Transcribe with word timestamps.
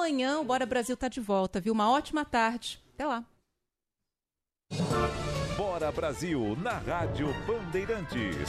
Amanhã 0.00 0.40
o 0.40 0.44
Bora 0.44 0.64
Brasil 0.64 0.96
tá 0.96 1.08
de 1.08 1.20
volta, 1.20 1.60
viu? 1.60 1.74
Uma 1.74 1.90
ótima 1.90 2.24
tarde. 2.24 2.82
Até 2.94 3.04
lá. 3.04 3.22
Bora 5.58 5.92
Brasil 5.92 6.56
na 6.56 6.78
Rádio 6.78 7.26
Bandeirantes. 7.46 8.48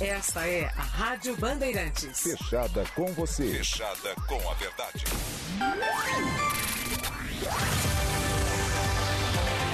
Esta 0.00 0.46
é 0.46 0.66
a 0.76 0.82
Rádio 0.82 1.34
Bandeirantes. 1.38 2.20
Fechada 2.20 2.84
com 2.94 3.06
você. 3.14 3.48
Fechada 3.48 4.14
com 4.28 4.36
a 4.50 4.54
verdade. 4.54 5.04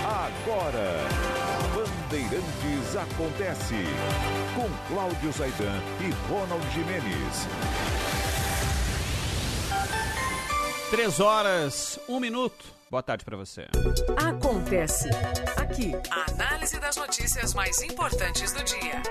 Agora, 0.07 0.95
Bandeirantes 1.75 2.97
acontece. 2.97 3.75
Com 4.55 4.95
Cláudio 4.95 5.33
Zaidan 5.33 5.81
e 6.01 6.11
Ronald 6.31 6.71
Jimenez. 6.73 7.49
Três 10.91 11.19
horas, 11.19 11.99
um 12.09 12.21
minuto. 12.21 12.65
Boa 12.89 13.03
tarde 13.03 13.25
para 13.25 13.37
você. 13.37 13.67
Acontece 14.17 15.09
aqui. 15.57 15.93
A 16.11 16.31
análise 16.31 16.79
das 16.79 16.97
notícias 16.97 17.55
mais 17.55 17.83
importantes 17.83 18.53
do 18.53 18.63
dia. 18.63 19.03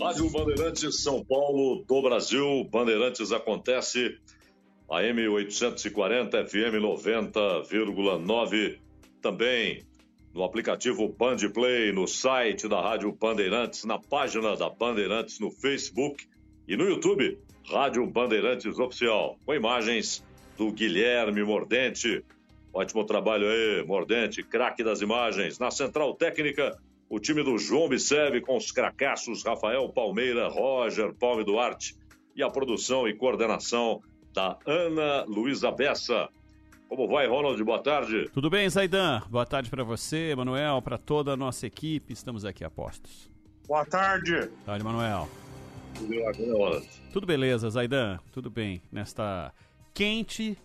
Rádio 0.00 0.30
Bandeirantes 0.30 1.02
São 1.02 1.24
Paulo 1.24 1.84
do 1.84 2.02
Brasil. 2.02 2.64
Bandeirantes 2.70 3.32
acontece. 3.32 4.16
AM 4.88 5.28
840, 5.28 6.46
FM 6.46 6.76
90,9. 6.80 8.78
Também 9.20 9.84
no 10.32 10.44
aplicativo 10.44 11.08
Bandplay, 11.08 11.90
no 11.90 12.06
site 12.06 12.68
da 12.68 12.80
Rádio 12.80 13.10
Bandeirantes, 13.10 13.84
na 13.84 13.98
página 13.98 14.56
da 14.56 14.70
Bandeirantes 14.70 15.40
no 15.40 15.50
Facebook 15.50 16.28
e 16.68 16.76
no 16.76 16.84
YouTube, 16.84 17.36
Rádio 17.68 18.06
Bandeirantes 18.06 18.78
Oficial, 18.78 19.36
com 19.44 19.52
imagens 19.52 20.24
do 20.56 20.70
Guilherme 20.70 21.42
Mordente. 21.42 22.24
Ótimo 22.72 23.04
trabalho 23.04 23.48
aí, 23.48 23.84
Mordente, 23.84 24.44
craque 24.44 24.84
das 24.84 25.00
imagens. 25.00 25.58
Na 25.58 25.72
central 25.72 26.14
técnica, 26.14 26.78
o 27.08 27.18
time 27.18 27.42
do 27.42 27.56
João 27.58 27.88
Biceve 27.88 28.40
com 28.40 28.56
os 28.56 28.70
cracassos 28.70 29.44
Rafael 29.44 29.88
Palmeira, 29.88 30.48
Roger 30.48 31.14
Palme 31.14 31.44
Duarte 31.44 31.96
e 32.36 32.42
a 32.42 32.50
produção 32.50 33.08
e 33.08 33.14
coordenação 33.14 34.00
da 34.32 34.58
Ana 34.66 35.24
Luísa 35.24 35.70
Bessa. 35.70 36.28
Como 36.88 37.08
vai, 37.08 37.26
Ronald? 37.26 37.62
Boa 37.62 37.82
tarde. 37.82 38.30
Tudo 38.32 38.48
bem, 38.48 38.68
Zaidan? 38.68 39.22
Boa 39.28 39.44
tarde 39.44 39.68
para 39.68 39.84
você, 39.84 40.34
Manuel, 40.34 40.80
para 40.80 40.96
toda 40.96 41.32
a 41.32 41.36
nossa 41.36 41.66
equipe. 41.66 42.12
Estamos 42.12 42.44
aqui 42.44 42.64
a 42.64 42.70
postos. 42.70 43.30
Boa 43.66 43.84
tarde. 43.84 44.32
Boa 44.32 44.50
tarde, 44.64 44.84
Manuel. 44.84 45.28
Tudo 47.12 47.26
beleza, 47.26 47.68
Zaidan? 47.68 48.18
Tudo 48.32 48.48
bem. 48.48 48.80
Nesta 48.90 49.52
quente 49.92 50.56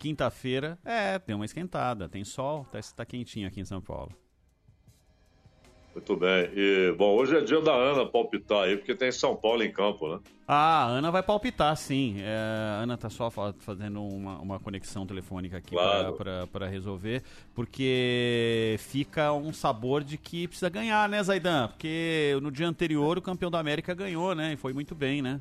quinta-feira, 0.00 0.78
é, 0.82 1.18
tem 1.18 1.36
uma 1.36 1.44
esquentada, 1.44 2.08
tem 2.08 2.24
sol, 2.24 2.64
tá, 2.72 2.80
tá 2.96 3.04
quentinho 3.04 3.46
aqui 3.46 3.60
em 3.60 3.64
São 3.66 3.82
Paulo. 3.82 4.10
Muito 5.94 6.16
bem. 6.16 6.48
E, 6.54 6.94
bom, 6.96 7.16
hoje 7.16 7.36
é 7.36 7.40
dia 7.40 7.60
da 7.60 7.74
Ana 7.74 8.06
palpitar 8.06 8.62
aí, 8.64 8.76
porque 8.76 8.94
tem 8.94 9.10
São 9.10 9.34
Paulo 9.34 9.62
em 9.64 9.72
campo, 9.72 10.08
né? 10.08 10.20
Ah, 10.46 10.84
a 10.84 10.86
Ana 10.86 11.10
vai 11.10 11.22
palpitar, 11.22 11.76
sim. 11.76 12.16
É, 12.20 12.36
a 12.78 12.82
Ana 12.82 12.96
tá 12.96 13.10
só 13.10 13.28
fazendo 13.58 14.00
uma, 14.02 14.38
uma 14.38 14.60
conexão 14.60 15.04
telefônica 15.04 15.56
aqui 15.56 15.70
Claro. 15.70 16.16
para 16.52 16.66
resolver, 16.68 17.22
porque 17.54 18.76
fica 18.78 19.32
um 19.32 19.52
sabor 19.52 20.04
de 20.04 20.16
que 20.16 20.46
precisa 20.46 20.68
ganhar, 20.68 21.08
né, 21.08 21.22
Zaidan? 21.22 21.68
Porque 21.68 22.38
no 22.40 22.52
dia 22.52 22.68
anterior 22.68 23.18
o 23.18 23.22
campeão 23.22 23.50
da 23.50 23.58
América 23.58 23.92
ganhou, 23.92 24.32
né? 24.34 24.52
E 24.52 24.56
foi 24.56 24.72
muito 24.72 24.94
bem, 24.94 25.20
né? 25.20 25.40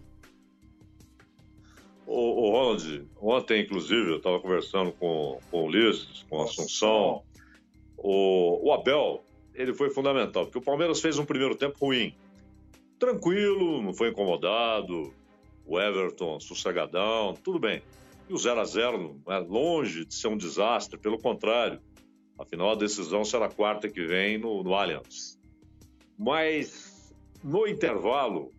O, 2.07 2.47
o 2.47 2.51
Ronald, 2.51 3.05
ontem, 3.21 3.61
inclusive, 3.61 4.09
eu 4.09 4.17
estava 4.17 4.39
conversando 4.39 4.91
com, 4.93 5.39
com 5.51 5.61
o 5.61 5.65
Ulisses, 5.67 6.25
com 6.27 6.37
o 6.37 6.43
Assunção. 6.43 7.21
O, 7.95 8.67
o 8.67 8.73
Abel, 8.73 9.23
ele 9.59 9.73
foi 9.73 9.89
fundamental, 9.89 10.45
porque 10.45 10.57
o 10.57 10.61
Palmeiras 10.61 11.01
fez 11.01 11.19
um 11.19 11.25
primeiro 11.25 11.53
tempo 11.53 11.77
ruim. 11.85 12.15
Tranquilo, 12.97 13.81
não 13.81 13.93
foi 13.93 14.09
incomodado. 14.09 15.13
O 15.65 15.77
Everton, 15.77 16.39
sossegadão, 16.39 17.33
tudo 17.43 17.59
bem. 17.59 17.83
E 18.29 18.33
o 18.33 18.37
0 18.37 18.61
a 18.61 18.63
0 18.63 19.21
é 19.27 19.37
longe 19.39 20.05
de 20.05 20.15
ser 20.15 20.29
um 20.29 20.37
desastre, 20.37 20.97
pelo 20.97 21.19
contrário. 21.19 21.81
Afinal, 22.37 22.71
a 22.71 22.75
decisão 22.75 23.25
será 23.25 23.49
quarta 23.49 23.89
que 23.89 24.01
vem 24.05 24.37
no, 24.37 24.63
no 24.63 24.73
Allianz. 24.73 25.37
Mas, 26.17 27.13
no 27.43 27.67
intervalo, 27.67 28.53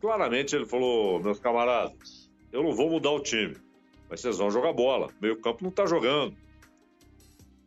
claramente 0.00 0.56
ele 0.56 0.64
falou: 0.64 1.20
meus 1.20 1.38
camaradas, 1.38 2.30
eu 2.50 2.62
não 2.62 2.72
vou 2.72 2.88
mudar 2.88 3.10
o 3.10 3.20
time, 3.20 3.56
mas 4.08 4.20
vocês 4.20 4.38
vão 4.38 4.50
jogar 4.50 4.72
bola. 4.72 5.10
Meio 5.20 5.38
campo 5.38 5.62
não 5.62 5.70
está 5.70 5.84
jogando. 5.84 6.34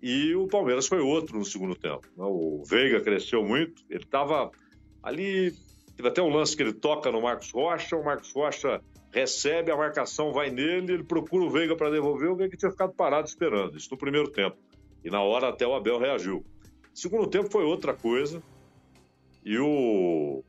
E 0.05 0.35
o 0.35 0.47
Palmeiras 0.47 0.85
foi 0.85 0.99
outro 0.99 1.37
no 1.39 1.45
segundo 1.45 1.75
tempo. 1.75 2.05
né? 2.17 2.25
O 2.25 2.61
Veiga 2.65 2.99
cresceu 2.99 3.41
muito, 3.41 3.81
ele 3.89 4.03
estava 4.03 4.51
ali. 5.01 5.53
Teve 5.95 6.09
até 6.09 6.21
um 6.21 6.27
lance 6.27 6.57
que 6.57 6.61
ele 6.61 6.73
toca 6.73 7.09
no 7.09 7.21
Marcos 7.21 7.51
Rocha, 7.51 7.95
o 7.95 8.03
Marcos 8.03 8.29
Rocha 8.33 8.81
recebe, 9.13 9.71
a 9.71 9.77
marcação 9.77 10.33
vai 10.33 10.49
nele, 10.49 10.91
ele 10.95 11.03
procura 11.05 11.45
o 11.45 11.49
Veiga 11.49 11.73
para 11.73 11.89
devolver, 11.89 12.29
o 12.29 12.35
Veiga 12.35 12.57
tinha 12.57 12.69
ficado 12.69 12.91
parado 12.93 13.29
esperando, 13.29 13.77
isso 13.77 13.87
no 13.91 13.97
primeiro 13.97 14.29
tempo. 14.29 14.57
E 15.05 15.09
na 15.09 15.21
hora 15.21 15.47
até 15.47 15.65
o 15.65 15.73
Abel 15.73 15.97
reagiu. 15.99 16.43
Segundo 16.93 17.25
tempo 17.27 17.49
foi 17.49 17.63
outra 17.63 17.93
coisa. 17.93 18.43
E 19.45 19.57
o. 19.57 20.43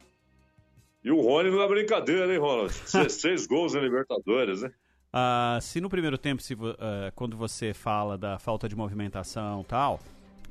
E 1.05 1.13
o 1.13 1.21
Rony 1.21 1.51
não 1.53 1.63
é 1.63 1.69
brincadeira, 1.69 2.33
hein, 2.33 2.41
Ronald? 2.41 2.73
16 2.93 3.47
gols 3.47 3.75
na 3.75 3.81
Libertadores, 3.81 4.63
né? 4.63 4.73
Ah, 5.17 5.61
se 5.63 5.81
no 5.81 5.89
primeiro 5.89 6.19
tempo, 6.19 6.43
se, 6.43 6.55
ah, 6.55 7.13
quando 7.15 7.37
você 7.37 7.73
fala 7.73 8.19
da 8.19 8.37
falta 8.37 8.69
de 8.69 8.75
movimentação 8.75 9.61
e 9.61 9.65
tal, 9.65 10.01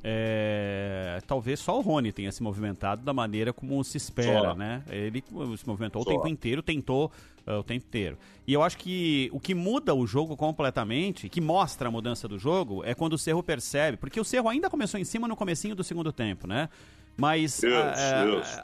é, 0.01 1.21
talvez 1.27 1.59
só 1.59 1.77
o 1.77 1.81
Rony 1.81 2.13
tenha 2.13 2.31
se 2.31 2.41
movimentado 2.41 3.03
da 3.03 3.13
maneira 3.13 3.51
como 3.51 3.83
se 3.83 3.97
espera, 3.97 4.51
Só. 4.51 4.55
né? 4.55 4.81
Ele 4.89 5.21
se 5.57 5.67
movimentou 5.67 6.01
Só. 6.01 6.09
o 6.09 6.13
tempo 6.13 6.29
inteiro, 6.29 6.61
tentou 6.61 7.11
ah, 7.45 7.59
o 7.59 7.63
tempo 7.63 7.85
inteiro. 7.85 8.17
E 8.47 8.53
eu 8.53 8.63
acho 8.63 8.77
que 8.77 9.29
o 9.33 9.39
que 9.39 9.53
muda 9.53 9.93
o 9.93 10.07
jogo 10.07 10.37
completamente, 10.37 11.27
que 11.27 11.41
mostra 11.41 11.89
a 11.89 11.91
mudança 11.91 12.25
do 12.25 12.39
jogo, 12.39 12.85
é 12.85 12.95
quando 12.95 13.13
o 13.13 13.17
Cerro 13.17 13.43
percebe, 13.43 13.97
porque 13.97 14.17
o 14.17 14.23
Cerro 14.23 14.47
ainda 14.47 14.69
começou 14.69 14.97
em 14.97 15.03
cima 15.03 15.27
no 15.27 15.35
comecinho 15.35 15.75
do 15.75 15.83
segundo 15.83 16.13
tempo, 16.13 16.47
né? 16.47 16.69
Mas 17.17 17.61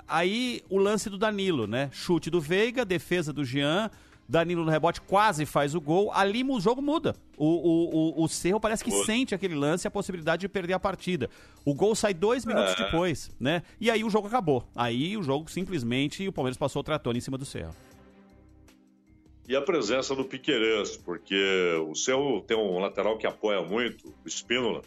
aí 0.08 0.64
o 0.70 0.78
lance 0.78 1.10
do 1.10 1.18
Danilo, 1.18 1.68
né? 1.68 1.90
Chute 1.92 2.30
do 2.30 2.40
Veiga, 2.40 2.86
defesa 2.86 3.34
do 3.34 3.44
Jean, 3.44 3.92
Danilo 4.30 4.64
no 4.64 4.70
rebote 4.70 5.02
quase 5.02 5.44
faz 5.44 5.74
o 5.74 5.82
gol. 5.82 6.12
Ali 6.14 6.44
o 6.44 6.60
jogo 6.60 6.84
muda. 6.84 7.16
O, 7.36 7.46
o, 7.48 8.22
o, 8.22 8.24
o 8.24 8.28
Cerro 8.30 8.60
parece 8.60 8.84
que 8.84 8.92
Muda. 8.92 9.06
sente 9.06 9.34
aquele 9.34 9.56
lance 9.56 9.86
e 9.86 9.90
a 9.90 9.92
possibilidade 9.92 10.42
de 10.42 10.48
perder 10.48 10.74
a 10.74 10.80
partida. 10.80 11.28
O 11.66 11.74
gol 11.74 11.96
sai 11.96 12.14
dois 12.14 12.46
minutos 12.46 12.74
É. 12.80 12.86
depois, 12.86 13.32
né? 13.40 13.64
E 13.82 13.90
aí 13.90 14.04
o 14.04 14.10
jogo 14.10 14.28
acabou. 14.28 14.64
Aí 14.76 15.18
o 15.18 15.24
jogo 15.24 15.50
simplesmente 15.50 16.28
o 16.28 16.32
Palmeiras 16.32 16.58
passou 16.58 16.82
o 16.82 16.84
trator 16.84 17.18
em 17.18 17.20
cima 17.20 17.40
do 17.40 17.44
Cerro. 17.46 17.74
E 19.48 19.56
a 19.56 19.62
presença 19.64 20.16
do 20.16 20.24
Piquerez, 20.24 20.96
porque 20.96 21.74
o 21.90 21.96
Cerro 21.96 22.40
tem 22.42 22.56
um 22.56 22.78
lateral 22.78 23.18
que 23.18 23.26
apoia 23.26 23.64
muito, 23.64 24.14
o 24.24 24.28
Espínola. 24.28 24.84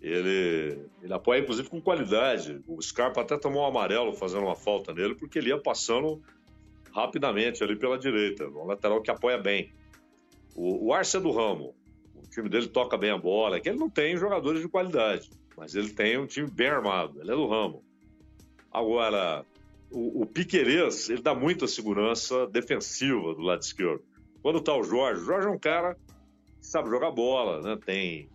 Ele, 0.00 0.78
ele 1.02 1.12
apoia, 1.12 1.40
inclusive, 1.40 1.68
com 1.68 1.80
qualidade. 1.80 2.60
O 2.68 2.80
Scarpa 2.80 3.20
até 3.22 3.36
tomou 3.36 3.62
um 3.62 3.66
amarelo 3.66 4.12
fazendo 4.12 4.44
uma 4.44 4.54
falta 4.54 4.94
nele, 4.94 5.16
porque 5.16 5.38
ele 5.38 5.48
ia 5.48 5.58
passando 5.58 6.22
rapidamente 6.94 7.62
ali 7.62 7.76
pela 7.76 7.98
direita. 7.98 8.46
Um 8.48 8.66
lateral 8.66 9.00
que 9.00 9.10
apoia 9.10 9.38
bem. 9.38 9.72
O, 10.54 10.86
o 10.86 10.92
Arce 10.92 11.18
do 11.18 11.30
ramo. 11.30 11.74
O 12.14 12.28
time 12.28 12.48
dele 12.48 12.68
toca 12.68 12.96
bem 12.96 13.10
a 13.10 13.18
bola. 13.18 13.56
É 13.56 13.60
que 13.60 13.68
ele 13.68 13.78
não 13.78 13.90
tem 13.90 14.16
jogadores 14.16 14.60
de 14.60 14.68
qualidade, 14.68 15.30
mas 15.56 15.74
ele 15.74 15.90
tem 15.90 16.18
um 16.18 16.26
time 16.26 16.50
bem 16.50 16.68
armado. 16.68 17.20
Ele 17.20 17.32
é 17.32 17.34
do 17.34 17.46
ramo. 17.46 17.82
Agora, 18.70 19.44
o, 19.90 20.22
o 20.22 20.26
Piquerez, 20.26 21.10
ele 21.10 21.20
dá 21.22 21.34
muita 21.34 21.66
segurança 21.66 22.46
defensiva 22.46 23.34
do 23.34 23.42
lado 23.42 23.62
esquerdo. 23.62 24.02
Quando 24.42 24.60
tá 24.60 24.74
o 24.74 24.82
Jorge, 24.82 25.22
o 25.22 25.24
Jorge 25.24 25.46
é 25.46 25.50
um 25.50 25.58
cara 25.58 25.94
que 25.94 26.66
sabe 26.66 26.88
jogar 26.88 27.10
bola, 27.10 27.60
né? 27.60 27.78
Tem, 27.84 28.28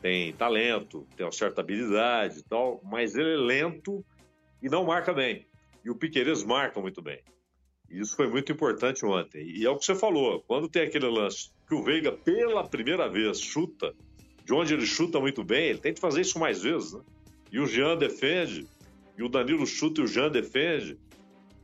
tem 0.00 0.32
talento, 0.32 1.06
tem 1.16 1.26
uma 1.26 1.32
certa 1.32 1.60
habilidade 1.60 2.38
e 2.38 2.42
tal, 2.42 2.80
mas 2.84 3.14
ele 3.14 3.34
é 3.34 3.36
lento 3.36 4.04
e 4.62 4.68
não 4.68 4.84
marca 4.84 5.12
bem. 5.12 5.46
E 5.84 5.90
o 5.90 5.96
Piquerez 5.96 6.44
marca 6.44 6.80
muito 6.80 7.02
bem. 7.02 7.20
Isso 7.90 8.14
foi 8.14 8.28
muito 8.28 8.52
importante 8.52 9.04
ontem. 9.04 9.42
E 9.44 9.66
é 9.66 9.70
o 9.70 9.76
que 9.76 9.84
você 9.84 9.94
falou, 9.94 10.42
quando 10.46 10.68
tem 10.68 10.82
aquele 10.82 11.08
lance 11.08 11.50
que 11.66 11.74
o 11.74 11.82
Veiga, 11.82 12.12
pela 12.12 12.66
primeira 12.66 13.08
vez, 13.08 13.40
chuta, 13.40 13.94
de 14.44 14.52
onde 14.52 14.74
ele 14.74 14.86
chuta 14.86 15.18
muito 15.18 15.42
bem, 15.42 15.70
ele 15.70 15.78
tem 15.78 15.92
que 15.92 16.00
fazer 16.00 16.20
isso 16.20 16.38
mais 16.38 16.62
vezes, 16.62 16.92
né? 16.92 17.00
E 17.52 17.58
o 17.58 17.66
Jean 17.66 17.96
defende, 17.96 18.66
e 19.18 19.22
o 19.22 19.28
Danilo 19.28 19.66
chuta 19.66 20.00
e 20.00 20.04
o 20.04 20.06
Jean 20.06 20.30
defende. 20.30 20.98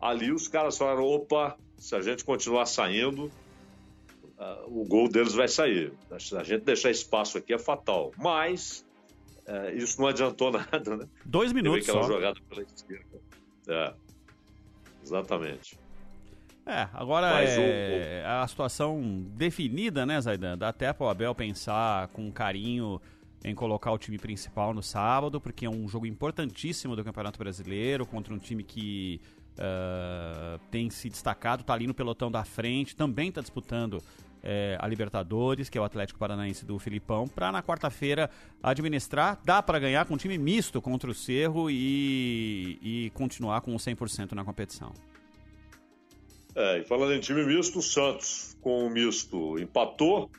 Ali 0.00 0.32
os 0.32 0.48
caras 0.48 0.76
falaram: 0.76 1.04
opa, 1.04 1.56
se 1.78 1.94
a 1.94 2.00
gente 2.00 2.24
continuar 2.24 2.66
saindo, 2.66 3.30
uh, 4.38 4.66
o 4.66 4.84
gol 4.84 5.08
deles 5.08 5.32
vai 5.32 5.48
sair. 5.48 5.92
Se 6.18 6.36
a 6.36 6.42
gente 6.42 6.64
deixar 6.64 6.90
espaço 6.90 7.38
aqui 7.38 7.54
é 7.54 7.58
fatal. 7.58 8.12
Mas 8.16 8.84
uh, 9.46 9.76
isso 9.76 10.00
não 10.00 10.08
adiantou 10.08 10.50
nada, 10.52 10.96
né? 10.96 11.08
Dois 11.24 11.52
minutos 11.52 11.88
aquela 11.88 12.02
só. 12.02 12.12
jogada 12.12 12.40
pela 12.48 12.62
esquerda. 12.62 13.20
É, 13.68 13.94
exatamente. 15.02 15.78
É, 16.66 16.88
agora 16.92 17.30
Mas 17.32 17.50
é 17.56 18.24
a 18.26 18.46
situação 18.48 19.24
definida, 19.36 20.04
né, 20.04 20.20
Zaidan? 20.20 20.58
Dá 20.58 20.70
até 20.70 20.92
para 20.92 21.06
o 21.06 21.08
Abel 21.08 21.32
pensar 21.32 22.08
com 22.08 22.30
carinho 22.32 23.00
em 23.44 23.54
colocar 23.54 23.92
o 23.92 23.98
time 23.98 24.18
principal 24.18 24.74
no 24.74 24.82
sábado, 24.82 25.40
porque 25.40 25.64
é 25.64 25.70
um 25.70 25.88
jogo 25.88 26.06
importantíssimo 26.06 26.96
do 26.96 27.04
Campeonato 27.04 27.38
Brasileiro 27.38 28.04
contra 28.04 28.34
um 28.34 28.38
time 28.38 28.64
que 28.64 29.20
uh, 29.52 30.58
tem 30.68 30.90
se 30.90 31.08
destacado, 31.08 31.60
está 31.60 31.72
ali 31.72 31.86
no 31.86 31.94
pelotão 31.94 32.32
da 32.32 32.44
frente, 32.44 32.96
também 32.96 33.28
está 33.28 33.40
disputando 33.40 34.02
é, 34.42 34.76
a 34.80 34.86
Libertadores, 34.88 35.68
que 35.68 35.78
é 35.78 35.80
o 35.80 35.84
Atlético 35.84 36.18
Paranaense 36.18 36.64
do 36.64 36.78
Filipão, 36.78 37.26
para 37.26 37.50
na 37.50 37.62
quarta-feira 37.62 38.28
administrar. 38.62 39.40
Dá 39.44 39.62
para 39.62 39.78
ganhar 39.78 40.04
com 40.06 40.14
um 40.14 40.16
time 40.16 40.38
misto 40.38 40.80
contra 40.82 41.10
o 41.10 41.14
Cerro 41.14 41.70
e, 41.70 42.78
e 42.82 43.10
continuar 43.10 43.60
com 43.60 43.74
o 43.74 43.78
100% 43.78 44.32
na 44.32 44.44
competição. 44.44 44.92
É, 46.56 46.78
e 46.78 46.84
falando 46.84 47.12
em 47.12 47.20
time 47.20 47.44
misto, 47.44 47.80
o 47.80 47.82
Santos 47.82 48.56
com 48.62 48.86
o 48.86 48.88
misto 48.88 49.58
empatou, 49.58 50.30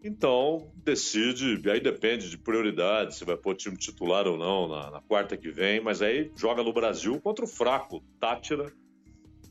então 0.00 0.70
decide, 0.76 1.60
aí 1.68 1.80
depende 1.80 2.30
de 2.30 2.38
prioridade, 2.38 3.16
se 3.16 3.24
vai 3.24 3.36
pôr 3.36 3.56
time 3.56 3.76
titular 3.76 4.28
ou 4.28 4.38
não 4.38 4.68
na, 4.68 4.92
na 4.92 5.00
quarta 5.00 5.36
que 5.36 5.50
vem, 5.50 5.80
mas 5.80 6.00
aí 6.00 6.30
joga 6.36 6.62
no 6.62 6.72
Brasil 6.72 7.20
contra 7.20 7.44
o 7.44 7.48
fraco 7.48 8.00
Tátira 8.20 8.72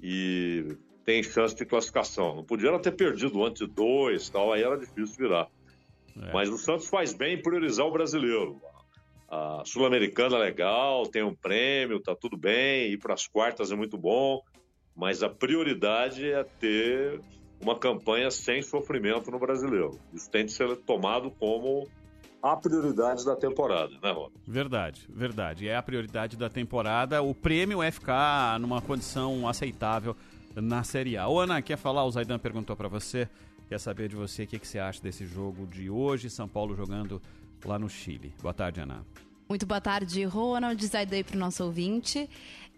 e 0.01 0.77
tem 1.03 1.21
chance 1.21 1.53
de 1.53 1.65
classificação. 1.65 2.37
Não 2.37 2.45
podia 2.45 2.79
ter 2.79 2.93
perdido 2.93 3.43
antes 3.43 3.67
dois, 3.67 4.29
tal, 4.29 4.53
aí 4.53 4.63
era 4.63 4.77
difícil 4.77 5.17
virar. 5.17 5.49
É. 6.17 6.31
Mas 6.31 6.47
o 6.47 6.57
Santos 6.57 6.87
faz 6.87 7.13
bem 7.13 7.35
em 7.35 7.41
priorizar 7.41 7.85
o 7.85 7.91
brasileiro. 7.91 8.61
A 9.27 9.63
Sul-Americana 9.65 10.37
é 10.37 10.39
legal, 10.39 11.05
tem 11.07 11.23
um 11.23 11.35
prêmio, 11.35 11.99
tá 11.99 12.15
tudo 12.15 12.37
bem, 12.37 12.93
ir 12.93 12.99
para 12.99 13.13
as 13.13 13.27
quartas 13.27 13.69
é 13.69 13.75
muito 13.75 13.97
bom 13.97 14.41
mas 14.95 15.21
a 15.21 15.29
prioridade 15.29 16.29
é 16.31 16.43
ter 16.43 17.19
uma 17.61 17.77
campanha 17.77 18.29
sem 18.31 18.61
sofrimento 18.61 19.29
no 19.31 19.39
brasileiro. 19.39 19.99
Isso 20.13 20.29
tem 20.29 20.45
de 20.45 20.51
ser 20.51 20.75
tomado 20.77 21.31
como 21.31 21.87
a 22.41 22.55
prioridade 22.55 23.25
da 23.25 23.35
temporada, 23.35 23.91
né, 24.01 24.11
Rô? 24.11 24.31
Verdade, 24.47 25.07
verdade. 25.09 25.67
É 25.67 25.75
a 25.75 25.81
prioridade 25.81 26.37
da 26.37 26.47
temporada. 26.47 27.21
O 27.21 27.33
prêmio 27.33 27.81
é 27.81 27.89
ficar 27.89 28.59
numa 28.59 28.81
condição 28.81 29.47
aceitável 29.47 30.15
na 30.55 30.83
Série 30.83 31.17
A. 31.17 31.27
Ô, 31.27 31.39
Ana, 31.39 31.61
quer 31.61 31.77
falar? 31.77 32.05
O 32.05 32.11
Zaidan 32.11 32.37
perguntou 32.37 32.75
para 32.75 32.87
você. 32.87 33.27
Quer 33.67 33.79
saber 33.79 34.09
de 34.09 34.15
você 34.15 34.43
o 34.43 34.47
que, 34.47 34.59
que 34.59 34.67
você 34.67 34.77
acha 34.77 35.01
desse 35.01 35.25
jogo 35.25 35.65
de 35.65 35.89
hoje, 35.89 36.29
São 36.29 36.47
Paulo 36.47 36.75
jogando 36.75 37.19
lá 37.65 37.79
no 37.79 37.89
Chile. 37.89 38.31
Boa 38.39 38.53
tarde, 38.53 38.79
Ana. 38.79 39.03
Muito 39.49 39.65
boa 39.65 39.81
tarde, 39.81 40.23
Ronald. 40.23 40.83
Zaidan 40.85 41.23
para 41.23 41.35
o 41.35 41.39
nosso 41.39 41.63
ouvinte. 41.63 42.29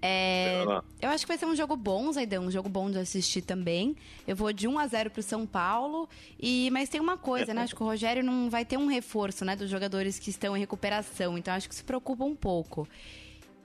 É, 0.01 0.63
eu 1.01 1.09
acho 1.09 1.25
que 1.25 1.27
vai 1.27 1.37
ser 1.37 1.45
um 1.45 1.55
jogo 1.55 1.75
bom, 1.75 2.11
Zaidão, 2.11 2.45
um 2.45 2.51
jogo 2.51 2.69
bom 2.69 2.89
de 2.89 2.99
assistir 2.99 3.41
também. 3.41 3.95
Eu 4.27 4.35
vou 4.35 4.53
de 4.53 4.67
1 4.67 4.77
a 4.77 4.87
0 4.87 5.09
pro 5.09 5.23
São 5.23 5.45
Paulo. 5.45 6.07
E 6.39 6.69
mas 6.71 6.89
tem 6.89 7.01
uma 7.01 7.17
coisa, 7.17 7.53
né? 7.53 7.63
Acho 7.63 7.75
que 7.75 7.81
o 7.81 7.85
Rogério 7.85 8.23
não 8.23 8.49
vai 8.49 8.63
ter 8.63 8.77
um 8.77 8.87
reforço, 8.87 9.43
né, 9.43 9.55
dos 9.55 9.69
jogadores 9.69 10.19
que 10.19 10.29
estão 10.29 10.55
em 10.55 10.59
recuperação. 10.59 11.37
Então 11.37 11.53
acho 11.53 11.67
que 11.67 11.75
se 11.75 11.83
preocupa 11.83 12.23
um 12.23 12.35
pouco. 12.35 12.87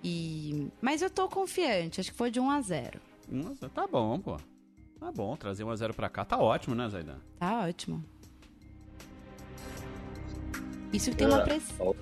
E 0.03 0.69
mas 0.81 1.03
eu 1.03 1.11
tô 1.11 1.29
confiante, 1.29 2.01
acho 2.01 2.11
que 2.11 2.17
foi 2.17 2.31
de 2.31 2.41
1 2.41 2.51
a 2.51 2.61
0. 2.61 3.01
1 3.31 3.41
a 3.41 3.55
0. 3.55 3.73
Tá 3.73 3.87
bom, 3.87 4.19
pô. 4.19 4.37
Tá 4.99 5.13
bom, 5.13 5.37
trazer 5.37 5.65
1 5.65 5.71
a 5.71 5.77
0 5.77 5.95
para 5.95 6.09
cá 6.09 6.25
tá 6.25 6.39
ótimo, 6.39 6.75
né, 6.75 6.89
Zaidan? 6.89 7.19
Tá 7.39 7.67
ótimo. 7.67 8.05
Isso 10.93 11.15
tem 11.15 11.27
uma 11.27 11.41
é, 11.41 11.45
pressão. 11.45 11.97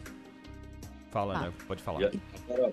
Fala, 1.10 1.36
ah. 1.36 1.40
né? 1.42 1.52
Pode 1.66 1.82
falar. 1.82 2.10
Agora, 2.48 2.72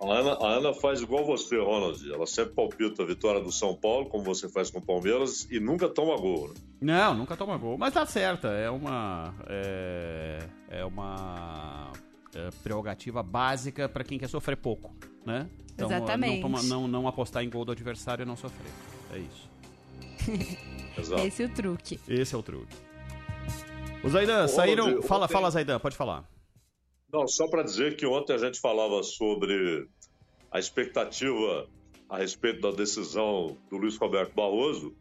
a 0.00 0.12
Ana, 0.12 0.32
a 0.32 0.46
Ana 0.46 0.72
faz 0.72 1.02
igual 1.02 1.24
você, 1.24 1.58
Ronald. 1.58 2.10
Ela 2.10 2.26
sempre 2.26 2.54
palpita 2.54 3.02
a 3.02 3.06
vitória 3.06 3.40
do 3.40 3.52
São 3.52 3.74
Paulo, 3.74 4.06
como 4.06 4.24
você 4.24 4.48
faz 4.48 4.70
com 4.70 4.78
o 4.78 4.82
Palmeiras, 4.82 5.46
e 5.50 5.60
nunca 5.60 5.88
toma 5.88 6.16
gol, 6.16 6.48
né? 6.48 6.54
Não, 6.80 7.14
nunca 7.14 7.36
toma 7.36 7.58
gol. 7.58 7.76
Mas 7.76 7.92
tá 7.92 8.06
certa. 8.06 8.48
É 8.48 8.70
uma. 8.70 9.34
É, 9.46 10.38
é 10.70 10.84
uma 10.84 11.92
é, 12.34 12.48
prerrogativa 12.62 13.22
básica 13.22 13.88
para 13.88 14.02
quem 14.02 14.18
quer 14.18 14.28
sofrer 14.28 14.56
pouco, 14.56 14.94
né? 15.26 15.48
Então, 15.74 15.88
Exatamente. 15.88 16.42
Não, 16.42 16.50
toma, 16.50 16.62
não, 16.62 16.88
não 16.88 17.08
apostar 17.08 17.44
em 17.44 17.50
gol 17.50 17.64
do 17.64 17.72
adversário 17.72 18.22
e 18.22 18.26
não 18.26 18.36
sofrer. 18.36 18.70
É 19.12 19.18
isso. 19.18 19.50
Exato. 20.98 21.22
Esse 21.26 21.42
é 21.42 21.46
o 21.46 21.48
truque. 21.50 22.00
Esse 22.08 22.34
é 22.34 22.38
o 22.38 22.42
truque. 22.42 22.74
Os 24.02 24.12
Zaidan, 24.12 24.48
saíram. 24.48 25.02
Fala, 25.02 25.28
fala, 25.28 25.50
Zaidan, 25.50 25.78
pode 25.78 25.96
falar. 25.96 26.24
Não, 27.12 27.26
só 27.26 27.48
para 27.48 27.64
dizer 27.64 27.96
que 27.96 28.06
ontem 28.06 28.32
a 28.34 28.38
gente 28.38 28.60
falava 28.60 29.02
sobre 29.02 29.88
a 30.50 30.60
expectativa 30.60 31.68
a 32.08 32.18
respeito 32.18 32.60
da 32.60 32.70
decisão 32.70 33.56
do 33.68 33.76
Luiz 33.76 33.96
Roberto 33.96 34.32
Barroso 34.32 34.94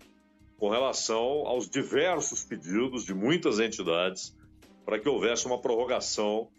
com 0.57 0.69
relação 0.69 1.45
aos 1.45 1.69
diversos 1.69 2.43
pedidos 2.43 3.05
de 3.05 3.13
muitas 3.13 3.59
entidades 3.59 4.35
para 4.83 4.99
que 4.99 5.07
houvesse 5.07 5.45
uma 5.45 5.61
prorrogação 5.61 6.49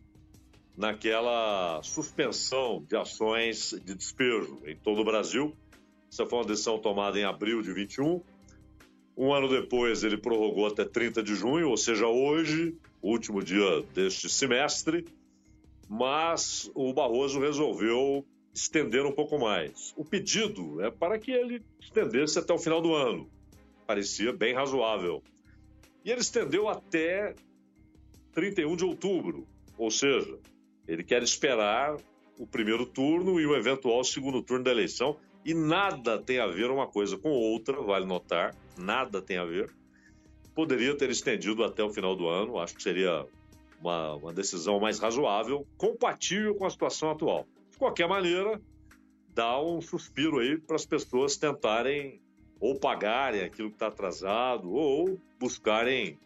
naquela 0.76 1.82
suspensão 1.82 2.84
de 2.88 2.96
ações 2.96 3.74
de 3.84 3.94
despejo 3.94 4.62
em 4.64 4.76
todo 4.76 5.00
o 5.00 5.04
Brasil. 5.04 5.54
Essa 6.10 6.26
foi 6.26 6.38
uma 6.38 6.46
decisão 6.46 6.78
tomada 6.78 7.18
em 7.18 7.24
abril 7.24 7.60
de 7.60 7.72
21. 7.72 8.22
Um 9.16 9.34
ano 9.34 9.48
depois, 9.48 10.04
ele 10.04 10.16
prorrogou 10.16 10.66
até 10.66 10.84
30 10.84 11.22
de 11.22 11.34
junho, 11.34 11.68
ou 11.68 11.76
seja, 11.76 12.06
hoje, 12.06 12.76
último 13.02 13.42
dia 13.42 13.82
deste 13.92 14.28
semestre 14.28 15.04
mas 15.92 16.70
o 16.72 16.92
Barroso 16.92 17.40
resolveu 17.40 18.24
estender 18.54 19.04
um 19.04 19.10
pouco 19.10 19.36
mais. 19.40 19.92
O 19.96 20.04
pedido 20.04 20.80
é 20.80 20.88
para 20.88 21.18
que 21.18 21.32
ele 21.32 21.64
estendesse 21.80 22.38
até 22.38 22.52
o 22.52 22.58
final 22.58 22.80
do 22.80 22.94
ano. 22.94 23.28
Parecia 23.88 24.32
bem 24.32 24.54
razoável. 24.54 25.20
E 26.04 26.12
ele 26.12 26.20
estendeu 26.20 26.68
até 26.68 27.34
31 28.32 28.76
de 28.76 28.84
outubro, 28.84 29.48
ou 29.76 29.90
seja, 29.90 30.38
ele 30.86 31.02
quer 31.02 31.24
esperar 31.24 31.96
o 32.38 32.46
primeiro 32.46 32.86
turno 32.86 33.40
e 33.40 33.46
o 33.46 33.56
eventual 33.56 34.04
segundo 34.04 34.40
turno 34.44 34.62
da 34.62 34.70
eleição. 34.70 35.16
E 35.44 35.52
nada 35.52 36.22
tem 36.22 36.38
a 36.38 36.46
ver 36.46 36.70
uma 36.70 36.86
coisa 36.86 37.18
com 37.18 37.30
outra, 37.30 37.82
vale 37.82 38.06
notar, 38.06 38.54
nada 38.78 39.20
tem 39.20 39.38
a 39.38 39.44
ver. 39.44 39.74
Poderia 40.54 40.96
ter 40.96 41.10
estendido 41.10 41.64
até 41.64 41.82
o 41.82 41.90
final 41.90 42.14
do 42.14 42.28
ano, 42.28 42.60
acho 42.60 42.76
que 42.76 42.82
seria 42.82 43.26
uma, 43.80 44.14
uma 44.14 44.32
decisão 44.32 44.78
mais 44.78 44.98
razoável, 44.98 45.66
compatível 45.76 46.54
com 46.54 46.66
a 46.66 46.70
situação 46.70 47.10
atual. 47.10 47.46
De 47.70 47.78
qualquer 47.78 48.08
maneira, 48.08 48.60
dá 49.34 49.60
um 49.60 49.80
suspiro 49.80 50.38
aí 50.38 50.58
para 50.58 50.76
as 50.76 50.84
pessoas 50.84 51.36
tentarem 51.36 52.20
ou 52.60 52.78
pagarem 52.78 53.42
aquilo 53.42 53.70
que 53.70 53.76
está 53.76 53.86
atrasado 53.86 54.70
ou 54.70 55.18
buscarem 55.38 56.18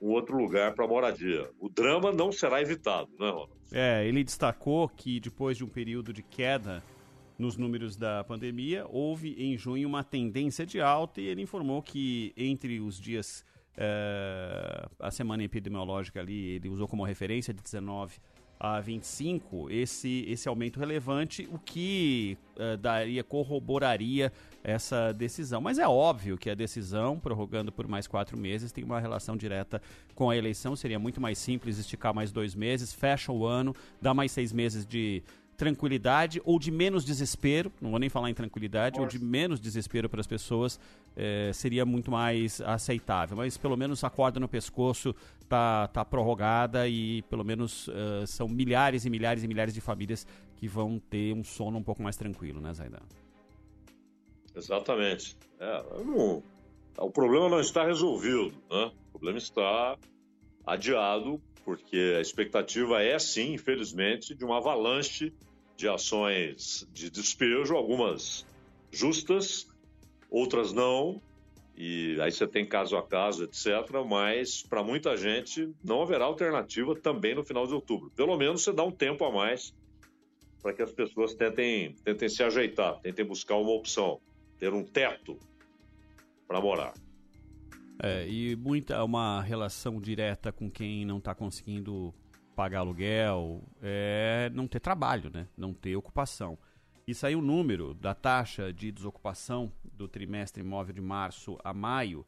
um 0.00 0.08
outro 0.08 0.36
lugar 0.36 0.74
para 0.74 0.86
moradia. 0.86 1.50
O 1.58 1.68
drama 1.68 2.12
não 2.12 2.30
será 2.30 2.62
evitado, 2.62 3.10
né, 3.18 3.28
Ronald? 3.28 3.50
É, 3.72 4.06
ele 4.06 4.24
destacou 4.24 4.88
que 4.88 5.20
depois 5.20 5.56
de 5.56 5.64
um 5.64 5.68
período 5.68 6.12
de 6.12 6.22
queda 6.22 6.82
nos 7.40 7.56
números 7.56 7.96
da 7.96 8.22
pandemia, 8.24 8.86
houve 8.88 9.34
em 9.38 9.56
junho 9.56 9.88
uma 9.88 10.04
tendência 10.04 10.66
de 10.66 10.80
alta 10.80 11.20
e 11.20 11.26
ele 11.26 11.42
informou 11.42 11.82
que 11.82 12.34
entre 12.36 12.78
os 12.80 13.00
dias 13.00 13.44
é, 13.76 14.88
a 14.98 15.10
semana 15.10 15.42
epidemiológica 15.42 16.20
ali, 16.20 16.56
ele 16.56 16.68
usou 16.68 16.88
como 16.88 17.04
referência 17.04 17.52
de 17.54 17.62
19 17.62 18.18
a 18.60 18.78
25 18.78 19.70
esse, 19.70 20.26
esse 20.28 20.46
aumento 20.46 20.78
relevante, 20.78 21.48
o 21.50 21.58
que 21.58 22.36
uh, 22.56 22.76
daria, 22.76 23.24
corroboraria 23.24 24.30
essa 24.62 25.14
decisão. 25.14 25.62
Mas 25.62 25.78
é 25.78 25.88
óbvio 25.88 26.36
que 26.36 26.50
a 26.50 26.54
decisão, 26.54 27.18
prorrogando 27.18 27.72
por 27.72 27.88
mais 27.88 28.06
quatro 28.06 28.36
meses, 28.36 28.70
tem 28.70 28.84
uma 28.84 29.00
relação 29.00 29.34
direta 29.34 29.80
com 30.14 30.28
a 30.28 30.36
eleição. 30.36 30.76
Seria 30.76 30.98
muito 30.98 31.22
mais 31.22 31.38
simples 31.38 31.78
esticar 31.78 32.14
mais 32.14 32.30
dois 32.30 32.54
meses, 32.54 32.92
fecha 32.92 33.32
o 33.32 33.46
ano, 33.46 33.74
dá 33.98 34.12
mais 34.12 34.30
seis 34.30 34.52
meses 34.52 34.84
de 34.84 35.22
tranquilidade 35.60 36.40
ou 36.42 36.58
de 36.58 36.70
menos 36.70 37.04
desespero, 37.04 37.70
não 37.82 37.90
vou 37.90 38.00
nem 38.00 38.08
falar 38.08 38.30
em 38.30 38.34
tranquilidade, 38.34 38.98
Nossa. 38.98 39.14
ou 39.14 39.20
de 39.20 39.22
menos 39.22 39.60
desespero 39.60 40.08
para 40.08 40.18
as 40.18 40.26
pessoas, 40.26 40.80
é, 41.14 41.52
seria 41.52 41.84
muito 41.84 42.10
mais 42.10 42.62
aceitável. 42.62 43.36
Mas 43.36 43.58
pelo 43.58 43.76
menos 43.76 44.02
a 44.02 44.08
corda 44.08 44.40
no 44.40 44.48
pescoço 44.48 45.14
tá, 45.50 45.86
tá 45.88 46.02
prorrogada 46.02 46.88
e 46.88 47.20
pelo 47.28 47.44
menos 47.44 47.88
uh, 47.88 48.26
são 48.26 48.48
milhares 48.48 49.04
e 49.04 49.10
milhares 49.10 49.44
e 49.44 49.48
milhares 49.48 49.74
de 49.74 49.82
famílias 49.82 50.26
que 50.56 50.66
vão 50.66 50.98
ter 50.98 51.34
um 51.34 51.44
sono 51.44 51.76
um 51.76 51.82
pouco 51.82 52.02
mais 52.02 52.16
tranquilo, 52.16 52.58
né, 52.58 52.72
Zaidan? 52.72 53.02
Exatamente. 54.56 55.36
É, 55.58 55.84
não, 56.02 56.42
o 56.96 57.10
problema 57.10 57.50
não 57.50 57.60
está 57.60 57.84
resolvido, 57.84 58.54
né? 58.70 58.90
O 59.08 59.18
problema 59.18 59.36
está 59.36 59.98
adiado, 60.66 61.38
porque 61.66 62.14
a 62.16 62.20
expectativa 62.22 63.02
é 63.02 63.18
sim, 63.18 63.52
infelizmente, 63.52 64.34
de 64.34 64.42
uma 64.42 64.56
avalanche 64.56 65.34
de 65.80 65.88
ações 65.88 66.86
de 66.92 67.10
despejo, 67.10 67.74
algumas 67.74 68.46
justas, 68.92 69.66
outras 70.30 70.74
não, 70.74 71.22
e 71.74 72.20
aí 72.20 72.30
você 72.30 72.46
tem 72.46 72.66
caso 72.66 72.98
a 72.98 73.02
caso, 73.02 73.44
etc. 73.44 73.66
Mas 74.06 74.62
para 74.62 74.82
muita 74.82 75.16
gente 75.16 75.72
não 75.82 76.02
haverá 76.02 76.26
alternativa 76.26 76.94
também 76.94 77.34
no 77.34 77.42
final 77.42 77.66
de 77.66 77.72
outubro. 77.72 78.10
Pelo 78.10 78.36
menos 78.36 78.62
você 78.62 78.74
dá 78.74 78.84
um 78.84 78.90
tempo 78.90 79.24
a 79.24 79.32
mais 79.32 79.74
para 80.62 80.74
que 80.74 80.82
as 80.82 80.92
pessoas 80.92 81.32
tentem, 81.32 81.94
tentem 82.04 82.28
se 82.28 82.42
ajeitar, 82.42 83.00
tentem 83.00 83.24
buscar 83.24 83.56
uma 83.56 83.70
opção, 83.70 84.20
ter 84.58 84.74
um 84.74 84.84
teto 84.84 85.38
para 86.46 86.60
morar. 86.60 86.92
É, 88.02 88.28
e 88.28 88.54
muita 88.56 89.02
uma 89.02 89.40
relação 89.40 89.98
direta 89.98 90.52
com 90.52 90.70
quem 90.70 91.06
não 91.06 91.16
está 91.16 91.34
conseguindo 91.34 92.12
pagar 92.54 92.80
aluguel, 92.80 93.62
é 93.82 94.50
não 94.54 94.66
ter 94.66 94.80
trabalho, 94.80 95.30
né? 95.32 95.46
Não 95.56 95.72
ter 95.72 95.96
ocupação. 95.96 96.58
E 97.06 97.14
saiu 97.14 97.38
o 97.38 97.42
número 97.42 97.94
da 97.94 98.14
taxa 98.14 98.72
de 98.72 98.92
desocupação 98.92 99.72
do 99.92 100.06
trimestre 100.06 100.62
imóvel 100.62 100.94
de 100.94 101.00
março 101.00 101.58
a 101.64 101.72
maio, 101.72 102.24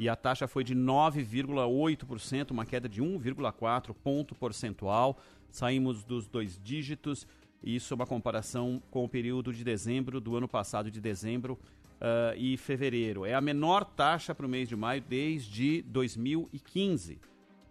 e 0.00 0.08
a 0.08 0.16
taxa 0.16 0.48
foi 0.48 0.64
de 0.64 0.74
9,8%, 0.74 2.52
uma 2.52 2.64
queda 2.64 2.88
de 2.88 3.02
1,4 3.02 3.92
ponto 3.92 4.34
percentual. 4.34 5.18
Saímos 5.50 6.02
dos 6.02 6.26
dois 6.26 6.58
dígitos, 6.58 7.26
isso 7.62 7.92
é 7.92 7.96
uma 7.96 8.06
comparação 8.06 8.82
com 8.90 9.04
o 9.04 9.08
período 9.08 9.52
de 9.52 9.62
dezembro 9.62 10.18
do 10.18 10.34
ano 10.36 10.48
passado, 10.48 10.90
de 10.90 11.02
dezembro 11.02 11.58
uh, 12.00 12.34
e 12.34 12.56
fevereiro. 12.56 13.26
É 13.26 13.34
a 13.34 13.42
menor 13.42 13.84
taxa 13.84 14.34
para 14.34 14.46
o 14.46 14.48
mês 14.48 14.70
de 14.70 14.74
maio 14.74 15.02
desde 15.02 15.82
2015. 15.82 17.20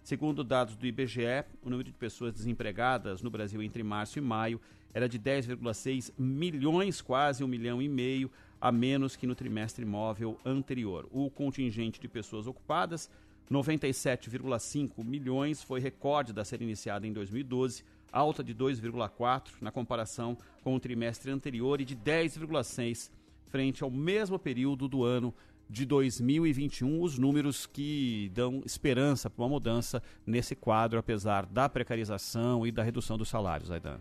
Segundo 0.04 0.44
dados 0.44 0.76
do 0.76 0.88
IBGE, 0.88 1.46
o 1.62 1.70
número 1.70 1.90
de 1.90 1.98
pessoas 1.98 2.34
desempregadas 2.34 3.22
no 3.22 3.30
Brasil 3.30 3.62
entre 3.62 3.84
março 3.84 4.18
e 4.18 4.22
maio 4.22 4.60
era 4.94 5.08
de 5.08 5.20
10,6 5.20 6.12
milhões, 6.18 7.02
quase 7.02 7.44
um 7.44 7.48
milhão 7.48 7.82
e 7.82 7.88
meio 7.88 8.32
a 8.60 8.72
menos 8.72 9.16
que 9.16 9.28
no 9.28 9.36
trimestre 9.36 9.84
imóvel 9.84 10.38
anterior. 10.44 11.08
O 11.12 11.30
contingente 11.30 12.00
de 12.00 12.08
pessoas 12.08 12.48
ocupadas, 12.48 13.10
97,5 13.50 15.04
milhões, 15.04 15.62
foi 15.62 15.80
recorde 15.80 16.34
da 16.34 16.44
série 16.44 16.64
iniciada 16.64 17.06
em 17.06 17.14
2012, 17.14 17.84
alta 18.12 18.44
de 18.44 18.56
2,4 18.56 19.54
na 19.62 19.72
comparação 19.72 20.38
com 20.64 20.76
o 20.76 20.80
trimestre 20.80 21.32
anterior 21.32 21.80
e 21.80 21.86
de 21.86 21.96
10,6 21.96 23.12
frente 23.50 23.84
ao 23.84 23.90
mesmo 23.90 24.38
período 24.38 24.88
do 24.88 25.04
ano 25.04 25.34
de 25.70 25.86
2021, 25.86 27.02
os 27.02 27.18
números 27.18 27.66
que 27.66 28.32
dão 28.34 28.64
esperança 28.66 29.30
para 29.30 29.44
uma 29.44 29.50
mudança 29.50 30.02
nesse 30.26 30.56
quadro, 30.56 30.98
apesar 30.98 31.46
da 31.46 31.70
precarização 31.70 32.66
e 32.66 32.72
da 32.72 32.84
redução 32.84 33.18
dos 33.18 33.30
salários, 33.30 33.70
Aidan. 33.70 34.00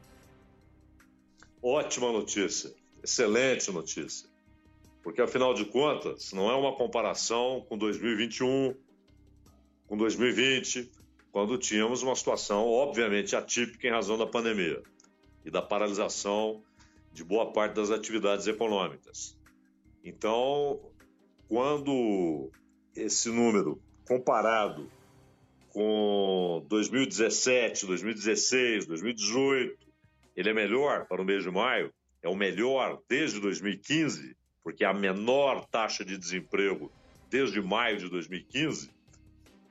Ótima 1.63 2.11
notícia, 2.11 2.73
excelente 3.03 3.71
notícia 3.71 4.29
porque 5.09 5.23
afinal 5.23 5.55
de 5.55 5.65
contas 5.65 6.35
não 6.35 6.51
é 6.51 6.55
uma 6.55 6.75
comparação 6.75 7.65
com 7.67 7.79
2021, 7.79 8.75
com 9.87 9.97
2020, 9.97 10.91
quando 11.33 11.57
tínhamos 11.57 12.03
uma 12.03 12.15
situação 12.15 12.67
obviamente 12.67 13.35
atípica 13.35 13.89
em 13.89 13.91
razão 13.91 14.19
da 14.19 14.27
pandemia 14.27 14.83
e 15.47 15.51
da 15.51 15.63
paralisação 15.63 16.63
de 17.11 17.25
boa 17.25 17.53
parte 17.53 17.75
das 17.75 17.91
atividades 17.91 18.47
econômicas. 18.47 19.35
Então, 20.05 20.79
quando 21.49 22.51
esse 22.95 23.31
número 23.31 23.81
comparado 24.07 24.91
com 25.71 26.65
2017, 26.69 27.87
2016, 27.87 28.87
2018, 28.87 29.79
ele 30.37 30.51
é 30.51 30.55
melhor 30.55 31.07
para 31.07 31.23
o 31.23 31.25
mês 31.25 31.43
de 31.43 31.51
maio, 31.51 31.93
é 32.23 32.29
o 32.29 32.37
melhor 32.37 33.01
desde 33.09 33.41
2015, 33.41 34.37
porque 34.63 34.85
é 34.85 34.87
a 34.87 34.95
menor 34.95 35.65
taxa 35.67 36.05
de 36.05 36.19
desemprego 36.19 36.93
desde 37.31 37.61
maio 37.61 37.99
de 37.99 38.09
2015, 38.09 38.91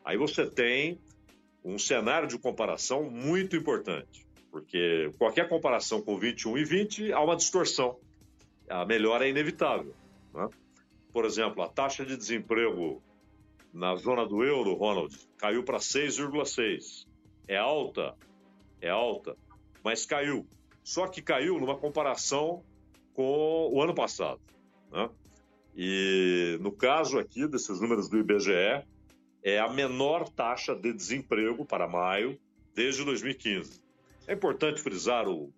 aí 0.04 0.18
você 0.18 0.46
tem 0.46 1.00
um 1.64 1.78
cenário 1.78 2.28
de 2.28 2.38
comparação 2.38 3.10
muito 3.10 3.56
importante, 3.56 4.26
porque 4.52 5.12
qualquer 5.18 5.50
comparação 5.50 6.02
com 6.02 6.18
21 6.18 6.58
e 6.58 6.64
20 6.64 7.14
há 7.14 7.20
uma 7.20 7.36
distorção. 7.36 7.98
A 8.70 8.86
melhora 8.86 9.26
é 9.26 9.30
inevitável. 9.30 9.94
Né? 10.34 10.50
Por 11.12 11.26
exemplo, 11.26 11.64
a 11.64 11.68
taxa 11.68 12.06
de 12.06 12.16
desemprego 12.16 13.02
na 13.74 13.96
zona 13.96 14.26
do 14.26 14.44
euro, 14.44 14.74
Ronald, 14.74 15.16
caiu 15.38 15.64
para 15.64 15.78
6,6. 15.78 17.08
É 17.48 17.58
alta? 17.58 18.16
É 18.82 18.90
alta, 18.90 19.36
mas 19.84 20.06
caiu. 20.06 20.48
Só 20.84 21.08
que 21.08 21.22
caiu 21.22 21.60
numa 21.60 21.78
comparação 21.78 22.64
com 23.14 23.70
o 23.72 23.82
ano 23.82 23.94
passado. 23.94 24.40
Né? 24.92 25.10
E 25.76 26.58
no 26.62 26.72
caso 26.72 27.20
aqui 27.20 27.48
desses 27.48 27.80
números 27.80 28.10
do 28.10 28.18
IBGE, 28.18 28.84
é 29.44 29.60
a 29.60 29.70
menor 29.70 30.28
taxa 30.30 30.76
de 30.76 30.92
desemprego 30.92 31.66
para 31.66 31.88
maio 31.88 32.40
desde 32.74 33.04
2015. 33.06 33.82
É 34.28 34.34
importante 34.34 34.82
frisar 34.82 35.28
o 35.28 35.54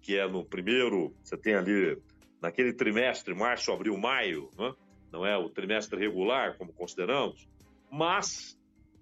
que 0.00 0.16
é 0.16 0.26
no 0.28 0.44
primeiro, 0.44 1.12
você 1.22 1.36
tem 1.36 1.54
ali 1.54 2.00
naquele 2.40 2.72
trimestre, 2.72 3.34
março, 3.34 3.72
abril, 3.72 3.96
maio, 3.98 4.50
né? 4.56 4.72
Não 5.16 5.24
é 5.24 5.36
o 5.36 5.48
trimestre 5.48 5.98
regular, 5.98 6.58
como 6.58 6.74
consideramos, 6.74 7.48
mas 7.90 8.58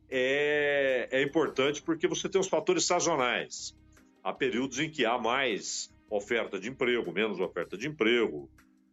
é, 0.09 1.09
é 1.11 1.23
importante 1.23 1.83
porque 1.83 2.07
você 2.07 2.29
tem 2.29 2.41
os 2.41 2.47
fatores 2.47 2.87
sazonais. 2.87 3.77
Há 4.23 4.33
períodos 4.33 4.79
em 4.79 4.89
que 4.89 5.05
há 5.05 5.19
mais 5.19 5.93
oferta 6.09 6.59
de 6.59 6.69
emprego, 6.69 7.13
menos 7.13 7.41
oferta 7.41 7.77
de 7.77 7.89
emprego, 7.89 8.49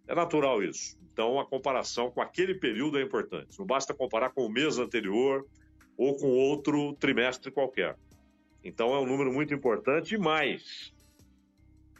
é 0.07 0.15
natural 0.15 0.63
isso. 0.63 0.97
Então, 1.13 1.39
a 1.39 1.45
comparação 1.45 2.09
com 2.09 2.21
aquele 2.21 2.55
período 2.55 2.97
é 2.97 3.03
importante. 3.03 3.57
Não 3.59 3.67
basta 3.67 3.93
comparar 3.93 4.31
com 4.31 4.43
o 4.43 4.49
mês 4.49 4.79
anterior 4.79 5.45
ou 5.95 6.15
com 6.17 6.27
outro 6.27 6.95
trimestre 6.95 7.51
qualquer. 7.51 7.95
Então, 8.63 8.95
é 8.95 8.99
um 8.99 9.05
número 9.05 9.31
muito 9.31 9.53
importante. 9.53 10.15
E 10.15 10.17
mais, 10.17 10.91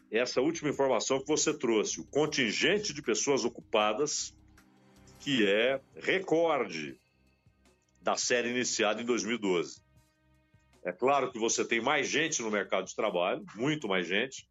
essa 0.09 0.41
última 0.41 0.69
informação 0.69 1.19
que 1.19 1.27
você 1.27 1.53
trouxe, 1.55 2.01
o 2.01 2.05
contingente 2.05 2.91
de 2.91 3.03
pessoas 3.03 3.45
ocupadas, 3.45 4.35
que 5.21 5.47
é 5.47 5.79
recorde 5.95 6.99
da 8.01 8.17
série 8.17 8.49
iniciada 8.49 9.01
em 9.01 9.05
2012. 9.05 9.81
É 10.83 10.91
claro 10.91 11.31
que 11.31 11.39
você 11.39 11.63
tem 11.63 11.79
mais 11.79 12.09
gente 12.09 12.41
no 12.41 12.51
mercado 12.51 12.87
de 12.87 12.95
trabalho, 12.95 13.45
muito 13.55 13.87
mais 13.87 14.07
gente, 14.07 14.47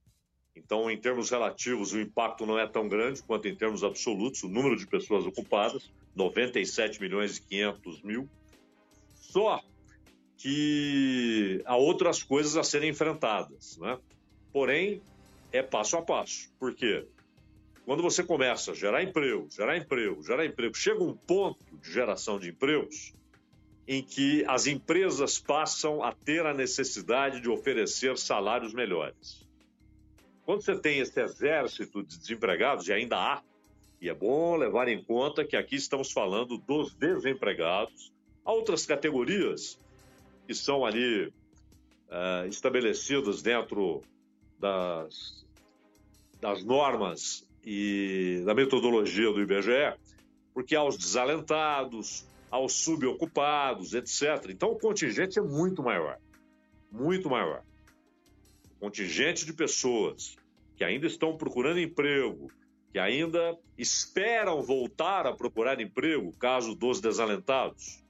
então, 0.54 0.90
em 0.90 0.96
termos 0.96 1.30
relativos, 1.30 1.92
o 1.92 2.00
impacto 2.00 2.44
não 2.44 2.58
é 2.58 2.66
tão 2.66 2.88
grande 2.88 3.22
quanto 3.22 3.46
em 3.48 3.54
termos 3.54 3.84
absolutos, 3.84 4.42
o 4.42 4.48
número 4.48 4.76
de 4.76 4.86
pessoas 4.86 5.26
ocupadas, 5.26 5.90
97 6.14 7.00
milhões 7.00 7.38
e 7.38 7.42
500 7.42 8.02
mil. 8.02 8.28
Só 9.14 9.62
que 10.36 11.62
há 11.64 11.76
outras 11.76 12.22
coisas 12.22 12.56
a 12.56 12.64
serem 12.64 12.90
enfrentadas, 12.90 13.76
né? 13.78 13.98
Porém, 14.52 15.00
é 15.52 15.62
passo 15.62 15.96
a 15.96 16.02
passo. 16.02 16.50
Por 16.58 16.74
quê? 16.74 17.06
Quando 17.84 18.02
você 18.02 18.22
começa 18.22 18.72
a 18.72 18.74
gerar 18.74 19.02
emprego, 19.02 19.48
gerar 19.50 19.76
emprego, 19.76 20.22
gerar 20.22 20.44
emprego, 20.44 20.74
chega 20.74 21.02
um 21.02 21.14
ponto 21.14 21.64
de 21.76 21.92
geração 21.92 22.38
de 22.38 22.50
empregos 22.50 23.12
em 23.88 24.02
que 24.02 24.44
as 24.46 24.66
empresas 24.66 25.38
passam 25.38 26.02
a 26.02 26.12
ter 26.12 26.46
a 26.46 26.54
necessidade 26.54 27.40
de 27.40 27.48
oferecer 27.48 28.16
salários 28.16 28.72
melhores. 28.72 29.44
Quando 30.44 30.62
você 30.62 30.78
tem 30.78 31.00
esse 31.00 31.20
exército 31.20 32.02
de 32.02 32.18
desempregados, 32.18 32.86
e 32.86 32.92
ainda 32.92 33.16
há, 33.16 33.42
e 34.00 34.08
é 34.08 34.14
bom 34.14 34.56
levar 34.56 34.88
em 34.88 35.02
conta 35.02 35.44
que 35.44 35.56
aqui 35.56 35.76
estamos 35.76 36.12
falando 36.12 36.56
dos 36.56 36.94
desempregados, 36.94 38.12
há 38.44 38.52
outras 38.52 38.86
categorias 38.86 39.78
que 40.46 40.54
são 40.54 40.86
ali 40.86 41.26
uh, 41.26 42.46
estabelecidas 42.48 43.42
dentro 43.42 44.02
das, 44.58 45.44
das 46.40 46.64
normas 46.64 47.44
e 47.64 48.42
da 48.44 48.54
metodologia 48.54 49.32
do 49.32 49.40
IBGE, 49.40 49.94
porque 50.52 50.74
há 50.74 50.82
os 50.82 50.96
desalentados, 50.96 52.26
há 52.50 52.58
os 52.58 52.72
subocupados, 52.72 53.94
etc. 53.94 54.50
Então 54.50 54.72
o 54.72 54.78
contingente 54.78 55.38
é 55.38 55.42
muito 55.42 55.82
maior, 55.82 56.18
muito 56.90 57.28
maior. 57.28 57.62
O 58.76 58.80
contingente 58.80 59.44
de 59.44 59.52
pessoas 59.52 60.36
que 60.76 60.84
ainda 60.84 61.06
estão 61.06 61.36
procurando 61.36 61.78
emprego, 61.78 62.50
que 62.90 62.98
ainda 62.98 63.56
esperam 63.76 64.62
voltar 64.62 65.26
a 65.26 65.32
procurar 65.32 65.80
emprego, 65.80 66.32
caso 66.32 66.74
dos 66.74 67.00
desalentados, 67.00 68.02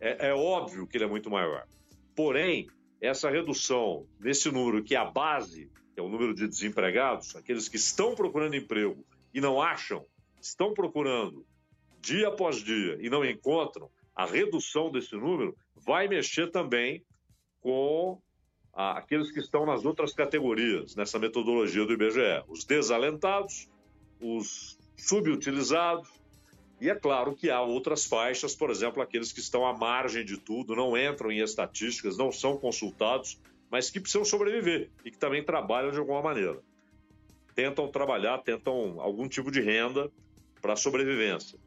é, 0.00 0.28
é 0.28 0.34
óbvio 0.34 0.86
que 0.86 0.96
ele 0.96 1.04
é 1.04 1.08
muito 1.08 1.30
maior. 1.30 1.66
Porém, 2.14 2.66
essa 3.00 3.30
redução 3.30 4.06
nesse 4.18 4.50
número, 4.50 4.82
que 4.82 4.94
é 4.94 4.98
a 4.98 5.04
base, 5.04 5.70
que 5.96 6.00
é 6.00 6.02
o 6.02 6.10
número 6.10 6.34
de 6.34 6.46
desempregados, 6.46 7.34
aqueles 7.34 7.70
que 7.70 7.76
estão 7.76 8.14
procurando 8.14 8.54
emprego 8.54 9.02
e 9.32 9.40
não 9.40 9.62
acham, 9.62 10.04
estão 10.38 10.74
procurando 10.74 11.46
dia 12.02 12.28
após 12.28 12.56
dia 12.56 12.98
e 13.00 13.08
não 13.08 13.24
encontram, 13.24 13.88
a 14.14 14.26
redução 14.26 14.92
desse 14.92 15.16
número 15.16 15.56
vai 15.74 16.06
mexer 16.06 16.50
também 16.50 17.02
com 17.62 18.20
aqueles 18.74 19.32
que 19.32 19.40
estão 19.40 19.64
nas 19.64 19.86
outras 19.86 20.12
categorias, 20.12 20.94
nessa 20.94 21.18
metodologia 21.18 21.86
do 21.86 21.94
IBGE. 21.94 22.44
Os 22.46 22.62
desalentados, 22.62 23.66
os 24.20 24.78
subutilizados, 24.98 26.10
e 26.78 26.90
é 26.90 26.94
claro 26.94 27.34
que 27.34 27.48
há 27.48 27.62
outras 27.62 28.04
faixas, 28.04 28.54
por 28.54 28.68
exemplo, 28.68 29.00
aqueles 29.00 29.32
que 29.32 29.40
estão 29.40 29.64
à 29.64 29.72
margem 29.72 30.26
de 30.26 30.36
tudo, 30.36 30.76
não 30.76 30.94
entram 30.94 31.32
em 31.32 31.40
estatísticas, 31.40 32.18
não 32.18 32.30
são 32.30 32.58
consultados, 32.58 33.40
mas 33.70 33.90
que 33.90 34.00
precisam 34.00 34.24
sobreviver 34.24 34.90
e 35.04 35.10
que 35.10 35.18
também 35.18 35.44
trabalham 35.44 35.90
de 35.90 35.98
alguma 35.98 36.22
maneira. 36.22 36.60
Tentam 37.54 37.88
trabalhar, 37.88 38.38
tentam 38.38 39.00
algum 39.00 39.28
tipo 39.28 39.50
de 39.50 39.60
renda 39.60 40.10
para 40.60 40.76
sobrevivência. 40.76 41.58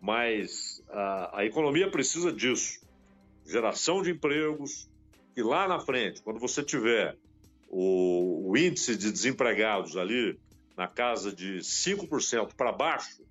Mas 0.00 0.82
a, 0.88 1.40
a 1.40 1.44
economia 1.44 1.90
precisa 1.90 2.32
disso 2.32 2.80
geração 3.48 4.02
de 4.02 4.10
empregos, 4.10 4.90
e 5.34 5.42
lá 5.42 5.66
na 5.66 5.80
frente, 5.80 6.20
quando 6.20 6.38
você 6.38 6.62
tiver 6.62 7.16
o, 7.68 8.50
o 8.50 8.56
índice 8.56 8.94
de 8.94 9.10
desempregados 9.10 9.96
ali 9.96 10.38
na 10.76 10.86
casa 10.86 11.32
de 11.32 11.58
5% 11.60 12.54
para 12.54 12.70
baixo, 12.70 13.22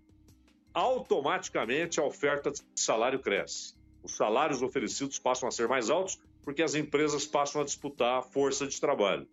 automaticamente 0.73 1.99
a 1.99 2.03
oferta 2.03 2.51
de 2.51 2.61
salário 2.75 3.19
cresce. 3.19 3.75
Os 4.03 4.15
salários 4.15 4.61
oferecidos 4.61 5.19
passam 5.19 5.47
a 5.47 5.51
ser 5.51 5.67
mais 5.67 5.89
altos 5.89 6.19
porque 6.47 6.63
as 6.63 6.75
empresas 6.75 7.27
passam 7.27 7.61
a 7.61 7.65
disputar 7.65 8.23
força 8.23 8.65
de 8.65 8.79
trabalho. 8.79 9.27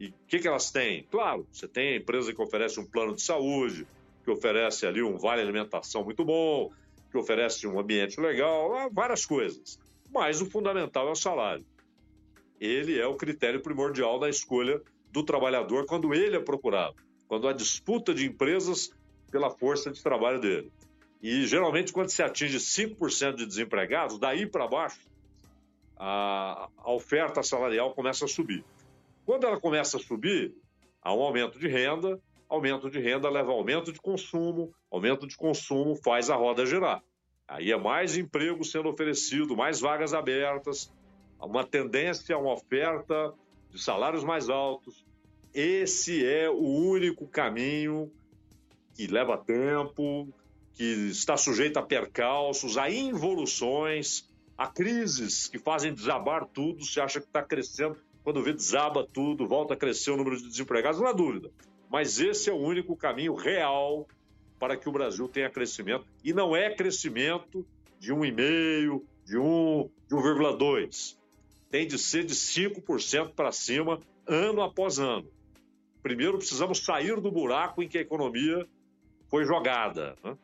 E 0.00 0.06
o 0.06 0.14
que, 0.26 0.38
que 0.38 0.48
elas 0.48 0.70
têm? 0.70 1.06
Claro, 1.10 1.46
você 1.52 1.68
tem 1.68 1.92
a 1.92 1.96
empresa 1.96 2.32
que 2.32 2.40
oferece 2.40 2.80
um 2.80 2.86
plano 2.86 3.14
de 3.14 3.20
saúde, 3.20 3.86
que 4.24 4.30
oferece 4.30 4.86
ali 4.86 5.02
um 5.02 5.18
vale 5.18 5.42
alimentação 5.42 6.02
muito 6.02 6.24
bom, 6.24 6.72
que 7.10 7.18
oferece 7.18 7.66
um 7.66 7.78
ambiente 7.78 8.18
legal, 8.18 8.88
várias 8.90 9.26
coisas. 9.26 9.78
Mas 10.10 10.40
o 10.40 10.46
fundamental 10.46 11.08
é 11.08 11.10
o 11.10 11.14
salário. 11.14 11.66
Ele 12.58 12.98
é 12.98 13.06
o 13.06 13.16
critério 13.16 13.60
primordial 13.60 14.18
da 14.18 14.30
escolha 14.30 14.80
do 15.12 15.22
trabalhador 15.22 15.84
quando 15.84 16.14
ele 16.14 16.36
é 16.36 16.40
procurado, 16.40 16.96
quando 17.28 17.46
há 17.46 17.52
disputa 17.52 18.14
de 18.14 18.24
empresas 18.24 18.90
pela 19.30 19.50
força 19.50 19.90
de 19.90 20.02
trabalho 20.02 20.40
dele. 20.40 20.72
E 21.22 21.46
geralmente, 21.46 21.92
quando 21.92 22.08
se 22.08 22.22
atinge 22.22 22.56
5% 22.56 23.34
de 23.34 23.44
desempregados, 23.44 24.18
daí 24.18 24.46
para 24.46 24.66
baixo, 24.66 25.00
a, 26.06 26.68
a 26.76 26.92
oferta 26.92 27.42
salarial 27.42 27.94
começa 27.94 28.26
a 28.26 28.28
subir. 28.28 28.62
Quando 29.24 29.46
ela 29.46 29.58
começa 29.58 29.96
a 29.96 30.00
subir, 30.00 30.54
há 31.00 31.14
um 31.14 31.22
aumento 31.22 31.58
de 31.58 31.66
renda, 31.66 32.20
aumento 32.46 32.90
de 32.90 32.98
renda 32.98 33.30
leva 33.30 33.50
a 33.50 33.54
aumento 33.54 33.90
de 33.90 33.98
consumo, 33.98 34.70
aumento 34.90 35.26
de 35.26 35.34
consumo 35.34 35.96
faz 35.96 36.28
a 36.28 36.36
roda 36.36 36.66
girar. 36.66 37.02
Aí 37.48 37.72
é 37.72 37.78
mais 37.78 38.18
emprego 38.18 38.62
sendo 38.64 38.90
oferecido, 38.90 39.56
mais 39.56 39.80
vagas 39.80 40.12
abertas, 40.12 40.92
uma 41.40 41.64
tendência 41.64 42.36
a 42.36 42.38
uma 42.38 42.52
oferta 42.52 43.32
de 43.70 43.82
salários 43.82 44.24
mais 44.24 44.50
altos. 44.50 45.06
Esse 45.54 46.22
é 46.26 46.50
o 46.50 46.66
único 46.66 47.26
caminho 47.26 48.12
que 48.94 49.06
leva 49.06 49.38
tempo, 49.38 50.28
que 50.74 50.84
está 50.84 51.38
sujeito 51.38 51.78
a 51.78 51.82
percalços, 51.82 52.76
a 52.76 52.90
involuções, 52.90 54.28
a 54.56 54.66
crises 54.66 55.48
que 55.48 55.58
fazem 55.58 55.92
desabar 55.92 56.46
tudo. 56.46 56.84
Você 56.84 57.00
acha 57.00 57.20
que 57.20 57.26
está 57.26 57.42
crescendo, 57.42 57.96
quando 58.22 58.42
vê 58.42 58.52
desaba 58.52 59.06
tudo, 59.06 59.46
volta 59.46 59.74
a 59.74 59.76
crescer 59.76 60.12
o 60.12 60.16
número 60.16 60.36
de 60.36 60.48
desempregados, 60.48 61.00
não 61.00 61.06
há 61.06 61.12
dúvida. 61.12 61.50
Mas 61.90 62.20
esse 62.20 62.50
é 62.50 62.52
o 62.52 62.58
único 62.58 62.96
caminho 62.96 63.34
real 63.34 64.06
para 64.58 64.76
que 64.76 64.88
o 64.88 64.92
Brasil 64.92 65.28
tenha 65.28 65.50
crescimento. 65.50 66.06
E 66.22 66.32
não 66.32 66.56
é 66.56 66.74
crescimento 66.74 67.66
de 67.98 68.12
1,5%, 68.12 69.02
de 69.24 69.38
1, 69.38 69.90
de 70.08 70.14
1,2%. 70.14 71.16
Tem 71.70 71.86
de 71.86 71.98
ser 71.98 72.24
de 72.24 72.34
5% 72.34 73.34
para 73.34 73.50
cima, 73.50 74.00
ano 74.26 74.62
após 74.62 74.98
ano. 74.98 75.28
Primeiro, 76.02 76.38
precisamos 76.38 76.78
sair 76.78 77.20
do 77.20 77.32
buraco 77.32 77.82
em 77.82 77.88
que 77.88 77.98
a 77.98 78.00
economia 78.00 78.66
foi 79.28 79.44
jogada. 79.44 80.16
Né? 80.22 80.36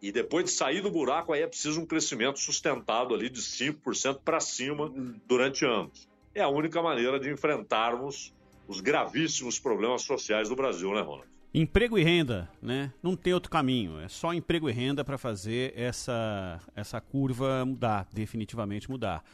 E 0.00 0.12
depois 0.12 0.44
de 0.44 0.50
sair 0.52 0.80
do 0.80 0.90
buraco, 0.90 1.32
aí 1.32 1.42
é 1.42 1.46
preciso 1.46 1.80
um 1.80 1.86
crescimento 1.86 2.38
sustentado 2.38 3.14
ali 3.14 3.28
de 3.28 3.40
5% 3.40 4.20
para 4.24 4.38
cima 4.40 4.92
durante 5.26 5.64
anos. 5.64 6.08
É 6.34 6.40
a 6.40 6.48
única 6.48 6.80
maneira 6.80 7.18
de 7.18 7.30
enfrentarmos 7.30 8.32
os 8.68 8.80
gravíssimos 8.80 9.58
problemas 9.58 10.02
sociais 10.02 10.48
do 10.48 10.54
Brasil, 10.54 10.92
né, 10.92 11.00
Ronald? 11.00 11.26
Emprego 11.52 11.98
e 11.98 12.04
renda, 12.04 12.48
né? 12.60 12.92
Não 13.02 13.16
tem 13.16 13.32
outro 13.32 13.50
caminho. 13.50 13.98
É 13.98 14.08
só 14.08 14.34
emprego 14.34 14.68
e 14.68 14.72
renda 14.72 15.02
para 15.02 15.16
fazer 15.16 15.72
essa, 15.74 16.60
essa 16.76 17.00
curva 17.00 17.64
mudar, 17.64 18.06
definitivamente 18.12 18.90
mudar. 18.90 19.24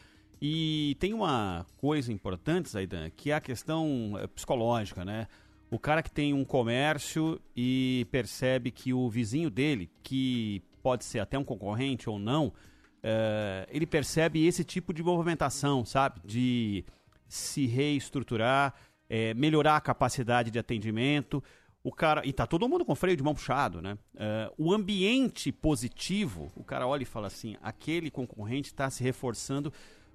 E 0.40 0.96
tem 1.00 1.12
uma 1.12 1.66
coisa 1.76 2.12
importante, 2.12 2.68
Zaidan, 2.68 3.10
que 3.10 3.30
é 3.30 3.34
a 3.34 3.40
questão 3.40 4.12
eh, 4.18 4.26
psicológica, 4.28 5.04
né? 5.04 5.26
O 5.74 5.78
cara 5.80 6.04
que 6.04 6.10
tem 6.10 6.32
um 6.32 6.44
comércio 6.44 7.40
e 7.56 8.06
percebe 8.12 8.70
que 8.70 8.92
o 8.94 9.10
vizinho 9.10 9.50
dele, 9.50 9.90
que 10.04 10.62
pode 10.80 11.04
ser 11.04 11.18
até 11.18 11.36
um 11.36 11.42
concorrente 11.42 12.08
ou 12.08 12.16
não, 12.16 12.46
uh, 12.46 13.66
ele 13.68 13.84
percebe 13.84 14.46
esse 14.46 14.62
tipo 14.62 14.94
de 14.94 15.02
movimentação, 15.02 15.84
sabe? 15.84 16.20
De 16.24 16.84
se 17.26 17.66
reestruturar, 17.66 18.72
é, 19.10 19.34
melhorar 19.34 19.74
a 19.74 19.80
capacidade 19.80 20.48
de 20.48 20.60
atendimento. 20.60 21.42
O 21.82 21.90
cara. 21.90 22.24
E 22.24 22.32
tá 22.32 22.46
todo 22.46 22.68
mundo 22.68 22.84
com 22.84 22.94
freio 22.94 23.16
de 23.16 23.24
mão 23.24 23.34
puxado, 23.34 23.82
né? 23.82 23.98
Uh, 24.14 24.54
o 24.56 24.72
ambiente 24.72 25.50
positivo, 25.50 26.52
o 26.54 26.62
cara 26.62 26.86
olha 26.86 27.02
e 27.02 27.06
fala 27.06 27.26
assim: 27.26 27.56
aquele 27.60 28.12
concorrente 28.12 28.68
está 28.68 28.88
se 28.90 29.02
reforçando 29.02 29.72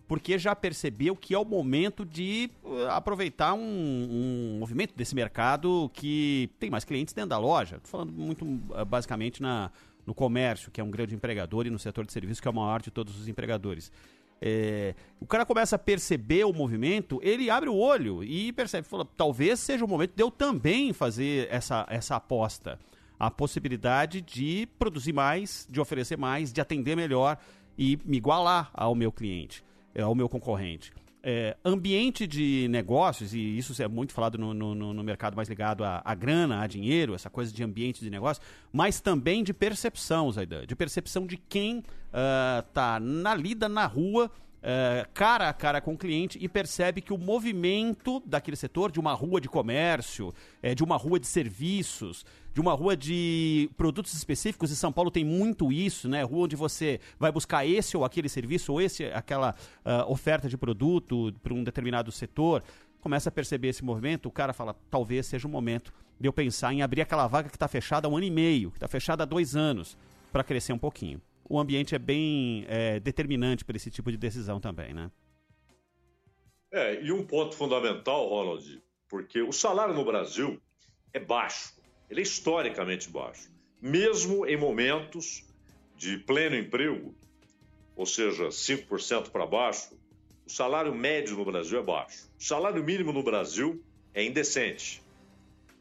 porque 0.10 0.39
já 0.39 0.56
percebeu 0.56 1.15
que 1.15 1.36
é 1.36 1.38
o 1.38 1.45
momento 1.45 2.04
de 2.04 2.50
uh, 2.63 2.88
aproveitar 2.89 3.54
um, 3.54 3.60
um, 3.62 4.58
movimento 4.60 4.95
desse 4.95 5.13
mercado 5.13 5.88
que 5.93 6.50
tem 6.60 6.67
mais 6.67 6.84
clientes 6.84 7.13
dentro 7.13 7.30
da 7.30 7.38
loja. 7.38 7.76
Estou 7.76 7.91
falando 7.91 8.12
muito 8.12 8.43
uh, 8.43 8.84
basicamente 8.84 9.39
na, 9.39 9.69
no 10.08 10.15
comércio, 10.15 10.72
que 10.72 10.82
é 10.82 10.84
um 10.84 10.89
grande 10.89 11.13
empregador, 11.13 11.67
e 11.67 11.69
no 11.69 11.78
setor 11.78 12.08
de 12.08 12.12
serviços, 12.12 12.41
que 12.41 12.48
é 12.48 12.52
o 12.52 12.54
maior 12.56 12.82
de 12.82 12.89
todos 12.89 13.15
os 13.22 13.28
empregadores. 13.28 13.91
É, 14.41 14.95
o 15.19 15.28
cara 15.28 15.45
começa 15.45 15.76
a 15.76 15.80
perceber 15.80 16.43
o 16.43 16.54
movimento, 16.54 17.19
ele 17.22 17.48
abre 17.52 17.69
o 17.69 17.76
olho 17.76 18.24
e 18.24 18.52
percebe, 18.54 18.88
fala, 18.88 19.06
talvez 19.15 19.60
seja 19.60 19.86
o 19.86 19.88
momento 19.88 20.15
de 20.15 20.24
eu 20.24 20.32
também 20.32 20.91
fazer 20.91 21.48
essa, 21.52 21.86
essa 21.88 22.15
aposta. 22.15 22.80
A 23.19 23.30
possibilidade 23.30 24.22
de 24.22 24.67
produzir 24.80 25.13
mais, 25.13 25.67
de 25.69 25.80
oferecer 25.80 26.17
mais, 26.17 26.52
de 26.52 26.60
atender 26.60 26.95
melhor 26.95 27.38
e 27.78 28.00
me 28.04 28.17
igualar 28.17 28.72
ao 28.74 28.95
meu 28.95 29.12
cliente, 29.12 29.63
é, 29.93 30.02
ao 30.02 30.15
meu 30.15 30.30
concorrente. 30.30 30.91
É, 31.21 31.58
ambiente 31.65 32.25
de 32.25 32.67
negócios, 32.69 33.34
e 33.34 33.58
isso 33.58 33.82
é 33.82 33.88
muito 33.89 34.13
falado 34.13 34.38
no, 34.38 34.54
no, 34.54 34.73
no 34.73 35.04
mercado 35.04 35.36
mais 35.36 35.49
ligado 35.49 35.84
à, 35.84 36.02
à, 36.06 36.15
grana, 36.15 36.62
a 36.62 36.67
dinheiro, 36.67 37.13
essa 37.13 37.30
coisa 37.30 37.52
de 37.52 37.62
ambiente 37.62 37.99
de 37.99 38.10
negócio, 38.10 38.41
mas 38.71 39.02
também 39.02 39.43
de 39.43 39.54
percepção, 39.54 40.32
Zaidan, 40.32 40.65
de 40.65 40.75
percepção 40.78 41.28
de 41.28 41.36
quem 41.36 41.84
está 42.65 42.97
uh, 42.97 43.04
na 43.04 43.36
lida, 43.36 43.67
na 43.67 43.86
rua, 43.86 44.32
Uh, 44.60 45.08
cara 45.13 45.48
a 45.48 45.54
cara 45.54 45.80
com 45.80 45.93
o 45.93 45.98
cliente 45.98 46.38
e 46.41 46.50
percebe 46.50 47.00
que 47.00 47.13
o 47.13 47.17
movimento 47.17 48.22
daquele 48.26 48.58
setor, 48.58 48.91
de 48.91 49.00
uma 49.00 49.13
rua 49.13 49.39
de 49.39 49.48
comércio, 49.48 50.34
é, 50.62 50.76
de 50.76 50.84
uma 50.84 50.98
rua 50.98 51.17
de 51.17 51.28
serviços, 51.28 52.26
de 52.54 52.60
uma 52.60 52.74
rua 52.74 52.98
de 52.98 53.69
produtos 53.78 54.13
específicos, 54.13 54.69
e 54.69 54.76
São 54.76 54.91
Paulo 54.91 55.10
tem 55.10 55.24
muito 55.24 55.72
isso, 55.72 56.10
né? 56.10 56.24
Rua 56.24 56.43
onde 56.43 56.58
você 56.58 57.00
vai 57.17 57.32
buscar 57.32 57.65
esse 57.65 57.95
ou 57.95 58.04
aquele 58.04 58.28
serviço, 58.28 58.74
ou 58.74 58.82
esse, 58.82 59.06
aquela 59.06 59.56
uh, 59.86 60.12
oferta 60.12 60.50
de 60.50 60.58
produto 60.58 61.34
para 61.41 61.54
um 61.54 61.63
determinado 61.63 62.12
setor. 62.12 62.62
Começa 63.00 63.30
a 63.30 63.32
perceber 63.32 63.69
esse 63.69 63.84
movimento, 63.84 64.26
o 64.26 64.32
cara 64.32 64.52
fala, 64.52 64.76
talvez 64.91 65.26
seja 65.26 65.48
o 65.48 65.50
momento 65.50 65.93
de 66.19 66.28
eu 66.28 66.34
pensar 66.34 66.74
em 66.74 66.82
abrir 66.82 67.02
aquela 67.02 67.28
vaga 67.28 67.48
que 67.48 67.56
está 67.56 67.69
fechada 67.69 68.10
há 68.10 68.12
um 68.12 68.17
ano 68.17 68.26
e 68.26 68.32
meio, 68.32 68.72
que 68.72 68.78
está 68.78 68.89
fechada 68.89 69.24
há 69.24 69.26
dois 69.26 69.56
anos, 69.56 69.98
para 70.34 70.43
crescer 70.43 70.74
um 70.74 70.78
pouquinho 70.78 71.22
o 71.49 71.59
ambiente 71.59 71.95
é 71.95 71.99
bem 71.99 72.63
é, 72.69 72.99
determinante 72.99 73.65
para 73.65 73.75
esse 73.75 73.89
tipo 73.89 74.12
de 74.12 74.17
decisão 74.17 74.59
também, 74.59 74.93
né? 74.93 75.12
É, 76.71 77.01
e 77.01 77.12
um 77.12 77.25
ponto 77.25 77.55
fundamental, 77.55 78.29
Ronald, 78.29 78.81
porque 79.07 79.41
o 79.41 79.51
salário 79.51 79.95
no 79.95 80.05
Brasil 80.05 80.62
é 81.12 81.19
baixo, 81.19 81.73
ele 82.07 82.19
é 82.19 82.23
historicamente 82.23 83.09
baixo. 83.09 83.49
Mesmo 83.81 84.45
em 84.45 84.55
momentos 84.55 85.43
de 85.97 86.19
pleno 86.19 86.55
emprego, 86.55 87.15
ou 87.95 88.05
seja, 88.05 88.49
5% 88.49 89.31
para 89.31 89.47
baixo, 89.47 89.97
o 90.45 90.49
salário 90.51 90.93
médio 90.93 91.35
no 91.35 91.43
Brasil 91.43 91.79
é 91.79 91.83
baixo. 91.83 92.29
O 92.39 92.43
salário 92.43 92.83
mínimo 92.83 93.12
no 93.12 93.23
Brasil 93.23 93.83
é 94.13 94.23
indecente. 94.23 95.01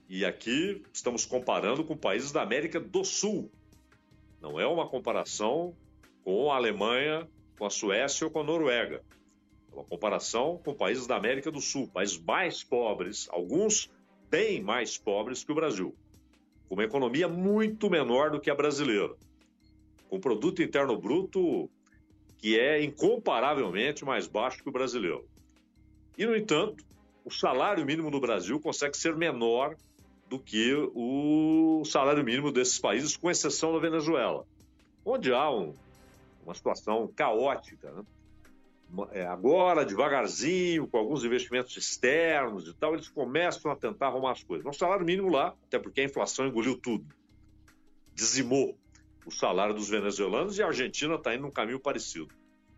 E 0.08 0.24
aqui 0.24 0.82
estamos 0.92 1.26
comparando 1.26 1.84
com 1.84 1.96
países 1.96 2.32
da 2.32 2.42
América 2.42 2.80
do 2.80 3.04
Sul, 3.04 3.50
não 4.40 4.58
é 4.58 4.66
uma 4.66 4.88
comparação 4.88 5.74
com 6.24 6.50
a 6.50 6.56
Alemanha, 6.56 7.28
com 7.58 7.66
a 7.66 7.70
Suécia 7.70 8.26
ou 8.26 8.30
com 8.30 8.40
a 8.40 8.44
Noruega. 8.44 9.02
É 9.70 9.74
uma 9.74 9.84
comparação 9.84 10.60
com 10.64 10.74
países 10.74 11.06
da 11.06 11.16
América 11.16 11.50
do 11.50 11.60
Sul, 11.60 11.88
países 11.88 12.18
mais 12.18 12.62
pobres, 12.62 13.28
alguns 13.30 13.90
bem 14.30 14.62
mais 14.62 14.98
pobres 14.98 15.42
que 15.42 15.52
o 15.52 15.54
Brasil. 15.54 15.94
com 16.68 16.74
uma 16.74 16.84
economia 16.84 17.26
muito 17.26 17.88
menor 17.88 18.30
do 18.30 18.38
que 18.38 18.50
a 18.50 18.54
brasileira, 18.54 19.14
com 20.10 20.20
produto 20.20 20.62
interno 20.62 20.98
bruto 20.98 21.70
que 22.36 22.58
é 22.58 22.82
incomparavelmente 22.82 24.04
mais 24.04 24.26
baixo 24.26 24.62
que 24.62 24.68
o 24.68 24.72
brasileiro. 24.72 25.26
E, 26.16 26.26
no 26.26 26.36
entanto, 26.36 26.84
o 27.24 27.30
salário 27.30 27.84
mínimo 27.84 28.10
no 28.10 28.20
Brasil 28.20 28.60
consegue 28.60 28.96
ser 28.96 29.16
menor 29.16 29.76
do 30.28 30.38
que 30.38 30.74
o 30.94 31.82
salário 31.84 32.22
mínimo 32.22 32.52
desses 32.52 32.78
países, 32.78 33.16
com 33.16 33.30
exceção 33.30 33.72
da 33.72 33.78
Venezuela, 33.78 34.46
onde 35.04 35.32
há 35.32 35.50
um, 35.50 35.74
uma 36.44 36.54
situação 36.54 37.10
caótica. 37.16 37.90
Né? 37.90 38.04
É, 39.12 39.26
agora, 39.26 39.84
devagarzinho, 39.84 40.86
com 40.86 40.98
alguns 40.98 41.24
investimentos 41.24 41.76
externos 41.76 42.68
e 42.68 42.74
tal, 42.74 42.94
eles 42.94 43.08
começam 43.08 43.70
a 43.70 43.76
tentar 43.76 44.08
arrumar 44.08 44.32
as 44.32 44.42
coisas. 44.42 44.64
Mas 44.64 44.76
o 44.76 44.78
salário 44.78 45.04
mínimo 45.04 45.30
lá, 45.30 45.54
até 45.66 45.78
porque 45.78 46.02
a 46.02 46.04
inflação 46.04 46.46
engoliu 46.46 46.76
tudo, 46.76 47.06
dizimou 48.14 48.76
o 49.24 49.30
salário 49.30 49.74
dos 49.74 49.88
venezuelanos 49.88 50.58
e 50.58 50.62
a 50.62 50.66
Argentina 50.66 51.14
está 51.14 51.34
indo 51.34 51.42
num 51.42 51.50
caminho 51.50 51.80
parecido. 51.80 52.34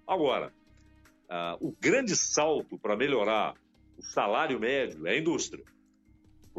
Agora, 0.06 0.52
uh, 1.28 1.68
o 1.68 1.74
grande 1.80 2.16
salto 2.16 2.76
para 2.78 2.96
melhorar 2.96 3.54
o 3.96 4.02
salário 4.02 4.58
médio 4.58 5.06
é 5.06 5.12
a 5.12 5.18
indústria, 5.18 5.64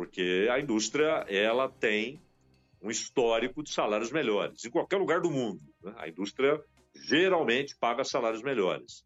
porque 0.01 0.47
a 0.49 0.59
indústria 0.59 1.23
ela 1.29 1.69
tem 1.69 2.19
um 2.81 2.89
histórico 2.89 3.61
de 3.61 3.69
salários 3.69 4.11
melhores 4.11 4.65
em 4.65 4.71
qualquer 4.71 4.97
lugar 4.97 5.21
do 5.21 5.29
mundo. 5.29 5.61
Né? 5.79 5.93
A 5.95 6.09
indústria 6.09 6.59
geralmente 6.95 7.77
paga 7.79 8.03
salários 8.03 8.41
melhores. 8.41 9.05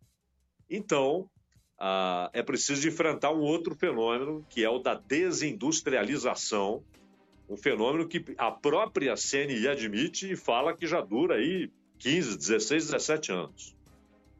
Então, 0.69 1.29
uh, 1.77 2.31
é 2.31 2.41
preciso 2.41 2.87
enfrentar 2.87 3.33
um 3.33 3.41
outro 3.41 3.75
fenômeno 3.75 4.45
que 4.49 4.63
é 4.63 4.69
o 4.69 4.79
da 4.79 4.93
desindustrialização 4.93 6.81
um 7.49 7.57
fenômeno 7.57 8.07
que 8.07 8.23
a 8.37 8.49
própria 8.49 9.15
CNI 9.15 9.67
admite 9.67 10.31
e 10.31 10.37
fala 10.37 10.73
que 10.73 10.87
já 10.87 11.01
dura 11.01 11.35
aí 11.35 11.69
15, 11.99 12.37
16, 12.37 12.85
17 12.85 13.33
anos. 13.33 13.75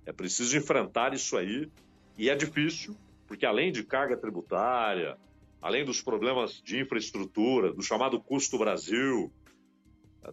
É 0.06 0.14
preciso 0.14 0.56
enfrentar 0.58 1.14
isso 1.14 1.36
aí 1.36 1.70
e 2.18 2.30
é 2.30 2.36
difícil, 2.36 2.96
porque 3.28 3.46
além 3.46 3.74
de 3.74 3.84
carga 3.84 4.16
tributária, 4.16 5.18
além 5.62 5.84
dos 5.84 6.02
problemas 6.02 6.62
de 6.64 6.80
infraestrutura, 6.80 7.74
do 7.74 7.82
chamado 7.82 8.20
custo 8.20 8.58
Brasil, 8.58 9.32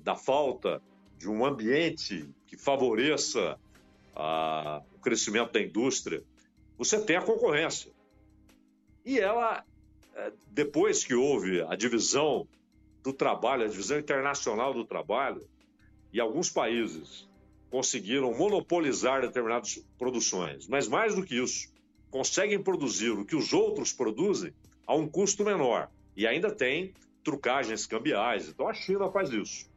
da 0.01 0.17
falta 0.17 0.83
de 1.19 1.29
um 1.29 1.45
ambiente 1.45 2.29
que 2.47 2.57
favoreça 2.57 3.59
a, 4.15 4.83
o 4.95 4.99
crescimento 4.99 5.53
da 5.53 5.61
indústria, 5.61 6.23
você 6.77 7.01
tem 7.01 7.17
a 7.17 7.23
concorrência. 7.23 7.93
E 9.05 9.19
ela, 9.19 9.65
é, 10.15 10.33
depois 10.49 11.05
que 11.05 11.15
houve 11.15 11.63
a 11.63 11.77
divisão 11.77 12.47
do 13.03 13.13
trabalho, 13.13 13.65
a 13.65 13.69
divisão 13.69 13.99
internacional 13.99 14.73
do 14.73 14.85
trabalho, 14.85 15.47
e 16.13 16.21
alguns 16.21 16.51
países 16.51 17.29
conseguiram 17.71 18.35
monopolizar 18.35 19.23
determinadas 19.23 19.83
produções, 19.99 20.69
mas 20.69 20.87
mais 20.87 21.15
do 21.15 21.25
que 21.25 21.37
isso, 21.37 21.73
conseguem 22.11 22.63
produzir 22.63 23.11
o 23.11 23.25
que 23.25 23.35
os 23.35 23.53
outros 23.55 23.93
produzem 23.93 24.53
a 24.87 24.95
um 24.95 25.09
custo 25.09 25.45
menor. 25.45 25.91
E 26.17 26.27
ainda 26.27 26.51
tem 26.51 26.93
trucagens 27.23 27.87
cambiais. 27.87 28.49
Então 28.49 28.69
a 28.69 28.75
China 28.75 29.11
faz 29.11 29.31
isso. 29.31 29.71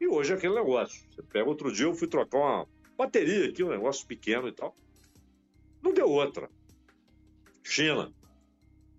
E 0.00 0.06
hoje 0.06 0.32
é 0.32 0.36
aquele 0.36 0.54
negócio. 0.54 1.02
Você 1.10 1.22
pega 1.22 1.48
outro 1.48 1.72
dia, 1.72 1.86
eu 1.86 1.94
fui 1.94 2.08
trocar 2.08 2.38
uma 2.38 2.68
bateria 2.96 3.48
aqui, 3.48 3.62
um 3.62 3.70
negócio 3.70 4.06
pequeno 4.06 4.48
e 4.48 4.52
tal. 4.52 4.74
Não 5.82 5.92
deu 5.92 6.08
outra. 6.08 6.50
China. 7.62 8.12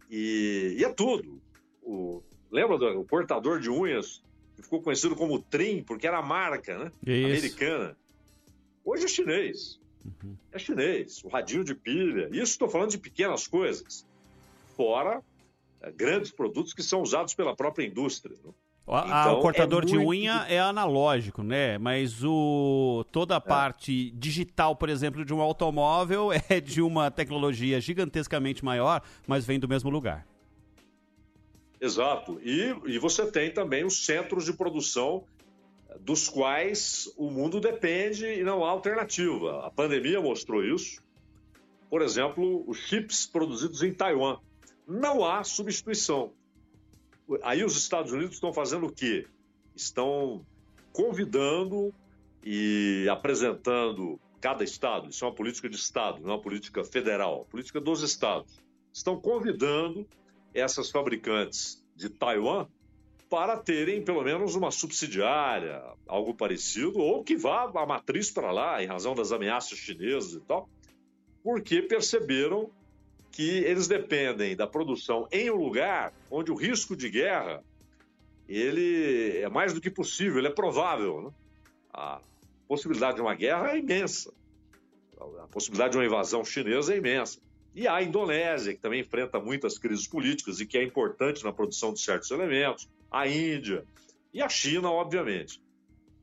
E, 0.09 0.75
e 0.77 0.83
é 0.83 0.91
tudo. 0.91 1.41
O, 1.81 2.23
Lembra 2.51 2.77
do 2.77 3.03
cortador 3.05 3.59
de 3.59 3.69
unhas 3.69 4.23
que 4.55 4.63
ficou 4.63 4.81
conhecido 4.81 5.15
como 5.15 5.39
Trim, 5.39 5.83
porque 5.83 6.07
era 6.07 6.19
a 6.19 6.23
marca, 6.23 6.77
né? 6.77 6.91
Isso. 7.05 7.25
Americana. 7.25 7.97
Hoje 8.83 9.05
é 9.05 9.07
chinês. 9.07 9.79
Uhum. 10.05 10.35
É 10.51 10.57
chinês. 10.57 11.23
O 11.23 11.27
radinho 11.27 11.63
de 11.63 11.75
pilha. 11.75 12.29
Isso 12.31 12.53
estou 12.53 12.69
falando 12.69 12.91
de 12.91 12.97
pequenas 12.97 13.47
coisas. 13.47 14.05
Fora 14.75 15.21
grandes 15.95 16.31
produtos 16.31 16.73
que 16.73 16.83
são 16.83 17.01
usados 17.01 17.33
pela 17.33 17.55
própria 17.55 17.85
indústria. 17.85 18.35
Né? 18.43 18.51
Então, 18.87 19.39
o 19.39 19.41
cortador 19.41 19.83
é 19.83 19.85
de 19.85 19.97
unha 19.97 20.45
é 20.47 20.59
analógico, 20.59 21.43
né? 21.43 21.77
Mas 21.77 22.23
o 22.23 23.05
toda 23.11 23.35
a 23.35 23.37
é. 23.37 23.41
parte 23.41 24.11
digital, 24.11 24.77
por 24.77 24.87
exemplo, 24.87 25.25
de 25.25 25.33
um 25.33 25.41
automóvel 25.41 26.29
é 26.49 26.61
de 26.61 26.81
uma 26.81 27.11
tecnologia 27.11 27.81
gigantescamente 27.81 28.63
maior, 28.63 29.01
mas 29.27 29.45
vem 29.45 29.59
do 29.59 29.67
mesmo 29.67 29.89
lugar. 29.89 30.25
Exato. 31.81 32.39
E, 32.41 32.75
e 32.85 32.97
você 32.97 33.29
tem 33.29 33.51
também 33.51 33.83
os 33.83 34.05
centros 34.05 34.45
de 34.45 34.53
produção 34.53 35.23
dos 35.99 36.29
quais 36.29 37.11
o 37.17 37.29
mundo 37.29 37.59
depende 37.59 38.25
e 38.25 38.43
não 38.43 38.63
há 38.63 38.69
alternativa. 38.69 39.65
A 39.65 39.71
pandemia 39.71 40.21
mostrou 40.21 40.63
isso. 40.63 41.01
Por 41.89 42.01
exemplo, 42.01 42.63
os 42.67 42.77
chips 42.77 43.25
produzidos 43.25 43.83
em 43.83 43.93
Taiwan. 43.93 44.39
Não 44.87 45.25
há 45.25 45.43
substituição. 45.43 46.33
Aí 47.43 47.63
os 47.63 47.75
Estados 47.75 48.13
Unidos 48.13 48.35
estão 48.35 48.53
fazendo 48.53 48.87
o 48.87 48.91
quê? 48.91 49.27
Estão 49.75 50.45
convidando 50.93 51.93
e 52.41 53.05
apresentando 53.11 54.17
cada 54.39 54.63
estado, 54.63 55.09
isso 55.09 55.25
é 55.25 55.27
uma 55.27 55.33
política 55.33 55.67
de 55.67 55.75
estado, 55.75 56.21
não 56.21 56.29
é 56.29 56.33
uma 56.35 56.41
política 56.41 56.83
federal, 56.83 57.45
política 57.49 57.81
dos 57.81 58.01
estados. 58.01 58.57
Estão 58.93 59.19
convidando 59.19 60.07
essas 60.53 60.89
fabricantes 60.89 61.83
de 61.95 62.09
Taiwan 62.09 62.67
para 63.29 63.57
terem 63.57 64.03
pelo 64.03 64.23
menos 64.23 64.55
uma 64.55 64.71
subsidiária, 64.71 65.83
algo 66.07 66.33
parecido, 66.33 66.99
ou 66.99 67.23
que 67.23 67.35
vá 67.35 67.69
a 67.75 67.85
matriz 67.85 68.31
para 68.31 68.51
lá, 68.51 68.81
em 68.81 68.87
razão 68.87 69.13
das 69.13 69.31
ameaças 69.31 69.77
chinesas 69.77 70.33
e 70.33 70.39
tal, 70.41 70.69
porque 71.43 71.81
perceberam 71.81 72.71
que 73.37 73.59
eles 73.59 73.87
dependem 73.87 74.55
da 74.55 74.65
produção 74.65 75.27
em 75.31 75.47
um 75.51 75.55
lugar 75.55 76.11
onde 76.31 76.51
o 76.51 76.55
risco 76.55 76.95
de 76.95 77.07
guerra 77.07 77.63
ele 78.49 79.37
é 79.37 79.47
mais 79.47 79.73
do 79.73 79.79
que 79.79 79.91
possível, 79.91 80.39
ele 80.39 80.47
é 80.47 80.51
provável. 80.51 81.21
Né? 81.21 81.29
A 81.93 82.19
possibilidade 82.67 83.17
de 83.17 83.21
uma 83.21 83.35
guerra 83.35 83.73
é 83.73 83.77
imensa. 83.77 84.33
A 85.43 85.47
possibilidade 85.49 85.91
de 85.91 85.99
uma 85.99 86.05
invasão 86.05 86.43
chinesa 86.43 86.95
é 86.95 86.97
imensa. 86.97 87.39
E 87.75 87.87
a 87.87 88.01
Indonésia, 88.01 88.73
que 88.73 88.79
também 88.79 89.01
enfrenta 89.01 89.39
muitas 89.39 89.77
crises 89.77 90.07
políticas 90.07 90.59
e 90.59 90.65
que 90.65 90.75
é 90.75 90.83
importante 90.83 91.43
na 91.43 91.53
produção 91.53 91.93
de 91.93 91.99
certos 91.99 92.31
elementos, 92.31 92.89
a 93.11 93.27
Índia 93.27 93.85
e 94.33 94.41
a 94.41 94.49
China, 94.49 94.89
obviamente. 94.89 95.61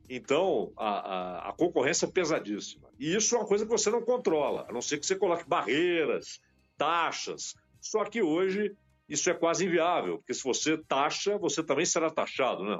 Então, 0.09 0.73
a, 0.75 0.89
a, 0.89 1.49
a, 1.49 1.53
concorrência 1.53 2.07
é 2.07 2.11
pesadíssima. 2.11 2.89
E 2.99 3.15
isso 3.15 3.35
é 3.35 3.37
uma 3.37 3.47
coisa 3.47 3.63
que 3.63 3.71
você 3.71 3.89
não 3.89 4.01
controla, 4.01 4.65
a 4.67 4.73
não 4.73 4.81
ser 4.81 4.97
que 4.97 5.05
você 5.05 5.15
coloque 5.15 5.47
barreiras, 5.47 6.41
taxas. 6.77 7.55
Só 7.81 8.03
que 8.05 8.21
hoje 8.21 8.75
isso 9.07 9.29
é 9.29 9.33
quase 9.33 9.65
inviável, 9.65 10.17
porque 10.17 10.33
se 10.33 10.43
você 10.43 10.77
taxa, 10.77 11.37
você 11.37 11.63
também 11.63 11.85
será 11.85 12.09
taxado, 12.09 12.63
né? 12.63 12.77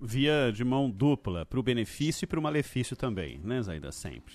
Via 0.00 0.50
de 0.52 0.64
mão 0.64 0.90
dupla, 0.90 1.46
para 1.46 1.58
o 1.58 1.62
benefício 1.62 2.24
e 2.24 2.26
para 2.26 2.38
o 2.38 2.42
malefício 2.42 2.96
também, 2.96 3.38
né, 3.38 3.62
Zaida? 3.62 3.92
Sempre. 3.92 4.34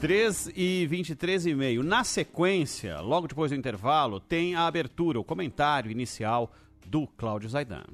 3 0.00 0.52
e 0.56 0.86
23 0.86 1.46
e 1.46 1.54
meio. 1.54 1.82
Na 1.82 2.04
sequência, 2.04 3.00
logo 3.00 3.28
depois 3.28 3.50
do 3.50 3.56
intervalo, 3.56 4.18
tem 4.18 4.54
a 4.54 4.66
abertura, 4.66 5.20
o 5.20 5.24
comentário 5.24 5.90
inicial 5.90 6.52
do 6.86 7.06
Cláudio 7.06 7.50
Zaidan. 7.50 7.84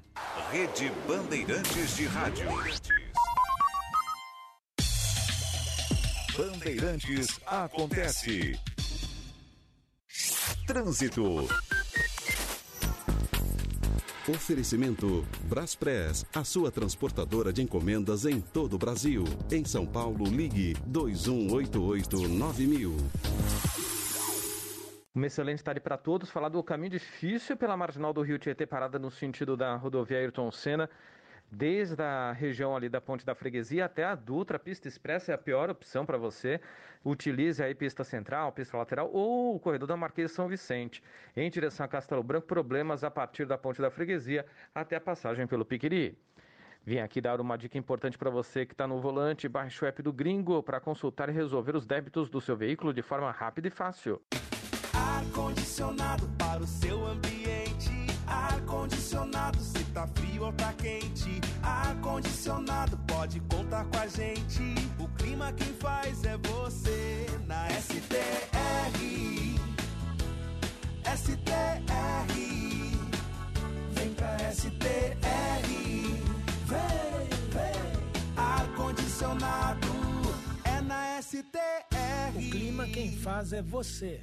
Rede 0.51 0.93
Bandeirantes 1.07 1.97
de 1.97 2.07
Rádio. 2.07 2.47
Bandeirantes 6.37 7.41
acontece. 7.47 8.61
Trânsito. 10.67 11.49
Oferecimento 14.29 15.25
Braspress, 15.45 16.27
a 16.35 16.45
sua 16.45 16.71
transportadora 16.71 17.55
de 17.55 17.63
encomendas 17.63 18.27
em 18.27 18.39
todo 18.39 18.75
o 18.75 18.79
Brasil. 18.79 19.25
Em 19.51 19.65
São 19.65 19.87
Paulo, 19.87 20.27
ligue 20.27 20.75
2188-9000. 20.87 22.91
Uma 25.15 25.27
excelente 25.27 25.65
tarde 25.65 25.81
para 25.81 25.97
todos. 25.97 26.29
Falar 26.29 26.51
do 26.51 26.63
caminho 26.63 26.91
difícil 26.91 27.57
pela 27.57 27.79
marginal 27.79 28.13
do 28.13 28.21
Rio 28.21 28.39
Tietê, 28.39 28.67
parada 28.67 28.99
no 28.99 29.11
sentido 29.11 29.57
da 29.57 29.75
rodovia 29.75 30.19
Ayrton 30.19 30.51
Senna 30.51 30.91
desde 31.51 32.03
a 32.03 32.33
região 32.33 32.75
ali 32.75 32.89
da 32.89 33.01
Ponte 33.01 33.25
da 33.25 33.35
Freguesia 33.35 33.85
até 33.85 34.05
a 34.05 34.15
Dutra, 34.15 34.57
a 34.57 34.61
pista 34.61 34.89
expressa 34.89 35.33
é 35.33 35.35
a 35.35 35.39
pior 35.39 35.71
opção 35.71 36.05
para 36.05 36.19
você. 36.19 36.61
Utilize 37.05 37.63
aí 37.63 37.75
pista 37.75 38.03
central, 38.03 38.51
pista 38.53 38.77
lateral 38.77 39.11
ou 39.13 39.55
o 39.55 39.61
corredor 39.61 39.87
da 39.87 39.97
Marquês 39.97 40.33
São 40.33 40.49
Vicente. 40.49 41.03
Em 41.37 41.49
direção 41.51 41.87
a 41.87 41.89
Castelo 41.89 42.23
Branco, 42.23 42.47
problemas 42.47 43.05
a 43.05 43.11
partir 43.11 43.47
da 43.47 43.57
Ponte 43.57 43.81
da 43.81 43.91
Freguesia 43.91 44.45
até 44.75 44.97
a 44.97 45.01
passagem 45.01 45.47
pelo 45.47 45.65
Piquiri. 45.65 46.19
Vim 46.85 46.99
aqui 46.99 47.21
dar 47.21 47.41
uma 47.41 47.59
dica 47.59 47.77
importante 47.77 48.17
para 48.17 48.31
você 48.31 48.65
que 48.65 48.73
está 48.73 48.87
no 48.87 49.01
volante. 49.01 49.49
Baixe 49.49 49.85
o 49.85 49.89
app 49.89 50.01
do 50.03 50.13
Gringo 50.13 50.63
para 50.63 50.79
consultar 50.79 51.29
e 51.29 51.33
resolver 51.33 51.75
os 51.75 51.85
débitos 51.85 52.31
do 52.31 52.41
seu 52.41 52.57
veículo 52.57 52.95
de 52.95 53.03
forma 53.03 53.31
rápida 53.33 53.67
e 53.67 53.71
fácil. 53.73 54.23
Ar-condicionado 54.95 56.29
para 56.39 56.63
o 56.63 56.67
seu 56.67 57.05
ambiente. 57.05 58.07
Ar-condicionado 58.27 59.56
se 59.56 59.56
tá 59.97 60.07
frio 60.09 60.45
ou 60.45 60.53
tá 60.53 60.75
quente. 60.75 61.41
Ar-condicionado 61.63 62.99
pode 63.07 63.41
contar 63.41 63.87
com 63.87 63.99
a 63.99 64.07
gente. 64.07 64.63
O 64.99 65.09
clima 65.17 65.51
quem 65.55 65.73
faz 65.73 66.23
é 66.25 66.37
você 66.37 67.27
na 67.47 67.67
STR. 67.71 68.37
STR. 71.17 71.87
Vem 73.93 74.13
pra 74.13 74.37
STR. 74.53 75.67
Vem, 76.67 77.29
vem. 77.55 78.37
Ar-condicionado 78.37 79.89
é 80.65 80.83
na 80.83 81.23
STR. 81.23 82.37
O 82.37 82.51
clima 82.51 82.87
quem 82.87 83.17
faz 83.17 83.55
é 83.55 83.63
você. 83.63 84.21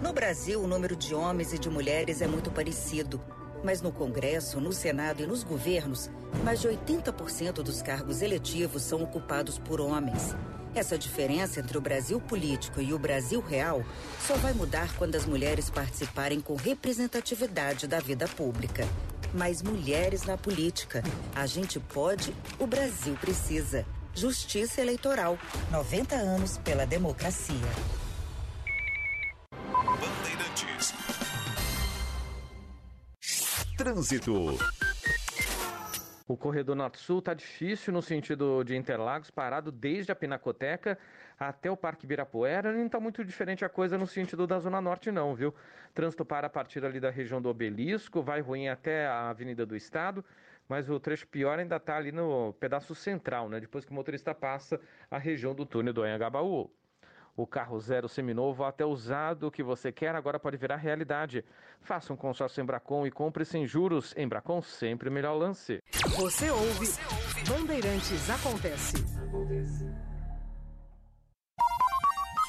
No 0.00 0.12
Brasil, 0.12 0.62
o 0.62 0.68
número 0.68 0.94
de 0.94 1.14
homens 1.14 1.52
e 1.52 1.58
de 1.58 1.68
mulheres 1.68 2.22
é 2.22 2.28
muito 2.28 2.50
parecido. 2.52 3.20
Mas 3.62 3.82
no 3.82 3.92
Congresso, 3.92 4.60
no 4.60 4.72
Senado 4.72 5.22
e 5.22 5.26
nos 5.26 5.42
governos, 5.44 6.10
mais 6.44 6.60
de 6.60 6.68
80% 6.68 7.62
dos 7.62 7.82
cargos 7.82 8.22
eletivos 8.22 8.82
são 8.82 9.02
ocupados 9.02 9.58
por 9.58 9.80
homens. 9.80 10.34
Essa 10.74 10.96
diferença 10.96 11.60
entre 11.60 11.76
o 11.76 11.80
Brasil 11.80 12.20
político 12.20 12.80
e 12.80 12.94
o 12.94 12.98
Brasil 12.98 13.40
real 13.40 13.84
só 14.24 14.34
vai 14.36 14.52
mudar 14.52 14.94
quando 14.96 15.16
as 15.16 15.26
mulheres 15.26 15.68
participarem 15.68 16.40
com 16.40 16.54
representatividade 16.54 17.86
da 17.88 17.98
vida 17.98 18.28
pública. 18.28 18.86
Mais 19.34 19.62
mulheres 19.62 20.24
na 20.24 20.36
política. 20.36 21.02
A 21.34 21.46
gente 21.46 21.78
pode, 21.78 22.34
o 22.58 22.66
Brasil 22.66 23.14
precisa. 23.20 23.84
Justiça 24.14 24.80
Eleitoral. 24.80 25.38
90 25.70 26.14
anos 26.14 26.58
pela 26.58 26.86
democracia. 26.86 27.56
Bandeirantes. 29.72 30.49
Trânsito. 33.80 34.58
O 36.28 36.36
corredor 36.36 36.76
norte-sul 36.76 37.20
está 37.20 37.32
difícil 37.32 37.94
no 37.94 38.02
sentido 38.02 38.62
de 38.62 38.76
Interlagos, 38.76 39.30
parado 39.30 39.72
desde 39.72 40.12
a 40.12 40.14
Pinacoteca 40.14 40.98
até 41.38 41.70
o 41.70 41.76
Parque 41.78 42.04
Ibirapuera. 42.04 42.74
Não 42.74 42.84
está 42.84 43.00
muito 43.00 43.24
diferente 43.24 43.64
a 43.64 43.70
coisa 43.70 43.96
no 43.96 44.06
sentido 44.06 44.46
da 44.46 44.58
Zona 44.58 44.82
Norte, 44.82 45.10
não, 45.10 45.34
viu? 45.34 45.54
Trânsito 45.94 46.26
para 46.26 46.46
a 46.46 46.50
partir 46.50 46.84
ali 46.84 47.00
da 47.00 47.08
região 47.08 47.40
do 47.40 47.48
Obelisco, 47.48 48.20
vai 48.20 48.42
ruim 48.42 48.68
até 48.68 49.06
a 49.06 49.30
Avenida 49.30 49.64
do 49.64 49.74
Estado, 49.74 50.22
mas 50.68 50.90
o 50.90 51.00
trecho 51.00 51.26
pior 51.26 51.58
ainda 51.58 51.76
está 51.76 51.96
ali 51.96 52.12
no 52.12 52.52
pedaço 52.60 52.94
central, 52.94 53.48
né? 53.48 53.60
Depois 53.60 53.86
que 53.86 53.92
o 53.92 53.94
motorista 53.94 54.34
passa 54.34 54.78
a 55.10 55.16
região 55.16 55.54
do 55.54 55.64
túnel 55.64 55.94
do 55.94 56.02
Anhangabaú. 56.02 56.70
O 57.36 57.46
carro 57.46 57.78
zero 57.80 58.08
seminovo 58.08 58.64
até 58.64 58.84
usado 58.84 59.46
o 59.46 59.50
que 59.50 59.62
você 59.62 59.90
quer 59.92 60.14
agora 60.14 60.38
pode 60.38 60.56
virar 60.56 60.76
realidade. 60.76 61.44
Faça 61.80 62.12
um 62.12 62.16
consórcio 62.16 62.60
em 62.60 62.64
Bracon 62.64 63.06
e 63.06 63.10
compre 63.10 63.44
sem 63.44 63.66
juros. 63.66 64.14
Em 64.16 64.28
Bracon, 64.28 64.60
sempre 64.60 65.08
o 65.08 65.12
melhor 65.12 65.34
lance. 65.34 65.82
Você 66.16 66.50
ouve, 66.50 66.88
Bandeirantes 67.48 68.28
Acontece. 68.28 68.96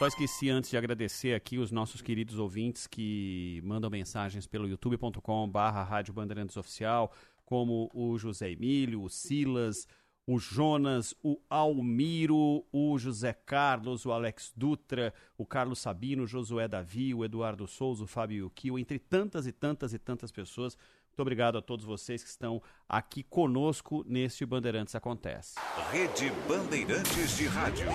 Só 0.02 0.08
esqueci 0.08 0.50
antes 0.50 0.72
de 0.72 0.78
agradecer 0.78 1.36
aqui 1.36 1.60
os 1.60 1.72
nossos 1.72 2.02
queridos 2.02 2.40
ouvintes 2.40 2.88
que 2.88 3.62
mandam 3.64 3.88
mensagens 3.88 4.48
pelo 4.48 4.68
youtube.com 4.68 5.48
barra 5.48 5.84
Rádio 5.84 6.12
Bandeirantes 6.12 6.58
Oficial, 6.58 7.14
como 7.46 7.88
o 7.94 8.18
José 8.18 8.50
Emílio, 8.50 9.04
o 9.04 9.10
Silas, 9.10 9.88
o 10.26 10.40
Jonas, 10.40 11.16
o 11.24 11.40
Almiro, 11.50 12.66
o 12.72 12.98
José 12.98 13.34
Carlos, 13.34 14.06
o 14.06 14.12
Alex 14.12 14.54
Dutra, 14.56 15.14
o 15.38 15.46
Carlos 15.46 15.80
Sabino, 15.80 16.24
o 16.24 16.28
Josué 16.28 16.68
Davi, 16.68 17.14
o 17.14 17.26
Eduardo 17.26 17.68
Souza, 17.68 18.04
o 18.04 18.08
Fábio 18.08 18.50
Kio, 18.52 18.78
entre 18.78 19.00
tantas 19.00 19.48
e 19.48 19.52
tantas 19.52 19.94
e 19.94 20.00
tantas 20.00 20.32
pessoas. 20.32 20.78
Muito 21.08 21.22
obrigado 21.22 21.58
a 21.58 21.62
todos 21.62 21.84
vocês 21.84 22.24
que 22.24 22.30
estão 22.30 22.62
aqui 22.88 23.24
conosco 23.24 24.06
neste 24.08 24.46
Bandeirantes 24.46 24.96
Acontece. 24.96 25.56
Rede 25.92 26.32
Bandeirantes 26.48 27.38
de 27.38 27.48
Rádio. 27.48 27.88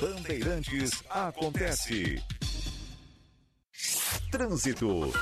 Bandeirantes 0.00 1.04
Acontece. 1.10 2.22
Trânsito. 4.32 5.12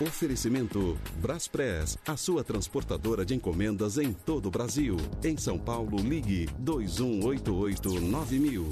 Oferecimento 0.00 0.96
Braspress, 1.20 1.98
a 2.06 2.16
sua 2.16 2.44
transportadora 2.44 3.24
de 3.24 3.34
encomendas 3.34 3.98
em 3.98 4.12
todo 4.12 4.46
o 4.46 4.50
Brasil. 4.50 4.96
Em 5.24 5.36
São 5.36 5.58
Paulo, 5.58 5.98
ligue 5.98 6.46
2188-9000. 6.62 8.62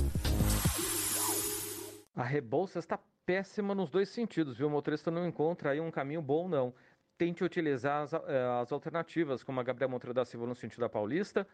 A 2.15 2.23
Rebouça 2.23 2.79
está 2.79 2.97
péssima 3.27 3.75
nos 3.75 3.91
dois 3.91 4.09
sentidos, 4.09 4.57
viu? 4.57 4.69
O 4.69 4.71
motorista 4.71 5.11
não 5.11 5.27
encontra 5.27 5.71
aí 5.71 5.81
um 5.81 5.91
caminho 5.91 6.23
bom, 6.23 6.49
não. 6.49 6.73
Tente 7.19 7.43
utilizar 7.43 8.05
as, 8.05 8.13
eh, 8.13 8.61
as 8.63 8.71
alternativas, 8.71 9.43
como 9.43 9.59
a 9.59 9.65
Gabriel 9.65 9.91
Monteiro 9.91 10.15
da 10.15 10.25
Silva 10.25 10.47
no 10.47 10.55
sentido 10.55 10.83
da 10.83 10.89
Paulista, 10.89 11.45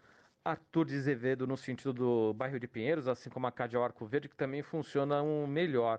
Arthur 0.45 0.85
de 0.85 0.97
Azevedo 0.97 1.47
no 1.47 1.57
sentido 1.57 1.95
do 1.95 2.35
bairro 2.35 2.61
de 2.61 2.69
Pinheiros, 2.69 3.09
assim 3.09 3.31
como 3.31 3.47
a 3.47 3.53
Cádia 3.53 3.81
Arco 3.81 4.05
Verde, 4.05 4.29
que 4.29 4.37
também 4.37 4.61
funcionam 4.61 5.47
melhor. 5.47 5.99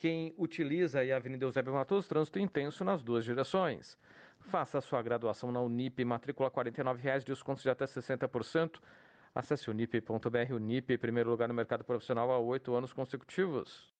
Quem 0.00 0.32
utiliza 0.38 1.00
a 1.00 1.16
Avenida 1.16 1.44
Eusébio 1.44 1.74
Matoso, 1.74 2.08
trânsito 2.08 2.38
intenso 2.38 2.82
nas 2.82 3.02
duas 3.02 3.22
direções. 3.22 3.98
Faça 4.38 4.80
sua 4.80 5.02
graduação 5.02 5.52
na 5.52 5.60
Unip, 5.60 6.02
matrícula 6.06 6.48
R$ 6.48 6.70
49,00, 6.72 7.22
descontos 7.22 7.62
de 7.62 7.68
até 7.68 7.84
60%. 7.84 8.80
Acesse 9.34 9.68
unip.br, 9.68 10.54
Unip, 10.54 10.96
primeiro 10.96 11.28
lugar 11.28 11.48
no 11.48 11.54
mercado 11.54 11.84
profissional 11.84 12.30
há 12.30 12.38
oito 12.38 12.74
anos 12.74 12.94
consecutivos. 12.94 13.99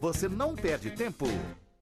você 0.00 0.28
não 0.28 0.54
perde 0.54 0.90
tempo. 0.90 1.26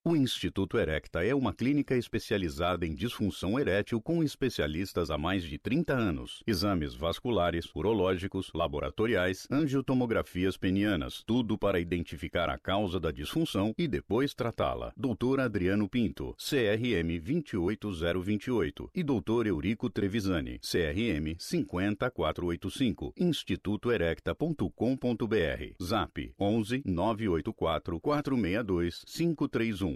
O 0.05 0.17
Instituto 0.17 0.77
Erecta 0.77 1.23
é 1.23 1.33
uma 1.33 1.53
clínica 1.53 1.95
especializada 1.95 2.85
em 2.85 2.93
disfunção 2.93 3.57
erétil 3.57 4.01
com 4.01 4.21
especialistas 4.21 5.09
há 5.09 5.17
mais 5.17 5.45
de 5.45 5.57
30 5.57 5.93
anos. 5.93 6.43
Exames 6.45 6.93
vasculares, 6.93 7.73
urológicos, 7.73 8.51
laboratoriais, 8.53 9.47
angiotomografias 9.49 10.57
penianas, 10.57 11.23
tudo 11.25 11.57
para 11.57 11.79
identificar 11.79 12.49
a 12.49 12.57
causa 12.57 12.99
da 12.99 13.11
disfunção 13.11 13.73
e 13.77 13.87
depois 13.87 14.33
tratá-la. 14.33 14.91
Doutor 14.97 15.39
Adriano 15.39 15.87
Pinto, 15.87 16.35
CRM 16.37 17.21
28028 17.21 18.91
e 18.93 19.03
Doutor 19.03 19.47
Eurico 19.47 19.89
Trevisani, 19.89 20.59
CRM 20.59 21.37
50485, 21.39 23.13
institutoerecta.com.br. 23.15 25.75
Zap 25.81 26.33
11 26.37 26.83
984 26.85 28.01
462 28.01 29.05
531. 29.07 29.92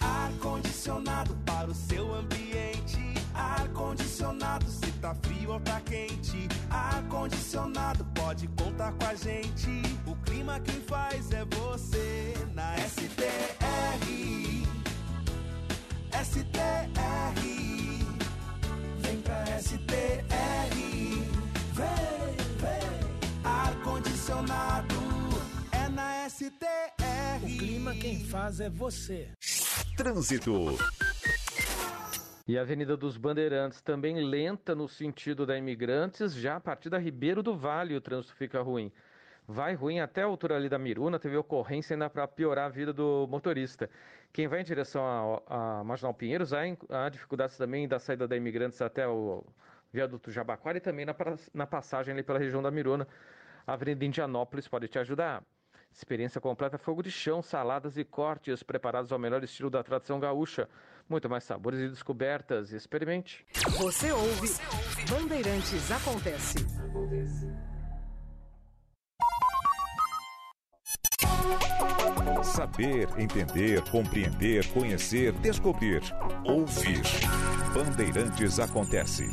Ar-condicionado 0.00 1.34
para 1.46 1.70
o 1.70 1.74
seu 1.74 2.14
ambiente. 2.14 3.14
Ar-condicionado 3.34 4.66
se 4.70 4.90
tá 5.00 5.14
frio 5.22 5.52
ou 5.52 5.60
tá 5.60 5.80
quente. 5.80 6.48
Ar-condicionado 6.70 8.04
pode 8.14 8.48
contar 8.48 8.92
com 8.92 9.06
a 9.06 9.14
gente. 9.14 9.82
O 10.06 10.16
clima 10.16 10.60
quem 10.60 10.80
faz 10.82 11.30
é 11.32 11.44
você 11.44 12.34
na 12.54 12.76
STR. 12.76 13.64
STR. 16.24 16.94
Vem 18.98 19.20
pra 19.22 19.44
STR. 19.60 20.24
Vem, 21.72 22.36
vem. 22.58 22.90
Ar-condicionado 23.44 24.94
é 24.94 25.03
na 26.04 26.28
STR. 26.28 27.42
O 27.42 27.58
clima 27.58 27.94
quem 27.94 28.22
faz 28.26 28.60
é 28.60 28.68
você. 28.68 29.30
Trânsito. 29.96 30.76
E 32.46 32.58
a 32.58 32.60
Avenida 32.60 32.94
dos 32.94 33.16
Bandeirantes 33.16 33.80
também 33.80 34.22
lenta 34.22 34.74
no 34.74 34.86
sentido 34.86 35.46
da 35.46 35.56
Imigrantes, 35.56 36.34
já 36.34 36.56
a 36.56 36.60
partir 36.60 36.90
da 36.90 36.98
Ribeiro 36.98 37.42
do 37.42 37.56
Vale 37.56 37.96
o 37.96 38.02
trânsito 38.02 38.34
fica 38.34 38.60
ruim. 38.60 38.92
Vai 39.48 39.74
ruim 39.74 40.00
até 40.00 40.22
a 40.22 40.26
altura 40.26 40.56
ali 40.56 40.68
da 40.68 40.78
Miruna, 40.78 41.18
teve 41.18 41.38
ocorrência 41.38 41.94
ainda 41.94 42.10
para 42.10 42.28
piorar 42.28 42.66
a 42.66 42.68
vida 42.68 42.92
do 42.92 43.26
motorista. 43.30 43.88
Quem 44.30 44.46
vai 44.46 44.60
em 44.60 44.64
direção 44.64 45.02
a, 45.46 45.80
a 45.80 45.84
Marginal 45.84 46.12
Pinheiros, 46.12 46.52
há, 46.52 46.60
há 46.90 47.08
dificuldades 47.08 47.56
também 47.56 47.88
da 47.88 47.98
saída 47.98 48.28
da 48.28 48.36
Imigrantes 48.36 48.82
até 48.82 49.08
o 49.08 49.42
viaduto 49.90 50.30
Jabaquara 50.30 50.76
e 50.76 50.80
também 50.82 51.06
na, 51.06 51.14
na 51.54 51.66
passagem 51.66 52.12
ali 52.12 52.22
pela 52.22 52.38
região 52.38 52.62
da 52.62 52.70
Miruna. 52.70 53.08
A 53.66 53.72
Avenida 53.72 54.04
Indianópolis 54.04 54.68
pode 54.68 54.88
te 54.88 54.98
ajudar. 54.98 55.42
Experiência 55.94 56.40
completa, 56.40 56.76
fogo 56.76 57.04
de 57.04 57.10
chão, 57.10 57.40
saladas 57.40 57.96
e 57.96 58.02
cortes 58.02 58.64
preparados 58.64 59.12
ao 59.12 59.18
melhor 59.18 59.44
estilo 59.44 59.70
da 59.70 59.80
tradição 59.80 60.18
gaúcha. 60.18 60.68
Muito 61.08 61.30
mais 61.30 61.44
sabores 61.44 61.78
e 61.78 61.88
descobertas. 61.88 62.72
Experimente. 62.72 63.46
Você 63.78 64.10
ouve, 64.10 64.48
Bandeirantes 65.08 65.92
Acontece. 65.92 66.66
Saber, 72.42 73.08
entender, 73.16 73.80
compreender, 73.88 74.66
conhecer, 74.72 75.32
descobrir. 75.34 76.02
Ouvir. 76.44 77.02
Bandeirantes 77.72 78.58
Acontece. 78.58 79.24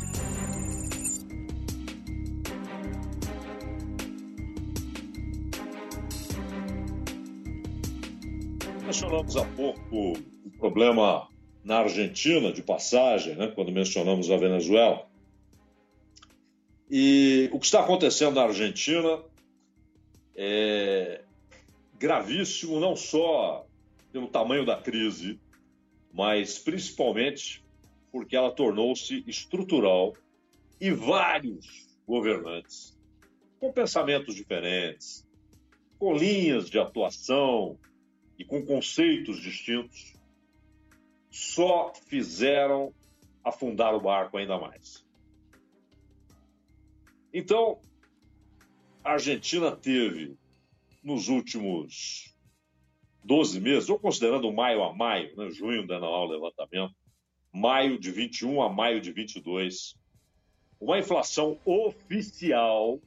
Mencionamos 9.12 9.36
há 9.36 9.44
pouco 9.44 10.12
o 10.46 10.50
problema 10.58 11.28
na 11.62 11.80
Argentina, 11.80 12.50
de 12.50 12.62
passagem, 12.62 13.36
né, 13.36 13.48
quando 13.48 13.70
mencionamos 13.70 14.30
a 14.30 14.38
Venezuela. 14.38 15.06
E 16.90 17.50
o 17.52 17.60
que 17.60 17.66
está 17.66 17.80
acontecendo 17.80 18.36
na 18.36 18.44
Argentina 18.44 19.22
é 20.34 21.20
gravíssimo, 21.98 22.80
não 22.80 22.96
só 22.96 23.66
pelo 24.10 24.28
tamanho 24.28 24.64
da 24.64 24.80
crise, 24.80 25.38
mas 26.10 26.58
principalmente 26.58 27.62
porque 28.10 28.34
ela 28.34 28.50
tornou-se 28.50 29.22
estrutural 29.26 30.14
e 30.80 30.90
vários 30.90 31.86
governantes 32.08 32.98
com 33.60 33.70
pensamentos 33.70 34.34
diferentes, 34.34 35.28
com 35.98 36.16
linhas 36.16 36.70
de 36.70 36.78
atuação 36.78 37.78
e 38.42 38.44
com 38.44 38.66
conceitos 38.66 39.40
distintos, 39.40 40.14
só 41.30 41.92
fizeram 41.94 42.92
afundar 43.44 43.94
o 43.94 44.00
barco 44.00 44.36
ainda 44.36 44.58
mais. 44.58 45.06
Então, 47.32 47.80
a 49.04 49.12
Argentina 49.12 49.70
teve, 49.70 50.36
nos 51.04 51.28
últimos 51.28 52.34
12 53.24 53.60
meses, 53.60 53.88
ou 53.88 53.96
considerando 53.96 54.52
maio 54.52 54.82
a 54.82 54.92
maio, 54.92 55.36
né, 55.36 55.48
junho 55.50 55.86
não 55.86 56.08
há 56.08 56.24
o 56.24 56.26
levantamento, 56.26 56.96
maio 57.52 57.96
de 57.96 58.10
21 58.10 58.60
a 58.60 58.68
maio 58.68 59.00
de 59.00 59.12
22, 59.12 59.94
uma 60.80 60.98
inflação 60.98 61.60
oficial, 61.64 63.00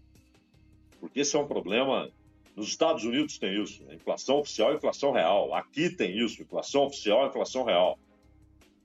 porque 1.02 1.20
esse 1.20 1.36
é 1.36 1.40
um 1.40 1.48
problema. 1.48 2.10
Nos 2.56 2.70
Estados 2.70 3.04
Unidos 3.04 3.38
tem 3.38 3.62
isso, 3.62 3.84
né? 3.84 3.96
inflação 3.96 4.40
oficial 4.40 4.72
e 4.72 4.78
inflação 4.78 5.12
real. 5.12 5.54
Aqui 5.54 5.90
tem 5.90 6.18
isso, 6.18 6.42
inflação 6.42 6.86
oficial 6.86 7.26
e 7.26 7.30
inflação 7.30 7.66
real. 7.66 8.00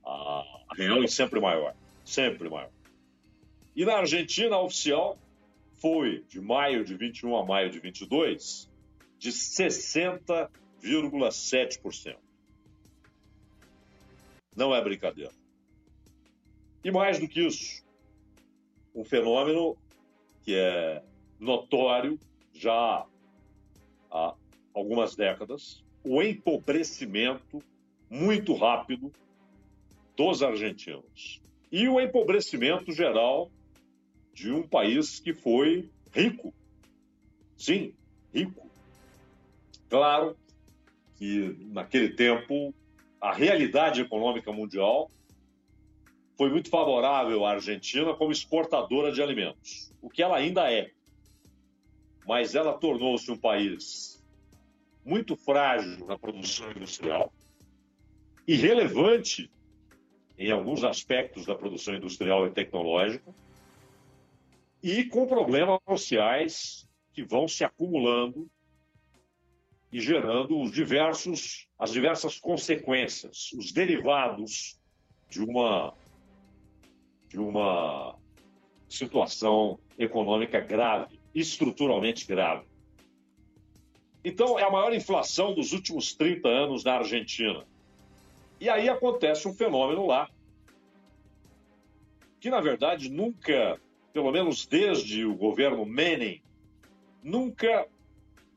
A 0.03 0.43
real 0.75 1.01
é 1.03 1.07
sempre 1.07 1.39
maior, 1.39 1.73
sempre 2.03 2.49
maior. 2.49 2.69
E 3.73 3.85
na 3.85 3.95
Argentina, 3.97 4.57
a 4.57 4.61
oficial 4.61 5.17
foi 5.79 6.25
de 6.27 6.41
maio 6.41 6.83
de 6.83 6.95
21 6.95 7.37
a 7.37 7.45
maio 7.45 7.69
de 7.69 7.79
22 7.79 8.69
de 9.17 9.31
60,7%. 9.31 12.17
Não 14.55 14.73
é 14.75 14.83
brincadeira. 14.83 15.31
E 16.83 16.91
mais 16.91 17.19
do 17.19 17.27
que 17.27 17.45
isso, 17.45 17.85
um 18.93 19.05
fenômeno 19.05 19.77
que 20.43 20.55
é 20.55 21.01
notório 21.39 22.19
já 22.53 23.05
há 24.11 24.35
algumas 24.73 25.15
décadas, 25.15 25.83
o 26.03 26.21
empobrecimento 26.21 27.63
muito 28.09 28.53
rápido 28.53 29.11
dos 30.15 30.43
argentinos. 30.43 31.41
E 31.71 31.87
o 31.87 31.99
empobrecimento 31.99 32.91
geral 32.91 33.49
de 34.33 34.51
um 34.51 34.67
país 34.67 35.19
que 35.19 35.33
foi 35.33 35.89
rico. 36.13 36.53
Sim, 37.57 37.93
rico. 38.33 38.69
Claro 39.89 40.37
que 41.15 41.55
naquele 41.71 42.09
tempo 42.09 42.73
a 43.19 43.33
realidade 43.33 44.01
econômica 44.01 44.51
mundial 44.51 45.09
foi 46.37 46.49
muito 46.49 46.69
favorável 46.69 47.45
à 47.45 47.51
Argentina 47.51 48.13
como 48.15 48.31
exportadora 48.31 49.11
de 49.11 49.21
alimentos, 49.21 49.93
o 50.01 50.09
que 50.09 50.23
ela 50.23 50.37
ainda 50.37 50.71
é. 50.71 50.91
Mas 52.25 52.55
ela 52.55 52.73
tornou-se 52.73 53.31
um 53.31 53.37
país 53.37 54.23
muito 55.03 55.35
frágil 55.35 56.05
na 56.05 56.17
produção 56.17 56.71
industrial, 56.71 57.33
irrelevante 58.47 59.51
em 60.37 60.51
alguns 60.51 60.83
aspectos 60.83 61.45
da 61.45 61.55
produção 61.55 61.95
industrial 61.95 62.47
e 62.47 62.51
tecnológica, 62.51 63.33
e 64.81 65.05
com 65.05 65.27
problemas 65.27 65.79
sociais 65.87 66.87
que 67.13 67.23
vão 67.23 67.47
se 67.47 67.63
acumulando 67.63 68.49
e 69.91 69.99
gerando 69.99 70.59
os 70.59 70.71
diversos, 70.71 71.67
as 71.77 71.91
diversas 71.91 72.39
consequências, 72.39 73.51
os 73.53 73.71
derivados 73.71 74.79
de 75.29 75.43
uma, 75.43 75.93
de 77.27 77.37
uma 77.37 78.15
situação 78.89 79.77
econômica 79.97 80.59
grave, 80.59 81.20
estruturalmente 81.33 82.25
grave. 82.27 82.65
Então, 84.23 84.59
é 84.59 84.63
a 84.63 84.69
maior 84.69 84.93
inflação 84.93 85.53
dos 85.53 85.71
últimos 85.71 86.13
30 86.13 86.47
anos 86.47 86.83
na 86.83 86.97
Argentina. 86.97 87.65
E 88.59 88.69
aí 88.69 88.87
acontece 88.87 89.47
um 89.47 89.53
fenômeno 89.53 90.05
lá, 90.05 90.29
que 92.39 92.49
na 92.49 92.61
verdade 92.61 93.09
nunca 93.09 93.79
pelo 94.13 94.31
menos 94.31 94.65
desde 94.65 95.25
o 95.25 95.35
governo 95.35 95.85
Menem, 95.85 96.43
nunca 97.23 97.87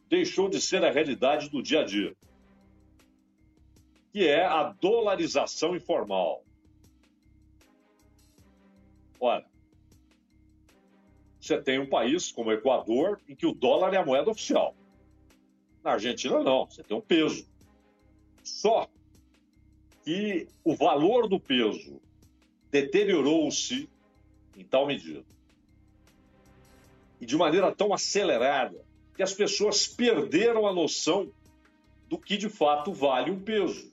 deixou 0.09 0.49
de 0.49 0.61
ser 0.61 0.85
a 0.85 0.91
realidade 0.91 1.49
do 1.49 1.63
dia 1.63 1.81
a 1.81 1.85
dia, 1.85 2.15
que 4.13 4.27
é 4.27 4.45
a 4.45 4.65
dolarização 4.65 5.77
informal. 5.77 6.45
Olha, 9.21 9.47
você 11.45 11.61
tem 11.61 11.79
um 11.79 11.87
país 11.87 12.33
como 12.33 12.49
o 12.49 12.53
Equador 12.55 13.21
em 13.29 13.35
que 13.35 13.45
o 13.45 13.53
dólar 13.53 13.93
é 13.93 13.99
a 13.99 14.05
moeda 14.05 14.31
oficial. 14.31 14.75
Na 15.83 15.93
Argentina, 15.93 16.43
não, 16.43 16.65
você 16.65 16.83
tem 16.83 16.97
um 16.97 17.03
peso. 17.03 17.47
Só 18.43 18.89
que 20.03 20.49
o 20.65 20.75
valor 20.75 21.29
do 21.29 21.39
peso 21.39 22.01
deteriorou-se 22.71 23.91
em 24.57 24.65
tal 24.65 24.87
medida 24.87 25.23
e 27.21 27.27
de 27.27 27.37
maneira 27.37 27.71
tão 27.71 27.93
acelerada 27.93 28.83
que 29.15 29.23
as 29.23 29.35
pessoas 29.35 29.87
perderam 29.87 30.67
a 30.67 30.73
noção 30.73 31.31
do 32.09 32.19
que 32.19 32.39
de 32.39 32.49
fato 32.49 32.91
vale 32.91 33.31
um 33.31 33.39
peso. 33.39 33.93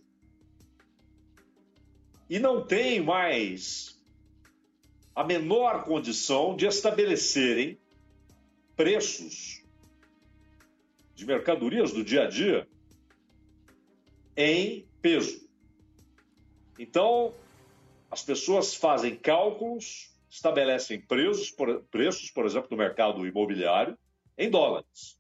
E 2.30 2.40
não 2.40 2.66
tem 2.66 3.02
mais 3.02 4.01
a 5.16 5.24
menor 5.24 5.84
condição 5.84 6.56
de 6.56 6.66
estabelecerem 6.66 7.78
preços 8.76 9.64
de 11.16 11.26
mercadorias 11.26 11.92
do 11.92 12.04
dia 12.04 12.24
a 12.24 12.28
dia 12.28 12.68
em 14.36 14.88
peso. 15.02 15.48
Então, 16.80 17.34
as 18.10 18.24
pessoas 18.24 18.74
fazem 18.74 19.16
cálculos 19.16 20.12
estabelecem 20.32 21.00
preços 21.02 21.52
por, 21.52 21.84
preços, 21.92 22.32
por 22.32 22.46
exemplo, 22.46 22.70
no 22.72 22.78
mercado 22.78 23.28
imobiliário, 23.28 23.98
em 24.38 24.50
dólares. 24.50 25.20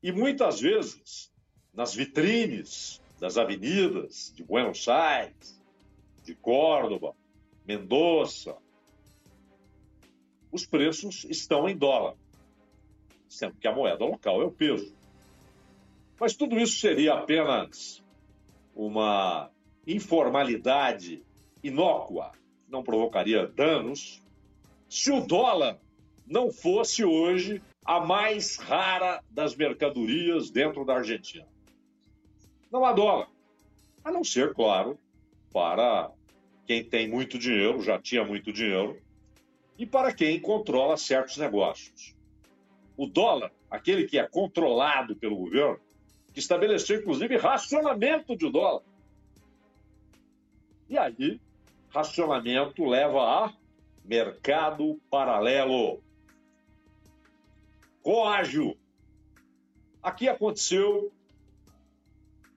E 0.00 0.12
muitas 0.12 0.60
vezes, 0.60 1.32
nas 1.74 1.92
vitrines 1.92 3.02
das 3.18 3.36
avenidas 3.36 4.32
de 4.34 4.44
Buenos 4.44 4.86
Aires, 4.88 5.60
de 6.22 6.36
Córdoba, 6.36 7.16
Mendoza, 7.68 8.56
os 10.50 10.64
preços 10.64 11.26
estão 11.28 11.68
em 11.68 11.76
dólar, 11.76 12.14
sendo 13.28 13.56
que 13.56 13.68
a 13.68 13.74
moeda 13.74 14.06
local 14.06 14.40
é 14.40 14.46
o 14.46 14.50
peso. 14.50 14.96
Mas 16.18 16.34
tudo 16.34 16.58
isso 16.58 16.80
seria 16.80 17.12
apenas 17.12 18.02
uma 18.74 19.50
informalidade 19.86 21.22
inócua 21.62 22.32
não 22.66 22.82
provocaria 22.82 23.46
danos 23.46 24.22
se 24.88 25.10
o 25.10 25.20
dólar 25.20 25.78
não 26.26 26.50
fosse 26.50 27.04
hoje 27.04 27.62
a 27.84 28.00
mais 28.00 28.56
rara 28.56 29.22
das 29.30 29.54
mercadorias 29.54 30.50
dentro 30.50 30.86
da 30.86 30.94
Argentina. 30.94 31.46
Não 32.72 32.84
há 32.86 32.94
dólar. 32.94 33.28
A 34.02 34.10
não 34.10 34.24
ser, 34.24 34.54
claro, 34.54 34.98
para 35.52 36.10
quem 36.68 36.84
tem 36.84 37.08
muito 37.08 37.38
dinheiro, 37.38 37.80
já 37.80 37.98
tinha 37.98 38.22
muito 38.22 38.52
dinheiro, 38.52 39.00
e 39.78 39.86
para 39.86 40.12
quem 40.12 40.38
controla 40.38 40.98
certos 40.98 41.38
negócios. 41.38 42.14
O 42.94 43.06
dólar 43.06 43.50
aquele 43.70 44.06
que 44.06 44.18
é 44.18 44.28
controlado 44.28 45.16
pelo 45.16 45.36
governo, 45.36 45.80
que 46.34 46.38
estabeleceu 46.38 47.00
inclusive 47.00 47.38
racionamento 47.38 48.36
de 48.36 48.50
dólar. 48.50 48.82
E 50.90 50.98
aí, 50.98 51.40
racionamento 51.88 52.84
leva 52.84 53.46
a 53.46 53.54
mercado 54.04 55.00
paralelo. 55.10 56.02
Coágio. 58.02 58.76
Aqui 60.02 60.28
aconteceu 60.28 61.10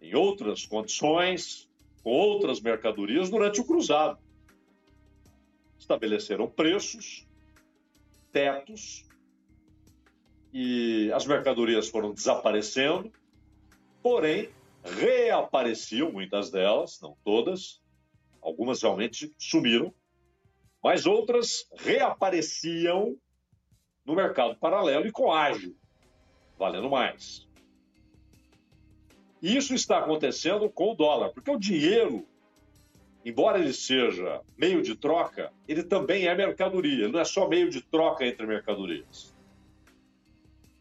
em 0.01 0.15
outras 0.15 0.65
condições, 0.65 1.70
com 2.03 2.11
outras 2.11 2.59
mercadorias 2.61 3.29
durante 3.29 3.61
o 3.61 3.65
cruzado. 3.65 4.19
Estabeleceram 5.77 6.49
preços, 6.49 7.27
tetos, 8.31 9.05
e 10.53 11.11
as 11.13 11.25
mercadorias 11.25 11.87
foram 11.89 12.13
desaparecendo, 12.13 13.11
porém 14.01 14.49
reapareciam 14.83 16.11
muitas 16.11 16.49
delas, 16.49 16.99
não 17.01 17.15
todas, 17.23 17.81
algumas 18.41 18.81
realmente 18.81 19.33
sumiram, 19.37 19.93
mas 20.83 21.05
outras 21.05 21.67
reapareciam 21.77 23.15
no 24.03 24.15
mercado 24.15 24.57
paralelo 24.57 25.07
e 25.07 25.11
com 25.11 25.31
ágio, 25.31 25.75
valendo 26.57 26.89
mais. 26.89 27.47
Isso 29.41 29.73
está 29.73 29.97
acontecendo 29.97 30.69
com 30.69 30.91
o 30.91 30.95
dólar, 30.95 31.29
porque 31.29 31.49
o 31.49 31.57
dinheiro, 31.57 32.27
embora 33.25 33.57
ele 33.57 33.73
seja 33.73 34.41
meio 34.55 34.83
de 34.83 34.95
troca, 34.95 35.51
ele 35.67 35.83
também 35.83 36.27
é 36.27 36.35
mercadoria, 36.35 37.05
ele 37.05 37.13
não 37.13 37.19
é 37.19 37.25
só 37.25 37.47
meio 37.47 37.69
de 37.69 37.81
troca 37.81 38.25
entre 38.25 38.45
mercadorias. 38.45 39.33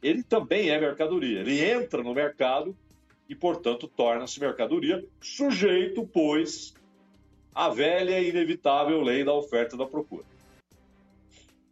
Ele 0.03 0.23
também 0.23 0.69
é 0.69 0.79
mercadoria, 0.79 1.41
ele 1.41 1.63
entra 1.65 2.03
no 2.03 2.13
mercado 2.13 2.77
e, 3.29 3.35
portanto, 3.35 3.89
torna-se 3.89 4.39
mercadoria, 4.41 5.03
sujeito, 5.21 6.07
pois, 6.07 6.75
à 7.55 7.71
velha 7.71 8.21
e 8.21 8.29
inevitável 8.29 9.01
lei 9.01 9.25
da 9.25 9.33
oferta 9.33 9.75
e 9.75 9.79
da 9.79 9.87
procura. 9.87 10.25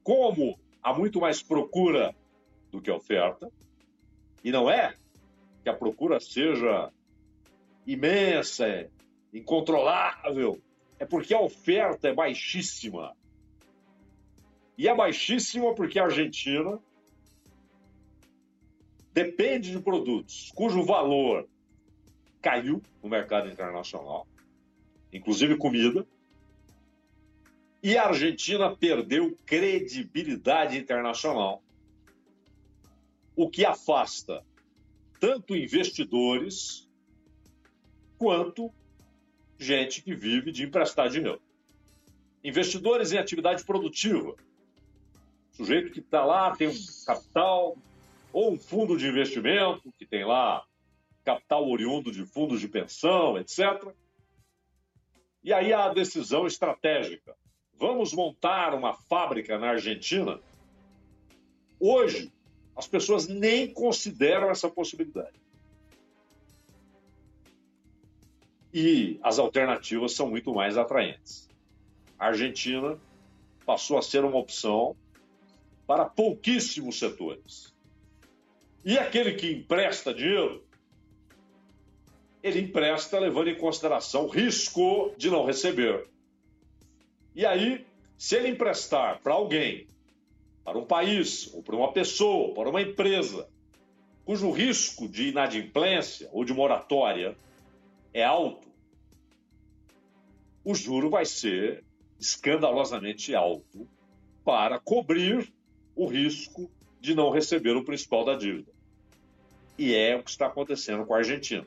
Como 0.02 0.58
há 0.82 0.94
muito 0.94 1.20
mais 1.20 1.42
procura 1.42 2.14
do 2.70 2.80
que 2.80 2.90
oferta, 2.90 3.50
e 4.42 4.50
não 4.50 4.70
é 4.70 4.94
que 5.62 5.68
a 5.68 5.74
procura 5.74 6.20
seja 6.20 6.92
imensa, 7.86 8.90
incontrolável, 9.32 10.60
é 10.98 11.04
porque 11.04 11.34
a 11.34 11.40
oferta 11.40 12.08
é 12.08 12.14
baixíssima. 12.14 13.16
E 14.76 14.88
é 14.88 14.94
baixíssima 14.94 15.74
porque 15.74 15.98
a 15.98 16.04
Argentina 16.04 16.78
depende 19.12 19.72
de 19.72 19.80
produtos 19.80 20.52
cujo 20.54 20.84
valor 20.84 21.48
caiu 22.40 22.80
no 23.02 23.08
mercado 23.08 23.48
internacional, 23.48 24.26
inclusive 25.12 25.56
comida, 25.56 26.06
e 27.82 27.96
a 27.96 28.06
Argentina 28.06 28.74
perdeu 28.76 29.36
credibilidade 29.46 30.76
internacional, 30.76 31.62
o 33.36 33.48
que 33.48 33.64
afasta 33.64 34.44
tanto 35.18 35.56
investidores 35.56 36.88
quanto 38.16 38.72
gente 39.58 40.02
que 40.02 40.14
vive 40.14 40.52
de 40.52 40.64
emprestar 40.64 41.08
dinheiro. 41.08 41.40
Investidores 42.42 43.12
em 43.12 43.18
atividade 43.18 43.64
produtiva. 43.64 44.34
Sujeito 45.52 45.92
que 45.92 46.00
está 46.00 46.24
lá, 46.24 46.54
tem 46.56 46.68
um 46.68 46.74
capital, 47.04 47.76
ou 48.32 48.52
um 48.52 48.58
fundo 48.58 48.96
de 48.96 49.08
investimento, 49.08 49.92
que 49.98 50.06
tem 50.06 50.24
lá 50.24 50.64
capital 51.24 51.68
oriundo 51.68 52.10
de 52.10 52.24
fundos 52.24 52.60
de 52.60 52.68
pensão, 52.68 53.36
etc. 53.36 53.92
E 55.42 55.52
aí 55.52 55.72
a 55.72 55.92
decisão 55.92 56.46
estratégica. 56.46 57.36
Vamos 57.74 58.12
montar 58.12 58.74
uma 58.74 58.94
fábrica 58.94 59.58
na 59.58 59.70
Argentina? 59.70 60.40
Hoje, 61.78 62.32
as 62.78 62.86
pessoas 62.86 63.26
nem 63.26 63.66
consideram 63.66 64.52
essa 64.52 64.70
possibilidade. 64.70 65.36
E 68.72 69.18
as 69.20 69.40
alternativas 69.40 70.12
são 70.12 70.30
muito 70.30 70.54
mais 70.54 70.78
atraentes. 70.78 71.50
A 72.16 72.26
Argentina 72.26 72.96
passou 73.66 73.98
a 73.98 74.02
ser 74.02 74.24
uma 74.24 74.38
opção 74.38 74.96
para 75.88 76.04
pouquíssimos 76.04 77.00
setores. 77.00 77.74
E 78.84 78.96
aquele 78.96 79.32
que 79.32 79.50
empresta 79.50 80.14
dinheiro, 80.14 80.64
ele 82.40 82.60
empresta 82.60 83.18
levando 83.18 83.48
em 83.48 83.58
consideração 83.58 84.26
o 84.26 84.28
risco 84.28 85.12
de 85.16 85.28
não 85.28 85.44
receber. 85.44 86.06
E 87.34 87.44
aí, 87.44 87.84
se 88.16 88.36
ele 88.36 88.50
emprestar 88.50 89.20
para 89.20 89.34
alguém 89.34 89.88
para 90.68 90.78
um 90.78 90.84
país, 90.84 91.48
ou 91.54 91.62
para 91.62 91.74
uma 91.74 91.90
pessoa, 91.92 92.52
para 92.52 92.68
uma 92.68 92.82
empresa, 92.82 93.48
cujo 94.22 94.50
risco 94.50 95.08
de 95.08 95.28
inadimplência 95.28 96.28
ou 96.30 96.44
de 96.44 96.52
moratória 96.52 97.34
é 98.12 98.22
alto, 98.22 98.68
o 100.62 100.74
juro 100.74 101.08
vai 101.08 101.24
ser 101.24 101.82
escandalosamente 102.20 103.34
alto 103.34 103.88
para 104.44 104.78
cobrir 104.78 105.50
o 105.96 106.06
risco 106.06 106.70
de 107.00 107.14
não 107.14 107.30
receber 107.30 107.74
o 107.74 107.84
principal 107.84 108.22
da 108.22 108.34
dívida. 108.34 108.70
E 109.78 109.94
é 109.94 110.16
o 110.16 110.22
que 110.22 110.28
está 110.28 110.48
acontecendo 110.48 111.06
com 111.06 111.14
a 111.14 111.18
Argentina. 111.18 111.66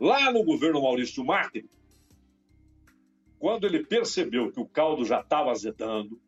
Lá 0.00 0.32
no 0.32 0.42
governo 0.42 0.82
Maurício 0.82 1.24
Macri, 1.24 1.70
quando 3.38 3.64
ele 3.64 3.84
percebeu 3.84 4.50
que 4.50 4.58
o 4.58 4.66
caldo 4.66 5.04
já 5.04 5.20
estava 5.20 5.52
azedando, 5.52 6.20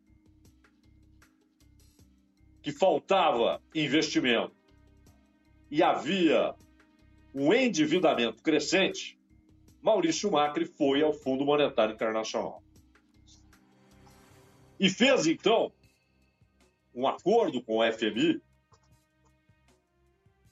que 2.67 2.73
faltava 2.73 3.61
investimento 3.73 4.53
e 5.71 5.81
havia 5.81 6.53
um 7.33 7.53
endividamento 7.53 8.43
crescente, 8.43 9.17
Maurício 9.81 10.29
Macri 10.29 10.65
foi 10.65 11.01
ao 11.01 11.13
Fundo 11.13 11.45
Monetário 11.45 11.95
Internacional. 11.95 12.61
E 14.77 14.89
fez, 14.89 15.27
então, 15.27 15.71
um 16.93 17.07
acordo 17.07 17.63
com 17.63 17.77
o 17.77 17.89
FMI, 17.89 18.41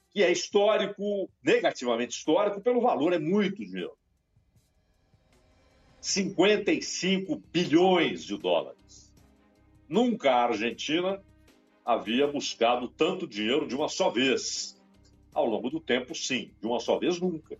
que 0.08 0.22
é 0.22 0.32
histórico, 0.32 1.30
negativamente 1.44 2.16
histórico, 2.16 2.62
pelo 2.62 2.80
valor, 2.80 3.12
é 3.12 3.18
muito 3.18 3.62
dinheiro. 3.62 3.94
55 6.00 7.36
bilhões 7.52 8.24
de 8.24 8.38
dólares. 8.38 9.12
Nunca 9.86 10.30
a 10.32 10.44
Argentina 10.44 11.22
havia 11.86 12.26
buscado 12.26 12.88
tanto 12.88 13.28
dinheiro 13.28 13.68
de 13.68 13.76
uma 13.76 13.88
só 13.88 14.10
vez. 14.10 14.76
Ao 15.32 15.46
longo 15.46 15.70
do 15.70 15.78
tempo, 15.78 16.16
sim, 16.16 16.50
de 16.60 16.66
uma 16.66 16.80
só 16.80 16.98
vez 16.98 17.20
nunca. 17.20 17.56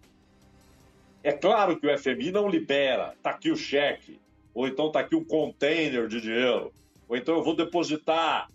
É 1.23 1.31
claro 1.31 1.79
que 1.79 1.87
o 1.87 1.99
FMI 1.99 2.33
não 2.33 2.49
libera, 2.49 3.15
está 3.17 3.31
aqui 3.31 3.51
o 3.51 3.57
cheque, 3.57 4.19
ou 4.53 4.67
então 4.67 4.89
está 4.89 5.01
aqui 5.01 5.15
um 5.15 5.25
container 5.25 6.09
de 6.09 6.21
dinheiro, 6.21 6.73
ou 7.09 7.17
então 7.17 7.37
eu 7.37 7.45
vou 7.45 7.55
depositar 7.55 8.51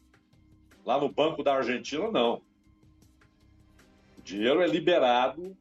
lá 0.86 1.00
no 1.00 1.10
Banco 1.10 1.44
da 1.44 1.56
Argentina, 1.56 2.12
não. 2.12 2.42
O 4.18 4.22
dinheiro 4.24 4.62
é 4.62 4.68
liberado 4.68 5.56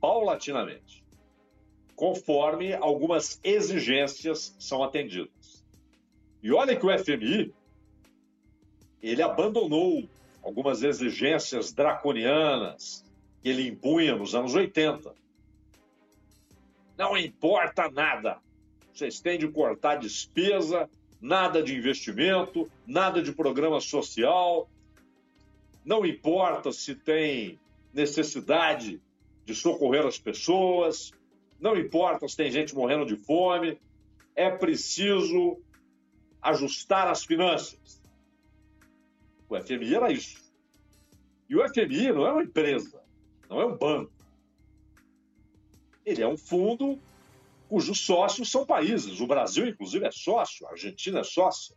paulatinamente, 0.00 1.04
conforme 1.94 2.74
algumas 2.74 3.40
exigências 3.42 4.54
são 4.58 4.82
atendidas. 4.82 5.64
E 6.42 6.52
olha 6.52 6.76
que 6.76 6.86
o 6.86 6.98
FMI 6.98 7.54
ele 9.02 9.22
abandonou 9.22 10.08
algumas 10.42 10.82
exigências 10.82 11.72
draconianas 11.72 13.04
que 13.42 13.48
ele 13.48 13.68
impunha 13.68 14.16
nos 14.16 14.34
anos 14.34 14.54
80. 14.54 15.14
Não 16.96 17.16
importa 17.16 17.90
nada. 17.90 18.38
Vocês 18.92 19.20
têm 19.20 19.38
de 19.38 19.48
cortar 19.48 19.96
despesa, 19.96 20.88
nada 21.20 21.62
de 21.62 21.76
investimento, 21.76 22.68
nada 22.86 23.22
de 23.22 23.32
programa 23.32 23.80
social. 23.80 24.68
Não 25.84 26.04
importa 26.04 26.72
se 26.72 26.94
tem 26.94 27.58
necessidade 27.92 29.00
de 29.44 29.54
socorrer 29.54 30.04
as 30.04 30.18
pessoas, 30.18 31.12
não 31.60 31.76
importa 31.76 32.28
se 32.28 32.36
tem 32.36 32.50
gente 32.50 32.74
morrendo 32.74 33.06
de 33.06 33.16
fome, 33.16 33.78
é 34.36 34.50
preciso 34.50 35.58
ajustar 36.42 37.08
as 37.08 37.24
finanças. 37.24 37.97
O 39.48 39.56
FMI 39.58 39.94
era 39.94 40.12
isso. 40.12 40.38
E 41.48 41.56
o 41.56 41.66
FMI 41.66 42.12
não 42.12 42.26
é 42.26 42.32
uma 42.32 42.42
empresa, 42.42 43.02
não 43.48 43.60
é 43.60 43.66
um 43.66 43.76
banco. 43.76 44.12
Ele 46.04 46.22
é 46.22 46.28
um 46.28 46.36
fundo 46.36 47.00
cujos 47.68 48.00
sócios 48.00 48.50
são 48.50 48.64
países. 48.64 49.20
O 49.20 49.26
Brasil, 49.26 49.66
inclusive, 49.66 50.06
é 50.06 50.10
sócio, 50.10 50.66
a 50.66 50.70
Argentina 50.70 51.20
é 51.20 51.24
sócia. 51.24 51.76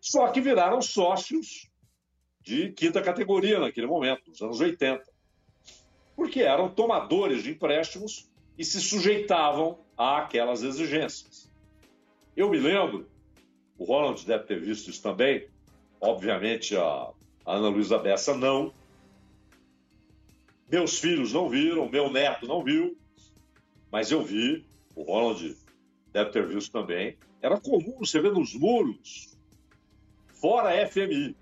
Só 0.00 0.28
que 0.28 0.40
viraram 0.40 0.80
sócios 0.80 1.70
de 2.40 2.70
quinta 2.72 3.02
categoria 3.02 3.58
naquele 3.58 3.86
momento, 3.86 4.28
nos 4.28 4.40
anos 4.40 4.60
80. 4.60 5.02
Porque 6.14 6.42
eram 6.42 6.68
tomadores 6.68 7.42
de 7.42 7.50
empréstimos 7.50 8.30
e 8.56 8.64
se 8.64 8.80
sujeitavam 8.80 9.84
àquelas 9.96 10.62
exigências. 10.62 11.50
Eu 12.36 12.50
me 12.50 12.58
lembro, 12.58 13.08
o 13.76 13.84
Ronald 13.84 14.24
deve 14.24 14.44
ter 14.44 14.60
visto 14.60 14.90
isso 14.90 15.02
também, 15.02 15.48
obviamente 16.04 16.76
a 16.76 17.10
Ana 17.46 17.68
Luísa 17.68 17.98
Bessa 17.98 18.36
não. 18.36 18.72
Meus 20.70 20.98
filhos 20.98 21.32
não 21.32 21.48
viram, 21.48 21.88
meu 21.88 22.10
neto 22.10 22.46
não 22.46 22.62
viu, 22.62 22.96
mas 23.90 24.10
eu 24.10 24.22
vi, 24.22 24.64
o 24.94 25.02
Ronald 25.02 25.56
deve 26.12 26.30
ter 26.30 26.46
visto 26.46 26.72
também. 26.72 27.16
Era 27.40 27.60
comum 27.60 27.98
você 27.98 28.20
ver 28.20 28.32
nos 28.32 28.54
muros, 28.54 29.36
fora 30.28 30.86
FMI. 30.88 31.36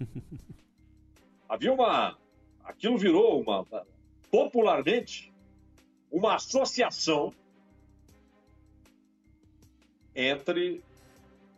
Havia 1.48 1.72
uma. 1.72 2.18
Aquilo 2.64 2.96
virou 2.96 3.40
uma. 3.40 3.66
Popularmente, 4.30 5.32
uma 6.10 6.36
associação 6.36 7.34
entre 10.14 10.82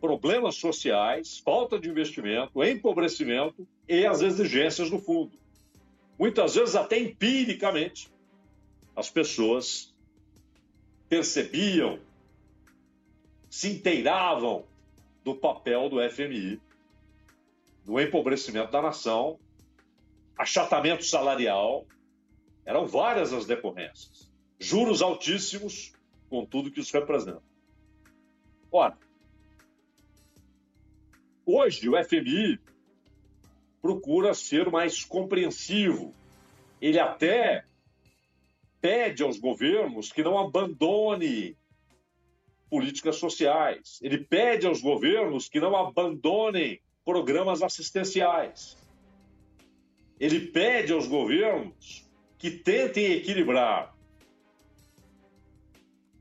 problemas 0.05 0.55
sociais, 0.57 1.39
falta 1.39 1.79
de 1.79 1.89
investimento, 1.89 2.63
empobrecimento 2.63 3.67
e 3.89 4.05
as 4.05 4.21
exigências 4.21 4.87
do 4.87 4.99
fundo. 4.99 5.31
Muitas 6.17 6.53
vezes, 6.53 6.75
até 6.75 6.99
empiricamente, 6.99 8.07
as 8.95 9.09
pessoas 9.09 9.91
percebiam, 11.09 11.99
se 13.49 13.71
inteiravam 13.71 14.63
do 15.23 15.33
papel 15.33 15.89
do 15.89 15.97
FMI, 16.07 16.61
do 17.83 17.99
empobrecimento 17.99 18.71
da 18.71 18.83
nação, 18.83 19.39
achatamento 20.37 21.03
salarial, 21.03 21.87
eram 22.63 22.85
várias 22.85 23.33
as 23.33 23.47
decorrências. 23.47 24.31
Juros 24.59 25.01
altíssimos, 25.01 25.93
com 26.29 26.45
tudo 26.45 26.69
que 26.69 26.79
isso 26.79 26.93
representa. 26.93 27.41
Ora, 28.71 28.95
hoje 31.45 31.87
o 31.87 32.03
FMI 32.03 32.59
procura 33.81 34.33
ser 34.33 34.69
mais 34.71 35.05
compreensivo. 35.05 36.13
Ele 36.81 36.99
até 36.99 37.65
pede 38.81 39.23
aos 39.23 39.39
governos 39.39 40.11
que 40.11 40.23
não 40.23 40.37
abandone 40.37 41.55
políticas 42.69 43.17
sociais. 43.17 43.99
Ele 44.01 44.17
pede 44.17 44.65
aos 44.65 44.81
governos 44.81 45.47
que 45.47 45.59
não 45.59 45.75
abandonem 45.75 46.81
programas 47.03 47.61
assistenciais. 47.61 48.77
Ele 50.19 50.47
pede 50.47 50.91
aos 50.91 51.07
governos 51.07 52.09
que 52.37 52.51
tentem 52.51 53.13
equilibrar 53.13 53.95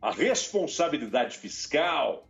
a 0.01 0.11
responsabilidade 0.11 1.39
fiscal, 1.39 2.29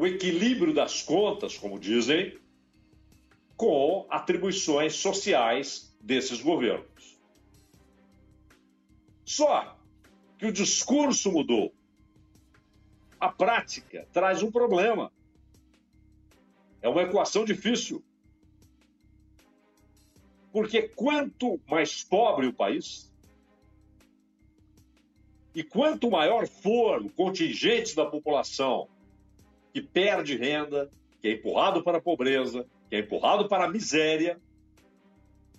o 0.00 0.06
equilíbrio 0.06 0.72
das 0.72 1.02
contas, 1.02 1.58
como 1.58 1.78
dizem, 1.78 2.38
com 3.54 4.06
atribuições 4.08 4.94
sociais 4.94 5.94
desses 6.00 6.40
governos. 6.40 7.20
Só 9.26 9.76
que 10.38 10.46
o 10.46 10.52
discurso 10.52 11.30
mudou. 11.30 11.74
A 13.20 13.28
prática 13.28 14.08
traz 14.10 14.42
um 14.42 14.50
problema. 14.50 15.12
É 16.80 16.88
uma 16.88 17.02
equação 17.02 17.44
difícil. 17.44 18.02
Porque 20.50 20.88
quanto 20.88 21.60
mais 21.68 22.02
pobre 22.02 22.46
o 22.46 22.54
país, 22.54 23.12
e 25.54 25.62
quanto 25.62 26.10
maior 26.10 26.46
for 26.46 27.02
o 27.02 27.10
contingente 27.10 27.94
da 27.94 28.06
população 28.06 28.88
que 29.72 29.80
perde 29.80 30.36
renda, 30.36 30.90
que 31.20 31.28
é 31.28 31.32
empurrado 31.32 31.82
para 31.82 31.98
a 31.98 32.02
pobreza, 32.02 32.66
que 32.88 32.96
é 32.96 33.00
empurrado 33.00 33.48
para 33.48 33.64
a 33.64 33.70
miséria, 33.70 34.40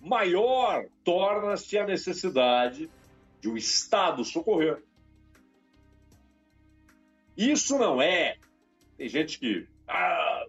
maior 0.00 0.86
torna-se 1.04 1.78
a 1.78 1.86
necessidade 1.86 2.90
de 3.40 3.48
o 3.48 3.52
um 3.52 3.56
Estado 3.56 4.24
socorrer. 4.24 4.82
Isso 7.36 7.78
não 7.78 8.00
é. 8.00 8.36
Tem 8.96 9.08
gente 9.08 9.38
que. 9.38 9.66
Ah, 9.88 10.44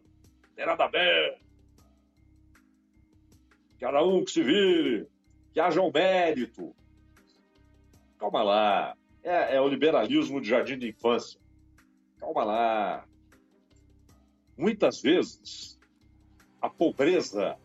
tem 0.55 0.65
nada 0.65 0.85
a 0.85 0.87
ver. 0.87 1.37
Cada 3.79 4.03
um 4.03 4.23
que 4.23 4.31
se 4.31 4.43
vire, 4.43 5.07
que 5.53 5.59
haja 5.59 5.81
um 5.81 5.91
mérito. 5.91 6.75
Calma 8.17 8.43
lá. 8.43 8.97
É, 9.23 9.55
é 9.55 9.61
o 9.61 9.67
liberalismo 9.67 10.41
de 10.41 10.49
jardim 10.49 10.77
de 10.77 10.89
infância. 10.89 11.39
Calma 12.19 12.43
lá. 12.43 13.05
Muitas 14.57 15.01
vezes, 15.01 15.79
a 16.61 16.69
pobreza 16.69 17.57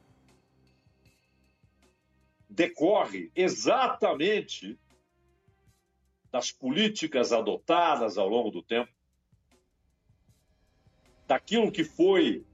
decorre 2.49 3.31
exatamente 3.37 4.79
das 6.31 6.51
políticas 6.51 7.33
adotadas 7.33 8.19
ao 8.19 8.29
longo 8.29 8.51
do 8.51 8.63
tempo, 8.63 8.93
daquilo 11.27 11.71
que 11.71 11.85
foi 11.85 12.45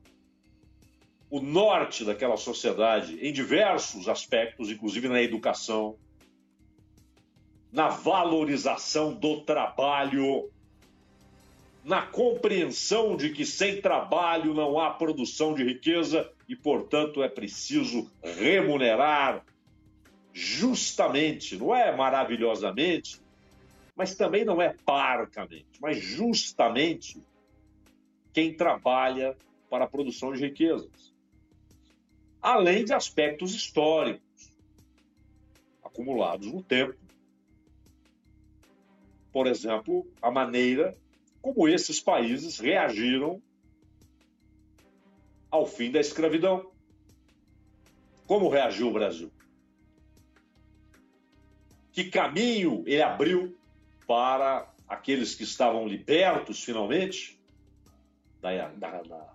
o 1.31 1.41
norte 1.41 2.05
daquela 2.05 2.37
sociedade 2.37 3.19
em 3.25 3.33
diversos 3.33 4.09
aspectos, 4.09 4.71
inclusive 4.71 5.09
na 5.09 5.23
educação, 5.23 5.99
na 7.73 7.89
valorização 7.89 9.13
do 9.13 9.41
trabalho, 9.43 10.49
na 11.85 12.01
compreensão 12.01 13.15
de 13.15 13.31
que 13.31 13.45
sem 13.45 13.81
trabalho 13.81 14.55
não 14.55 14.81
há 14.81 14.91
produção 14.91 15.55
de 15.55 15.63
riqueza 15.63 16.33
e, 16.49 16.57
portanto, 16.57 17.23
é 17.23 17.29
preciso 17.29 18.11
remunerar 18.23 19.45
justamente, 20.33 21.57
não 21.57 21.75
é 21.75 21.95
maravilhosamente, 21.95 23.21
mas 23.95 24.15
também 24.15 24.45
não 24.45 24.61
é 24.61 24.75
parcamente, 24.85 25.79
mas 25.79 25.99
justamente 25.99 27.23
quem 28.33 28.53
trabalha 28.53 29.37
para 29.69 29.85
a 29.85 29.89
produção 29.89 30.33
de 30.33 30.41
riquezas. 30.41 31.13
Além 32.41 32.85
de 32.85 32.93
aspectos 32.93 33.55
históricos 33.55 34.25
acumulados 35.83 36.51
no 36.51 36.63
tempo. 36.63 36.97
Por 39.33 39.47
exemplo, 39.47 40.07
a 40.21 40.31
maneira 40.31 40.97
como 41.45 41.69
esses 41.69 42.01
países 42.01 42.59
reagiram 42.59 43.43
ao 45.51 45.67
fim 45.67 45.91
da 45.91 46.01
escravidão. 46.01 46.73
Como 48.27 48.49
reagiu 48.49 48.89
o 48.89 48.93
Brasil? 48.95 49.31
Que 51.93 52.05
caminho 52.05 52.83
ele 52.87 53.03
abriu 53.03 53.55
para 54.07 54.73
aqueles 54.89 55.35
que 55.35 55.43
estavam 55.43 55.87
libertos 55.87 56.65
finalmente 56.65 57.39
da, 58.41 58.69
da, 58.69 59.03
da, 59.03 59.35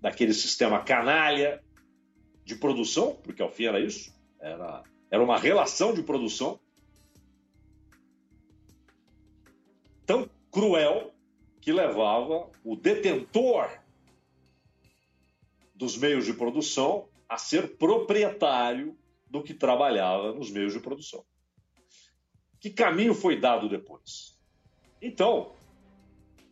daquele 0.00 0.32
sistema 0.32 0.84
canalha 0.84 1.60
de 2.44 2.54
produção, 2.54 3.16
porque 3.24 3.42
ao 3.42 3.50
fim 3.50 3.64
era 3.64 3.80
isso, 3.80 4.14
era, 4.38 4.84
era 5.10 5.22
uma 5.22 5.36
relação 5.36 5.92
de 5.92 6.04
produção 6.04 6.60
tão 10.06 10.30
cruel 10.52 11.12
que 11.60 11.72
levava 11.72 12.50
o 12.64 12.74
detentor 12.74 13.70
dos 15.74 15.96
meios 15.96 16.24
de 16.24 16.34
produção 16.34 17.08
a 17.28 17.38
ser 17.38 17.76
proprietário 17.76 18.96
do 19.28 19.42
que 19.42 19.54
trabalhava 19.54 20.32
nos 20.32 20.50
meios 20.50 20.72
de 20.72 20.80
produção. 20.80 21.24
Que 22.58 22.70
caminho 22.70 23.14
foi 23.14 23.38
dado 23.38 23.68
depois? 23.68 24.38
Então, 25.00 25.54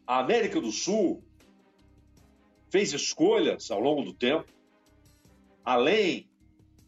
a 0.06 0.20
América 0.20 0.60
do 0.60 0.72
Sul 0.72 1.22
fez 2.70 2.92
escolhas 2.92 3.70
ao 3.70 3.80
longo 3.80 4.02
do 4.02 4.14
tempo, 4.14 4.48
além 5.64 6.30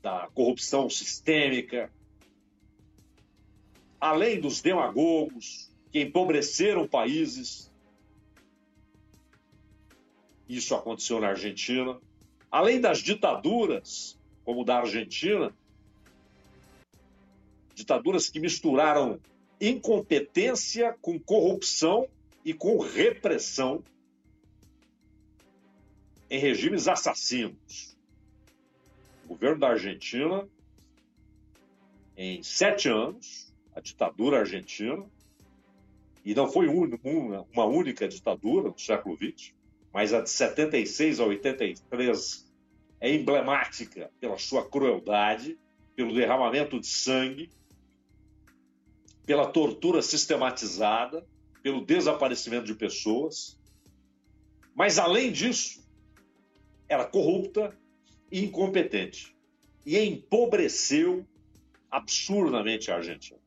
da 0.00 0.30
corrupção 0.32 0.88
sistêmica, 0.88 1.92
além 4.00 4.40
dos 4.40 4.62
demagogos 4.62 5.70
que 5.92 6.00
empobreceram 6.00 6.88
países. 6.88 7.69
Isso 10.50 10.74
aconteceu 10.74 11.20
na 11.20 11.28
Argentina. 11.28 11.96
Além 12.50 12.80
das 12.80 12.98
ditaduras, 12.98 14.18
como 14.44 14.64
da 14.64 14.78
Argentina, 14.78 15.54
ditaduras 17.72 18.28
que 18.28 18.40
misturaram 18.40 19.20
incompetência 19.60 20.92
com 21.00 21.20
corrupção 21.20 22.08
e 22.44 22.52
com 22.52 22.78
repressão 22.78 23.84
em 26.28 26.40
regimes 26.40 26.88
assassinos. 26.88 27.96
O 29.26 29.28
governo 29.28 29.60
da 29.60 29.68
Argentina, 29.68 30.48
em 32.16 32.42
sete 32.42 32.88
anos, 32.88 33.54
a 33.72 33.80
ditadura 33.80 34.40
argentina, 34.40 35.08
e 36.24 36.34
não 36.34 36.50
foi 36.50 36.66
uma 36.66 37.64
única 37.66 38.08
ditadura 38.08 38.70
no 38.70 38.78
século 38.78 39.16
XX, 39.16 39.54
mas 39.92 40.12
a 40.12 40.20
de 40.20 40.30
76 40.30 41.20
a 41.20 41.24
83 41.24 42.50
é 43.00 43.14
emblemática 43.14 44.10
pela 44.20 44.38
sua 44.38 44.68
crueldade, 44.68 45.58
pelo 45.96 46.14
derramamento 46.14 46.78
de 46.78 46.86
sangue, 46.86 47.50
pela 49.26 49.46
tortura 49.46 50.02
sistematizada, 50.02 51.26
pelo 51.62 51.84
desaparecimento 51.84 52.66
de 52.66 52.74
pessoas. 52.74 53.58
Mas, 54.74 54.98
além 54.98 55.32
disso, 55.32 55.86
era 56.88 57.04
corrupta 57.04 57.76
e 58.30 58.44
incompetente. 58.44 59.36
E 59.84 59.98
empobreceu 59.98 61.26
absurdamente 61.90 62.90
a 62.90 62.96
Argentina. 62.96 63.40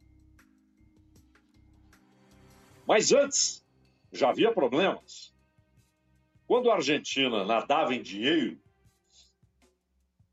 Mas 2.85 3.11
antes, 3.11 3.65
já 4.11 4.29
havia 4.29 4.51
problemas. 4.51 5.32
Quando 6.47 6.69
a 6.69 6.75
Argentina 6.75 7.45
nadava 7.45 7.95
em 7.95 8.01
dinheiro, 8.01 8.57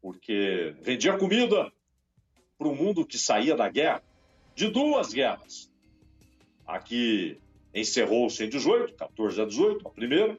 porque 0.00 0.74
vendia 0.80 1.16
comida 1.16 1.72
para 2.58 2.68
o 2.68 2.74
mundo 2.74 3.06
que 3.06 3.18
saía 3.18 3.56
da 3.56 3.68
guerra, 3.68 4.02
de 4.54 4.68
duas 4.68 5.12
guerras. 5.12 5.70
Aqui 6.66 7.38
encerrou-se 7.74 8.44
em 8.44 8.48
18, 8.48 8.94
14 8.94 9.40
a 9.40 9.44
18, 9.44 9.88
a 9.88 9.90
primeira, 9.90 10.38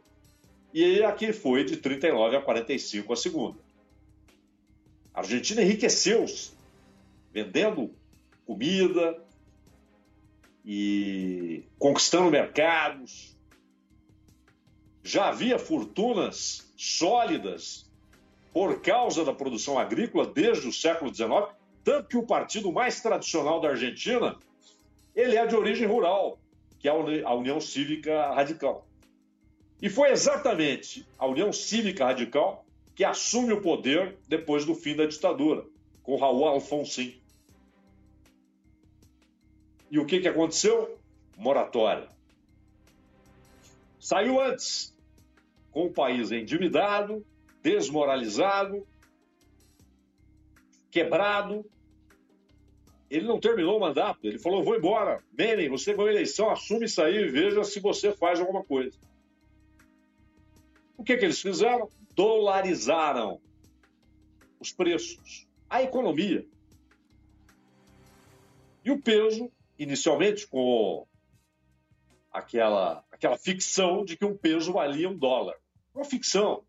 e 0.73 1.03
aqui 1.03 1.33
foi 1.33 1.63
de 1.63 1.77
39 1.77 2.37
a 2.37 2.41
45 2.41 3.13
a 3.13 3.15
segunda. 3.15 3.59
A 5.13 5.19
Argentina 5.19 5.61
enriqueceu-se, 5.61 6.51
vendendo 7.33 7.93
comida 8.45 9.21
e 10.63 11.63
conquistando 11.77 12.31
mercados. 12.31 13.35
Já 15.03 15.29
havia 15.29 15.57
fortunas 15.57 16.71
sólidas 16.77 17.89
por 18.53 18.81
causa 18.81 19.23
da 19.23 19.33
produção 19.33 19.79
agrícola 19.79 20.25
desde 20.25 20.67
o 20.67 20.73
século 20.73 21.13
XIX, 21.13 21.55
tanto 21.83 22.07
que 22.07 22.17
o 22.17 22.25
partido 22.25 22.71
mais 22.71 23.01
tradicional 23.01 23.59
da 23.59 23.69
Argentina 23.69 24.37
ele 25.15 25.35
é 25.35 25.45
de 25.45 25.55
origem 25.55 25.87
rural, 25.87 26.37
que 26.79 26.87
é 26.87 26.91
a 26.91 27.33
União 27.33 27.59
Cívica 27.59 28.33
Radical. 28.33 28.87
E 29.81 29.89
foi 29.89 30.11
exatamente 30.11 31.05
a 31.17 31.25
União 31.25 31.51
Cívica 31.51 32.05
Radical 32.05 32.65
que 32.95 33.03
assume 33.03 33.53
o 33.53 33.61
poder 33.61 34.17
depois 34.27 34.65
do 34.65 34.75
fim 34.75 34.95
da 34.95 35.05
ditadura, 35.05 35.65
com 36.03 36.17
Raul 36.17 36.45
Alfonsin. 36.45 37.19
E 39.89 39.99
o 39.99 40.05
que, 40.05 40.19
que 40.19 40.27
aconteceu? 40.27 40.97
Moratória. 41.35 42.07
Saiu 44.01 44.41
antes, 44.41 44.97
com 45.69 45.85
o 45.85 45.93
país 45.93 46.31
endividado, 46.31 47.23
desmoralizado, 47.61 48.83
quebrado. 50.89 51.63
Ele 53.11 53.27
não 53.27 53.39
terminou 53.39 53.77
o 53.77 53.79
mandato, 53.79 54.25
ele 54.25 54.39
falou: 54.39 54.63
vou 54.63 54.75
embora. 54.75 55.23
Menem, 55.31 55.69
você 55.69 55.93
ganhou 55.93 56.07
a 56.07 56.13
eleição, 56.13 56.49
assume 56.49 56.85
isso 56.85 56.99
aí 56.99 57.15
e 57.15 57.29
veja 57.29 57.63
se 57.63 57.79
você 57.79 58.11
faz 58.11 58.39
alguma 58.39 58.63
coisa. 58.63 58.97
O 60.97 61.03
que, 61.03 61.15
que 61.15 61.25
eles 61.25 61.39
fizeram? 61.39 61.87
Dolarizaram 62.15 63.39
os 64.59 64.71
preços, 64.71 65.47
a 65.69 65.83
economia. 65.83 66.43
E 68.83 68.89
o 68.89 68.99
peso, 68.99 69.51
inicialmente 69.77 70.47
com 70.47 71.05
aquela, 72.31 73.03
aquela 73.21 73.37
ficção 73.37 74.03
de 74.03 74.17
que 74.17 74.25
um 74.25 74.35
peso 74.35 74.73
valia 74.73 75.07
um 75.07 75.15
dólar. 75.15 75.55
Uma 75.93 76.03
ficção 76.03 76.63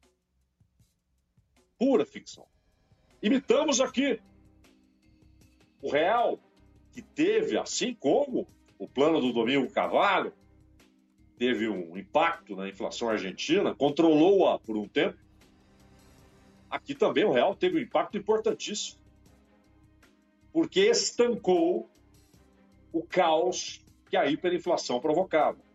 pura 1.78 2.04
ficção. 2.04 2.46
Imitamos 3.22 3.80
aqui 3.80 4.20
o 5.80 5.90
real, 5.90 6.38
que 6.92 7.00
teve, 7.00 7.56
assim 7.56 7.94
como 7.94 8.46
o 8.78 8.86
plano 8.86 9.18
do 9.18 9.32
Domingo 9.32 9.72
Cavalho, 9.72 10.34
teve 11.38 11.66
um 11.68 11.96
impacto 11.96 12.54
na 12.54 12.68
inflação 12.68 13.08
argentina, 13.08 13.74
controlou-a 13.74 14.58
por 14.58 14.76
um 14.76 14.86
tempo. 14.86 15.18
Aqui 16.68 16.94
também 16.94 17.24
o 17.24 17.32
real 17.32 17.56
teve 17.56 17.78
um 17.78 17.82
impacto 17.82 18.18
importantíssimo, 18.18 19.00
porque 20.52 20.80
estancou 20.80 21.90
o 22.92 23.02
caos 23.02 23.82
que 24.10 24.18
a 24.18 24.26
hiperinflação 24.26 25.00
provocava. 25.00 25.71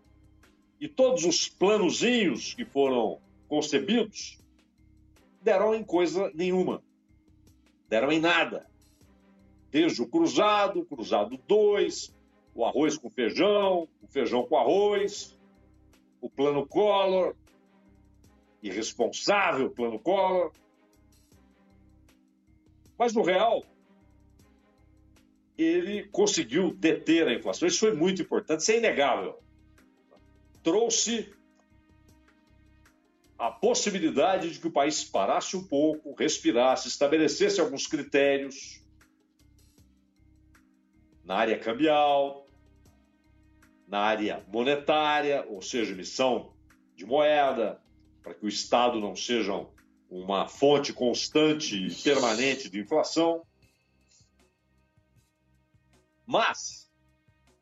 E 0.79 0.87
todos 0.87 1.25
os 1.25 1.49
planozinhos 1.49 2.53
que 2.53 2.63
foram 2.63 3.19
concebidos 3.47 4.37
deram 5.41 5.73
em 5.73 5.83
coisa 5.83 6.31
nenhuma. 6.35 6.83
Deram 7.89 8.11
em 8.11 8.19
nada. 8.19 8.69
Desde 9.71 10.01
o 10.01 10.07
cruzado, 10.07 10.85
cruzado 10.85 11.37
2, 11.47 12.13
o 12.53 12.65
arroz 12.65 12.97
com 12.97 13.09
feijão, 13.09 13.87
o 14.01 14.07
feijão 14.07 14.45
com 14.45 14.57
arroz, 14.57 15.37
o 16.21 16.29
plano 16.29 16.65
Collor, 16.67 17.35
irresponsável 18.61 19.69
plano 19.69 19.99
Collor. 19.99 20.51
Mas 22.97 23.13
no 23.13 23.21
real, 23.21 23.63
ele 25.57 26.07
conseguiu 26.09 26.73
deter 26.73 27.27
a 27.27 27.33
inflação. 27.33 27.67
Isso 27.67 27.79
foi 27.79 27.93
muito 27.93 28.21
importante, 28.21 28.61
isso 28.61 28.71
é 28.71 28.77
inegável. 28.77 29.39
Trouxe 30.67 31.33
a 33.39 33.49
possibilidade 33.49 34.51
de 34.51 34.59
que 34.59 34.67
o 34.67 34.71
país 34.71 35.01
parasse 35.01 35.55
um 35.55 35.65
pouco, 35.65 36.13
respirasse, 36.13 36.89
estabelecesse 36.89 37.61
alguns 37.61 37.87
critérios 37.87 38.83
na 41.23 41.35
área 41.35 41.57
cambial, 41.57 42.45
na 43.87 43.99
área 43.99 44.45
monetária, 44.49 45.45
ou 45.47 45.61
seja, 45.61 45.93
emissão 45.93 46.53
de 46.97 47.05
moeda, 47.05 47.81
para 48.21 48.33
que 48.33 48.43
o 48.43 48.49
Estado 48.49 48.99
não 48.99 49.15
seja 49.15 49.65
uma 50.09 50.49
fonte 50.49 50.91
constante 50.91 51.77
e 51.77 51.95
permanente 51.95 52.69
de 52.69 52.81
inflação. 52.81 53.41
Mas 56.25 56.91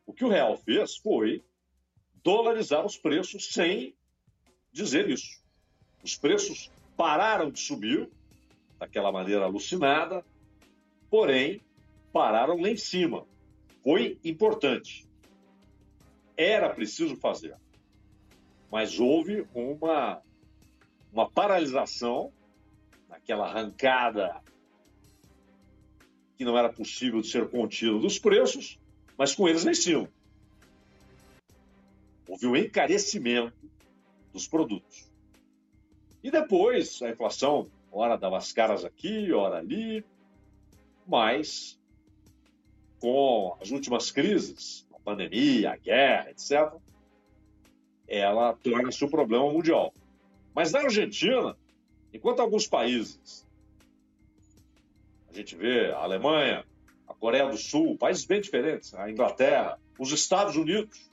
o 0.08 0.12
que 0.12 0.26
o 0.26 0.30
real 0.30 0.58
fez 0.58 0.98
foi 0.98 1.46
dolarizar 2.26 2.84
os 2.84 2.98
preços 2.98 3.54
sem 3.54 3.96
dizer 4.74 5.08
isso. 5.08 5.40
Os 6.04 6.18
preços 6.18 6.72
pararam 6.98 7.52
de 7.52 7.60
subir 7.60 8.10
daquela 8.80 9.12
maneira 9.12 9.46
alucinada, 9.46 10.26
porém 11.08 11.62
pararam 12.12 12.60
lá 12.60 12.70
em 12.70 12.78
cima. 12.78 13.28
Foi 13.84 14.20
importante. 14.24 15.08
Era 16.36 16.68
preciso 16.70 17.16
fazer. 17.16 17.56
Mas 18.72 19.00
houve 19.00 19.48
uma, 19.54 20.20
uma 21.14 21.30
paralisação 21.30 22.34
naquela 23.08 23.48
arrancada 23.48 24.42
que 26.36 26.44
não 26.44 26.58
era 26.58 26.74
possível 26.74 27.22
de 27.22 27.28
ser 27.28 27.50
contida 27.50 28.00
dos 28.00 28.18
preços, 28.18 28.80
mas 29.16 29.36
com 29.36 29.48
eles 29.48 29.64
lá 29.64 29.72
em 29.72 29.76
cima. 29.76 30.10
Houve 32.28 32.48
um 32.48 32.56
encarecimento 32.56 33.54
dos 34.34 34.48
produtos. 34.48 35.10
E 36.24 36.32
depois 36.32 37.02
a 37.02 37.10
inflação, 37.10 37.70
hora 37.92 38.18
dava 38.18 38.38
as 38.38 38.52
caras 38.52 38.84
aqui, 38.84 39.32
hora 39.32 39.58
ali, 39.58 40.04
mas 41.08 41.80
com 43.00 43.56
as 43.62 43.70
últimas 43.70 44.12
crises, 44.12 44.88
a 44.94 45.00
pandemia, 45.00 45.72
a 45.72 45.78
guerra, 45.78 46.32
etc., 46.32 46.74
ela 48.08 48.54
torna-se 48.54 49.04
um 49.04 49.10
problema 49.10 49.52
mundial. 49.52 49.94
Mas 50.54 50.72
na 50.72 50.80
Argentina, 50.80 51.56
enquanto 52.14 52.40
alguns 52.40 52.68
países, 52.68 53.46
a 55.30 55.34
gente 55.34 55.56
vê 55.56 55.92
a 55.92 55.98
Alemanha, 55.98 56.66
a 57.08 57.14
Coreia 57.14 57.48
do 57.50 57.58
Sul, 57.58 57.98
países 57.98 58.26
bem 58.26 58.42
diferentes, 58.42 58.94
a 58.94 59.10
Inglaterra, 59.10 59.80
os 60.00 60.12
Estados 60.12 60.56
Unidos. 60.56 61.10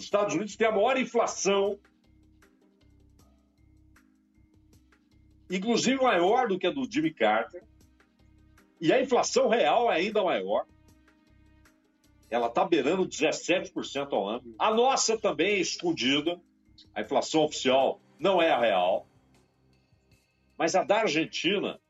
Os 0.00 0.04
Estados 0.04 0.34
Unidos 0.34 0.56
têm 0.56 0.66
a 0.66 0.72
maior 0.72 0.98
inflação 0.98 1.78
inclusive 5.50 6.00
maior 6.00 6.46
do 6.48 6.58
que 6.58 6.66
a 6.66 6.70
do 6.70 6.90
Jimmy 6.90 7.12
Carter, 7.12 7.62
e 8.80 8.92
a 8.92 9.02
inflação 9.02 9.48
real 9.48 9.90
é 9.90 9.96
ainda 9.96 10.22
maior. 10.22 10.64
Ela 12.30 12.46
está 12.46 12.64
beirando 12.64 13.06
17% 13.06 14.12
ao 14.12 14.28
ano. 14.28 14.54
A 14.58 14.72
nossa 14.72 15.18
também 15.18 15.56
é 15.56 15.60
escondida. 15.60 16.40
A 16.94 17.00
inflação 17.02 17.42
oficial 17.42 18.00
não 18.18 18.40
é 18.40 18.50
a 18.50 18.58
real. 18.58 19.06
Mas 20.56 20.76
a 20.76 20.84
da 20.84 21.00
Argentina 21.00 21.80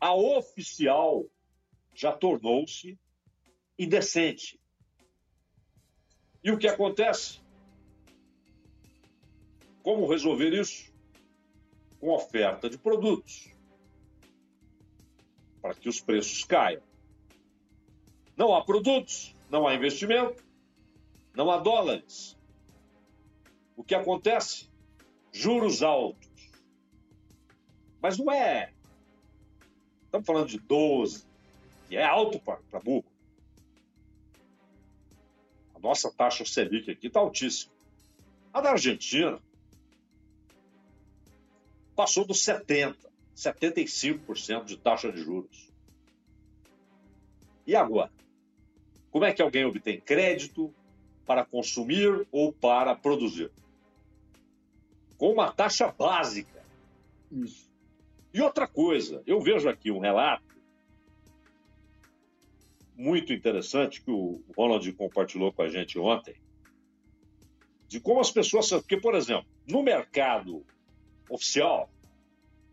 a 0.00 0.14
oficial 0.14 1.26
já 1.94 2.10
tornou-se 2.10 2.98
indecente. 3.78 4.58
E 6.42 6.50
o 6.50 6.58
que 6.58 6.66
acontece? 6.66 7.40
Como 9.82 10.08
resolver 10.08 10.52
isso? 10.52 10.92
Com 12.00 12.10
oferta 12.10 12.68
de 12.68 12.78
produtos 12.78 13.52
para 15.60 15.74
que 15.74 15.88
os 15.88 16.00
preços 16.00 16.42
caiam. 16.42 16.82
Não 18.36 18.54
há 18.54 18.64
produtos, 18.64 19.36
não 19.48 19.66
há 19.66 19.74
investimento, 19.74 20.42
não 21.34 21.50
há 21.50 21.58
dólares. 21.58 22.36
O 23.76 23.84
que 23.84 23.94
acontece? 23.94 24.68
Juros 25.30 25.82
altos. 25.82 26.28
Mas 28.00 28.18
não 28.18 28.32
é. 28.32 28.72
Estamos 30.04 30.26
falando 30.26 30.48
de 30.48 30.58
12, 30.58 31.24
que 31.88 31.96
é 31.96 32.04
alto 32.04 32.40
para 32.40 32.80
burro. 32.80 33.11
Nossa 35.82 36.12
taxa 36.12 36.44
Selic 36.44 36.90
aqui 36.90 37.08
está 37.08 37.18
altíssima. 37.18 37.72
A 38.52 38.60
da 38.60 38.70
Argentina 38.70 39.40
passou 41.96 42.24
dos 42.24 42.38
70%, 42.38 42.96
75% 43.36 44.64
de 44.64 44.76
taxa 44.76 45.10
de 45.10 45.20
juros. 45.20 45.70
E 47.66 47.74
agora? 47.74 48.12
Como 49.10 49.24
é 49.24 49.32
que 49.32 49.42
alguém 49.42 49.64
obtém 49.64 50.00
crédito 50.00 50.72
para 51.26 51.44
consumir 51.44 52.26
ou 52.30 52.52
para 52.52 52.94
produzir? 52.94 53.50
Com 55.18 55.32
uma 55.32 55.52
taxa 55.52 55.90
básica. 55.90 56.64
E 58.32 58.40
outra 58.40 58.66
coisa, 58.66 59.22
eu 59.26 59.40
vejo 59.40 59.68
aqui 59.68 59.90
um 59.90 59.98
relato 59.98 60.51
muito 62.96 63.32
interessante 63.32 64.02
que 64.02 64.10
o 64.10 64.42
Ronald 64.56 64.90
compartilhou 64.92 65.52
com 65.52 65.62
a 65.62 65.68
gente 65.68 65.98
ontem, 65.98 66.36
de 67.88 68.00
como 68.00 68.20
as 68.20 68.30
pessoas. 68.30 68.70
Porque, 68.70 68.96
por 68.96 69.14
exemplo, 69.14 69.46
no 69.68 69.82
mercado 69.82 70.64
oficial, 71.28 71.90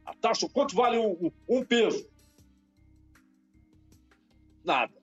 a 0.05 0.13
taxa, 0.13 0.49
quanto 0.49 0.76
vale 0.76 0.97
um, 0.97 1.32
um 1.47 1.63
peso? 1.63 2.09
Nada. 4.63 4.93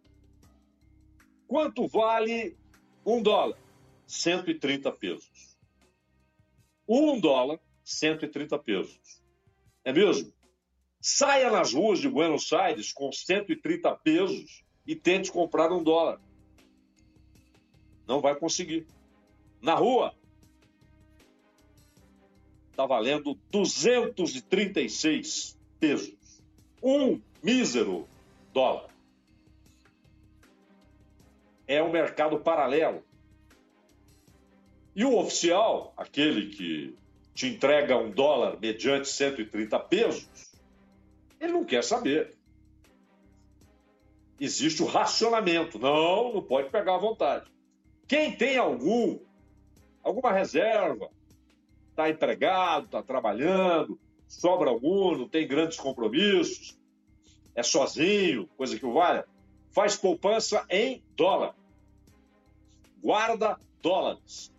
Quanto 1.46 1.86
vale 1.86 2.56
um 3.04 3.22
dólar? 3.22 3.58
130 4.06 4.92
pesos. 4.92 5.56
Um 6.88 7.18
dólar, 7.20 7.60
130 7.84 8.58
pesos. 8.58 9.22
É 9.84 9.92
mesmo? 9.92 10.32
Saia 11.00 11.50
nas 11.50 11.72
ruas 11.72 12.00
de 12.00 12.08
Buenos 12.08 12.52
Aires 12.52 12.92
com 12.92 13.12
130 13.12 13.94
pesos 13.96 14.65
e 14.86 14.94
tente 14.94 15.32
comprar 15.32 15.72
um 15.72 15.82
dólar. 15.82 16.20
Não 18.06 18.20
vai 18.20 18.36
conseguir. 18.36 18.86
Na 19.60 19.74
rua, 19.74 20.14
está 22.70 22.86
valendo 22.86 23.36
236 23.50 25.58
pesos. 25.80 26.14
Um 26.82 27.20
mísero 27.42 28.06
dólar. 28.52 28.90
É 31.66 31.82
um 31.82 31.90
mercado 31.90 32.38
paralelo. 32.38 33.02
E 34.94 35.04
o 35.04 35.18
oficial, 35.18 35.92
aquele 35.96 36.50
que 36.50 36.94
te 37.34 37.48
entrega 37.48 37.98
um 37.98 38.10
dólar 38.10 38.60
mediante 38.60 39.08
130 39.08 39.80
pesos, 39.80 40.54
ele 41.40 41.52
não 41.52 41.64
quer 41.64 41.82
saber. 41.82 42.35
Existe 44.38 44.82
o 44.82 44.86
racionamento. 44.86 45.78
Não, 45.78 46.34
não 46.34 46.42
pode 46.42 46.70
pegar 46.70 46.96
à 46.96 46.98
vontade. 46.98 47.50
Quem 48.06 48.36
tem 48.36 48.56
algum, 48.56 49.18
alguma 50.02 50.32
reserva, 50.32 51.10
está 51.90 52.10
empregado, 52.10 52.86
está 52.86 53.02
trabalhando, 53.02 53.98
sobra 54.28 54.70
algum, 54.70 55.16
não 55.16 55.28
tem 55.28 55.48
grandes 55.48 55.78
compromissos, 55.78 56.78
é 57.54 57.62
sozinho, 57.62 58.46
coisa 58.56 58.78
que 58.78 58.86
vale, 58.86 59.24
faz 59.72 59.96
poupança 59.96 60.64
em 60.68 61.02
dólar. 61.16 61.54
Guarda 63.02 63.58
dólares. 63.80 64.52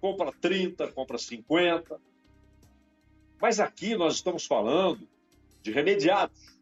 Compra 0.00 0.30
30, 0.40 0.92
compra 0.92 1.16
50. 1.16 1.98
Mas 3.40 3.58
aqui 3.58 3.96
nós 3.96 4.14
estamos 4.14 4.46
falando 4.46 5.08
de 5.62 5.70
remediados. 5.70 6.55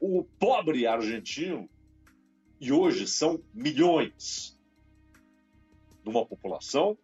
O 0.00 0.24
pobre 0.24 0.86
argentino, 0.86 1.68
e 2.58 2.72
hoje 2.72 3.06
são 3.06 3.38
milhões, 3.52 4.58
numa 6.02 6.24
população 6.24 6.96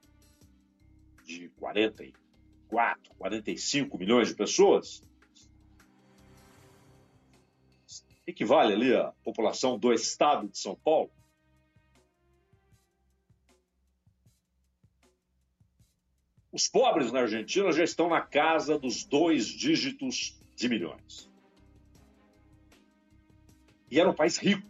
de 1.22 1.50
44, 1.50 3.14
45 3.18 3.98
milhões 3.98 4.28
de 4.28 4.34
pessoas, 4.34 5.02
equivale 8.26 8.72
ali 8.72 8.94
à 8.94 9.12
população 9.22 9.78
do 9.78 9.92
estado 9.92 10.48
de 10.48 10.58
São 10.58 10.74
Paulo. 10.74 11.10
Os 16.50 16.66
pobres 16.66 17.12
na 17.12 17.20
Argentina 17.20 17.70
já 17.70 17.84
estão 17.84 18.08
na 18.08 18.22
casa 18.22 18.78
dos 18.78 19.04
dois 19.04 19.46
dígitos 19.46 20.40
de 20.54 20.68
milhões. 20.70 21.30
E 23.90 24.00
era 24.00 24.10
um 24.10 24.14
país 24.14 24.36
rico, 24.36 24.66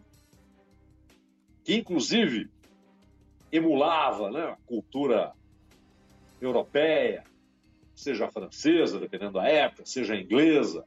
que 1.64 1.75
inclusive 1.75 2.51
emulava 3.51 4.31
né, 4.31 4.45
a 4.45 4.57
cultura 4.67 5.33
europeia, 6.41 7.25
seja 7.95 8.29
francesa, 8.29 9.01
dependendo 9.01 9.33
da 9.33 9.49
época, 9.49 9.87
seja 9.87 10.14
inglesa. 10.14 10.85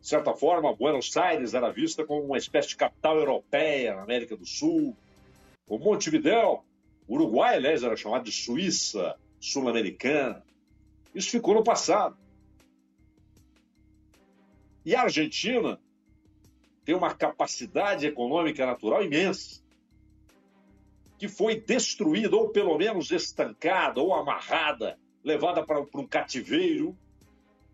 De 0.00 0.08
certa 0.08 0.34
forma, 0.34 0.74
Buenos 0.74 1.16
Aires 1.16 1.54
era 1.54 1.70
vista 1.70 2.04
como 2.04 2.24
uma 2.24 2.38
espécie 2.38 2.70
de 2.70 2.76
capital 2.76 3.18
europeia 3.18 3.94
na 3.94 4.02
América 4.02 4.36
do 4.36 4.46
Sul. 4.46 4.96
O 5.68 5.78
Montevidéu, 5.78 6.64
Uruguai, 7.08 7.56
aliás, 7.56 7.82
era 7.82 7.96
chamado 7.96 8.24
de 8.24 8.32
Suíça 8.32 9.16
sul-americana. 9.38 10.42
Isso 11.14 11.30
ficou 11.30 11.54
no 11.54 11.62
passado. 11.62 12.16
E 14.84 14.94
a 14.94 15.02
Argentina 15.02 15.80
tem 16.84 16.94
uma 16.94 17.14
capacidade 17.14 18.06
econômica 18.06 18.66
natural 18.66 19.04
imensa 19.04 19.62
que 21.18 21.28
foi 21.28 21.60
destruída, 21.60 22.34
ou 22.34 22.48
pelo 22.48 22.76
menos 22.76 23.12
estancada, 23.12 24.00
ou 24.00 24.12
amarrada, 24.12 24.98
levada 25.22 25.64
para, 25.64 25.80
um 25.80 26.06
cativeiro 26.06 26.98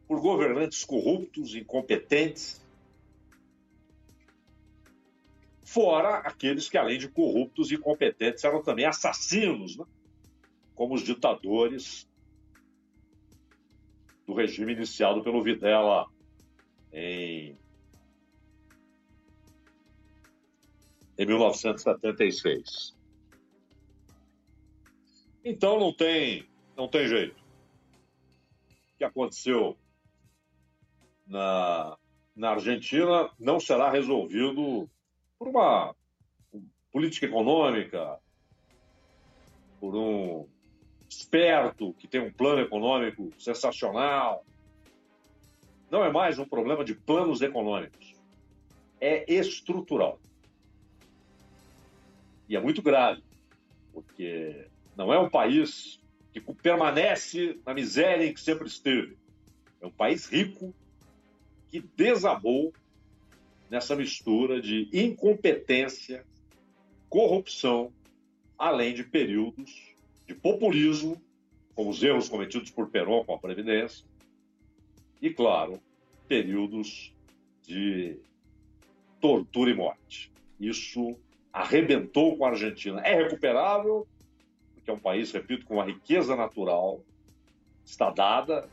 por 0.07 0.21
governantes 0.21 0.85
corruptos, 0.85 1.55
incompetentes. 1.55 2.63
Fora 5.65 6.17
aqueles 6.19 6.69
que, 6.69 6.77
além 6.77 6.99
de 6.99 7.09
corruptos 7.09 7.71
e 7.71 7.77
incompetentes, 7.77 8.45
eram 8.45 8.63
também 8.63 8.85
assassinos, 8.85 9.79
né? 9.79 9.87
como 10.75 10.95
os 10.95 11.03
ditadores 11.03 12.07
do 14.27 14.35
regime 14.35 14.75
iniciado 14.75 15.23
pelo 15.23 15.43
Videla 15.43 16.07
em, 16.93 17.57
em 21.19 21.27
1976. 21.27 22.97
Então 25.45 25.79
não 25.79 25.93
tem, 25.93 26.47
não 26.77 26.89
tem 26.89 27.09
jeito. 27.09 27.41
O 28.95 28.99
que 28.99 29.05
aconteceu 29.05 29.77
na, 31.27 31.97
na 32.35 32.51
Argentina 32.51 33.31
não 33.39 33.61
será 33.61 33.91
resolvido 33.91 34.89
por 35.39 35.49
uma 35.49 35.95
política 36.93 37.27
econômica, 37.27 38.19
por 39.81 39.95
um 39.95 40.49
esperto 41.09 41.95
que 41.95 42.09
tem 42.09 42.21
um 42.21 42.33
plano 42.33 42.61
econômico 42.61 43.33
sensacional. 43.39 44.45
Não 45.91 46.05
é 46.05 46.13
mais 46.13 46.39
um 46.39 46.45
problema 46.45 46.85
de 46.85 46.95
planos 46.95 47.41
econômicos. 47.41 48.15
É 49.01 49.33
estrutural. 49.33 50.21
E 52.49 52.57
é 52.57 52.61
muito 52.61 52.83
grave, 52.83 53.23
porque 53.93 54.67
não 54.97 55.13
é 55.13 55.19
um 55.19 55.31
país 55.31 56.01
que 56.33 56.41
permanece 56.41 57.59
na 57.65 57.73
miséria 57.73 58.27
em 58.27 58.35
que 58.35 58.41
sempre 58.41 58.67
esteve. 58.67 59.17
É 59.81 59.87
um 59.87 59.91
país 59.91 60.27
rico 60.27 60.75
que 61.71 61.81
desabou 61.81 62.73
nessa 63.71 63.95
mistura 63.95 64.61
de 64.61 64.89
incompetência, 64.93 66.25
corrupção, 67.09 67.93
além 68.59 68.95
de 68.95 69.05
períodos 69.05 69.95
de 70.27 70.35
populismo 70.35 71.21
como 71.75 71.91
os 71.91 72.03
erros 72.03 72.29
cometidos 72.29 72.71
por 72.71 72.91
Perón 72.91 73.25
com 73.25 73.35
a 73.35 73.39
Previdência, 73.39 74.05
e, 75.21 75.31
claro, 75.31 75.81
períodos 76.27 77.15
de 77.63 78.19
tortura 79.21 79.71
e 79.71 79.75
morte. 79.75 80.33
Isso 80.61 81.17
arrebentou 81.53 82.37
com 82.37 82.45
a 82.45 82.51
Argentina. 82.51 83.01
É 83.01 83.15
recuperável, 83.15 84.07
porque 84.75 84.91
é 84.91 84.95
um 84.95 84.99
país, 84.99 85.33
repito, 85.33 85.67
com 85.67 85.75
uma 85.75 85.85
riqueza 85.85 86.37
natural, 86.37 87.01
está 87.85 88.11
dada, 88.11 88.69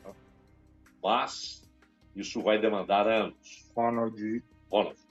mas 1.02 1.68
isso 2.16 2.42
vai 2.42 2.60
demandar 2.60 3.08
anos. 3.08 3.66
Ronald. 3.76 4.44
Ronald. 4.70 5.06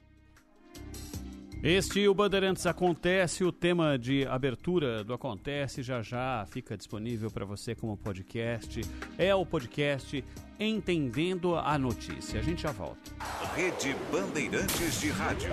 Este 1.62 2.06
o 2.06 2.12
Bandeirantes 2.12 2.66
Acontece, 2.66 3.42
o 3.42 3.50
tema 3.50 3.98
de 3.98 4.26
abertura 4.26 5.02
do 5.02 5.14
Acontece 5.14 5.82
já 5.82 6.02
já 6.02 6.44
fica 6.46 6.76
disponível 6.76 7.30
para 7.30 7.46
você 7.46 7.74
como 7.74 7.96
podcast. 7.96 8.82
É 9.16 9.34
o 9.34 9.46
podcast 9.46 10.22
Entendendo 10.58 11.56
a 11.56 11.76
Notícia. 11.76 12.38
A 12.38 12.42
gente 12.42 12.62
já 12.62 12.70
volta. 12.70 13.10
Rede 13.56 13.94
Bandeirantes 14.12 15.00
de 15.00 15.10
Rádio. 15.10 15.50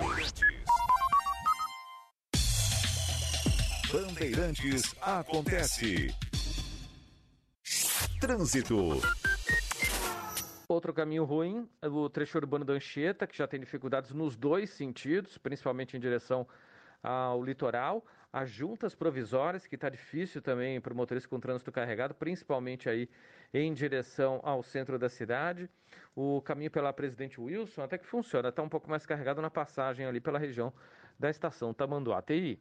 Bandeirantes 3.92 4.94
Acontece. 5.02 6.14
Trânsito. 8.20 9.00
Outro 10.68 10.94
caminho 10.94 11.24
ruim 11.24 11.68
é 11.82 11.88
o 11.88 12.08
trecho 12.08 12.38
urbano 12.38 12.64
da 12.64 12.74
Anchieta, 12.74 13.26
que 13.26 13.36
já 13.36 13.48
tem 13.48 13.58
dificuldades 13.58 14.12
nos 14.12 14.36
dois 14.36 14.70
sentidos, 14.70 15.36
principalmente 15.36 15.96
em 15.96 16.00
direção 16.00 16.46
ao 17.02 17.42
litoral. 17.42 18.06
As 18.32 18.48
juntas 18.48 18.94
provisórias, 18.94 19.66
que 19.66 19.74
está 19.74 19.90
difícil 19.90 20.40
também 20.40 20.80
para 20.80 20.94
o 20.94 20.96
motorista 20.96 21.28
com 21.28 21.38
trânsito 21.38 21.70
carregado, 21.70 22.14
principalmente 22.14 22.88
aí 22.88 23.06
em 23.52 23.72
direção 23.72 24.40
ao 24.42 24.62
centro 24.62 24.98
da 24.98 25.08
cidade. 25.08 25.68
O 26.14 26.40
caminho 26.42 26.70
pela 26.70 26.92
Presidente 26.92 27.40
Wilson 27.40 27.82
até 27.82 27.98
que 27.98 28.06
funciona, 28.06 28.48
está 28.48 28.62
um 28.62 28.68
pouco 28.68 28.88
mais 28.88 29.04
carregado 29.06 29.42
na 29.42 29.50
passagem 29.50 30.06
ali 30.06 30.20
pela 30.20 30.38
região 30.38 30.72
da 31.18 31.30
estação 31.30 31.72
Tamanduá 31.72 32.22
TI. 32.22 32.60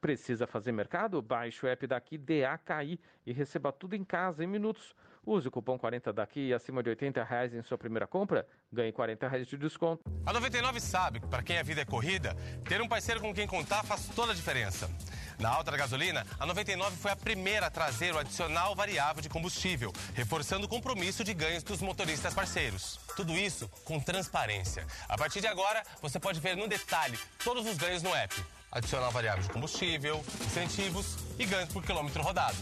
Precisa 0.00 0.46
fazer 0.46 0.72
mercado? 0.72 1.22
Baixe 1.22 1.64
o 1.64 1.68
app 1.68 1.86
daqui 1.86 2.18
DAKI 2.18 2.98
e 3.24 3.32
receba 3.32 3.70
tudo 3.70 3.94
em 3.94 4.04
casa 4.04 4.42
em 4.42 4.46
minutos. 4.48 4.96
Use 5.24 5.46
o 5.46 5.50
cupom 5.50 5.78
40 5.78 6.12
daqui 6.12 6.48
e 6.48 6.52
acima 6.52 6.82
de 6.82 6.90
80 6.90 7.22
reais 7.22 7.54
em 7.54 7.62
sua 7.62 7.78
primeira 7.78 8.08
compra, 8.08 8.44
ganhe 8.72 8.90
40 8.90 9.28
reais 9.28 9.46
de 9.46 9.56
desconto. 9.56 10.02
A 10.26 10.32
99 10.32 10.80
sabe 10.80 11.20
que 11.20 11.28
para 11.28 11.44
quem 11.44 11.58
a 11.58 11.62
vida 11.62 11.82
é 11.82 11.84
corrida, 11.84 12.34
ter 12.68 12.82
um 12.82 12.88
parceiro 12.88 13.20
com 13.20 13.32
quem 13.32 13.46
contar 13.46 13.84
faz 13.84 14.08
toda 14.08 14.32
a 14.32 14.34
diferença. 14.34 14.90
Na 15.38 15.50
alta 15.50 15.70
da 15.70 15.76
gasolina, 15.76 16.26
a 16.38 16.46
99 16.46 16.96
foi 16.96 17.10
a 17.10 17.16
primeira 17.16 17.66
a 17.66 17.70
trazer 17.70 18.14
o 18.14 18.18
adicional 18.18 18.74
variável 18.74 19.22
de 19.22 19.28
combustível, 19.28 19.92
reforçando 20.14 20.66
o 20.66 20.68
compromisso 20.68 21.24
de 21.24 21.34
ganhos 21.34 21.62
dos 21.62 21.80
motoristas 21.80 22.34
parceiros. 22.34 22.98
Tudo 23.16 23.36
isso 23.36 23.68
com 23.84 23.98
transparência. 23.98 24.86
A 25.08 25.16
partir 25.16 25.40
de 25.40 25.46
agora, 25.46 25.82
você 26.00 26.18
pode 26.18 26.40
ver 26.40 26.56
no 26.56 26.68
detalhe 26.68 27.18
todos 27.42 27.66
os 27.66 27.76
ganhos 27.76 28.02
no 28.02 28.14
app. 28.14 28.34
Adicional 28.70 29.10
variável 29.10 29.42
de 29.42 29.50
combustível, 29.50 30.24
incentivos 30.46 31.16
e 31.38 31.44
ganhos 31.44 31.72
por 31.72 31.82
quilômetro 31.82 32.22
rodado. 32.22 32.56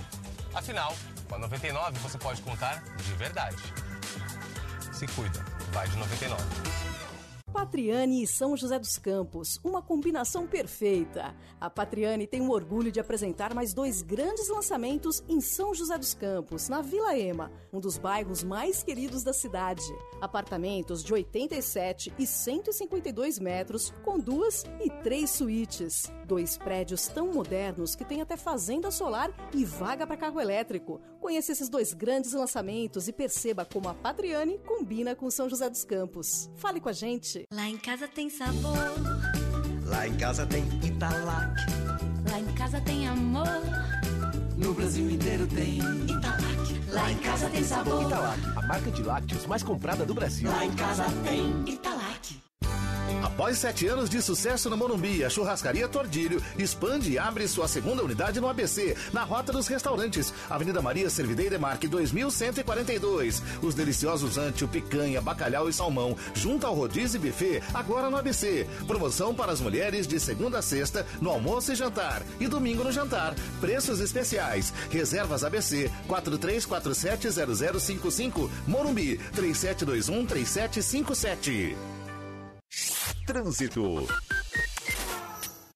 Afinal, 0.54 0.96
com 1.28 1.36
a 1.36 1.38
99 1.38 1.98
você 2.00 2.18
pode 2.18 2.42
contar 2.42 2.82
de 2.96 3.12
verdade. 3.14 3.62
Se 4.92 5.06
cuida, 5.06 5.44
vai 5.72 5.88
de 5.88 5.96
99. 5.96 6.89
Patriane 7.52 8.22
e 8.22 8.26
São 8.26 8.56
José 8.56 8.78
dos 8.78 8.96
Campos, 8.96 9.60
uma 9.64 9.82
combinação 9.82 10.46
perfeita. 10.46 11.34
A 11.60 11.68
Patriane 11.68 12.26
tem 12.26 12.40
o 12.40 12.50
orgulho 12.50 12.92
de 12.92 13.00
apresentar 13.00 13.52
mais 13.54 13.74
dois 13.74 14.02
grandes 14.02 14.48
lançamentos 14.48 15.22
em 15.28 15.40
São 15.40 15.74
José 15.74 15.98
dos 15.98 16.14
Campos, 16.14 16.68
na 16.68 16.80
Vila 16.80 17.18
Ema, 17.18 17.50
um 17.72 17.80
dos 17.80 17.98
bairros 17.98 18.44
mais 18.44 18.82
queridos 18.82 19.24
da 19.24 19.32
cidade. 19.32 19.82
Apartamentos 20.20 21.02
de 21.02 21.12
87 21.12 22.12
e 22.18 22.26
152 22.26 23.38
metros, 23.38 23.92
com 24.04 24.18
duas 24.18 24.64
e 24.80 24.88
três 25.02 25.30
suítes. 25.30 26.10
Dois 26.26 26.56
prédios 26.56 27.08
tão 27.08 27.32
modernos 27.32 27.96
que 27.96 28.04
tem 28.04 28.22
até 28.22 28.36
fazenda 28.36 28.90
solar 28.90 29.30
e 29.52 29.64
vaga 29.64 30.06
para 30.06 30.16
carro 30.16 30.40
elétrico. 30.40 31.00
Conheça 31.20 31.52
esses 31.52 31.68
dois 31.68 31.92
grandes 31.92 32.32
lançamentos 32.32 33.06
e 33.06 33.12
perceba 33.12 33.64
como 33.64 33.88
a 33.88 33.94
Patriane 33.94 34.58
combina 34.66 35.14
com 35.14 35.30
São 35.30 35.50
José 35.50 35.68
dos 35.68 35.84
Campos. 35.84 36.50
Fale 36.56 36.80
com 36.80 36.88
a 36.88 36.92
gente. 36.92 37.44
Lá 37.52 37.68
em 37.68 37.76
casa 37.76 38.08
tem 38.08 38.30
sabor. 38.30 38.72
Lá 39.84 40.08
em 40.08 40.16
casa 40.16 40.46
tem 40.46 40.64
Italac. 40.82 41.54
Lá 42.30 42.40
em 42.40 42.54
casa 42.54 42.80
tem 42.80 43.06
amor. 43.06 43.46
No 44.56 44.72
Brasil 44.72 45.10
inteiro 45.10 45.46
tem 45.46 45.78
Italac. 45.78 46.90
Lá 46.90 47.12
em 47.12 47.18
casa 47.18 47.50
tem 47.50 47.64
sabor. 47.64 48.02
Italac, 48.02 48.40
a 48.56 48.62
marca 48.66 48.90
de 48.90 49.02
lácteos 49.02 49.46
mais 49.46 49.62
comprada 49.62 50.06
do 50.06 50.14
Brasil. 50.14 50.50
Lá 50.50 50.64
em 50.64 50.72
casa 50.74 51.04
tem 51.22 51.72
Italac. 51.72 52.39
Após 53.22 53.58
sete 53.58 53.86
anos 53.86 54.08
de 54.08 54.22
sucesso 54.22 54.70
no 54.70 54.76
Morumbi, 54.76 55.24
a 55.24 55.30
churrascaria 55.30 55.88
Tordilho 55.88 56.40
expande 56.58 57.12
e 57.12 57.18
abre 57.18 57.46
sua 57.46 57.68
segunda 57.68 58.02
unidade 58.02 58.40
no 58.40 58.48
ABC, 58.48 58.96
na 59.12 59.22
Rota 59.24 59.52
dos 59.52 59.68
Restaurantes, 59.68 60.32
Avenida 60.48 60.80
Maria 60.80 61.10
Servidei 61.10 61.50
Demarque 61.50 61.86
2142. 61.86 63.42
Os 63.62 63.74
deliciosos 63.74 64.38
antio, 64.38 64.66
picanha, 64.68 65.20
bacalhau 65.20 65.68
e 65.68 65.72
salmão, 65.72 66.16
junto 66.34 66.66
ao 66.66 66.74
rodízio 66.74 67.18
e 67.18 67.20
buffet, 67.28 67.62
agora 67.74 68.08
no 68.08 68.16
ABC. 68.16 68.66
Promoção 68.86 69.34
para 69.34 69.52
as 69.52 69.60
mulheres 69.60 70.06
de 70.06 70.18
segunda 70.18 70.58
a 70.58 70.62
sexta, 70.62 71.06
no 71.20 71.28
almoço 71.30 71.72
e 71.72 71.76
jantar, 71.76 72.22
e 72.38 72.48
domingo 72.48 72.84
no 72.84 72.92
jantar. 72.92 73.34
Preços 73.60 74.00
especiais. 74.00 74.72
Reservas 74.90 75.44
ABC 75.44 75.90
43470055, 76.08 78.48
Morumbi 78.66 79.20
37213757. 79.34 81.99
Trânsito. 83.26 84.06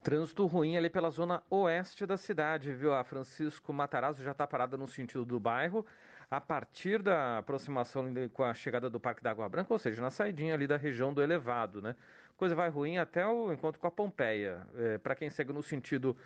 Trânsito 0.03 0.47
ruim 0.47 0.77
ali 0.77 0.91
pela 0.91 1.11
zona 1.11 1.43
oeste 1.49 2.05
da 2.05 2.17
cidade, 2.17 2.73
viu? 2.73 2.93
A 2.93 3.05
Francisco 3.05 3.73
Matarazzo 3.73 4.23
já 4.23 4.33
está 4.33 4.47
parada 4.47 4.77
no 4.77 4.89
sentido 4.89 5.25
do 5.25 5.39
bairro. 5.39 5.87
A 6.31 6.41
partir 6.41 7.03
da 7.03 7.39
aproximação 7.39 8.13
com 8.33 8.43
a 8.43 8.55
chegada 8.55 8.91
do 8.91 8.99
Parque 8.99 9.23
da 9.23 9.31
Água 9.31 9.49
Branca, 9.49 9.73
ou 9.73 9.79
seja, 9.79 10.03
na 10.03 10.11
saidinha 10.11 10.55
ali 10.55 10.67
da 10.67 10.77
região 10.77 11.15
do 11.15 11.23
elevado, 11.23 11.81
né? 11.81 11.95
Coisa 12.37 12.55
vai 12.55 12.69
ruim 12.69 12.99
até 12.99 13.25
o 13.27 13.53
encontro 13.53 13.81
com 13.81 13.87
a 13.87 13.91
Pompeia. 13.91 14.67
É, 14.75 14.99
Para 14.99 15.15
quem 15.15 15.31
segue 15.31 15.53
no 15.53 15.63
sentido 15.63 16.17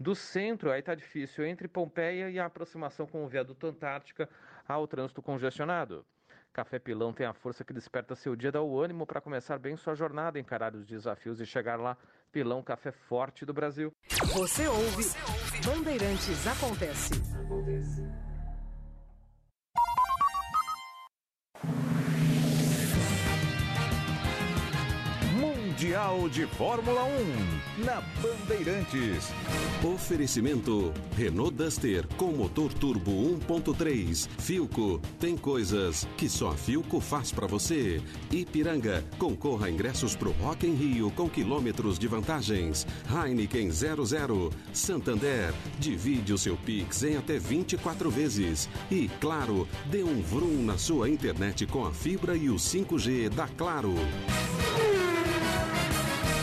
do 0.00 0.14
centro, 0.14 0.70
aí 0.70 0.80
tá 0.80 0.94
difícil. 0.94 1.44
Entre 1.44 1.68
Pompeia 1.68 2.30
e 2.30 2.38
a 2.38 2.46
aproximação 2.46 3.06
com 3.06 3.24
o 3.24 3.28
viaduto 3.28 3.66
Antártica, 3.66 4.28
há 4.66 4.78
o 4.78 4.86
trânsito 4.86 5.20
congestionado. 5.20 6.04
Café 6.52 6.78
Pilão 6.78 7.12
tem 7.12 7.26
a 7.26 7.32
força 7.32 7.64
que 7.64 7.72
desperta 7.72 8.14
seu 8.14 8.34
dia, 8.34 8.50
dá 8.50 8.60
o 8.60 8.80
ânimo 8.80 9.06
para 9.06 9.20
começar 9.20 9.58
bem 9.58 9.76
sua 9.76 9.94
jornada, 9.94 10.38
encarar 10.38 10.74
os 10.74 10.86
desafios 10.86 11.40
e 11.40 11.46
chegar 11.46 11.78
lá. 11.78 11.96
Pilão 12.32 12.62
Café 12.62 12.90
Forte 12.90 13.46
do 13.46 13.54
Brasil. 13.54 13.92
Você 14.34 14.66
ouve 14.66 15.04
Bandeirantes 15.64 16.46
Acontece. 16.46 17.12
Mundial 25.78 26.28
de 26.28 26.44
Fórmula 26.44 27.04
1 27.04 27.84
na 27.84 28.02
Bandeirantes. 28.20 29.32
Oferecimento 29.84 30.92
Renault 31.16 31.54
Duster 31.54 32.04
com 32.16 32.32
motor 32.32 32.72
turbo 32.74 33.12
1.3. 33.38 34.28
Filco 34.40 35.00
tem 35.20 35.36
coisas 35.36 36.04
que 36.16 36.28
só 36.28 36.48
a 36.48 36.54
Filco 36.56 36.98
faz 37.00 37.30
para 37.30 37.46
você. 37.46 38.02
Ipiranga 38.32 39.04
concorra 39.18 39.68
a 39.68 39.70
ingressos 39.70 40.16
pro 40.16 40.32
Rock 40.32 40.66
em 40.66 40.74
Rio 40.74 41.12
com 41.12 41.30
quilômetros 41.30 41.96
de 41.96 42.08
vantagens. 42.08 42.84
Heineken 43.08 43.70
00. 43.70 44.50
Santander 44.72 45.54
divide 45.78 46.32
o 46.32 46.38
seu 46.38 46.56
Pix 46.56 47.04
em 47.04 47.16
até 47.16 47.38
24 47.38 48.10
vezes. 48.10 48.68
E 48.90 49.08
claro, 49.20 49.68
dê 49.86 50.02
um 50.02 50.20
vrum 50.22 50.60
na 50.60 50.76
sua 50.76 51.08
internet 51.08 51.66
com 51.66 51.86
a 51.86 51.92
fibra 51.92 52.36
e 52.36 52.50
o 52.50 52.56
5G 52.56 53.28
da 53.28 53.46
Claro. 53.46 53.94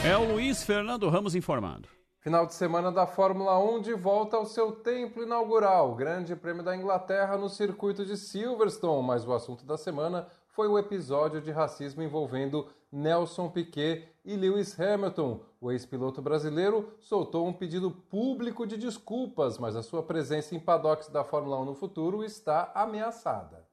É 0.07 0.15
o 0.15 0.33
Luiz 0.33 0.61
Fernando 0.61 1.09
Ramos 1.09 1.33
informando. 1.33 1.89
Final 2.19 2.45
de 2.45 2.53
semana 2.53 2.91
da 2.91 3.07
Fórmula 3.07 3.57
1 3.57 3.81
de 3.81 3.93
volta 3.95 4.37
ao 4.37 4.45
seu 4.45 4.71
templo 4.71 5.23
inaugural, 5.23 5.91
o 5.91 5.95
Grande 5.95 6.35
Prêmio 6.35 6.61
da 6.63 6.77
Inglaterra 6.77 7.35
no 7.37 7.49
circuito 7.49 8.05
de 8.05 8.15
Silverstone. 8.15 9.05
Mas 9.05 9.25
o 9.25 9.33
assunto 9.33 9.65
da 9.65 9.77
semana 9.77 10.27
foi 10.49 10.67
o 10.67 10.77
episódio 10.77 11.41
de 11.41 11.49
racismo 11.49 12.03
envolvendo 12.03 12.67
Nelson 12.91 13.49
Piquet 13.49 14.07
e 14.23 14.35
Lewis 14.35 14.79
Hamilton. 14.79 15.43
O 15.59 15.71
ex-piloto 15.71 16.21
brasileiro 16.21 16.93
soltou 16.99 17.47
um 17.47 17.53
pedido 17.53 17.89
público 17.89 18.67
de 18.67 18.77
desculpas, 18.77 19.57
mas 19.57 19.75
a 19.75 19.81
sua 19.81 20.03
presença 20.03 20.53
em 20.53 20.59
paddocks 20.59 21.09
da 21.09 21.23
Fórmula 21.23 21.59
1 21.61 21.65
no 21.65 21.73
futuro 21.73 22.23
está 22.23 22.71
ameaçada. 22.75 23.65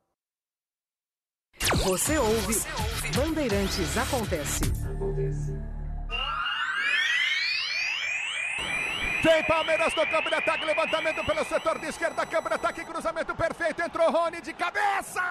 Você 1.84 2.16
ouve 2.16 2.54
Bandeirantes 3.14 3.98
Acontece. 3.98 4.62
Tem 9.22 9.44
Palmeiras 9.44 9.94
no 9.94 10.04
campo 10.04 10.28
de 10.28 10.34
ataque, 10.34 10.64
levantamento 10.64 11.24
pelo 11.24 11.44
setor 11.44 11.78
de 11.78 11.86
esquerda, 11.86 12.26
campo 12.26 12.48
de 12.48 12.56
ataque, 12.56 12.84
cruzamento 12.84 13.32
perfeito, 13.36 13.80
entrou 13.80 14.10
Rony 14.10 14.40
de 14.40 14.52
cabeça! 14.52 15.22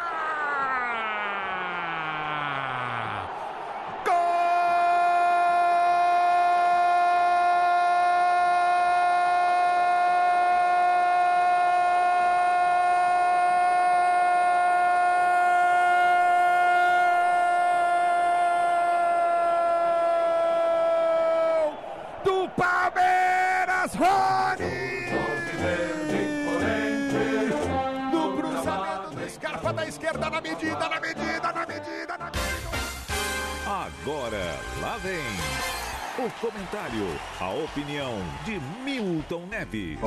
do 22.23 22.47
Palmeiras, 22.49 23.90
Rony! 24.01 25.11
No 28.11 28.35
cruzamento 28.35 29.15
do 29.15 29.29
Scarpa 29.29 29.71
da 29.71 29.87
esquerda, 29.87 30.27
na 30.27 30.41
medida, 30.41 30.89
na 30.89 30.99
medida, 30.99 31.53
na 31.53 31.65
medida, 31.67 32.17
na 32.17 32.25
medida. 32.25 32.71
Agora, 33.67 34.59
lá 34.81 34.97
vem 34.97 35.21
o 36.17 36.31
comentário, 36.41 37.19
a 37.39 37.51
opinião 37.51 38.17
de 38.43 38.59
Milton 38.83 39.45
Neves. 39.45 39.99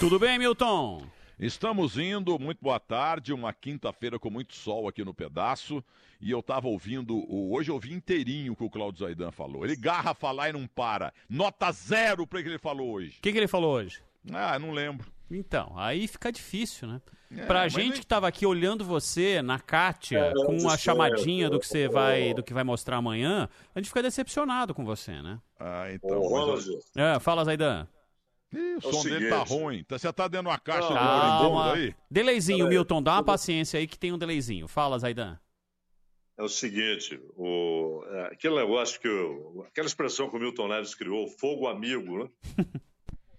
Tudo 0.00 0.18
bem, 0.18 0.36
Milton? 0.36 1.02
Estamos 1.44 1.96
indo, 1.96 2.38
muito 2.38 2.58
boa 2.60 2.78
tarde, 2.78 3.32
uma 3.32 3.50
quinta-feira 3.50 4.18
com 4.18 4.28
muito 4.28 4.54
sol 4.54 4.86
aqui 4.86 5.02
no 5.02 5.14
pedaço. 5.14 5.82
E 6.20 6.30
eu 6.30 6.42
tava 6.42 6.68
ouvindo, 6.68 7.16
o- 7.16 7.54
hoje 7.54 7.70
eu 7.70 7.76
ouvi 7.76 7.94
inteirinho 7.94 8.52
o 8.52 8.56
que 8.56 8.62
o 8.62 8.68
Claudio 8.68 9.06
Zaidan 9.06 9.30
falou. 9.30 9.64
Ele 9.64 9.74
garra 9.74 10.12
falar 10.12 10.50
e 10.50 10.52
não 10.52 10.66
para. 10.66 11.14
Nota 11.30 11.72
zero 11.72 12.26
para 12.26 12.42
que 12.42 12.48
ele 12.50 12.58
falou 12.58 12.92
hoje. 12.92 13.16
O 13.18 13.22
que, 13.22 13.32
que 13.32 13.38
ele 13.38 13.48
falou 13.48 13.72
hoje? 13.76 14.02
Ah, 14.30 14.58
não 14.58 14.70
lembro. 14.70 15.10
Então, 15.30 15.72
aí 15.78 16.06
fica 16.06 16.30
difícil, 16.30 16.86
né? 16.86 17.00
É, 17.34 17.46
pra 17.46 17.68
gente 17.68 17.90
nem- 17.92 18.00
que 18.00 18.06
tava 18.06 18.28
aqui 18.28 18.44
olhando 18.44 18.84
você 18.84 19.40
na 19.40 19.58
Kátia, 19.58 20.18
É, 20.18 20.32
com 20.34 20.68
a 20.68 20.76
chamadinha 20.76 21.46
é, 21.46 21.48
do 21.48 21.58
que 21.58 21.66
você 21.66 21.88
vai, 21.88 22.34
do 22.34 22.42
que 22.42 22.52
vai 22.52 22.64
mostrar 22.64 22.96
amanhã, 22.98 23.48
a 23.74 23.78
gente 23.78 23.88
fica 23.88 24.02
decepcionado 24.02 24.74
com 24.74 24.84
você, 24.84 25.22
né? 25.22 25.40
Ah, 25.58 25.86
então. 25.90 26.20
Ô, 26.20 26.48
mas 26.52 26.66
É, 26.96 27.18
fala, 27.18 27.44
Zaidan. 27.44 27.86
Ih, 28.52 28.58
o 28.58 28.74
É 28.74 28.76
o 28.78 28.92
som 28.92 29.02
dele 29.04 29.28
tá 29.28 29.44
seguinte. 29.46 29.62
ruim. 29.62 29.84
Tá- 29.84 29.98
Você 29.98 30.12
tá 30.12 30.26
dentro 30.28 30.44
de 30.46 30.48
uma 30.50 30.58
caixa 30.58 30.88
de 30.88 30.94
Calma. 30.94 31.18
marimbondo 31.32 31.70
aí? 31.70 31.94
Delayzinho, 32.10 32.58
Peraí. 32.58 32.70
Milton, 32.70 33.02
dá 33.02 33.12
uma 33.14 33.24
paciência 33.24 33.78
aí 33.78 33.86
que 33.86 33.98
tem 33.98 34.12
um 34.12 34.18
delayzinho. 34.18 34.66
Fala, 34.66 34.98
Zaidan. 34.98 35.38
É 36.36 36.42
o 36.42 36.48
seguinte, 36.48 37.20
o, 37.36 38.02
é, 38.08 38.22
aquele 38.32 38.56
negócio 38.56 38.98
que 38.98 39.08
o, 39.08 39.62
aquela 39.68 39.86
expressão 39.86 40.28
que 40.30 40.36
o 40.36 40.40
Milton 40.40 40.68
Neves 40.68 40.94
criou, 40.94 41.28
fogo 41.28 41.68
amigo, 41.68 42.24
né? 42.24 42.30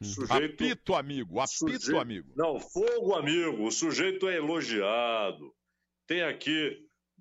Sujeito, 0.01 0.63
Apito 0.63 0.95
amigo, 0.95 1.39
apito 1.39 1.57
sujeito- 1.71 1.99
amigo. 1.99 2.31
Não, 2.35 2.59
fogo 2.59 3.13
amigo. 3.13 3.65
O 3.67 3.71
sujeito 3.71 4.27
é 4.27 4.37
elogiado. 4.37 5.53
Tem 6.07 6.23
aqui 6.23 6.75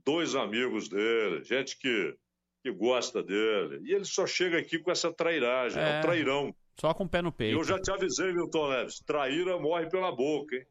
dois 0.04 0.34
amigos 0.34 0.88
dele, 0.88 1.44
gente 1.44 1.76
que, 1.78 2.16
que 2.62 2.70
gosta 2.72 3.22
dele. 3.22 3.80
E 3.84 3.92
ele 3.94 4.04
só 4.06 4.26
chega 4.26 4.58
aqui 4.58 4.78
com 4.78 4.90
essa 4.90 5.12
trairagem, 5.12 5.78
é, 5.82 5.96
É. 5.96 5.98
um 5.98 6.00
trairão. 6.00 6.54
Só 6.80 6.94
com 6.94 7.04
o 7.04 7.08
pé 7.08 7.20
no 7.20 7.30
peito. 7.30 7.58
eu 7.58 7.62
já 7.62 7.78
te 7.78 7.90
avisei, 7.90 8.32
Milton 8.32 8.70
Neves, 8.70 9.00
traíra 9.00 9.58
morre 9.58 9.86
pela 9.90 10.10
boca, 10.10 10.56
hein? 10.56 10.64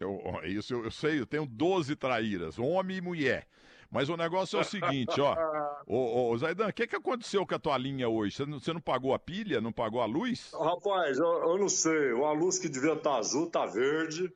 Eu, 0.00 0.20
isso 0.44 0.74
eu, 0.74 0.84
eu 0.84 0.90
sei, 0.90 1.20
eu 1.20 1.26
tenho 1.26 1.46
12 1.46 1.94
traíras, 1.94 2.58
homem 2.58 2.96
e 2.96 3.00
mulher. 3.00 3.46
Mas 3.88 4.08
o 4.08 4.16
negócio 4.16 4.58
é 4.58 4.62
o 4.62 4.64
seguinte, 4.64 5.20
ó. 5.20 5.36
Ô, 5.86 6.30
ô, 6.30 6.36
Zaidan, 6.36 6.66
o 6.66 6.72
que, 6.72 6.88
que 6.88 6.96
aconteceu 6.96 7.46
com 7.46 7.54
a 7.54 7.60
tua 7.60 7.78
linha 7.78 8.08
hoje? 8.08 8.34
Você 8.34 8.44
não, 8.44 8.58
você 8.58 8.72
não 8.72 8.80
pagou 8.80 9.14
a 9.14 9.20
pilha? 9.20 9.60
Não 9.60 9.70
pagou 9.70 10.00
a 10.00 10.06
luz? 10.06 10.50
Rapaz, 10.52 11.18
eu, 11.18 11.26
eu 11.26 11.58
não 11.58 11.68
sei. 11.68 12.12
Uma 12.12 12.32
luz 12.32 12.58
que 12.58 12.68
devia 12.68 12.94
estar 12.94 13.18
azul 13.18 13.48
tá 13.48 13.64
verde 13.64 14.32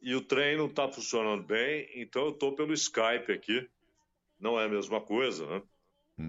e 0.00 0.14
o 0.14 0.20
trem 0.20 0.56
não 0.56 0.68
tá 0.68 0.86
funcionando 0.88 1.42
bem, 1.42 1.90
então 1.96 2.26
eu 2.26 2.32
tô 2.32 2.52
pelo 2.52 2.72
Skype 2.72 3.32
aqui. 3.32 3.68
Não 4.38 4.60
é 4.60 4.66
a 4.66 4.68
mesma 4.68 5.00
coisa, 5.00 5.44
né? 5.46 5.62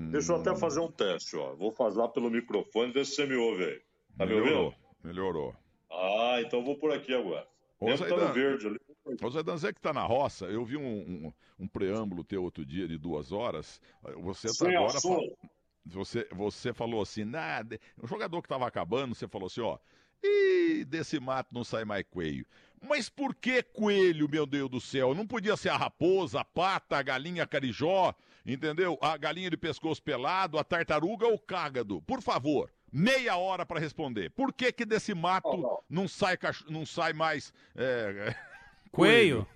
Deixa 0.09 0.32
eu 0.32 0.38
até 0.38 0.55
fazer 0.55 0.80
um 0.80 0.91
teste, 0.91 1.36
ó. 1.36 1.53
Vou 1.53 1.72
fazer 1.72 1.99
lá 1.99 2.07
pelo 2.07 2.32
microfone, 2.32 2.91
ver 2.91 3.05
se 3.05 3.15
você 3.15 3.26
me 3.28 3.36
ouve 3.36 3.63
aí. 3.63 3.86
Tá 4.18 4.26
me 4.26 4.34
melhorou, 4.34 4.65
ouvindo? 4.65 4.76
melhorou. 5.03 5.55
Ah, 5.91 6.38
então 6.41 6.63
vou 6.63 6.78
por 6.78 6.91
aqui 6.91 7.13
agora. 7.13 7.47
Ô, 7.80 7.86
tá 7.88 7.95
Zaidan, 7.97 8.32
verde 8.32 8.68
ali. 8.68 8.80
Ô, 9.22 9.30
Zaidan, 9.30 9.57
você 9.57 9.72
que 9.72 9.80
tá 9.80 9.93
na 9.93 10.03
roça, 10.03 10.45
eu 10.45 10.65
vi 10.65 10.76
um, 10.78 10.84
um, 11.28 11.34
um 11.59 11.68
preâmbulo 11.68 12.24
teu 12.24 12.43
outro 12.43 12.65
dia 12.65 12.88
de 12.88 12.97
duas 12.97 13.32
horas. 13.32 13.80
Você 14.22 14.47
tá 14.47 14.53
Sem 14.53 14.76
agora. 14.76 14.97
assunto. 14.97 15.38
Você, 15.86 16.28
você 16.32 16.74
falou 16.74 17.01
assim, 17.01 17.24
nada. 17.24 17.80
Um 18.01 18.07
jogador 18.07 18.41
que 18.41 18.49
tava 18.49 18.68
acabando, 18.68 19.15
você 19.15 19.28
falou 19.28 19.47
assim, 19.47 19.61
ó. 19.61 19.78
Ih, 20.24 20.84
desse 20.84 21.20
mato 21.20 21.53
não 21.53 21.63
sai 21.63 21.86
mais 21.86 22.03
coelho. 22.09 22.45
Mas 22.82 23.07
por 23.07 23.36
que 23.36 23.61
coelho, 23.61 24.28
meu 24.28 24.45
Deus 24.45 24.70
do 24.70 24.82
céu? 24.82 25.13
Não 25.13 25.26
podia 25.28 25.55
ser 25.55 25.70
a 25.70 25.78
raposa, 25.78 26.41
a 26.41 26.43
pata, 26.45 26.97
a 26.97 27.03
galinha 27.03 27.45
carijó, 27.45 28.13
entendeu? 28.45 28.97
A 29.01 29.15
galinha 29.15 29.49
de 29.49 29.57
pescoço 29.57 30.01
pelado, 30.01 30.57
a 30.57 30.63
tartaruga 30.63 31.28
ou 31.28 31.36
o 31.36 31.39
cágado? 31.39 32.01
Por 32.01 32.22
favor, 32.22 32.72
meia 32.91 33.38
hora 33.38 33.65
para 33.65 33.79
responder. 33.79 34.29
Por 34.31 34.53
que 34.53 34.71
que 34.71 34.85
desse 34.85 35.13
mato 35.13 35.83
não 35.89 36.07
sai, 36.07 36.38
cach- 36.38 36.65
não 36.69 36.85
sai 36.85 37.13
mais 37.13 37.53
é, 37.75 38.33
Coelho? 38.91 39.47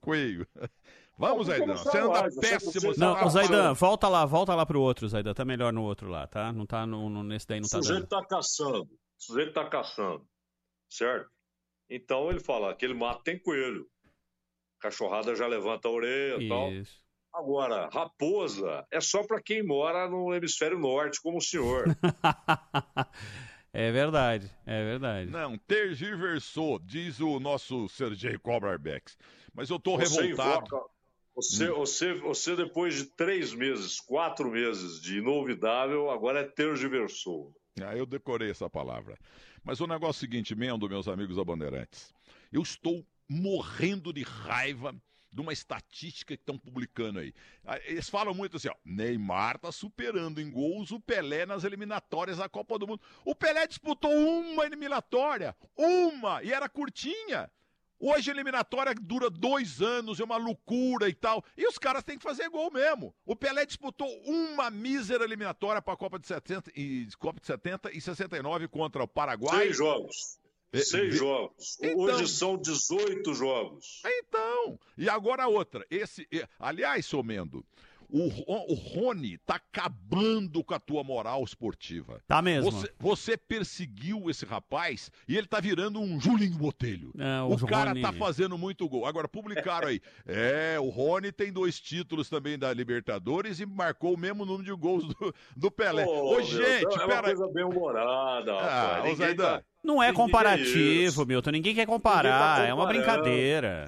Coelho. 0.00 0.46
Vamos, 1.18 1.46
Não, 1.46 1.54
porque 1.56 1.74
Zaidan. 1.74 1.76
Você 1.76 1.98
anda 1.98 2.20
mais, 2.22 2.36
péssimo. 2.36 2.92
Não, 2.96 3.14
tá 3.14 3.26
o 3.26 3.30
Zaidan, 3.30 3.74
volta 3.74 4.08
lá, 4.08 4.24
volta 4.26 4.54
lá 4.54 4.66
pro 4.66 4.80
outro, 4.80 5.06
Zaidan. 5.08 5.32
Tá 5.34 5.44
melhor 5.44 5.72
no 5.72 5.82
outro 5.82 6.08
lá, 6.08 6.26
tá? 6.26 6.52
Não 6.52 6.66
tá 6.66 6.86
no, 6.86 7.08
no- 7.08 7.22
nesse 7.22 7.46
daí, 7.46 7.60
não 7.60 7.66
O 7.66 7.70
tá 7.70 7.78
sujeito 7.82 8.08
dando. 8.08 8.08
tá 8.08 8.26
caçando. 8.26 8.82
O 8.84 8.88
sujeito 9.18 9.52
tá 9.52 9.68
caçando. 9.68 10.26
Certo? 10.90 11.30
Então 11.88 12.28
ele 12.30 12.40
fala: 12.40 12.70
aquele 12.70 12.94
mato 12.94 13.22
tem 13.22 13.38
coelho. 13.38 13.86
Cachorrada 14.80 15.34
já 15.36 15.46
levanta 15.46 15.86
a 15.86 15.90
orelha 15.92 16.42
e 16.42 16.48
tal. 16.48 16.70
Agora, 17.34 17.88
raposa 17.92 18.86
é 18.90 19.00
só 19.00 19.22
para 19.26 19.40
quem 19.42 19.62
mora 19.62 20.08
no 20.08 20.34
hemisfério 20.34 20.78
norte, 20.78 21.20
como 21.22 21.38
o 21.38 21.42
senhor. 21.42 21.84
É 23.74 23.90
verdade, 23.90 24.50
é 24.66 24.84
verdade. 24.84 25.30
Não, 25.30 25.56
tergiversou, 25.56 26.78
diz 26.78 27.20
o 27.20 27.40
nosso 27.40 27.88
Sergei 27.88 28.36
Kobrarbex. 28.36 29.16
Mas 29.54 29.70
eu 29.70 29.78
tô 29.78 29.96
Você 29.96 30.20
revoltado. 30.24 30.66
invoca- 30.66 30.92
Você, 31.34 31.70
Hum. 31.70 31.74
você, 31.76 32.12
você, 32.12 32.54
depois 32.54 32.94
de 32.94 33.06
três 33.16 33.54
meses, 33.54 33.98
quatro 33.98 34.50
meses 34.50 35.00
de 35.00 35.16
inovidável, 35.20 36.10
agora 36.10 36.40
é 36.40 36.44
tergiversou. 36.44 37.50
Ah, 37.82 37.96
eu 37.96 38.04
decorei 38.04 38.50
essa 38.50 38.68
palavra. 38.68 39.16
Mas 39.64 39.80
o 39.80 39.86
negócio 39.86 40.18
é 40.22 40.26
o 40.26 40.30
seguinte, 40.30 40.54
Mendo, 40.54 40.86
meus 40.86 41.08
amigos 41.08 41.38
abandeirantes. 41.38 42.12
Eu 42.52 42.60
estou 42.60 43.02
morrendo 43.26 44.12
de 44.12 44.22
raiva 44.22 44.94
de 45.32 45.40
uma 45.40 45.52
estatística 45.52 46.36
que 46.36 46.42
estão 46.42 46.58
publicando 46.58 47.18
aí. 47.18 47.32
Ah, 47.64 47.78
Eles 47.84 48.08
falam 48.08 48.34
muito 48.34 48.56
assim, 48.56 48.68
ó, 48.68 48.74
Neymar 48.84 49.58
tá 49.58 49.72
superando 49.72 50.40
em 50.40 50.50
gols 50.50 50.90
o 50.90 51.00
Pelé 51.00 51.46
nas 51.46 51.64
eliminatórias 51.64 52.38
da 52.38 52.48
Copa 52.48 52.78
do 52.78 52.86
Mundo. 52.86 53.00
O 53.24 53.34
Pelé 53.34 53.66
disputou 53.66 54.12
uma 54.12 54.66
eliminatória, 54.66 55.56
uma, 55.76 56.42
e 56.42 56.52
era 56.52 56.68
curtinha. 56.68 57.50
Hoje 58.04 58.30
a 58.30 58.34
eliminatória 58.34 58.92
dura 59.00 59.30
dois 59.30 59.80
anos, 59.80 60.18
é 60.18 60.24
uma 60.24 60.36
loucura 60.36 61.08
e 61.08 61.14
tal. 61.14 61.44
E 61.56 61.64
os 61.68 61.78
caras 61.78 62.02
têm 62.02 62.18
que 62.18 62.24
fazer 62.24 62.48
gol 62.48 62.68
mesmo. 62.68 63.14
O 63.24 63.36
Pelé 63.36 63.64
disputou 63.64 64.08
uma 64.24 64.70
mísera 64.72 65.22
eliminatória 65.22 65.80
para 65.80 65.94
a 65.94 65.96
Copa 65.96 66.18
de 66.18 66.26
70 66.26 66.72
e 66.74 67.06
Copa 67.16 67.38
de 67.38 67.46
70 67.46 67.96
e 67.96 68.00
69 68.00 68.66
contra 68.66 69.04
o 69.04 69.06
Paraguai. 69.08 69.66
Seis 69.66 69.76
jogos. 69.76 70.41
Seis 70.74 71.14
jogos. 71.16 71.76
Então- 71.82 71.98
Hoje 72.00 72.26
são 72.28 72.56
18 72.56 73.34
jogos. 73.34 74.00
Então, 74.06 74.78
e 74.96 75.08
agora 75.08 75.46
outra. 75.46 75.86
Esse, 75.90 76.26
aliás, 76.58 77.04
seu 77.04 77.22
Mendo, 77.22 77.64
o, 78.12 78.72
o 78.72 78.74
Rony 78.74 79.38
tá 79.38 79.54
acabando 79.56 80.62
com 80.62 80.74
a 80.74 80.78
tua 80.78 81.02
moral 81.02 81.42
esportiva. 81.44 82.20
Tá 82.28 82.42
mesmo. 82.42 82.70
Você, 82.70 82.92
você 82.98 83.36
perseguiu 83.36 84.28
esse 84.28 84.44
rapaz 84.44 85.10
e 85.26 85.36
ele 85.36 85.46
tá 85.46 85.60
virando 85.60 86.00
um 86.00 86.20
Julinho 86.20 86.56
Botelho. 86.58 87.12
É, 87.18 87.40
o 87.42 87.54
o 87.54 87.66
cara 87.66 87.90
Rony- 87.90 88.02
tá 88.02 88.12
fazendo 88.12 88.58
muito 88.58 88.88
gol. 88.88 89.06
Agora, 89.06 89.26
publicaram 89.28 89.88
aí. 89.88 90.00
É, 90.26 90.78
o 90.78 90.88
Rony 90.88 91.32
tem 91.32 91.52
dois 91.52 91.80
títulos 91.80 92.28
também 92.28 92.58
da 92.58 92.72
Libertadores 92.72 93.60
e 93.60 93.66
marcou 93.66 94.14
o 94.14 94.18
mesmo 94.18 94.44
número 94.44 94.64
de 94.64 94.72
gols 94.72 95.06
do, 95.08 95.34
do 95.56 95.70
Pelé. 95.70 96.04
Ô, 96.06 96.36
Ô, 96.36 96.42
gente, 96.42 96.84
é 97.00 97.04
uma 97.04 97.22
coisa 97.22 97.48
bem 97.52 97.64
humorada, 97.64 98.52
Ah, 98.52 98.96
Ninguém 99.02 99.16
Zaidan. 99.16 99.42
tá- 99.58 99.62
Não 99.82 100.02
é 100.02 100.08
ninguém 100.08 100.24
comparativo. 100.24 101.26
Milton. 101.26 101.50
Ninguém 101.50 101.74
quer 101.74 101.80
Ninguém 101.82 101.86
comparar. 101.86 102.56
tá 102.58 102.66
É 102.66 102.72
uma 102.74 102.86
brincadeira. 102.86 103.86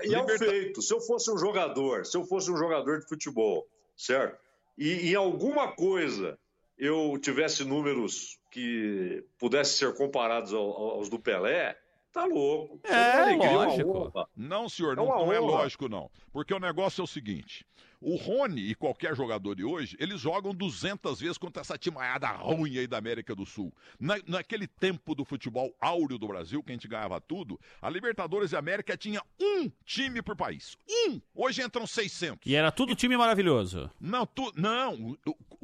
É, 0.00 0.06
e 0.08 0.14
é 0.14 0.22
um 0.22 0.28
feito. 0.28 0.80
Se 0.82 0.92
eu 0.94 1.00
fosse 1.00 1.30
um 1.30 1.38
jogador, 1.38 2.06
se 2.06 2.16
eu 2.16 2.24
fosse 2.24 2.50
um 2.50 2.56
jogador 2.56 3.00
de 3.00 3.08
futebol, 3.08 3.66
certo? 3.96 4.38
E 4.78 5.10
em 5.10 5.14
alguma 5.14 5.72
coisa 5.72 6.38
eu 6.78 7.18
tivesse 7.20 7.64
números 7.64 8.38
que 8.50 9.24
pudessem 9.38 9.76
ser 9.88 9.94
comparados 9.96 10.52
ao- 10.52 10.60
ao- 10.62 10.90
aos 10.92 11.08
do 11.08 11.18
Pelé, 11.18 11.78
Tá 12.12 12.26
louco. 12.26 12.78
É, 12.84 13.20
alegria, 13.20 13.50
uma 13.52 13.64
lógico. 13.64 14.28
Não, 14.36 14.68
senhor, 14.68 14.92
É 14.92 14.96
não, 14.96 15.06
uma 15.06 15.16
não 15.16 15.32
é 15.32 15.38
lógico, 15.38 15.88
não. 15.88 16.10
Porque 16.30 16.52
o 16.52 16.58
negócio 16.58 17.00
é 17.00 17.04
o 17.04 17.06
seguinte: 17.06 17.64
o 18.02 18.16
Rony 18.16 18.70
e 18.70 18.74
qualquer 18.74 19.14
jogador 19.16 19.54
de 19.54 19.64
hoje, 19.64 19.96
eles 20.00 20.20
jogam 20.20 20.54
200 20.54 21.20
vezes 21.20 21.38
contra 21.38 21.60
essa 21.60 21.78
timaiada 21.78 22.26
ruim 22.28 22.76
aí 22.78 22.86
da 22.86 22.98
América 22.98 23.34
do 23.34 23.46
Sul. 23.46 23.72
Na, 23.98 24.16
naquele 24.26 24.66
tempo 24.66 25.14
do 25.14 25.24
futebol 25.24 25.74
áureo 25.80 26.18
do 26.18 26.26
Brasil, 26.26 26.62
que 26.62 26.70
a 26.70 26.74
gente 26.74 26.88
ganhava 26.88 27.20
tudo, 27.20 27.58
a 27.80 27.88
Libertadores 27.88 28.52
e 28.52 28.56
a 28.56 28.58
América 28.58 28.96
tinha 28.96 29.22
um 29.40 29.70
time 29.84 30.20
por 30.20 30.34
país. 30.36 30.76
Um! 31.08 31.20
Hoje 31.34 31.62
entram 31.62 31.86
600. 31.86 32.46
E 32.46 32.54
era 32.54 32.70
tudo 32.72 32.94
time 32.94 33.16
maravilhoso. 33.16 33.90
Não, 34.00 34.26
tu, 34.26 34.52
não, 34.56 35.16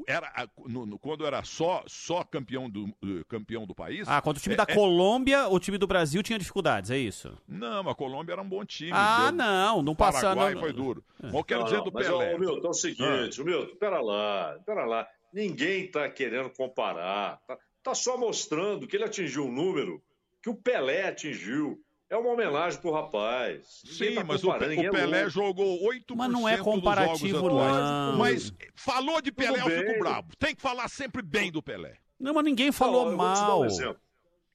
era 0.06 0.48
no- 0.66 0.86
no- 0.86 0.98
quando 0.98 1.26
era 1.26 1.42
só 1.44 1.82
só 1.86 2.22
campeão 2.24 2.68
do 2.70 2.86
eh, 3.02 3.24
campeão 3.28 3.66
do 3.66 3.74
país. 3.74 4.06
Ah, 4.08 4.20
contra 4.22 4.38
o 4.38 4.42
time 4.42 4.54
é- 4.54 4.56
da 4.56 4.64
é- 4.68 4.74
Colômbia, 4.74 5.48
o 5.48 5.58
time 5.58 5.76
do 5.78 5.86
Brasil 5.86 6.22
tinha 6.22 6.38
dificuldades, 6.38 6.90
é 6.90 6.98
isso? 6.98 7.36
Não, 7.46 7.88
a 7.88 7.94
Colômbia 7.94 8.32
era 8.34 8.42
um 8.42 8.48
bom 8.48 8.64
time. 8.64 8.92
Ah, 8.94 9.26
Deu- 9.30 9.32
não, 9.32 9.82
não 9.82 9.94
passa- 9.96 10.20
Paraguai 10.20 10.54
não- 10.54 10.60
foi 10.60 10.72
duro. 10.72 11.04
Mas 11.20 11.34
eu 11.34 11.44
quero 11.44 11.60
Não, 11.60 11.64
dizer 11.66 11.76
não, 11.78 11.84
do 11.84 11.92
mas, 11.92 12.06
Pelé. 12.28 12.34
Ô, 12.36 12.38
Milton, 12.38 12.66
é 12.66 12.70
o 12.70 12.74
seguinte, 12.74 13.42
Milton, 13.44 13.76
pera 13.76 14.00
lá, 14.00 14.58
pera 14.64 14.84
lá. 14.84 15.06
Ninguém 15.32 15.90
tá 15.90 16.08
querendo 16.10 16.50
comparar. 16.50 17.38
Tá, 17.46 17.58
tá 17.82 17.94
só 17.94 18.16
mostrando 18.16 18.86
que 18.86 18.96
ele 18.96 19.04
atingiu 19.04 19.44
um 19.46 19.52
número 19.52 20.02
que 20.42 20.48
o 20.50 20.54
Pelé 20.54 21.08
atingiu. 21.08 21.78
É 22.10 22.16
uma 22.16 22.30
homenagem 22.30 22.80
pro 22.80 22.90
rapaz. 22.90 23.82
Ninguém 23.84 24.08
Sim, 24.08 24.14
tá 24.14 24.24
mas 24.24 24.42
o, 24.42 24.48
o 24.48 24.54
é 24.54 24.90
Pelé 24.90 25.04
louco. 25.24 25.30
jogou 25.30 25.78
8% 25.90 26.02
Mas 26.16 26.30
não 26.32 26.48
é 26.48 26.56
comparativo, 26.56 27.48
não. 27.50 28.16
Mas 28.16 28.50
falou 28.74 29.20
de 29.20 29.30
Pelé, 29.30 29.58
Tudo 29.58 29.70
eu 29.70 29.78
fico 29.80 29.90
bem. 29.90 29.98
bravo. 29.98 30.28
Tem 30.38 30.54
que 30.54 30.62
falar 30.62 30.88
sempre 30.88 31.20
bem 31.20 31.52
do 31.52 31.62
Pelé. 31.62 31.98
Não, 32.18 32.32
mas 32.32 32.44
ninguém 32.44 32.72
falou 32.72 33.08
um 33.10 33.14
mal. 33.16 33.64
exemplo. 33.66 34.00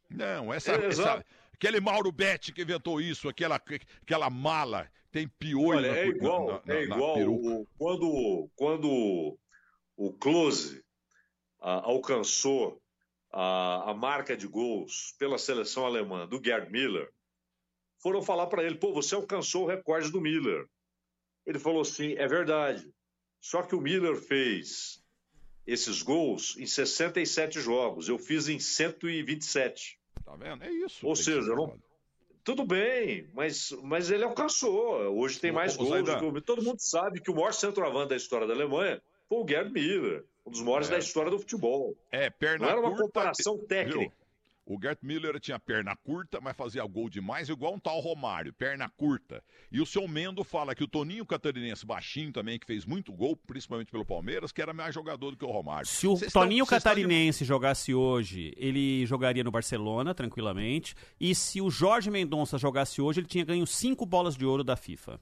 Não, 0.09 0.51
essa, 0.51 0.71
É, 0.71 0.87
essa- 0.87 1.23
aquele 1.53 1.79
Mauro 1.79 2.11
Betti 2.11 2.51
que 2.51 2.63
inventou 2.63 2.99
isso, 2.99 3.29
aquela, 3.29 3.61
aquela 4.01 4.29
mala, 4.31 4.89
tem 5.13 5.27
piolho 5.27 5.77
Olha, 5.77 5.91
na, 5.91 5.97
é 5.97 6.07
igual, 6.07 6.47
na- 6.47 6.61
na- 6.65 6.73
é 6.73 6.87
na 6.87 6.95
igual 6.95 7.13
peruca. 7.13 7.47
o- 7.47 7.67
quando, 7.77 8.49
quando 8.55 9.37
o 9.95 10.11
Close 10.13 10.83
ah, 11.61 11.81
alcançou 11.85 12.81
a, 13.31 13.91
a 13.91 13.93
marca 13.93 14.35
de 14.35 14.47
gols 14.47 15.15
pela 15.19 15.37
seleção 15.37 15.85
alemã 15.85 16.27
do 16.27 16.43
Gerd 16.43 16.69
Miller, 16.71 17.09
foram 17.99 18.21
falar 18.23 18.47
para 18.47 18.63
ele, 18.63 18.75
pô, 18.75 18.91
você 18.91 19.13
alcançou 19.15 19.63
o 19.63 19.67
recorde 19.67 20.11
do 20.11 20.19
Miller. 20.19 20.65
Ele 21.45 21.59
falou 21.59 21.81
assim, 21.81 22.13
é 22.13 22.27
verdade, 22.27 22.91
só 23.39 23.61
que 23.61 23.75
o 23.75 23.81
Miller 23.81 24.15
fez 24.15 25.01
esses 25.65 26.01
gols 26.01 26.57
em 26.57 26.65
67 26.65 27.61
jogos, 27.61 28.09
eu 28.09 28.17
fiz 28.17 28.49
em 28.49 28.59
127. 28.59 29.99
Tá 30.25 30.35
vendo? 30.35 30.63
É 30.63 30.71
isso. 30.71 31.05
Ou 31.05 31.15
seja, 31.15 31.43
ser 31.43 31.55
não. 31.55 31.77
Tudo 32.43 32.65
bem, 32.65 33.27
mas, 33.33 33.71
mas 33.83 34.11
ele 34.11 34.23
alcançou. 34.23 34.95
Hoje 35.17 35.39
tem 35.39 35.51
mais 35.51 35.75
ô, 35.75 35.79
gols. 35.79 35.89
Zaidan. 35.89 36.25
o- 36.25 36.41
Todo 36.41 36.61
mundo 36.63 36.79
sabe 36.79 37.21
que 37.21 37.31
o 37.31 37.35
maior 37.35 37.53
centroavante 37.53 38.09
da 38.09 38.15
história 38.15 38.45
da 38.47 38.53
Alemanha 38.53 39.01
foi 39.29 39.37
o 39.39 39.47
Gerd 39.47 39.71
Miller, 39.71 40.23
um 40.45 40.51
dos 40.51 40.61
maiores 40.61 40.87
É. 40.89 40.91
da 40.91 40.97
história 40.99 41.31
do 41.31 41.39
futebol. 41.39 41.95
É, 42.11 42.29
perna 42.29 42.65
Não 42.65 42.71
era 42.71 42.79
uma 42.81 42.89
curta, 42.89 43.03
comparação 43.05 43.57
viu? 43.57 43.67
O 44.65 44.79
Gert 44.81 44.99
Miller 45.01 45.37
tinha 45.41 45.59
perna 45.59 45.93
curta, 45.93 46.39
mas 46.39 46.55
fazia 46.55 46.85
gol 46.85 47.09
demais, 47.09 47.49
igual 47.49 47.73
um 47.73 47.79
tal 47.79 47.99
Romário, 47.99 48.53
perna 48.53 48.89
curta. 48.89 49.43
E 49.69 49.81
o 49.81 49.85
seu 49.85 50.07
Mendo 50.07 50.41
fala 50.41 50.73
que 50.73 50.83
o 50.83 50.87
Toninho 50.87 51.25
Catarinense, 51.25 51.85
baixinho 51.85 52.31
também, 52.31 52.57
que 52.57 52.65
fez 52.65 52.85
muito 52.85 53.11
gol, 53.11 53.35
principalmente 53.35 53.91
pelo 53.91 54.05
Palmeiras, 54.05 54.53
que 54.53 54.61
era 54.61 54.73
mais 54.73 54.95
jogador 54.95 55.31
do 55.31 55.37
que 55.37 55.43
o 55.43 55.51
Romário. 55.51 55.85
Se 55.85 56.07
o 56.07 56.13
estão- 56.13 56.43
Toninho 56.43 56.63
estão 56.63 56.77
de- 56.77 56.83
Catarinense 56.83 57.43
jogasse 57.43 57.93
hoje, 57.93 58.53
ele 58.55 59.05
jogaria 59.05 59.43
no 59.43 59.51
Barcelona, 59.51 60.15
tranquilamente. 60.15 60.95
E 61.19 61.35
se 61.35 61.59
o 61.59 61.69
Jorge 61.69 62.09
Mendonça 62.09 62.57
jogasse 62.57 63.01
hoje, 63.01 63.19
ele 63.19 63.27
tinha 63.27 63.43
ganho 63.43 63.67
cinco 63.67 64.05
bolas 64.05 64.37
de 64.37 64.45
ouro 64.45 64.63
da 64.63 64.77
FIFA. 64.77 65.19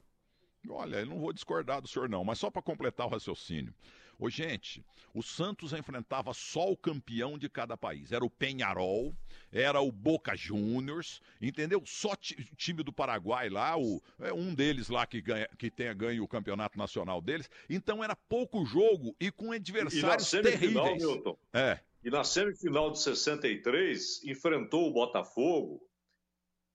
Olha, 0.69 0.97
eu 0.97 1.07
não 1.07 1.17
vou 1.19 1.33
discordar 1.33 1.81
do 1.81 1.87
senhor 1.87 2.07
não, 2.07 2.23
mas 2.23 2.37
só 2.37 2.51
para 2.51 2.61
completar 2.61 3.07
o 3.07 3.09
raciocínio. 3.09 3.73
Ô, 4.21 4.29
gente, 4.29 4.85
o 5.15 5.23
Santos 5.23 5.73
enfrentava 5.73 6.31
só 6.31 6.71
o 6.71 6.77
campeão 6.77 7.39
de 7.39 7.49
cada 7.49 7.75
país. 7.75 8.11
Era 8.11 8.23
o 8.23 8.29
Penharol, 8.29 9.15
era 9.51 9.81
o 9.81 9.91
Boca 9.91 10.35
Juniors, 10.35 11.19
entendeu? 11.41 11.81
Só 11.87 12.15
ti- 12.15 12.35
time 12.55 12.83
do 12.83 12.93
Paraguai 12.93 13.49
lá, 13.49 13.75
o, 13.75 13.99
é 14.19 14.31
um 14.31 14.53
deles 14.53 14.89
lá 14.89 15.07
que, 15.07 15.19
ganha, 15.23 15.49
que 15.57 15.71
tenha 15.71 15.91
ganho 15.91 16.23
o 16.23 16.27
campeonato 16.27 16.77
nacional 16.77 17.19
deles. 17.19 17.49
Então 17.67 18.03
era 18.03 18.15
pouco 18.15 18.63
jogo 18.63 19.15
e 19.19 19.31
com 19.31 19.51
E 19.53 19.57
adversários 19.57 20.27
semifinal, 20.27 20.83
terríveis. 20.83 21.03
Milton, 21.03 21.37
É. 21.51 21.79
e 22.03 22.11
na 22.11 22.23
semifinal 22.23 22.91
de 22.91 22.99
63, 23.01 24.23
enfrentou 24.25 24.87
o 24.87 24.93
Botafogo. 24.93 25.81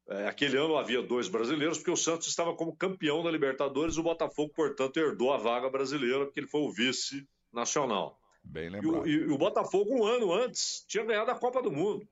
É, 0.09 0.27
aquele 0.29 0.57
ano 0.57 0.77
havia 0.77 1.01
dois 1.03 1.29
brasileiros, 1.29 1.79
porque 1.79 1.91
o 1.93 1.97
Santos 1.97 2.27
estava 2.29 2.55
como 2.57 2.77
campeão 2.77 3.23
da 3.23 3.31
Libertadores, 3.31 3.97
o 3.97 4.03
Botafogo, 4.03 4.53
portanto, 4.55 4.97
herdou 4.99 5.33
a 5.33 5.37
vaga 5.37 5.71
brasileira, 5.71 6.25
porque 6.25 6.41
ele 6.41 6.47
foi 6.49 6.61
o 6.61 6.73
vice 6.73 7.25
nacional. 7.57 8.21
Bem 8.45 8.67
E 8.67 8.71
lembrado. 8.71 9.03
o, 9.03 9.09
e 9.09 9.25
o 9.33 9.37
Botafogo, 9.39 9.93
um 9.93 10.05
ano 10.07 10.33
antes, 10.33 10.85
tinha 10.87 11.05
ganhado 11.05 11.31
a 11.31 11.35
Copa 11.35 11.61
do 11.61 11.73
Mundo. 11.73 12.07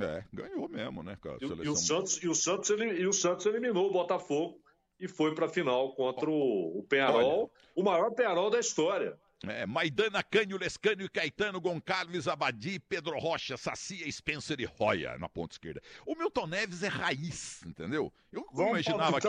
É, 0.00 0.24
ganhou 0.32 0.68
mesmo, 0.68 1.02
né, 1.02 1.16
cara? 1.20 1.36
E, 1.40 1.44
o- 1.44 1.46
e 1.46 1.50
Seleção- 1.50 1.72
o 1.72 1.76
Santos, 1.76 2.22
e, 2.22 2.28
o 2.28 2.34
Santos, 2.34 2.70
ele- 2.70 2.98
e 3.00 3.06
o 3.06 3.12
Santos 3.12 3.44
eliminou 3.46 3.88
o 3.88 3.92
Botafogo 3.92 4.58
e 4.98 5.06
foi 5.06 5.34
para 5.34 5.46
a 5.46 5.48
final 5.50 5.94
contra 5.94 6.28
o, 6.30 6.78
o 6.78 6.82
Penharol, 6.88 7.52
o 7.76 7.82
maior 7.82 8.10
Penharol 8.12 8.48
da 8.50 8.58
história. 8.58 9.18
É, 9.46 9.66
Maidana, 9.66 10.22
Cânio, 10.22 10.56
Lescânio, 10.56 11.10
Caetano, 11.10 11.60
Gonçalves, 11.60 12.26
Abadi, 12.28 12.78
Pedro 12.78 13.18
Rocha, 13.18 13.56
Sacia, 13.56 14.10
Spencer 14.10 14.60
e 14.60 14.64
Roya 14.64 15.18
na 15.18 15.28
ponta 15.28 15.54
esquerda. 15.54 15.82
O 16.06 16.14
Milton 16.14 16.46
Neves 16.46 16.82
é 16.84 16.88
raiz, 16.88 17.60
entendeu? 17.66 18.12
Eu 18.32 18.46
Vamos 18.52 18.70
imaginava 18.70 19.20
que. 19.20 19.26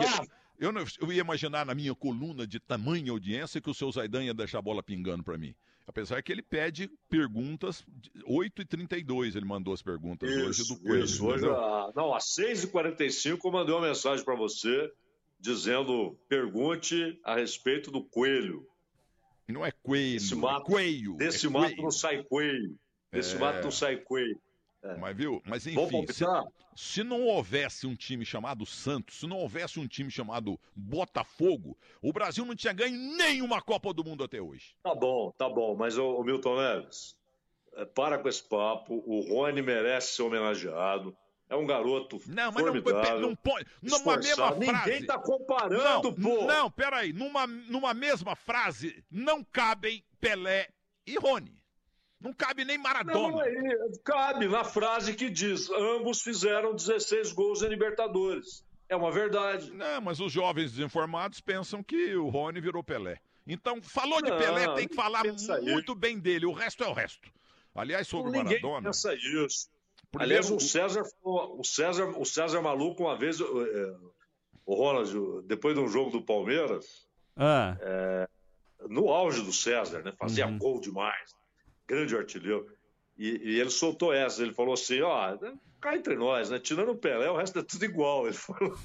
Eu, 0.58 0.72
não- 0.72 0.84
eu 1.00 1.12
ia 1.12 1.20
imaginar 1.20 1.66
na 1.66 1.74
minha 1.74 1.94
coluna 1.94 2.46
de 2.46 2.60
tamanha 2.60 3.10
audiência 3.10 3.60
que 3.60 3.68
o 3.70 3.74
seu 3.74 3.90
Zaidan 3.90 4.24
ia 4.24 4.34
deixar 4.34 4.58
a 4.58 4.62
bola 4.62 4.82
pingando 4.82 5.22
pra 5.24 5.36
mim. 5.36 5.54
Apesar 5.86 6.22
que 6.22 6.32
ele 6.32 6.40
pede 6.42 6.88
perguntas, 7.10 7.84
de 7.88 8.10
8h32 8.26 9.36
ele 9.36 9.44
mandou 9.44 9.74
as 9.74 9.82
perguntas 9.82 10.28
hoje 10.30 10.66
do 10.68 10.80
Coelho. 10.80 11.04
isso. 11.04 11.26
Hoje, 11.26 11.44
a- 11.46 11.92
não, 11.94 12.14
às 12.14 12.24
6h45 12.34 13.38
eu 13.48 13.52
mandei 13.52 13.74
uma 13.74 13.86
mensagem 13.88 14.24
para 14.24 14.34
você 14.34 14.90
dizendo: 15.38 16.16
pergunte 16.28 17.18
a 17.22 17.34
respeito 17.36 17.90
do 17.90 18.02
coelho. 18.02 18.66
Não 19.46 19.64
é 19.66 19.70
coelho, 19.70 20.18
Desse 20.18 20.32
é 20.32 20.36
mato, 20.36 20.64
coelho. 20.64 21.16
Desse 21.16 21.46
é 21.46 21.50
mato 21.50 21.64
coelho. 21.66 21.82
não 21.82 21.90
sai 21.90 22.22
coelho. 22.24 22.78
Desse 23.12 23.36
É. 23.36 23.38
mato 23.38 23.64
não 23.64 23.70
sai 23.70 23.96
coelho. 23.98 24.40
Mas 24.98 25.16
viu? 25.16 25.42
Mas 25.46 25.66
enfim, 25.66 26.06
se, 26.08 26.24
se 26.76 27.02
não 27.02 27.22
houvesse 27.22 27.86
um 27.86 27.94
time 27.94 28.24
chamado 28.24 28.66
Santos, 28.66 29.20
se 29.20 29.26
não 29.26 29.38
houvesse 29.38 29.80
um 29.80 29.86
time 29.86 30.10
chamado 30.10 30.60
Botafogo, 30.74 31.76
o 32.02 32.12
Brasil 32.12 32.44
não 32.44 32.54
tinha 32.54 32.72
ganho 32.72 32.96
nenhuma 33.16 33.62
Copa 33.62 33.94
do 33.94 34.04
Mundo 34.04 34.22
até 34.24 34.40
hoje. 34.40 34.76
Tá 34.82 34.94
bom, 34.94 35.32
tá 35.38 35.48
bom, 35.48 35.74
mas 35.74 35.96
o 35.96 36.22
Milton 36.22 36.56
Neves, 36.56 37.16
é, 37.76 37.84
para 37.84 38.18
com 38.18 38.28
esse 38.28 38.42
papo. 38.42 39.02
O 39.06 39.34
Rony 39.34 39.62
merece 39.62 40.16
ser 40.16 40.22
homenageado. 40.22 41.16
É 41.48 41.56
um 41.56 41.66
garoto 41.66 42.18
Não, 42.26 42.50
mas 42.50 42.64
não, 42.64 42.72
formidável. 42.72 43.20
não 43.20 43.36
põe. 43.36 43.62
Numa 43.82 44.16
mesma 44.16 44.52
frase. 44.52 44.60
Ninguém 44.60 45.04
tá 45.04 45.18
comparando, 45.18 46.14
não, 46.16 46.36
pô. 46.36 46.46
Não, 46.46 46.70
peraí. 46.70 47.12
Numa, 47.12 47.46
numa 47.46 47.92
mesma 47.92 48.34
frase, 48.34 49.04
não 49.10 49.44
cabem 49.44 50.02
Pelé 50.18 50.68
e 51.06 51.16
Rony. 51.18 51.63
Não 52.24 52.32
cabe 52.32 52.64
nem 52.64 52.76
Não, 52.78 52.82
Maradona. 52.84 53.42
aí, 53.42 53.52
cabe 54.02 54.48
na 54.48 54.64
frase 54.64 55.14
que 55.14 55.28
diz: 55.28 55.68
ambos 55.70 56.22
fizeram 56.22 56.74
16 56.74 57.32
gols 57.32 57.62
em 57.62 57.68
Libertadores. 57.68 58.64
É 58.88 58.96
uma 58.96 59.12
verdade. 59.12 59.70
Não, 59.72 60.00
mas 60.00 60.20
os 60.20 60.32
jovens 60.32 60.72
desinformados 60.72 61.40
pensam 61.40 61.82
que 61.82 62.16
o 62.16 62.28
Rony 62.30 62.60
virou 62.60 62.82
Pelé. 62.82 63.18
Então, 63.46 63.80
falou 63.82 64.22
de 64.22 64.30
Não, 64.30 64.38
Pelé, 64.38 64.74
tem 64.74 64.88
que 64.88 64.94
falar 64.94 65.22
muito 65.60 65.94
bem 65.94 66.18
dele. 66.18 66.46
O 66.46 66.52
resto 66.52 66.82
é 66.82 66.88
o 66.88 66.92
resto. 66.94 67.30
Aliás, 67.74 68.08
sobre 68.08 68.30
o 68.30 68.32
Ninguém 68.32 68.60
Maradona. 68.62 68.86
pensa 68.88 69.14
isso. 69.14 69.68
Primeiro, 70.10 70.32
Aliás, 70.32 70.50
o 70.50 70.60
César, 70.60 71.02
o 71.22 71.62
César, 71.64 72.04
o 72.18 72.24
César 72.24 72.62
Maluco, 72.62 73.02
uma 73.02 73.18
vez, 73.18 73.40
eh, 73.40 73.44
o 74.64 74.74
Ronald, 74.74 75.42
depois 75.46 75.74
de 75.74 75.80
um 75.80 75.88
jogo 75.88 76.10
do 76.10 76.22
Palmeiras, 76.22 77.06
Ah, 77.36 77.76
é, 77.80 78.28
no 78.88 79.08
auge 79.10 79.42
do 79.42 79.52
César, 79.52 80.02
né? 80.02 80.12
Fazia 80.18 80.46
Uhum. 80.46 80.56
gol 80.56 80.80
demais, 80.80 81.34
grande 81.94 82.16
artilheiro. 82.16 82.66
E, 83.16 83.28
e 83.28 83.60
ele 83.60 83.70
soltou 83.70 84.12
essa, 84.12 84.42
ele 84.42 84.52
falou 84.52 84.74
assim, 84.74 85.00
ó, 85.00 85.36
cá 85.80 85.94
entre 85.94 86.16
nós, 86.16 86.50
né? 86.50 86.58
Tirando 86.58 86.90
o 86.90 86.96
Pelé, 86.96 87.30
o 87.30 87.36
resto 87.36 87.58
é 87.60 87.62
tudo 87.62 87.84
igual. 87.84 88.26
Ele 88.26 88.34
falou. 88.34 88.76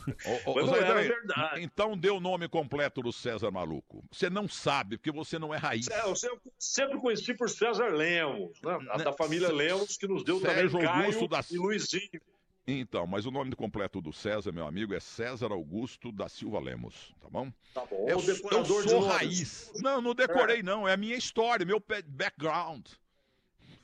Ô, 0.46 0.52
ô, 0.52 0.56
Mas 0.56 0.66
não 0.66 0.74
Zaidan, 0.74 0.86
era 0.88 1.02
verdade. 1.02 1.62
Então 1.64 1.98
dê 1.98 2.10
o 2.12 2.20
nome 2.20 2.48
completo 2.48 3.02
do 3.02 3.12
César 3.12 3.50
Maluco. 3.50 4.04
Você 4.12 4.30
não 4.30 4.48
sabe, 4.48 4.98
porque 4.98 5.12
você 5.12 5.40
não 5.40 5.52
é 5.54 5.58
raiz. 5.58 5.88
É, 5.90 6.02
eu 6.04 6.16
sempre, 6.16 6.52
sempre 6.60 7.00
conheci 7.00 7.34
por 7.34 7.50
César 7.50 7.88
Lemos, 7.88 8.62
né? 8.62 8.78
A 8.92 8.98
da 8.98 9.14
família 9.14 9.52
Lemos, 9.52 9.98
que 9.98 10.08
nos 10.08 10.24
deu 10.24 10.40
Sérgio 10.40 10.72
também 10.72 10.86
Caio 10.86 11.06
Augusto 11.06 11.28
da- 11.28 11.44
e 11.50 11.58
Luizinho. 11.58 12.22
Então, 12.78 13.08
mas 13.08 13.26
o 13.26 13.32
nome 13.32 13.56
completo 13.56 14.00
do 14.02 14.14
César, 14.14 14.52
meu 14.52 14.68
amigo, 14.68 14.94
é 14.94 15.00
César 15.00 15.52
Augusto 15.52 16.12
da 16.12 16.30
Silva 16.30 16.60
Lemos, 16.60 17.16
tá 17.20 17.28
bom? 17.30 17.52
Tá 17.74 17.86
bom. 17.86 18.06
Eu, 18.08 18.18
o 18.18 18.54
eu 18.54 18.84
sou 18.88 19.08
raiz. 19.08 19.72
Não, 19.82 20.02
não 20.02 20.14
decorei 20.14 20.62
não, 20.62 20.88
é 20.88 20.94
a 20.94 20.98
minha 20.98 21.16
história, 21.16 21.66
meu 21.66 21.82
background. 22.08 22.86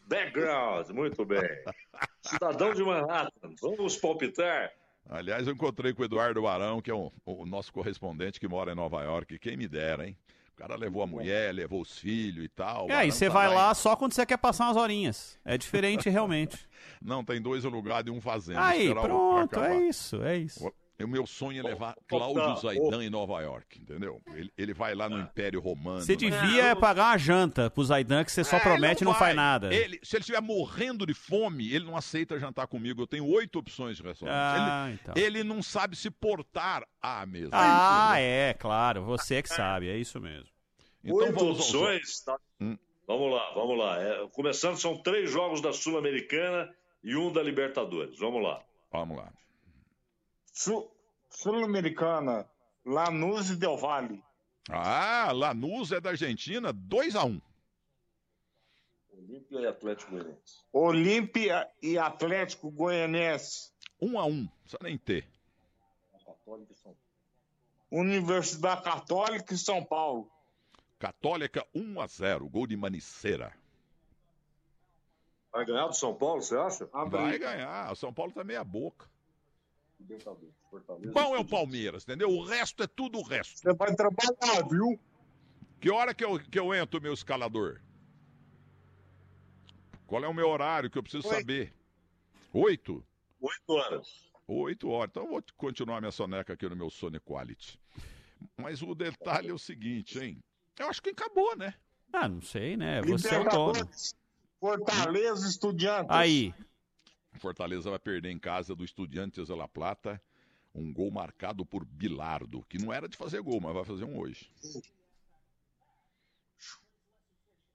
Background, 0.08 0.90
muito 0.90 1.26
bem. 1.26 1.42
Cidadão 2.22 2.74
de 2.74 2.84
Manhattan, 2.84 3.56
vamos 3.60 3.98
palpitar. 3.98 4.72
Aliás, 5.10 5.48
eu 5.48 5.54
encontrei 5.54 5.94
com 5.94 6.02
o 6.02 6.06
Eduardo 6.06 6.42
Barão, 6.42 6.82
que 6.82 6.92
é 6.92 6.94
o, 6.94 7.12
o 7.26 7.46
nosso 7.46 7.72
correspondente 7.72 8.40
que 8.40 8.48
mora 8.48 8.72
em 8.72 8.76
Nova 8.76 9.04
York. 9.04 9.40
Quem 9.40 9.58
me 9.58 9.68
dera, 9.68 10.08
hein? 10.08 10.18
O 10.56 10.58
cara 10.58 10.78
levou 10.78 11.04
a 11.04 11.08
mulher, 11.08 11.54
levou 11.54 11.82
os 11.82 12.00
filhos 12.00 12.46
e 12.46 12.48
tal. 12.48 12.90
É, 12.90 13.06
e 13.06 13.12
você 13.12 13.28
tá 13.28 13.34
vai 13.34 13.52
em- 13.52 13.54
lá 13.56 13.74
só 13.74 13.94
quando 13.94 14.14
você 14.14 14.26
quer 14.26 14.38
passar 14.38 14.68
umas 14.68 14.78
horinhas. 14.78 15.38
É 15.44 15.58
diferente 15.58 16.08
realmente. 16.10 16.66
Não, 17.02 17.26
tem 17.26 17.42
dois 17.42 17.66
lugar 17.70 18.04
e 18.06 18.10
um 18.10 18.22
fazendo. 18.22 18.60
Aí, 18.60 18.90
pronto, 18.94 19.60
é 19.60 19.84
isso, 19.84 20.24
é 20.24 20.38
isso. 20.38 20.66
O 20.66 20.72
o 21.04 21.08
meu 21.08 21.28
sonho 21.28 21.60
é 21.60 21.64
levar 21.64 21.96
Cláudio 22.08 22.56
Zaidan 22.56 23.04
em 23.04 23.10
Nova 23.10 23.42
York, 23.42 23.82
entendeu? 23.82 24.22
Ele, 24.34 24.50
ele 24.58 24.74
vai 24.74 24.96
lá 24.96 25.10
no 25.10 25.20
Império 25.20 25.60
Romano. 25.60 26.00
Você 26.02 26.14
né? 26.14 26.18
devia 26.18 26.76
pagar 26.76 27.08
uma 27.12 27.18
janta 27.18 27.70
pro 27.70 27.84
Zaidan 27.84 28.24
que 28.24 28.32
você 28.32 28.44
só 28.46 28.56
É, 28.56 28.60
promete 28.62 29.04
e 29.04 29.06
não, 29.06 29.12
vai. 29.12 29.20
faz 29.20 29.36
nada. 29.36 29.74
Ele, 29.74 30.00
se 30.02 30.16
ele 30.16 30.22
estiver 30.22 30.42
morrendo 30.42 31.06
de 31.06 31.14
fome, 31.14 31.70
ele 31.74 31.84
não 31.86 31.98
aceita 31.98 32.40
jantar 32.40 32.68
comigo. 32.68 33.02
Eu 33.02 33.08
tenho 33.08 33.28
oito 33.28 33.60
opções 33.60 33.98
de 33.98 34.04
restaurante. 34.04 34.36
Ah, 34.38 34.86
ele, 34.88 35.00
então. 35.02 35.14
ele 35.18 35.44
não 35.44 35.62
sabe 35.62 35.96
se 35.98 36.10
portar 36.10 36.84
à 37.02 37.26
mesa. 37.26 37.50
Ah, 37.52 38.14
É 38.18 38.22
isso, 38.22 38.30
né? 38.30 38.50
é, 38.50 38.54
claro. 38.54 39.04
Você 39.04 39.36
é 39.36 39.42
que 39.42 39.50
sabe, 39.50 39.90
é 39.90 39.98
isso 39.98 40.22
mesmo. 40.22 40.48
Então 41.04 41.18
Oito 41.18 41.34
vamos 41.36 41.60
opções. 41.60 42.22
tá? 42.22 42.38
Hum. 42.62 42.78
Vamos 43.08 43.32
lá, 43.32 43.52
vamos 43.54 43.78
lá. 43.78 44.02
É, 44.02 44.28
começando, 44.32 44.78
são 44.78 44.98
três 44.98 45.30
jogos 45.30 45.62
da 45.62 45.72
Sul-Americana 45.72 46.74
e 47.04 47.16
um 47.16 47.32
da 47.32 47.44
Libertadores. 47.44 48.18
Vamos 48.18 48.42
lá. 48.42 48.62
Vamos 48.92 49.18
lá. 49.18 49.32
Sul- 50.56 50.90
Sul-Americana, 51.30 52.50
Lanús 52.86 53.50
e 53.50 53.56
Del 53.58 53.76
Valle. 53.78 54.24
Ah, 54.70 55.32
Lanús 55.34 55.92
é 55.92 56.00
da 56.00 56.12
Argentina, 56.12 56.72
2 56.74 57.16
a 57.16 57.26
1 57.26 57.42
Olímpia 59.12 59.60
e 59.60 59.68
Atlético 59.68 60.12
Goianiense. 60.12 60.64
Olímpia 60.72 61.70
e 61.82 61.98
Atlético 61.98 62.72
Goianense. 62.72 63.72
1 64.02 64.18
a 64.20 64.26
1 64.26 64.30
não 64.34 64.48
precisa 64.62 64.80
nem 64.82 64.98
ter. 64.98 65.28
Universidade 67.92 68.82
Católica 68.84 69.54
e 69.54 69.58
São 69.58 69.84
Paulo. 69.84 70.32
Católica 70.98 71.66
1 71.74 72.00
a 72.02 72.08
0 72.08 72.48
gol 72.50 72.66
de 72.66 72.76
Maniceira. 72.76 73.54
Vai 75.52 75.66
ganhar 75.66 75.88
do 75.88 75.94
São 75.94 76.14
Paulo, 76.14 76.42
você 76.42 76.58
acha? 76.58 76.86
Vai 76.88 77.38
ganhar. 77.40 77.92
O 77.92 77.96
São 77.96 78.14
Paulo 78.14 78.32
tá 78.34 78.44
meia 78.44 78.64
boca. 78.64 79.10
Libertadores, 80.06 80.54
Fortaleza. 80.70 81.12
Bom 81.12 81.36
é 81.36 81.40
o 81.40 81.46
Palmeiras, 81.46 82.04
entendeu? 82.04 82.30
O 82.30 82.44
resto 82.44 82.84
é 82.84 82.88
tudo 82.88 83.18
o 83.18 83.24
resto. 83.24 83.58
Você 83.58 83.74
vai 83.74 83.96
trabalhar, 83.96 84.68
viu? 84.70 85.00
Que 85.80 85.90
hora 85.90 86.14
que 86.14 86.24
eu, 86.24 86.40
que 86.40 86.60
eu 86.60 86.74
entro, 86.74 87.02
meu 87.02 87.14
escalador? 87.14 87.82
Qual 90.06 90.24
é 90.24 90.28
o 90.28 90.34
meu 90.34 90.48
horário 90.48 90.90
que 90.90 90.98
eu 90.98 91.04
preciso 91.04 91.28
Oito. 91.28 91.40
saber? 91.40 91.74
Oito? 92.54 93.04
Oito 93.42 93.74
horas. 93.74 94.32
Oito 94.48 94.90
horas. 94.90 95.10
Então 95.10 95.24
eu 95.24 95.30
vou 95.30 95.44
continuar 95.58 96.00
minha 96.00 96.12
soneca 96.12 96.54
aqui 96.54 96.70
no 96.70 96.76
meu 96.76 96.92
Sony 96.92 97.20
Quality. 97.20 97.80
Mas 98.56 98.84
o 98.84 98.94
detalhe 98.94 99.50
é 99.50 99.54
o 99.54 99.58
seguinte, 99.58 100.20
hein? 100.20 100.44
Eu 100.78 100.88
acho 100.88 101.02
que 101.02 101.10
acabou, 101.10 101.56
né? 101.58 101.74
Ah, 102.14 102.28
não 102.28 102.42
sei, 102.42 102.78
né? 102.78 103.02
Você 103.02 103.34
é 103.34 103.40
o 103.40 103.50
dono. 103.50 103.90
Fortaleza, 104.60 105.48
Estudiantes. 105.48 106.10
Aí. 106.10 106.54
Fortaleza 107.50 107.92
vai 107.92 108.00
perder 108.00 108.32
em 108.32 108.40
casa 108.40 108.76
do 108.76 108.84
Estudiantes 108.84 109.46
de 109.48 109.54
La 109.54 109.68
Plata. 109.68 110.20
Um 110.74 110.92
gol 110.92 111.12
marcado 111.12 111.64
por 111.64 111.86
Bilardo, 111.86 112.66
que 112.68 112.80
não 112.80 112.92
era 112.92 113.08
de 113.08 113.16
fazer 113.16 113.40
gol, 113.42 113.62
mas 113.62 113.72
vai 113.74 113.86
fazer 113.86 114.04
um 114.04 114.18
hoje. 114.20 114.50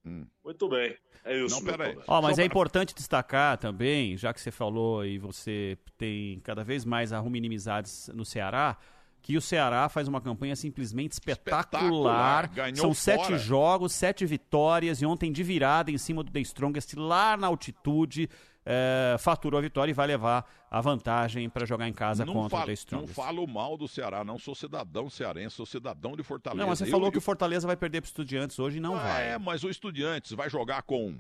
Hum. 0.05 0.27
Muito 0.45 0.69
bem. 0.69 0.97
É 1.25 1.39
isso. 1.45 1.55
Não, 1.55 1.65
peraí. 1.65 1.97
Ó, 2.09 2.21
mas 2.21 2.37
Só 2.37 2.43
é 2.43 2.45
pra- 2.45 2.53
importante 2.53 2.95
destacar 2.95 3.59
também, 3.59 4.17
já 4.17 4.33
que 4.35 4.41
você 4.41 4.51
falou 4.51 5.05
e 5.05 5.19
você 5.19 5.79
tem 5.97 6.41
cada 6.41 6.65
vez 6.65 6.85
mais 6.85 7.13
arruma 7.13 7.37
inimizades 7.37 8.11
no 8.13 8.25
Ceará, 8.25 8.77
que 9.23 9.37
o 9.37 9.41
Ceará 9.41 9.89
faz 9.89 10.09
uma 10.09 10.21
campanha 10.21 10.57
simplesmente 10.57 11.13
espetacular. 11.13 12.45
Espetacular, 12.47 12.77
São 12.77 12.93
sete 12.95 13.25
fora. 13.25 13.39
jogos, 13.39 13.93
sete 13.93 14.25
vitórias 14.27 15.01
e 15.01 15.07
ontem 15.07 15.31
de 15.31 15.43
virada 15.43 15.91
em 15.91 15.99
cima 15.99 16.25
do 16.25 16.33
The 16.33 16.41
Strongest 16.41 16.95
lá 16.97 17.37
na 17.37 17.47
altitude. 17.47 18.29
É, 18.73 19.17
faturou 19.19 19.59
a 19.59 19.61
vitória 19.61 19.91
e 19.91 19.95
vai 19.95 20.07
levar 20.07 20.49
a 20.71 20.81
vantagem 20.81 21.51
para 21.51 21.67
jogar 21.67 21.89
em 21.89 21.93
casa 21.93 22.25
Não, 22.25 22.33
contra 22.33 22.47
o 22.57 22.61
falo, 22.61 22.77
The 22.77 22.97
não 22.97 23.07
falo 23.09 23.47
mal 23.49 23.77
do 23.77 23.89
Ceará, 23.89 24.23
não 24.23 24.39
sou 24.39 24.55
cidadão 24.55 25.11
cearense, 25.11 25.57
sou 25.57 25.67
cidadão 25.67 26.15
de 26.15 26.23
Fortaleza. 26.23 26.61
Não, 26.63 26.69
mas 26.69 26.79
você 26.79 26.85
Eu- 26.87 26.91
falou 26.93 27.11
que 27.11 27.19
o 27.19 27.21
Fortaleza 27.21 27.67
vai 27.67 27.77
perder 27.77 28.01
para 28.01 28.07
Estudiantes 28.07 28.57
hoje 28.61 28.77
e 28.77 28.81
não 28.81 28.95
Ah, 28.95 28.99
vai. 29.03 29.29
É, 29.33 29.39
mas 29.39 29.65
o 29.65 29.69
Estudiantes 29.69 30.31
vai 30.33 30.49
jogar 30.49 30.83
com 30.83 31.19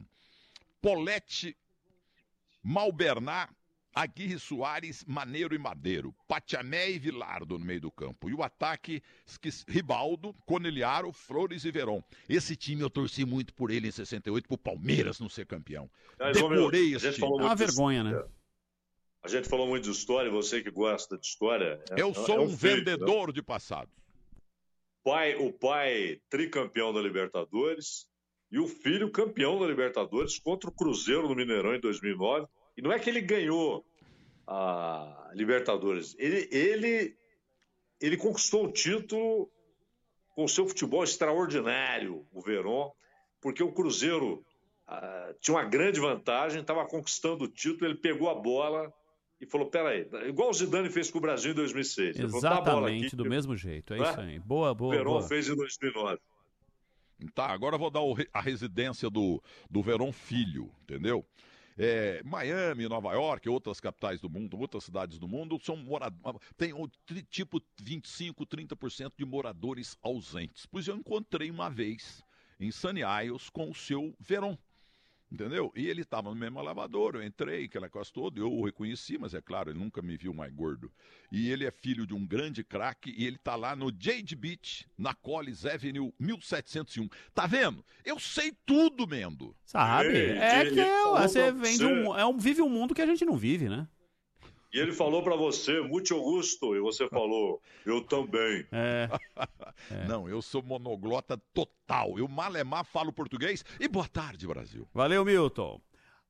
Polete, 0.80 1.56
Malbernat, 2.62 3.50
Aguirre 3.94 4.38
Soares, 4.38 5.04
Maneiro 5.04 5.54
e 5.54 5.58
Madeiro, 5.58 6.14
Patiané 6.28 6.90
e 6.90 6.98
Vilardo 6.98 7.58
no 7.58 7.64
meio 7.64 7.80
do 7.80 7.90
campo. 7.90 8.30
E 8.30 8.34
o 8.34 8.42
ataque, 8.42 9.02
Ribaldo, 9.66 10.34
Coneliaro, 10.46 11.12
Flores 11.12 11.64
e 11.64 11.70
Veron. 11.70 12.02
Esse 12.28 12.54
time 12.54 12.82
eu 12.82 12.90
torci 12.90 13.24
muito 13.24 13.52
por 13.52 13.70
ele 13.70 13.88
em 13.88 13.90
68, 13.90 14.46
pro 14.46 14.56
Palmeiras 14.56 15.18
não 15.18 15.28
ser 15.28 15.46
campeão. 15.46 15.90
Mas, 16.18 16.36
ô, 16.36 16.48
meu, 16.48 16.58
Decorei 16.58 16.94
a 16.94 16.96
esse 16.98 17.12
time. 17.14 17.26
É 17.26 17.30
uma 17.30 17.56
vergonha, 17.56 18.04
né? 18.04 18.10
história. 18.10 18.30
A 19.22 19.28
gente 19.28 19.48
falou 19.48 19.66
muito 19.66 19.84
de 19.84 19.90
história, 19.90 20.30
você 20.30 20.62
que 20.62 20.70
gosta 20.70 21.18
de 21.18 21.26
história. 21.26 21.82
é- 21.90 22.00
Eu 22.00 22.10
é- 22.10 22.14
sou 22.14 22.36
é 22.36 22.40
um 22.40 22.56
feito, 22.56 22.84
né? 22.84 22.92
vendedor 22.96 23.32
de 23.32 23.42
passado. 23.42 23.90
Pai, 25.02 25.34
o 25.34 25.52
pai 25.52 26.20
tricampeão 26.28 26.92
da 26.92 27.00
Libertadores 27.00 28.06
e 28.50 28.58
o 28.58 28.66
filho 28.66 29.10
campeão 29.10 29.58
da 29.58 29.66
Libertadores 29.66 30.38
contra 30.38 30.70
o 30.70 30.72
Cruzeiro 30.72 31.28
no 31.28 31.34
Mineirão 31.34 31.74
em 31.74 31.80
2009. 31.80 32.46
E 32.80 32.82
não 32.82 32.90
é 32.90 32.98
que 32.98 33.10
ele 33.10 33.20
ganhou 33.20 33.84
a 34.46 35.30
Libertadores, 35.34 36.16
ele, 36.18 36.48
ele, 36.50 37.14
ele 38.00 38.16
conquistou 38.16 38.64
o 38.64 38.72
título 38.72 39.52
com 40.34 40.48
seu 40.48 40.66
futebol 40.66 41.04
extraordinário, 41.04 42.26
o 42.32 42.40
Verón, 42.40 42.90
porque 43.38 43.62
o 43.62 43.70
Cruzeiro 43.70 44.42
ah, 44.88 45.34
tinha 45.42 45.58
uma 45.58 45.64
grande 45.64 46.00
vantagem, 46.00 46.62
estava 46.62 46.86
conquistando 46.86 47.44
o 47.44 47.48
título, 47.48 47.84
ele 47.84 47.98
pegou 47.98 48.30
a 48.30 48.34
bola 48.34 48.90
e 49.38 49.44
falou: 49.44 49.68
peraí, 49.68 50.08
igual 50.26 50.48
o 50.48 50.54
Zidane 50.54 50.88
fez 50.88 51.10
com 51.10 51.18
o 51.18 51.20
Brasil 51.20 51.52
em 51.52 51.56
2006. 51.56 52.18
Ele 52.18 52.28
falou, 52.28 52.40
"Dá 52.40 52.48
a 52.48 52.60
bola 52.62 52.70
Exatamente, 52.70 53.06
aqui, 53.08 53.16
do 53.16 53.26
mesmo 53.26 53.54
jeito. 53.54 53.92
É 53.92 53.98
Né? 53.98 54.10
isso 54.10 54.20
aí. 54.20 54.38
Boa, 54.38 54.70
o 54.70 54.74
boa, 54.74 54.96
Verón 54.96 55.18
boa. 55.18 55.28
fez 55.28 55.50
em 55.50 55.54
2009. 55.54 56.18
Tá, 57.34 57.48
agora 57.48 57.74
eu 57.74 57.78
vou 57.78 57.90
dar 57.90 58.00
o 58.00 58.16
a 58.32 58.40
residência 58.40 59.10
do, 59.10 59.42
do 59.70 59.82
Verón 59.82 60.10
Filho, 60.12 60.72
entendeu? 60.82 61.26
É, 61.82 62.22
Miami, 62.26 62.86
Nova 62.86 63.14
York, 63.14 63.48
outras 63.48 63.80
capitais 63.80 64.20
do 64.20 64.28
mundo, 64.28 64.58
outras 64.60 64.84
cidades 64.84 65.18
do 65.18 65.26
mundo, 65.26 65.58
são 65.62 65.78
moradores. 65.78 66.38
Tem 66.54 66.74
tipo 67.30 67.58
25, 67.80 68.44
30% 68.44 69.12
de 69.16 69.24
moradores 69.24 69.96
ausentes. 70.02 70.66
Pois 70.66 70.86
eu 70.86 70.94
encontrei 70.94 71.50
uma 71.50 71.70
vez 71.70 72.22
em 72.60 72.70
Sunny 72.70 73.00
Isles 73.24 73.48
com 73.48 73.70
o 73.70 73.74
seu 73.74 74.14
Verón. 74.20 74.58
Entendeu? 75.32 75.70
E 75.76 75.86
ele 75.86 76.00
estava 76.02 76.28
no 76.28 76.34
mesmo 76.34 76.58
elevador, 76.58 77.14
eu 77.14 77.22
entrei, 77.22 77.64
aquela 77.66 77.88
coisa 77.88 78.10
toda, 78.12 78.40
eu 78.40 78.52
o 78.52 78.64
reconheci, 78.64 79.16
mas 79.16 79.32
é 79.32 79.40
claro, 79.40 79.70
ele 79.70 79.78
nunca 79.78 80.02
me 80.02 80.16
viu 80.16 80.34
mais 80.34 80.52
gordo. 80.52 80.90
E 81.30 81.48
ele 81.50 81.64
é 81.64 81.70
filho 81.70 82.04
de 82.04 82.12
um 82.12 82.26
grande 82.26 82.64
craque 82.64 83.14
e 83.16 83.24
ele 83.26 83.38
tá 83.38 83.54
lá 83.54 83.76
no 83.76 83.92
Jade 83.96 84.34
Beach, 84.34 84.88
na 84.98 85.14
Collins 85.14 85.64
Avenue 85.64 86.12
1701. 86.18 87.08
Tá 87.32 87.46
vendo? 87.46 87.84
Eu 88.04 88.18
sei 88.18 88.52
tudo, 88.66 89.06
Mendo. 89.06 89.54
Sabe? 89.64 90.08
Ele- 90.08 90.38
É 90.38 90.64
que 90.68 90.74
falou 90.84 91.18
você 91.18 91.52
você. 91.52 91.84
um, 91.86 92.18
é 92.18 92.26
um, 92.26 92.36
vive 92.36 92.60
um 92.60 92.68
mundo 92.68 92.92
que 92.92 93.02
a 93.02 93.06
gente 93.06 93.24
não 93.24 93.36
vive, 93.36 93.68
né? 93.68 93.86
E 94.72 94.78
ele 94.78 94.92
falou 94.92 95.22
pra 95.22 95.34
você, 95.34 95.80
muito 95.80 96.14
Augusto, 96.14 96.76
e 96.76 96.80
você 96.80 97.08
falou, 97.08 97.60
eu 97.84 98.02
também. 98.02 98.66
É. 99.90 100.06
Não, 100.06 100.28
eu 100.28 100.42
sou 100.42 100.62
monoglota 100.62 101.40
total. 101.54 102.18
Eu 102.18 102.28
malemar 102.28 102.84
falo 102.84 103.12
português. 103.12 103.64
E 103.80 103.88
boa 103.88 104.06
tarde, 104.06 104.46
Brasil. 104.46 104.86
Valeu, 104.92 105.24
Milton. 105.24 105.80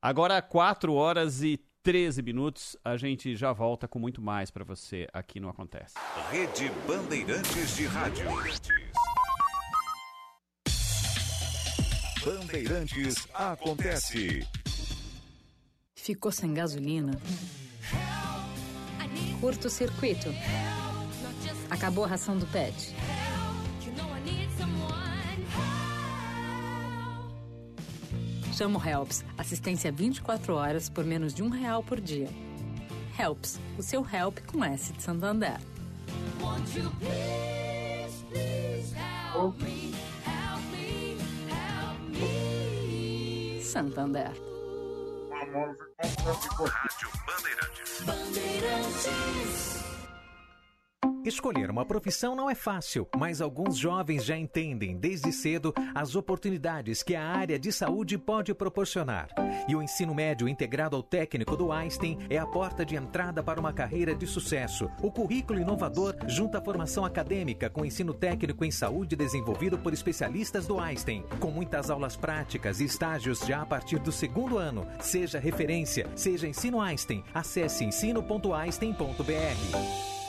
Agora, 0.01 0.41
4 0.41 0.93
horas 0.93 1.43
e 1.43 1.59
13 1.83 2.21
minutos, 2.21 2.77
a 2.83 2.95
gente 2.95 3.35
já 3.35 3.51
volta 3.51 3.87
com 3.87 3.99
muito 3.99 4.21
mais 4.21 4.49
pra 4.49 4.63
você 4.63 5.07
aqui 5.11 5.39
no 5.39 5.49
Acontece. 5.49 5.95
Rede 6.31 6.71
Bandeirantes 6.87 7.75
de 7.75 7.85
Rádio. 7.85 8.25
Bandeirantes 12.23 13.27
acontece. 13.33 14.47
Ficou 15.95 16.31
sem 16.31 16.53
gasolina? 16.53 17.19
Curto 19.41 19.71
circuito. 19.71 20.29
Acabou 21.67 22.03
a 22.03 22.07
ração 22.07 22.37
do 22.37 22.45
pet. 22.45 22.95
Chama 28.53 28.77
o 28.77 28.87
Helps. 28.87 29.25
Assistência 29.35 29.91
24 29.91 30.53
horas 30.53 30.89
por 30.89 31.03
menos 31.03 31.33
de 31.33 31.41
um 31.41 31.49
real 31.49 31.81
por 31.81 31.99
dia. 31.99 32.29
Helps, 33.17 33.59
o 33.79 33.81
seu 33.81 34.05
help 34.07 34.37
com 34.45 34.63
S 34.63 34.93
de 34.93 35.01
Santander. 35.01 35.59
Santander. 43.63 44.50
Rádio 45.51 45.75
Bandeirantes. 48.05 49.90
Escolher 51.23 51.69
uma 51.69 51.85
profissão 51.85 52.35
não 52.35 52.49
é 52.49 52.55
fácil, 52.55 53.07
mas 53.15 53.41
alguns 53.41 53.77
jovens 53.77 54.25
já 54.25 54.35
entendem 54.35 54.97
desde 54.97 55.31
cedo 55.31 55.71
as 55.93 56.15
oportunidades 56.15 57.03
que 57.03 57.15
a 57.15 57.23
área 57.23 57.59
de 57.59 57.71
saúde 57.71 58.17
pode 58.17 58.55
proporcionar. 58.55 59.27
E 59.67 59.75
o 59.75 59.83
ensino 59.83 60.15
médio 60.15 60.49
integrado 60.49 60.95
ao 60.95 61.03
técnico 61.03 61.55
do 61.55 61.71
Einstein 61.71 62.17
é 62.27 62.39
a 62.39 62.45
porta 62.45 62.83
de 62.83 62.95
entrada 62.95 63.43
para 63.43 63.59
uma 63.59 63.71
carreira 63.71 64.15
de 64.15 64.25
sucesso. 64.25 64.89
O 65.01 65.11
currículo 65.11 65.59
inovador 65.59 66.15
junta 66.27 66.57
a 66.57 66.61
formação 66.61 67.05
acadêmica 67.05 67.69
com 67.69 67.85
ensino 67.85 68.15
técnico 68.15 68.65
em 68.65 68.71
saúde 68.71 69.15
desenvolvido 69.15 69.77
por 69.77 69.93
especialistas 69.93 70.65
do 70.65 70.79
Einstein, 70.79 71.23
com 71.39 71.51
muitas 71.51 71.91
aulas 71.91 72.17
práticas 72.17 72.79
e 72.79 72.85
estágios 72.85 73.41
já 73.41 73.61
a 73.61 73.65
partir 73.65 73.99
do 73.99 74.11
segundo 74.11 74.57
ano. 74.57 74.87
Seja 74.99 75.37
referência, 75.37 76.09
seja 76.15 76.47
ensino 76.47 76.81
Einstein. 76.81 77.23
Acesse 77.31 77.85
ensino.einstein.br. 77.85 80.20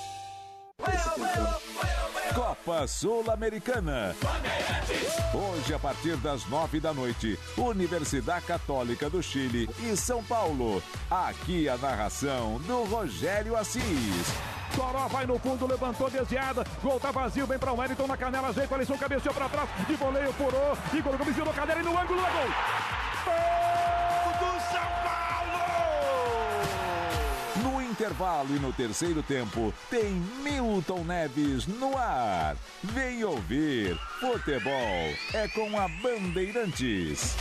Copa 2.35 2.87
Sul-Americana. 2.87 4.15
Hoje, 5.35 5.75
a 5.75 5.79
partir 5.79 6.17
das 6.17 6.47
nove 6.49 6.81
da 6.81 6.93
noite, 6.93 7.39
Universidade 7.57 8.47
Católica 8.47 9.11
do 9.11 9.23
Chile 9.23 9.69
e 9.83 9.97
São 9.97 10.23
Paulo. 10.25 10.83
Aqui 11.11 11.69
a 11.69 11.77
narração 11.77 12.59
do 12.67 12.85
Rogério 12.85 13.57
Assis. 13.57 13.83
Toró 14.75 15.07
vai 15.09 15.27
no 15.27 15.39
fundo, 15.39 15.67
levantou 15.67 16.09
desviada. 16.11 16.65
Gol 16.83 16.99
tá 16.99 17.11
vazio, 17.11 17.47
vem 17.47 17.59
pra 17.59 17.73
o 17.73 17.79
Wellington 17.79 18.07
na 18.07 18.17
canela, 18.17 18.49
ajeita, 18.49 18.75
Alisson 18.75 18.97
cabeceou 18.97 19.35
pra 19.35 19.49
trás. 19.49 19.69
De 19.87 19.95
voleio, 19.95 20.33
furou. 20.33 20.77
Igor 20.95 21.17
Gomes 21.19 21.37
virou 21.37 21.53
cadeira 21.53 21.81
e 21.81 21.85
no 21.85 21.99
ângulo 21.99 22.21
é. 22.21 22.33
Gol 22.33 22.82
intervalo 28.03 28.57
e 28.57 28.59
no 28.59 28.73
terceiro 28.73 29.23
tempo, 29.23 29.73
tem 29.89 30.13
Milton 30.43 31.05
Neves 31.05 31.69
no 31.69 31.97
ar. 31.97 32.57
Vem 32.83 33.23
ouvir. 33.23 33.97
Futebol 34.19 35.15
é 35.33 35.47
com 35.55 35.79
a 35.79 35.87
Bandeirantes. 35.87 37.37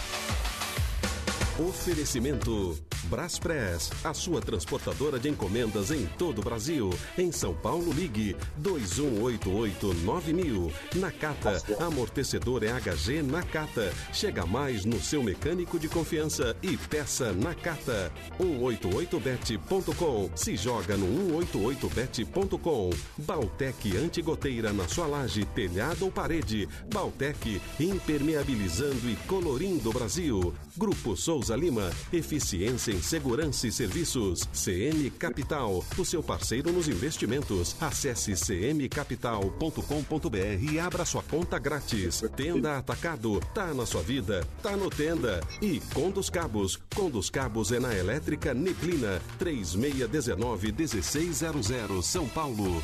Oferecimento 1.58 2.78
Braspress, 3.12 3.92
a 4.06 4.14
sua 4.14 4.40
transportadora 4.40 5.20
de 5.20 5.28
encomendas 5.28 5.92
em 5.92 6.06
todo 6.18 6.40
o 6.40 6.44
Brasil. 6.44 6.90
Em 7.18 7.30
São 7.30 7.54
Paulo, 7.54 7.92
ligue 7.92 8.38
2188-9000. 8.64 10.72
Nakata, 10.96 11.62
amortecedor 11.84 12.64
EHG 12.64 13.22
Nakata. 13.22 13.94
Chega 14.14 14.46
mais 14.46 14.86
no 14.86 15.02
seu 15.02 15.22
mecânico 15.22 15.78
de 15.78 15.90
confiança 15.90 16.56
e 16.64 16.78
peça 16.78 17.34
Nakata. 17.34 18.10
188bet.com. 18.40 20.30
Se 20.34 20.56
joga 20.56 20.96
no 20.96 21.38
188bet.com. 21.44 22.92
Baltec 23.18 23.98
antigoteira 23.98 24.72
na 24.72 24.88
sua 24.88 25.06
laje, 25.06 25.44
telhado 25.44 26.06
ou 26.06 26.12
parede. 26.12 26.66
Baltec 26.94 27.62
impermeabilizando 27.78 29.10
e 29.10 29.18
colorindo 29.28 29.90
o 29.90 29.94
Brasil. 29.94 30.54
Grupo 30.78 31.18
Souza 31.18 31.58
Lima, 31.58 31.92
eficiência 32.14 32.94
em 32.94 33.01
segurança 33.02 33.68
e 33.68 33.72
serviços. 33.72 34.48
CM 34.54 35.10
Capital, 35.12 35.84
o 35.98 36.06
seu 36.06 36.22
parceiro 36.22 36.72
nos 36.72 36.88
investimentos. 36.88 37.76
Acesse 37.80 38.34
cmcapital.com.br 38.34 40.72
e 40.72 40.80
abra 40.80 41.06
sua 41.06 41.24
conta 41.24 41.58
grátis. 41.60 42.22
Tenda 42.36 42.78
Atacado, 42.78 43.40
tá 43.54 43.74
na 43.74 43.86
sua 43.86 44.02
vida, 44.02 44.46
tá 44.62 44.78
no 44.78 44.90
Tenda. 44.90 45.42
E 45.62 45.80
Condos 45.94 46.30
Cabos, 46.30 46.78
Condos 46.96 47.30
Cabos 47.30 47.72
é 47.72 47.80
na 47.80 47.96
Elétrica 47.96 48.54
Neblina, 48.54 49.22
3619-1600, 49.40 52.02
São 52.02 52.28
Paulo. 52.28 52.84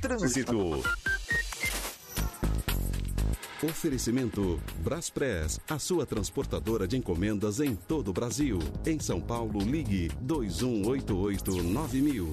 Trânsito. 0.00 0.82
Oferecimento 3.62 4.58
Braspress, 4.82 5.60
a 5.68 5.78
sua 5.78 6.06
transportadora 6.06 6.88
de 6.88 6.96
encomendas 6.96 7.60
em 7.60 7.76
todo 7.76 8.08
o 8.08 8.12
Brasil. 8.12 8.58
Em 8.86 8.98
São 8.98 9.20
Paulo, 9.20 9.58
ligue 9.60 10.08
2188-9000. 10.24 12.24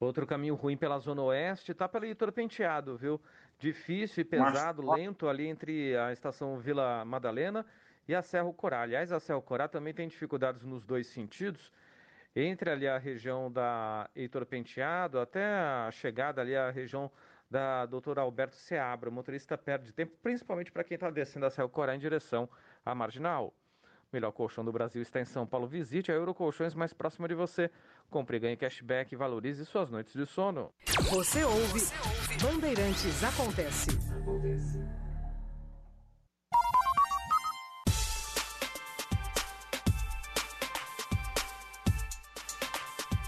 Outro 0.00 0.26
caminho 0.26 0.54
ruim 0.54 0.78
pela 0.78 0.98
Zona 0.98 1.20
Oeste 1.22 1.74
tá 1.74 1.86
pelo 1.86 2.06
Heitor 2.06 2.32
Penteado, 2.32 2.96
viu? 2.96 3.20
Difícil 3.58 4.22
e 4.22 4.24
pesado, 4.24 4.82
Mas- 4.82 4.98
lento 4.98 5.28
ali 5.28 5.46
entre 5.46 5.94
a 5.96 6.10
estação 6.12 6.58
Vila 6.58 7.04
Madalena 7.04 7.66
e 8.08 8.14
a 8.14 8.22
Serra 8.22 8.50
Corá. 8.54 8.80
Aliás, 8.80 9.12
a 9.12 9.20
Serra 9.20 9.42
Corá 9.42 9.68
também 9.68 9.92
tem 9.92 10.08
dificuldades 10.08 10.64
nos 10.64 10.86
dois 10.86 11.06
sentidos. 11.08 11.70
Entre 12.34 12.70
ali 12.70 12.88
a 12.88 12.96
região 12.96 13.52
da 13.52 14.08
Heitor 14.16 14.46
Penteado 14.46 15.18
até 15.20 15.44
a 15.44 15.90
chegada 15.92 16.40
ali 16.40 16.56
à 16.56 16.70
região 16.70 17.10
da 17.52 17.84
doutora 17.84 18.22
Alberto 18.22 18.56
Seabra. 18.56 19.10
O 19.10 19.12
motorista 19.12 19.58
perde 19.58 19.92
tempo, 19.92 20.16
principalmente 20.22 20.72
para 20.72 20.82
quem 20.82 20.94
está 20.94 21.10
descendo 21.10 21.44
a 21.44 21.50
Serra 21.50 21.68
Corá 21.68 21.94
em 21.94 21.98
direção 21.98 22.48
à 22.84 22.94
Marginal. 22.94 23.54
O 23.84 24.16
melhor 24.16 24.32
colchão 24.32 24.64
do 24.64 24.72
Brasil 24.72 25.02
está 25.02 25.20
em 25.20 25.24
São 25.26 25.46
Paulo. 25.46 25.66
Visite 25.66 26.10
a 26.10 26.14
Eurocolchões 26.14 26.74
mais 26.74 26.94
próxima 26.94 27.28
de 27.28 27.34
você. 27.34 27.70
Compre 28.10 28.38
e 28.38 28.40
ganhe 28.40 28.56
cashback 28.56 29.12
e 29.12 29.16
valorize 29.16 29.64
suas 29.66 29.90
noites 29.90 30.14
de 30.14 30.24
sono. 30.26 30.72
Você 31.10 31.44
ouve, 31.44 31.80
Bandeirantes 32.42 33.22
Acontece. 33.22 33.90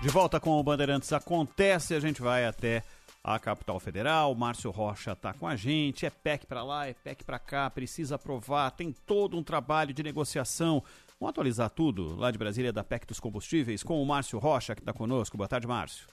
De 0.03 0.09
volta 0.11 0.39
com 0.39 0.51
o 0.51 0.63
Bandeirantes 0.63 1.13
Acontece, 1.15 1.95
a 1.95 2.01
gente 2.01 2.21
vai 2.21 2.45
até 2.45 2.83
a 3.25 3.39
capital 3.39 3.81
federal. 3.81 4.35
Márcio 4.35 4.71
Rocha 4.71 5.13
está 5.13 5.33
com 5.33 5.49
a 5.49 5.57
gente. 5.57 6.05
É 6.05 6.11
PEC 6.11 6.47
para 6.47 6.63
lá, 6.63 6.87
é 6.87 6.93
PEC 6.93 7.25
para 7.25 7.39
cá, 7.39 7.71
precisa 7.71 8.17
aprovar. 8.17 8.71
Tem 8.73 8.93
todo 8.93 9.39
um 9.39 9.43
trabalho 9.43 9.95
de 9.95 10.03
negociação. 10.03 10.83
Vamos 11.19 11.31
atualizar 11.31 11.71
tudo 11.71 12.15
lá 12.17 12.31
de 12.31 12.37
Brasília 12.37 12.71
da 12.71 12.85
PEC 12.85 13.07
dos 13.07 13.19
combustíveis 13.19 13.83
com 13.83 14.03
o 14.03 14.05
Márcio 14.05 14.39
Rocha 14.39 14.75
que 14.75 14.83
está 14.83 14.93
conosco. 14.93 15.39
Boa 15.39 15.49
tarde, 15.49 15.67
Márcio. 15.67 16.07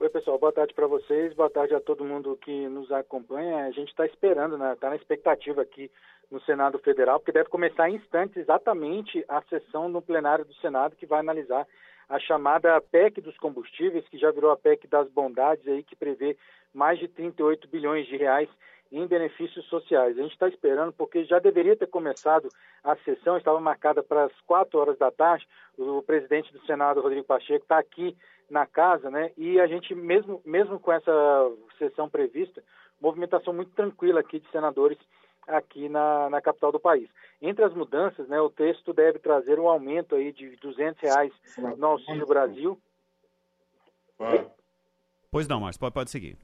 Oi, 0.00 0.08
pessoal, 0.10 0.38
boa 0.38 0.52
tarde 0.52 0.72
para 0.74 0.86
vocês, 0.86 1.34
boa 1.34 1.50
tarde 1.50 1.74
a 1.74 1.80
todo 1.80 2.04
mundo 2.04 2.38
que 2.40 2.68
nos 2.68 2.92
acompanha. 2.92 3.64
A 3.64 3.72
gente 3.72 3.88
está 3.88 4.06
esperando, 4.06 4.56
né? 4.56 4.72
Está 4.74 4.90
na 4.90 4.94
expectativa 4.94 5.62
aqui 5.62 5.90
no 6.30 6.40
Senado 6.42 6.78
Federal, 6.78 7.18
porque 7.18 7.32
deve 7.32 7.48
começar 7.48 7.90
em 7.90 7.96
instantes 7.96 8.36
exatamente 8.36 9.24
a 9.28 9.42
sessão 9.48 9.88
no 9.88 10.00
plenário 10.00 10.44
do 10.44 10.54
Senado 10.54 10.94
que 10.94 11.04
vai 11.04 11.18
analisar 11.18 11.66
a 12.08 12.18
chamada 12.18 12.80
PEC 12.80 13.20
dos 13.20 13.36
combustíveis, 13.36 14.08
que 14.08 14.18
já 14.18 14.30
virou 14.30 14.50
a 14.50 14.56
PEC 14.56 14.86
das 14.86 15.08
bondades 15.10 15.66
aí, 15.68 15.82
que 15.82 15.94
prevê 15.94 16.36
mais 16.72 16.98
de 16.98 17.08
38 17.08 17.68
bilhões 17.68 18.06
de 18.06 18.16
reais 18.16 18.48
em 18.90 19.06
benefícios 19.06 19.66
sociais. 19.66 20.18
A 20.18 20.22
gente 20.22 20.32
está 20.32 20.48
esperando 20.48 20.92
porque 20.92 21.24
já 21.24 21.38
deveria 21.38 21.76
ter 21.76 21.86
começado 21.86 22.48
a 22.82 22.96
sessão, 22.96 23.36
estava 23.36 23.60
marcada 23.60 24.02
para 24.02 24.24
as 24.24 24.40
4 24.46 24.78
horas 24.78 24.98
da 24.98 25.10
tarde. 25.10 25.46
O 25.76 26.02
presidente 26.02 26.52
do 26.52 26.64
Senado, 26.64 27.00
Rodrigo 27.00 27.26
Pacheco, 27.26 27.64
está 27.64 27.78
aqui 27.78 28.16
na 28.48 28.66
casa, 28.66 29.10
né? 29.10 29.30
E 29.36 29.60
a 29.60 29.66
gente, 29.66 29.94
mesmo, 29.94 30.40
mesmo 30.44 30.80
com 30.80 30.90
essa 30.90 31.12
sessão 31.76 32.08
prevista, 32.08 32.62
movimentação 33.00 33.52
muito 33.52 33.72
tranquila 33.72 34.20
aqui 34.20 34.40
de 34.40 34.50
senadores 34.50 34.98
aqui 35.48 35.88
na, 35.88 36.30
na 36.30 36.40
capital 36.40 36.70
do 36.70 36.78
país. 36.78 37.08
Entre 37.40 37.64
as 37.64 37.72
mudanças, 37.74 38.28
né, 38.28 38.40
o 38.40 38.50
texto 38.50 38.92
deve 38.92 39.18
trazer 39.18 39.58
um 39.58 39.68
aumento 39.68 40.14
aí 40.14 40.32
de 40.32 40.56
200 40.56 41.00
reais 41.00 41.32
no 41.76 41.86
Auxílio 41.86 42.26
Brasil. 42.26 42.78
Pois 45.30 45.46
não, 45.46 45.60
Márcio, 45.60 45.80
pode, 45.80 45.94
pode 45.94 46.10
seguir. 46.10 46.36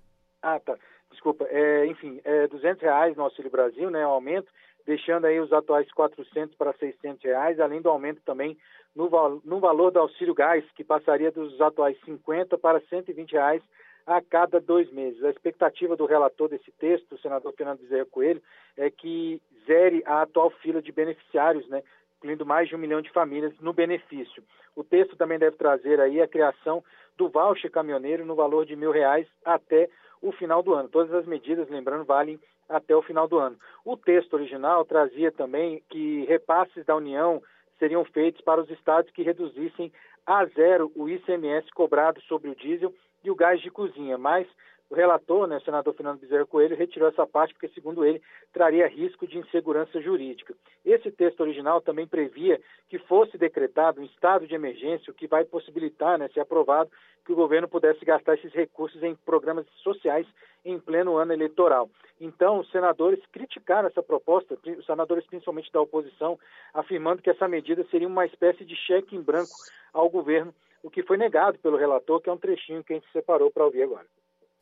Ah, 0.42 0.58
tá. 0.60 0.76
Desculpa. 1.10 1.46
É, 1.48 1.86
enfim, 1.86 2.20
é 2.24 2.46
200 2.48 2.82
reais 2.82 3.16
no 3.16 3.24
Auxílio 3.24 3.50
Brasil, 3.50 3.90
né, 3.90 4.06
o 4.06 4.10
aumento, 4.10 4.50
deixando 4.86 5.26
aí 5.26 5.40
os 5.40 5.52
atuais 5.52 5.90
400 5.92 6.54
para 6.56 6.72
600 6.74 7.22
reais, 7.22 7.60
além 7.60 7.80
do 7.80 7.88
aumento 7.88 8.20
também 8.24 8.56
no, 8.94 9.08
val 9.08 9.40
no 9.44 9.58
valor 9.58 9.90
do 9.90 9.98
Auxílio 9.98 10.34
Gás, 10.34 10.64
que 10.76 10.84
passaria 10.84 11.30
dos 11.30 11.60
atuais 11.60 11.98
50 12.04 12.56
para 12.58 12.80
120 12.80 13.32
reais 13.32 13.62
a 14.06 14.20
cada 14.20 14.60
dois 14.60 14.90
meses. 14.92 15.22
A 15.24 15.30
expectativa 15.30 15.96
do 15.96 16.06
relator 16.06 16.48
desse 16.48 16.70
texto, 16.72 17.14
o 17.14 17.18
senador 17.18 17.52
Fernando 17.54 17.80
Bezerra 17.80 18.06
Coelho, 18.06 18.42
é 18.76 18.90
que 18.90 19.40
zere 19.66 20.02
a 20.06 20.22
atual 20.22 20.50
fila 20.50 20.82
de 20.82 20.92
beneficiários, 20.92 21.66
né, 21.68 21.82
incluindo 22.18 22.44
mais 22.44 22.68
de 22.68 22.74
um 22.74 22.78
milhão 22.78 23.00
de 23.00 23.10
famílias 23.10 23.52
no 23.60 23.72
benefício. 23.72 24.42
O 24.76 24.84
texto 24.84 25.16
também 25.16 25.38
deve 25.38 25.56
trazer 25.56 26.00
aí 26.00 26.20
a 26.20 26.28
criação 26.28 26.82
do 27.16 27.28
voucher 27.28 27.70
caminhoneiro 27.70 28.24
no 28.24 28.34
valor 28.34 28.66
de 28.66 28.76
mil 28.76 28.90
reais 28.90 29.26
até 29.44 29.88
o 30.20 30.32
final 30.32 30.62
do 30.62 30.74
ano. 30.74 30.88
Todas 30.88 31.12
as 31.14 31.26
medidas, 31.26 31.68
lembrando, 31.68 32.04
valem 32.04 32.40
até 32.68 32.96
o 32.96 33.02
final 33.02 33.28
do 33.28 33.38
ano. 33.38 33.56
O 33.84 33.96
texto 33.96 34.34
original 34.34 34.84
trazia 34.84 35.30
também 35.30 35.82
que 35.88 36.24
repasses 36.24 36.84
da 36.84 36.96
União 36.96 37.42
seriam 37.78 38.04
feitos 38.04 38.40
para 38.40 38.60
os 38.60 38.70
estados 38.70 39.10
que 39.10 39.22
reduzissem 39.22 39.92
a 40.26 40.46
zero 40.46 40.90
o 40.94 41.08
ICMS 41.08 41.70
cobrado 41.72 42.20
sobre 42.22 42.48
o 42.48 42.56
diesel 42.56 42.92
e 43.24 43.30
o 43.30 43.34
gás 43.34 43.60
de 43.60 43.70
cozinha, 43.70 44.16
mas 44.16 44.46
O 44.90 44.94
relator, 44.94 45.46
né, 45.46 45.56
o 45.56 45.60
senador 45.60 45.94
Fernando 45.94 46.20
Bezerra 46.20 46.46
Coelho, 46.46 46.76
retirou 46.76 47.08
essa 47.08 47.26
parte 47.26 47.54
porque, 47.54 47.68
segundo 47.68 48.04
ele, 48.04 48.22
traria 48.52 48.86
risco 48.86 49.26
de 49.26 49.38
insegurança 49.38 50.00
jurídica. 50.00 50.54
Esse 50.84 51.10
texto 51.10 51.40
original 51.40 51.80
também 51.80 52.06
previa 52.06 52.60
que 52.88 52.98
fosse 52.98 53.38
decretado 53.38 54.00
um 54.00 54.04
estado 54.04 54.46
de 54.46 54.54
emergência, 54.54 55.10
o 55.10 55.14
que 55.14 55.26
vai 55.26 55.44
possibilitar, 55.44 56.18
né, 56.18 56.28
se 56.28 56.38
aprovado, 56.38 56.90
que 57.24 57.32
o 57.32 57.36
governo 57.36 57.66
pudesse 57.66 58.04
gastar 58.04 58.34
esses 58.34 58.52
recursos 58.52 59.02
em 59.02 59.14
programas 59.14 59.66
sociais 59.82 60.26
em 60.64 60.78
pleno 60.78 61.16
ano 61.16 61.32
eleitoral. 61.32 61.88
Então, 62.20 62.60
os 62.60 62.70
senadores 62.70 63.20
criticaram 63.32 63.88
essa 63.88 64.02
proposta, 64.02 64.56
os 64.78 64.86
senadores 64.86 65.26
principalmente 65.26 65.72
da 65.72 65.80
oposição, 65.80 66.38
afirmando 66.74 67.22
que 67.22 67.30
essa 67.30 67.48
medida 67.48 67.84
seria 67.90 68.06
uma 68.06 68.26
espécie 68.26 68.64
de 68.64 68.76
cheque 68.76 69.16
em 69.16 69.22
branco 69.22 69.50
ao 69.92 70.10
governo, 70.10 70.54
o 70.84 70.90
que 70.90 71.02
foi 71.02 71.16
negado 71.16 71.58
pelo 71.58 71.78
relator, 71.78 72.20
que 72.20 72.28
é 72.28 72.32
um 72.32 72.36
trechinho 72.36 72.84
que 72.84 72.92
a 72.92 72.96
gente 72.96 73.10
separou 73.10 73.50
para 73.50 73.64
ouvir 73.64 73.82
agora. 73.84 74.06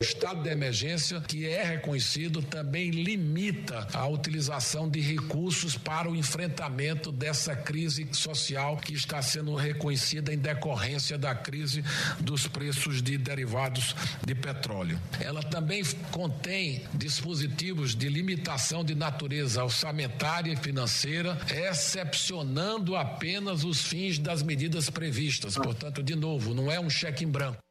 O 0.03 0.05
estado 0.05 0.43
de 0.43 0.49
emergência, 0.49 1.21
que 1.21 1.47
é 1.47 1.63
reconhecido, 1.63 2.43
também 2.43 2.91
limita 2.91 3.87
a 3.93 4.05
utilização 4.09 4.91
de 4.91 4.99
recursos 4.99 5.79
para 5.79 6.11
o 6.11 6.17
enfrentamento 6.17 7.13
dessa 7.13 7.55
crise 7.55 8.09
social 8.11 8.77
que 8.79 8.95
está 8.95 9.23
sendo 9.23 9.55
reconhecida 9.55 10.35
em 10.35 10.39
decorrência 10.39 11.17
da 11.17 11.37
crise 11.37 11.85
dos 12.19 12.49
preços 12.49 13.01
de 13.01 13.17
derivados 13.17 13.95
de 14.27 14.35
petróleo. 14.35 15.01
Ela 15.21 15.41
também 15.41 15.85
contém 16.11 16.83
dispositivos 16.93 17.95
de 17.95 18.09
limitação 18.09 18.85
de 18.85 18.97
natureza 18.97 19.63
orçamentária 19.63 20.53
e 20.53 20.57
financeira, 20.57 21.39
excepcionando 21.49 22.97
apenas 22.97 23.63
os 23.63 23.81
fins 23.81 24.19
das 24.19 24.43
medidas 24.43 24.91
previstas. 24.91 25.55
Portanto, 25.55 26.03
de 26.03 26.17
novo, 26.17 26.53
não 26.53 26.73
é 26.73 26.81
um 26.81 26.91
cheque 26.91 27.25
em 27.25 27.29
branco. 27.29 27.63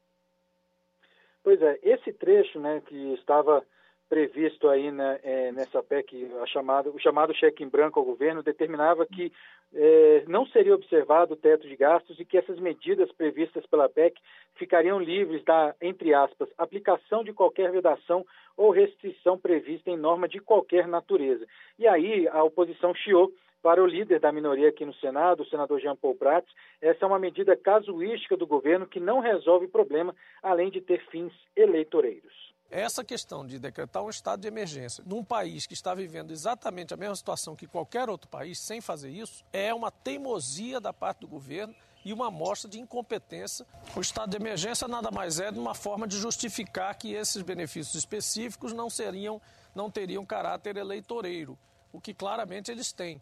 Pois 1.43 1.61
é, 1.61 1.79
esse 1.81 2.13
trecho 2.13 2.59
né, 2.59 2.81
que 2.85 3.13
estava 3.13 3.63
previsto 4.11 4.67
aí 4.67 4.91
né, 4.91 5.19
é, 5.23 5.51
nessa 5.53 5.81
PEC, 5.81 6.29
a 6.41 6.45
chamada, 6.45 6.89
o 6.89 6.99
chamado 6.99 7.33
cheque 7.33 7.63
em 7.63 7.69
branco 7.69 7.97
ao 7.97 8.05
governo, 8.05 8.43
determinava 8.43 9.05
que 9.05 9.31
é, 9.73 10.25
não 10.27 10.45
seria 10.47 10.75
observado 10.75 11.33
o 11.33 11.37
teto 11.37 11.65
de 11.65 11.77
gastos 11.77 12.19
e 12.19 12.25
que 12.25 12.37
essas 12.37 12.59
medidas 12.59 13.09
previstas 13.13 13.65
pela 13.67 13.87
PEC 13.87 14.19
ficariam 14.55 14.99
livres 14.99 15.41
da, 15.45 15.73
entre 15.81 16.13
aspas, 16.13 16.49
aplicação 16.57 17.23
de 17.23 17.31
qualquer 17.31 17.71
vedação 17.71 18.25
ou 18.57 18.69
restrição 18.69 19.37
prevista 19.37 19.89
em 19.89 19.95
norma 19.95 20.27
de 20.27 20.39
qualquer 20.39 20.89
natureza. 20.89 21.47
E 21.79 21.87
aí 21.87 22.27
a 22.27 22.43
oposição 22.43 22.93
chiou 22.93 23.31
para 23.61 23.81
o 23.81 23.85
líder 23.85 24.19
da 24.19 24.31
minoria 24.31 24.69
aqui 24.69 24.85
no 24.85 24.93
Senado, 24.95 25.43
o 25.43 25.45
senador 25.45 25.79
Jean 25.79 25.95
Paul 25.95 26.15
Prats, 26.15 26.51
essa 26.81 27.05
é 27.05 27.07
uma 27.07 27.19
medida 27.19 27.55
casuística 27.55 28.35
do 28.35 28.47
governo 28.47 28.87
que 28.87 28.99
não 28.99 29.19
resolve 29.19 29.65
o 29.67 29.69
problema, 29.69 30.15
além 30.41 30.69
de 30.69 30.81
ter 30.81 31.05
fins 31.09 31.31
eleitoreiros. 31.55 32.51
Essa 32.71 33.03
questão 33.03 33.45
de 33.45 33.59
decretar 33.59 34.01
um 34.01 34.09
estado 34.09 34.39
de 34.39 34.47
emergência 34.47 35.03
num 35.05 35.23
país 35.23 35.67
que 35.67 35.73
está 35.73 35.93
vivendo 35.93 36.31
exatamente 36.31 36.93
a 36.93 36.97
mesma 36.97 37.15
situação 37.15 37.55
que 37.55 37.67
qualquer 37.67 38.09
outro 38.09 38.29
país, 38.29 38.59
sem 38.59 38.79
fazer 38.79 39.09
isso, 39.09 39.43
é 39.51 39.73
uma 39.73 39.91
teimosia 39.91 40.79
da 40.79 40.93
parte 40.93 41.19
do 41.19 41.27
governo 41.27 41.75
e 42.05 42.13
uma 42.13 42.27
amostra 42.27 42.69
de 42.69 42.79
incompetência. 42.79 43.65
O 43.95 43.99
estado 43.99 44.29
de 44.29 44.37
emergência 44.37 44.87
nada 44.87 45.11
mais 45.11 45.39
é 45.39 45.51
de 45.51 45.59
uma 45.59 45.75
forma 45.75 46.07
de 46.07 46.17
justificar 46.17 46.95
que 46.97 47.13
esses 47.13 47.41
benefícios 47.41 47.93
específicos 47.93 48.71
não 48.71 48.89
seriam, 48.89 49.41
não 49.75 49.91
teriam 49.91 50.25
caráter 50.25 50.77
eleitoreiro, 50.77 51.59
o 51.91 51.99
que 51.99 52.13
claramente 52.13 52.71
eles 52.71 52.93
têm. 52.93 53.21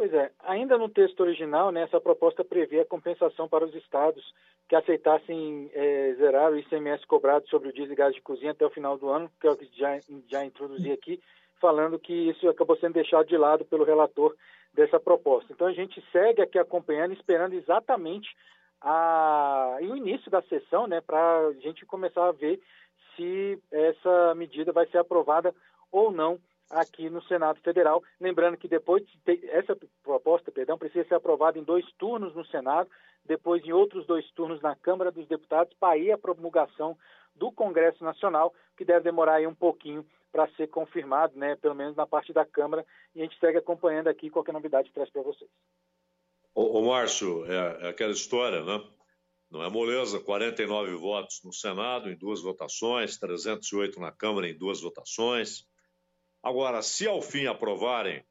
Pois 0.00 0.14
é, 0.14 0.30
ainda 0.44 0.78
no 0.78 0.88
texto 0.88 1.20
original, 1.20 1.70
né, 1.70 1.82
essa 1.82 2.00
proposta 2.00 2.42
prevê 2.42 2.80
a 2.80 2.86
compensação 2.86 3.46
para 3.46 3.66
os 3.66 3.74
estados 3.74 4.32
que 4.66 4.74
aceitassem 4.74 5.70
é, 5.74 6.14
zerar 6.14 6.50
o 6.50 6.58
ICMS 6.58 7.06
cobrado 7.06 7.46
sobre 7.50 7.68
o 7.68 7.72
diesel 7.74 7.92
e 7.92 7.96
gás 7.96 8.14
de 8.14 8.22
cozinha 8.22 8.52
até 8.52 8.64
o 8.64 8.70
final 8.70 8.96
do 8.96 9.10
ano, 9.10 9.30
que 9.38 9.46
é 9.46 9.50
o 9.50 9.56
que 9.58 9.68
já, 9.78 10.00
já 10.26 10.42
introduzi 10.42 10.90
aqui, 10.90 11.20
falando 11.60 11.98
que 11.98 12.14
isso 12.14 12.48
acabou 12.48 12.78
sendo 12.78 12.94
deixado 12.94 13.26
de 13.26 13.36
lado 13.36 13.62
pelo 13.66 13.84
relator 13.84 14.34
dessa 14.72 14.98
proposta. 14.98 15.52
Então 15.52 15.66
a 15.66 15.72
gente 15.74 16.02
segue 16.10 16.40
aqui 16.40 16.58
acompanhando, 16.58 17.12
esperando 17.12 17.52
exatamente 17.52 18.34
a, 18.80 19.76
o 19.82 19.96
início 19.98 20.30
da 20.30 20.40
sessão, 20.40 20.86
né, 20.86 21.02
para 21.02 21.48
a 21.48 21.52
gente 21.60 21.84
começar 21.84 22.26
a 22.26 22.32
ver 22.32 22.58
se 23.14 23.62
essa 23.70 24.34
medida 24.34 24.72
vai 24.72 24.86
ser 24.86 24.96
aprovada 24.96 25.54
ou 25.92 26.10
não 26.10 26.40
aqui 26.70 27.10
no 27.10 27.22
Senado 27.24 27.60
Federal. 27.60 28.02
Lembrando 28.20 28.56
que 28.56 28.68
depois 28.68 29.02
essa 29.50 29.76
proposta, 30.02 30.52
perdão, 30.52 30.78
precisa 30.78 31.06
ser 31.06 31.14
aprovada 31.14 31.58
em 31.58 31.64
dois 31.64 31.84
turnos 31.98 32.34
no 32.34 32.46
Senado, 32.46 32.88
depois 33.24 33.62
em 33.64 33.72
outros 33.72 34.06
dois 34.06 34.30
turnos 34.32 34.62
na 34.62 34.76
Câmara 34.76 35.10
dos 35.10 35.26
Deputados, 35.26 35.76
para 35.78 35.98
ir 35.98 36.12
a 36.12 36.18
promulgação 36.18 36.96
do 37.34 37.50
Congresso 37.50 38.04
Nacional, 38.04 38.54
que 38.76 38.84
deve 38.84 39.00
demorar 39.00 39.34
aí 39.34 39.46
um 39.46 39.54
pouquinho 39.54 40.06
para 40.32 40.48
ser 40.52 40.68
confirmado, 40.68 41.36
né, 41.36 41.56
pelo 41.56 41.74
menos 41.74 41.96
na 41.96 42.06
parte 42.06 42.32
da 42.32 42.46
Câmara, 42.46 42.86
e 43.14 43.20
a 43.20 43.24
gente 43.24 43.38
segue 43.38 43.58
acompanhando 43.58 44.08
aqui 44.08 44.30
qualquer 44.30 44.52
novidade 44.52 44.92
traz 44.92 45.10
para 45.10 45.22
vocês. 45.22 45.50
Ô 46.54 46.82
Márcio, 46.82 47.44
é, 47.46 47.86
é 47.86 47.88
aquela 47.88 48.12
história, 48.12 48.62
né? 48.62 48.82
Não 49.50 49.62
é 49.64 49.68
moleza, 49.68 50.20
49 50.20 50.94
votos 50.94 51.40
no 51.44 51.52
Senado 51.52 52.08
em 52.08 52.16
duas 52.16 52.40
votações, 52.40 53.18
308 53.18 53.98
na 53.98 54.12
Câmara 54.12 54.48
em 54.48 54.56
duas 54.56 54.80
votações. 54.80 55.68
Agora, 56.42 56.82
se 56.82 57.06
ao 57.06 57.20
fim 57.20 57.46
aprovarem 57.46 58.24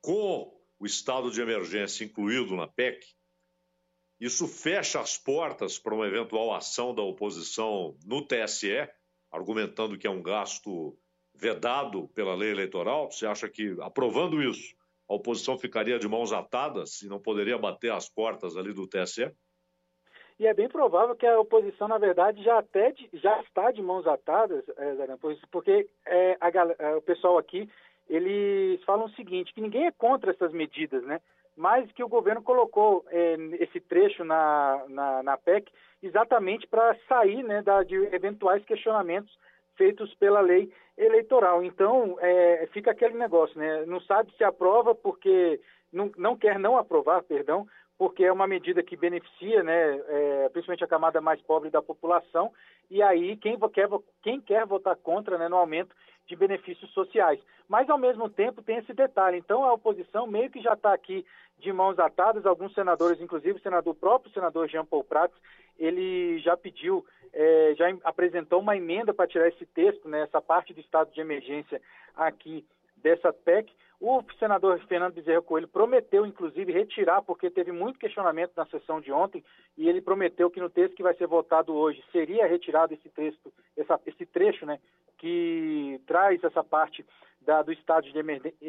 com 0.00 0.56
o 0.78 0.86
estado 0.86 1.30
de 1.30 1.40
emergência 1.40 2.04
incluído 2.04 2.56
na 2.56 2.66
PEC, 2.66 3.06
isso 4.20 4.48
fecha 4.48 5.00
as 5.00 5.16
portas 5.16 5.78
para 5.78 5.94
uma 5.94 6.06
eventual 6.06 6.52
ação 6.52 6.92
da 6.92 7.02
oposição 7.02 7.96
no 8.04 8.26
TSE, 8.26 8.88
argumentando 9.30 9.96
que 9.96 10.06
é 10.06 10.10
um 10.10 10.22
gasto 10.22 10.98
vedado 11.34 12.08
pela 12.08 12.34
lei 12.34 12.50
eleitoral. 12.50 13.10
Você 13.10 13.26
acha 13.26 13.48
que, 13.48 13.76
aprovando 13.80 14.42
isso, 14.42 14.74
a 15.08 15.14
oposição 15.14 15.56
ficaria 15.56 15.98
de 15.98 16.08
mãos 16.08 16.32
atadas 16.32 17.00
e 17.02 17.08
não 17.08 17.20
poderia 17.20 17.56
bater 17.56 17.92
as 17.92 18.08
portas 18.08 18.56
ali 18.56 18.72
do 18.72 18.88
TSE? 18.88 19.32
E 20.38 20.46
é 20.46 20.54
bem 20.54 20.68
provável 20.68 21.16
que 21.16 21.26
a 21.26 21.40
oposição, 21.40 21.88
na 21.88 21.98
verdade, 21.98 22.42
já 22.44 22.58
até 22.58 22.92
de, 22.92 23.08
já 23.14 23.40
está 23.40 23.72
de 23.72 23.82
mãos 23.82 24.06
atadas, 24.06 24.64
é, 24.76 24.94
porque 25.50 25.88
é, 26.06 26.36
a, 26.40 26.48
é, 26.78 26.94
o 26.94 27.02
pessoal 27.02 27.36
aqui 27.36 27.68
eles 28.08 28.82
falam 28.84 29.06
o 29.06 29.10
seguinte, 29.10 29.52
que 29.52 29.60
ninguém 29.60 29.86
é 29.86 29.92
contra 29.92 30.30
essas 30.30 30.52
medidas, 30.52 31.02
né? 31.04 31.20
Mas 31.56 31.90
que 31.92 32.04
o 32.04 32.08
governo 32.08 32.40
colocou 32.40 33.04
é, 33.08 33.34
esse 33.60 33.80
trecho 33.80 34.24
na, 34.24 34.84
na, 34.88 35.22
na 35.22 35.36
PEC 35.36 35.70
exatamente 36.02 36.66
para 36.68 36.96
sair 37.08 37.42
né, 37.42 37.60
da, 37.60 37.82
de 37.82 37.96
eventuais 38.14 38.64
questionamentos 38.64 39.36
feitos 39.76 40.14
pela 40.14 40.40
lei 40.40 40.72
eleitoral. 40.96 41.62
Então, 41.62 42.16
é, 42.20 42.68
fica 42.72 42.92
aquele 42.92 43.14
negócio, 43.18 43.58
né? 43.58 43.84
Não 43.86 44.00
sabe 44.02 44.32
se 44.36 44.44
aprova 44.44 44.94
porque 44.94 45.60
não, 45.92 46.10
não 46.16 46.36
quer 46.36 46.58
não 46.58 46.76
aprovar, 46.76 47.22
perdão, 47.22 47.66
porque 47.98 48.24
é 48.24 48.32
uma 48.32 48.46
medida 48.46 48.82
que 48.82 48.96
beneficia, 48.96 49.62
né, 49.64 50.00
é, 50.08 50.48
principalmente 50.50 50.84
a 50.84 50.88
camada 50.88 51.20
mais 51.20 51.42
pobre 51.42 51.68
da 51.68 51.82
população, 51.82 52.52
e 52.88 53.02
aí 53.02 53.36
quem 53.36 53.58
quer, 53.72 53.88
quem 54.22 54.40
quer 54.40 54.64
votar 54.64 54.94
contra 54.96 55.36
né, 55.36 55.48
no 55.48 55.56
aumento 55.56 55.94
de 56.28 56.36
benefícios 56.36 56.90
sociais. 56.92 57.40
Mas, 57.68 57.90
ao 57.90 57.98
mesmo 57.98 58.30
tempo, 58.30 58.62
tem 58.62 58.76
esse 58.76 58.92
detalhe. 58.94 59.38
Então, 59.38 59.64
a 59.64 59.72
oposição 59.72 60.26
meio 60.26 60.50
que 60.50 60.60
já 60.60 60.74
está 60.74 60.92
aqui 60.92 61.26
de 61.58 61.72
mãos 61.72 61.98
atadas, 61.98 62.46
alguns 62.46 62.72
senadores, 62.72 63.20
inclusive 63.20 63.58
o 63.58 63.62
senador 63.62 63.92
o 63.92 63.98
próprio 63.98 64.32
senador 64.32 64.68
Jean 64.68 64.84
Paul 64.84 65.02
Prats, 65.02 65.36
ele 65.78 66.38
já 66.38 66.56
pediu, 66.56 67.04
é, 67.32 67.74
já 67.76 67.86
apresentou 68.04 68.60
uma 68.60 68.76
emenda 68.76 69.12
para 69.12 69.26
tirar 69.26 69.48
esse 69.48 69.66
texto, 69.66 70.08
né, 70.08 70.22
essa 70.22 70.40
parte 70.40 70.72
do 70.72 70.80
estado 70.80 71.10
de 71.12 71.20
emergência 71.20 71.80
aqui 72.14 72.64
dessa 73.02 73.32
PEC, 73.32 73.72
o 74.00 74.22
senador 74.38 74.78
Fernando 74.86 75.14
Bezerra 75.14 75.42
Coelho 75.42 75.66
prometeu, 75.66 76.24
inclusive, 76.24 76.72
retirar, 76.72 77.20
porque 77.22 77.50
teve 77.50 77.72
muito 77.72 77.98
questionamento 77.98 78.52
na 78.56 78.64
sessão 78.66 79.00
de 79.00 79.10
ontem, 79.10 79.44
e 79.76 79.88
ele 79.88 80.00
prometeu 80.00 80.50
que 80.50 80.60
no 80.60 80.70
texto 80.70 80.94
que 80.94 81.02
vai 81.02 81.14
ser 81.14 81.26
votado 81.26 81.74
hoje 81.74 82.02
seria 82.12 82.46
retirado 82.46 82.94
esse 82.94 83.08
texto, 83.08 83.52
essa, 83.76 84.00
esse 84.06 84.24
trecho, 84.24 84.64
né, 84.64 84.78
que 85.18 86.00
traz 86.06 86.42
essa 86.44 86.62
parte 86.62 87.04
da, 87.40 87.62
do 87.62 87.72
estado 87.72 88.04
de, 88.04 88.12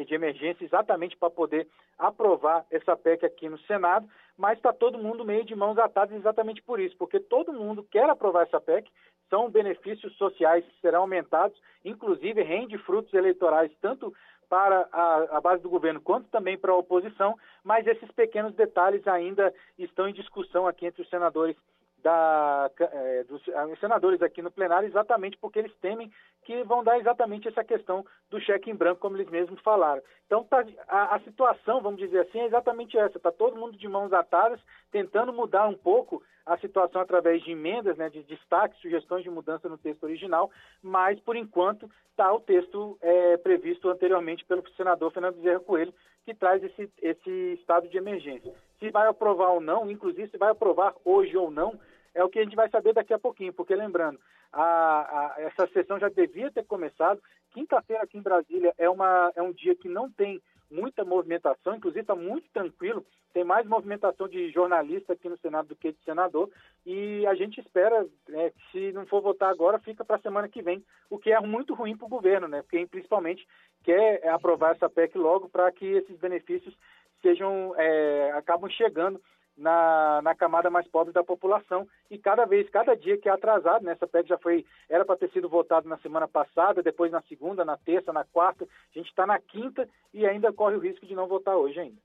de 0.05 0.13
emergência, 0.15 0.65
exatamente 0.65 1.15
para 1.15 1.29
poder 1.29 1.67
aprovar 1.97 2.65
essa 2.71 2.95
PEC 2.95 3.25
aqui 3.25 3.49
no 3.49 3.59
Senado, 3.59 4.09
mas 4.37 4.57
está 4.57 4.73
todo 4.73 4.97
mundo 4.97 5.25
meio 5.25 5.43
de 5.43 5.55
mãos 5.55 5.77
atadas 5.77 6.15
exatamente 6.15 6.61
por 6.63 6.79
isso, 6.79 6.95
porque 6.97 7.19
todo 7.19 7.53
mundo 7.53 7.85
quer 7.91 8.09
aprovar 8.09 8.43
essa 8.43 8.59
PEC, 8.59 8.89
são 9.29 9.49
benefícios 9.49 10.15
sociais 10.17 10.65
que 10.65 10.81
serão 10.81 11.01
aumentados, 11.01 11.59
inclusive 11.85 12.41
rende 12.41 12.77
frutos 12.79 13.13
eleitorais, 13.13 13.71
tanto 13.81 14.13
para 14.49 14.87
a, 14.91 15.37
a, 15.37 15.41
base 15.41 15.61
do 15.61 15.69
governo, 15.69 16.01
quanto 16.01 16.27
também 16.29 16.57
para 16.57 16.71
a 16.71 16.75
oposição, 16.75 17.37
mas 17.63 17.85
esses 17.85 18.11
pequenos 18.11 18.55
detalhes 18.55 19.07
ainda 19.07 19.53
estão 19.77 20.09
em 20.09 20.13
discussão 20.13 20.67
aqui 20.67 20.87
entre 20.87 21.03
os 21.03 21.09
senadores 21.09 21.55
da, 22.03 22.69
é, 22.79 23.23
dos 23.23 23.41
senadores 23.79 24.21
aqui 24.21 24.41
no 24.41 24.51
plenário, 24.51 24.87
exatamente 24.87 25.37
porque 25.37 25.59
eles 25.59 25.75
temem 25.81 26.11
que 26.43 26.63
vão 26.63 26.83
dar 26.83 26.97
exatamente 26.97 27.47
essa 27.47 27.63
questão 27.63 28.05
do 28.29 28.39
cheque 28.39 28.71
em 28.71 28.75
branco, 28.75 29.01
como 29.01 29.17
eles 29.17 29.29
mesmos 29.29 29.59
falaram. 29.61 30.01
Então, 30.25 30.43
tá, 30.43 30.65
a, 30.87 31.15
a 31.15 31.19
situação, 31.19 31.81
vamos 31.81 31.99
dizer 31.99 32.21
assim, 32.21 32.39
é 32.39 32.45
exatamente 32.45 32.97
essa. 32.97 33.17
Está 33.17 33.31
todo 33.31 33.57
mundo 33.57 33.77
de 33.77 33.87
mãos 33.87 34.11
atadas, 34.13 34.59
tentando 34.91 35.33
mudar 35.33 35.67
um 35.67 35.75
pouco 35.75 36.23
a 36.45 36.57
situação 36.57 37.01
através 37.01 37.43
de 37.43 37.51
emendas, 37.51 37.97
né, 37.97 38.09
de 38.09 38.23
destaques, 38.23 38.79
sugestões 38.81 39.23
de 39.23 39.29
mudança 39.29 39.69
no 39.69 39.77
texto 39.77 40.03
original, 40.03 40.49
mas, 40.81 41.19
por 41.19 41.35
enquanto, 41.35 41.89
está 42.09 42.33
o 42.33 42.39
texto 42.39 42.97
é, 43.01 43.37
previsto 43.37 43.87
anteriormente 43.89 44.43
pelo 44.45 44.67
senador 44.75 45.11
Fernando 45.11 45.35
Bezerra 45.35 45.59
Coelho, 45.59 45.93
que 46.25 46.33
traz 46.33 46.63
esse, 46.63 46.91
esse 47.01 47.53
estado 47.59 47.87
de 47.87 47.97
emergência. 47.97 48.53
Se 48.79 48.89
vai 48.89 49.07
aprovar 49.07 49.49
ou 49.49 49.61
não, 49.61 49.89
inclusive 49.89 50.29
se 50.29 50.37
vai 50.37 50.49
aprovar 50.49 50.95
hoje 51.05 51.35
ou 51.37 51.51
não, 51.51 51.79
é 52.13 52.23
o 52.23 52.29
que 52.29 52.39
a 52.39 52.43
gente 52.43 52.55
vai 52.55 52.69
saber 52.69 52.93
daqui 52.93 53.13
a 53.13 53.19
pouquinho, 53.19 53.53
porque 53.53 53.75
lembrando, 53.75 54.19
a, 54.51 54.63
a, 54.63 55.41
essa 55.41 55.67
sessão 55.67 55.99
já 55.99 56.09
devia 56.09 56.51
ter 56.51 56.65
começado. 56.65 57.21
Quinta-feira 57.51 58.03
aqui 58.03 58.17
em 58.17 58.21
Brasília 58.21 58.73
é, 58.77 58.89
uma, 58.89 59.31
é 59.35 59.41
um 59.41 59.51
dia 59.51 59.75
que 59.75 59.87
não 59.87 60.09
tem 60.09 60.41
muita 60.69 61.03
movimentação, 61.03 61.75
inclusive 61.75 62.01
está 62.01 62.15
muito 62.15 62.47
tranquilo. 62.51 63.05
Tem 63.33 63.43
mais 63.43 63.65
movimentação 63.67 64.27
de 64.27 64.51
jornalista 64.51 65.13
aqui 65.13 65.29
no 65.29 65.37
Senado 65.37 65.69
do 65.69 65.75
que 65.75 65.91
de 65.91 65.99
senador. 66.03 66.49
E 66.85 67.25
a 67.27 67.35
gente 67.35 67.59
espera 67.59 68.05
né, 68.27 68.49
que, 68.49 68.71
se 68.71 68.91
não 68.91 69.05
for 69.05 69.21
votar 69.21 69.49
agora, 69.49 69.77
fica 69.79 70.03
para 70.03 70.15
a 70.15 70.21
semana 70.21 70.49
que 70.49 70.61
vem, 70.61 70.83
o 71.09 71.17
que 71.17 71.31
é 71.31 71.39
muito 71.39 71.75
ruim 71.75 71.95
para 71.95 72.05
o 72.05 72.09
governo, 72.09 72.47
né? 72.47 72.63
Porque 72.63 72.87
principalmente 72.87 73.47
quer 73.83 74.27
aprovar 74.29 74.75
essa 74.75 74.89
PEC 74.89 75.15
logo 75.15 75.47
para 75.47 75.71
que 75.71 75.85
esses 75.85 76.17
benefícios 76.17 76.75
sejam 77.21 77.75
é, 77.77 78.31
acabam 78.31 78.69
chegando 78.69 79.21
na, 79.59 80.21
na 80.23 80.33
camada 80.33 80.69
mais 80.69 80.87
pobre 80.87 81.13
da 81.13 81.23
população 81.23 81.87
e 82.09 82.17
cada 82.17 82.45
vez, 82.45 82.69
cada 82.69 82.95
dia 82.95 83.17
que 83.17 83.27
é 83.29 83.31
atrasado, 83.31 83.83
né, 83.83 83.91
essa 83.91 84.07
PEC 84.07 84.29
já 84.29 84.37
foi, 84.37 84.65
era 84.89 85.05
para 85.05 85.17
ter 85.17 85.29
sido 85.31 85.49
votado 85.49 85.87
na 85.87 85.97
semana 85.97 86.27
passada, 86.27 86.81
depois 86.81 87.11
na 87.11 87.21
segunda, 87.23 87.65
na 87.65 87.77
terça, 87.77 88.13
na 88.13 88.23
quarta, 88.23 88.63
a 88.63 88.97
gente 88.97 89.09
está 89.09 89.27
na 89.27 89.39
quinta 89.39 89.87
e 90.13 90.25
ainda 90.25 90.53
corre 90.53 90.75
o 90.75 90.79
risco 90.79 91.05
de 91.05 91.13
não 91.13 91.27
votar 91.27 91.55
hoje 91.55 91.79
ainda. 91.79 91.97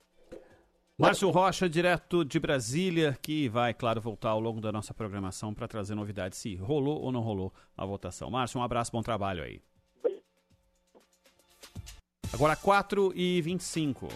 Márcio 0.97 1.29
Rocha, 1.31 1.69
direto 1.69 2.25
de 2.25 2.39
Brasília, 2.39 3.19
que 3.21 3.49
vai, 3.49 3.75
claro, 3.75 4.01
voltar 4.01 4.31
ao 4.31 4.39
longo 4.39 4.61
da 4.61 4.71
nossa 4.71 4.95
programação 4.95 5.53
para 5.53 5.67
trazer 5.67 5.95
novidades 5.95 6.39
se 6.39 6.55
rolou 6.55 7.01
ou 7.01 7.11
não 7.11 7.21
rolou 7.21 7.53
a 7.77 7.85
votação. 7.85 8.31
Márcio, 8.31 8.61
um 8.61 8.63
abraço, 8.63 8.93
bom 8.93 9.03
trabalho 9.03 9.43
aí. 9.43 9.61
Agora 12.33 12.55
4 12.57 13.13
e 13.15 13.41
25 13.43 14.09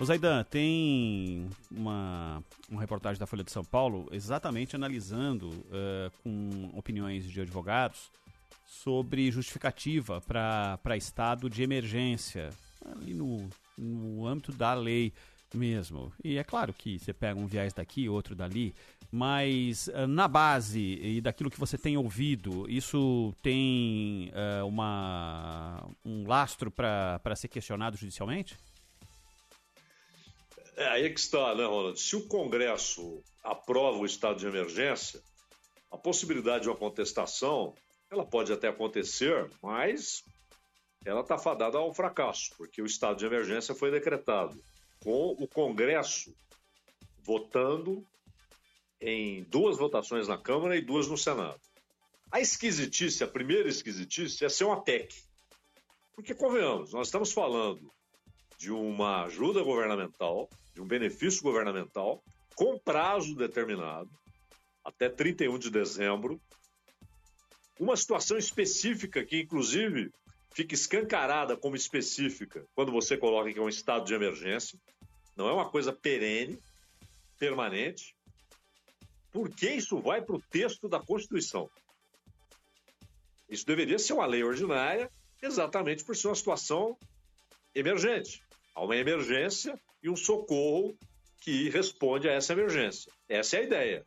o 0.00 0.04
Zaidan, 0.04 0.42
tem 0.44 1.48
uma, 1.70 2.42
uma 2.68 2.80
reportagem 2.80 3.18
da 3.18 3.26
Folha 3.26 3.44
de 3.44 3.52
São 3.52 3.64
Paulo 3.64 4.08
exatamente 4.10 4.74
analisando 4.74 5.48
uh, 5.48 6.10
com 6.22 6.70
opiniões 6.74 7.28
de 7.28 7.40
advogados 7.40 8.10
sobre 8.66 9.30
justificativa 9.30 10.20
para 10.20 10.96
estado 10.96 11.48
de 11.48 11.62
emergência, 11.62 12.50
ali 12.84 13.14
no, 13.14 13.48
no 13.76 14.26
âmbito 14.26 14.50
da 14.52 14.74
lei 14.74 15.12
mesmo. 15.54 16.12
E 16.24 16.38
é 16.38 16.44
claro 16.44 16.72
que 16.72 16.98
você 16.98 17.12
pega 17.12 17.38
um 17.38 17.46
viés 17.46 17.72
daqui, 17.72 18.08
outro 18.08 18.34
dali, 18.34 18.74
mas 19.10 19.88
uh, 19.88 20.06
na 20.06 20.26
base 20.26 20.80
e 20.80 21.20
daquilo 21.20 21.50
que 21.50 21.60
você 21.60 21.76
tem 21.76 21.96
ouvido, 21.96 22.68
isso 22.68 23.34
tem 23.42 24.32
uh, 24.32 24.66
uma, 24.66 25.86
um 26.04 26.26
lastro 26.26 26.70
para 26.70 27.36
ser 27.36 27.48
questionado 27.48 27.96
judicialmente? 27.96 28.56
É 30.82 30.88
aí 30.88 31.10
que 31.10 31.20
está, 31.20 31.54
né, 31.54 31.64
Ronald? 31.64 32.00
Se 32.00 32.16
o 32.16 32.26
Congresso 32.26 33.22
aprova 33.40 33.98
o 33.98 34.04
estado 34.04 34.40
de 34.40 34.48
emergência, 34.48 35.22
a 35.92 35.96
possibilidade 35.96 36.64
de 36.64 36.68
uma 36.68 36.76
contestação, 36.76 37.72
ela 38.10 38.26
pode 38.26 38.52
até 38.52 38.66
acontecer, 38.66 39.48
mas 39.62 40.24
ela 41.04 41.20
está 41.20 41.38
fadada 41.38 41.78
ao 41.78 41.94
fracasso, 41.94 42.50
porque 42.56 42.82
o 42.82 42.86
estado 42.86 43.16
de 43.16 43.24
emergência 43.24 43.76
foi 43.76 43.92
decretado 43.92 44.60
com 45.04 45.36
o 45.38 45.46
Congresso 45.46 46.34
votando 47.22 48.04
em 49.00 49.44
duas 49.44 49.78
votações 49.78 50.26
na 50.26 50.36
Câmara 50.36 50.76
e 50.76 50.82
duas 50.82 51.06
no 51.06 51.16
Senado. 51.16 51.60
A 52.28 52.40
esquisitice, 52.40 53.22
a 53.22 53.28
primeira 53.28 53.68
esquisitice, 53.68 54.44
é 54.44 54.48
ser 54.48 54.64
uma 54.64 54.82
PEC. 54.82 55.14
Porque, 56.12 56.34
convenhamos, 56.34 56.92
nós 56.92 57.06
estamos 57.06 57.30
falando 57.30 57.88
de 58.62 58.70
uma 58.70 59.24
ajuda 59.24 59.60
governamental 59.60 60.48
de 60.72 60.80
um 60.80 60.86
benefício 60.86 61.42
governamental 61.42 62.22
com 62.54 62.78
prazo 62.78 63.34
determinado, 63.34 64.08
até 64.84 65.08
31 65.08 65.58
de 65.58 65.68
dezembro, 65.68 66.40
uma 67.80 67.96
situação 67.96 68.38
específica 68.38 69.24
que, 69.24 69.40
inclusive, 69.40 70.12
fica 70.54 70.76
escancarada 70.76 71.56
como 71.56 71.74
específica 71.74 72.64
quando 72.72 72.92
você 72.92 73.16
coloca 73.16 73.52
que 73.52 73.58
é 73.58 73.62
um 73.62 73.68
estado 73.68 74.04
de 74.04 74.14
emergência, 74.14 74.78
não 75.36 75.48
é 75.48 75.52
uma 75.52 75.68
coisa 75.68 75.92
perene, 75.92 76.56
permanente. 77.40 78.14
Por 79.32 79.50
que 79.50 79.70
isso 79.70 79.98
vai 79.98 80.22
para 80.22 80.36
o 80.36 80.42
texto 80.50 80.88
da 80.88 81.00
Constituição? 81.00 81.68
Isso 83.48 83.66
deveria 83.66 83.98
ser 83.98 84.12
uma 84.12 84.26
lei 84.26 84.44
ordinária, 84.44 85.10
exatamente 85.42 86.04
por 86.04 86.14
ser 86.14 86.28
uma 86.28 86.36
situação 86.36 86.96
emergente. 87.74 88.40
Há 88.74 88.84
uma 88.84 88.96
emergência 88.96 89.78
e 90.02 90.08
um 90.08 90.16
socorro 90.16 90.96
que 91.40 91.68
responde 91.68 92.28
a 92.28 92.32
essa 92.32 92.52
emergência. 92.52 93.12
Essa 93.28 93.56
é 93.56 93.60
a 93.60 93.64
ideia. 93.64 94.06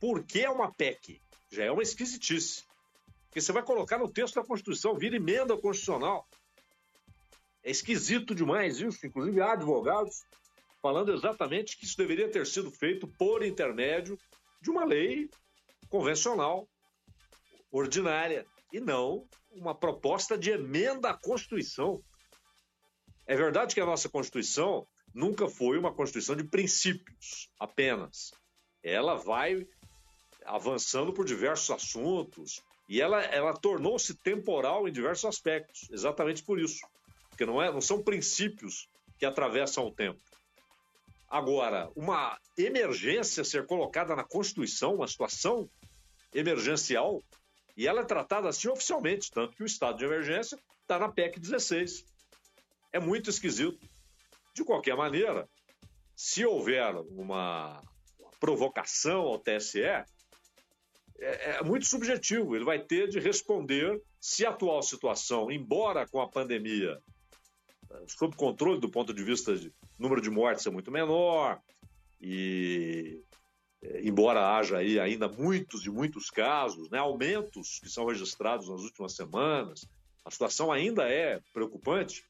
Por 0.00 0.24
que 0.24 0.40
é 0.40 0.50
uma 0.50 0.72
PEC? 0.72 1.20
Já 1.50 1.64
é 1.64 1.70
uma 1.70 1.82
esquisitice. 1.82 2.64
Porque 3.26 3.40
você 3.40 3.52
vai 3.52 3.62
colocar 3.62 3.98
no 3.98 4.10
texto 4.10 4.34
da 4.34 4.44
Constituição, 4.44 4.94
vira 4.94 5.16
emenda 5.16 5.56
constitucional. 5.56 6.26
É 7.62 7.70
esquisito 7.70 8.34
demais 8.34 8.80
isso. 8.80 9.06
Inclusive, 9.06 9.40
há 9.40 9.52
advogados 9.52 10.22
falando 10.80 11.12
exatamente 11.12 11.76
que 11.76 11.84
isso 11.84 11.96
deveria 11.96 12.30
ter 12.30 12.46
sido 12.46 12.70
feito 12.70 13.08
por 13.18 13.44
intermédio 13.44 14.18
de 14.60 14.70
uma 14.70 14.84
lei 14.84 15.28
convencional, 15.88 16.68
ordinária, 17.70 18.46
e 18.72 18.80
não 18.80 19.26
uma 19.50 19.74
proposta 19.74 20.36
de 20.36 20.50
emenda 20.50 21.10
à 21.10 21.14
Constituição. 21.14 22.00
É 23.26 23.34
verdade 23.34 23.74
que 23.74 23.80
a 23.80 23.86
nossa 23.86 24.08
Constituição 24.08 24.86
nunca 25.12 25.48
foi 25.48 25.76
uma 25.78 25.92
Constituição 25.92 26.36
de 26.36 26.44
princípios 26.44 27.50
apenas. 27.58 28.32
Ela 28.82 29.16
vai 29.16 29.66
avançando 30.44 31.12
por 31.12 31.24
diversos 31.24 31.70
assuntos 31.70 32.62
e 32.88 33.00
ela, 33.00 33.20
ela 33.24 33.52
tornou-se 33.52 34.14
temporal 34.14 34.86
em 34.88 34.92
diversos 34.92 35.24
aspectos, 35.24 35.88
exatamente 35.90 36.44
por 36.44 36.60
isso. 36.60 36.86
Porque 37.28 37.44
não, 37.44 37.60
é, 37.60 37.72
não 37.72 37.80
são 37.80 38.00
princípios 38.00 38.88
que 39.18 39.26
atravessam 39.26 39.84
o 39.86 39.90
tempo. 39.90 40.20
Agora, 41.28 41.90
uma 41.96 42.38
emergência 42.56 43.42
ser 43.42 43.66
colocada 43.66 44.14
na 44.14 44.22
Constituição, 44.22 44.94
uma 44.94 45.08
situação 45.08 45.68
emergencial, 46.32 47.24
e 47.76 47.88
ela 47.88 48.02
é 48.02 48.04
tratada 48.04 48.48
assim 48.48 48.68
oficialmente, 48.68 49.32
tanto 49.32 49.56
que 49.56 49.64
o 49.64 49.66
estado 49.66 49.98
de 49.98 50.04
emergência 50.04 50.56
está 50.82 50.98
na 50.98 51.08
PEC 51.08 51.40
16 51.40 52.04
é 52.96 53.00
muito 53.00 53.30
esquisito. 53.30 53.78
De 54.54 54.64
qualquer 54.64 54.96
maneira, 54.96 55.48
se 56.14 56.44
houver 56.44 56.94
uma 57.10 57.82
provocação 58.40 59.22
ao 59.22 59.38
TSE, 59.38 59.82
é, 59.82 60.06
é, 61.18 61.62
muito 61.62 61.86
subjetivo. 61.86 62.56
Ele 62.56 62.64
vai 62.64 62.78
ter 62.78 63.08
de 63.08 63.20
responder 63.20 64.00
se 64.20 64.44
a 64.46 64.50
atual 64.50 64.82
situação, 64.82 65.50
embora 65.50 66.06
com 66.06 66.20
a 66.20 66.28
pandemia 66.28 66.98
sob 68.08 68.34
controle 68.34 68.80
do 68.80 68.90
ponto 68.90 69.14
de 69.14 69.22
vista 69.22 69.56
de 69.56 69.72
número 69.98 70.20
de 70.20 70.28
mortes 70.28 70.66
é 70.66 70.70
muito 70.70 70.90
menor 70.90 71.60
e 72.20 73.22
é, 73.82 74.02
embora 74.02 74.56
haja 74.56 74.78
aí 74.78 74.98
ainda 74.98 75.28
muitos 75.28 75.86
e 75.86 75.90
muitos 75.90 76.28
casos, 76.28 76.90
né, 76.90 76.98
aumentos 76.98 77.78
que 77.78 77.88
são 77.88 78.06
registrados 78.06 78.68
nas 78.68 78.80
últimas 78.80 79.14
semanas, 79.14 79.88
a 80.24 80.30
situação 80.30 80.72
ainda 80.72 81.08
é 81.08 81.40
preocupante 81.52 82.24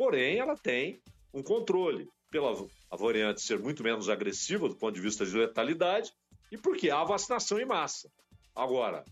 porém 0.00 0.38
ela 0.38 0.56
tem 0.56 0.98
um 1.30 1.42
controle 1.42 2.08
pela 2.30 2.56
a 2.90 2.96
variante 2.96 3.42
ser 3.42 3.58
muito 3.58 3.82
menos 3.82 4.08
agressiva 4.08 4.66
do 4.66 4.74
ponto 4.74 4.94
de 4.94 5.00
vista 5.02 5.26
de 5.26 5.36
letalidade 5.36 6.10
e 6.50 6.56
porque 6.56 6.88
há 6.88 7.04
vacinação 7.04 7.60
em 7.60 7.66
massa. 7.66 8.10
Agora, 8.56 9.04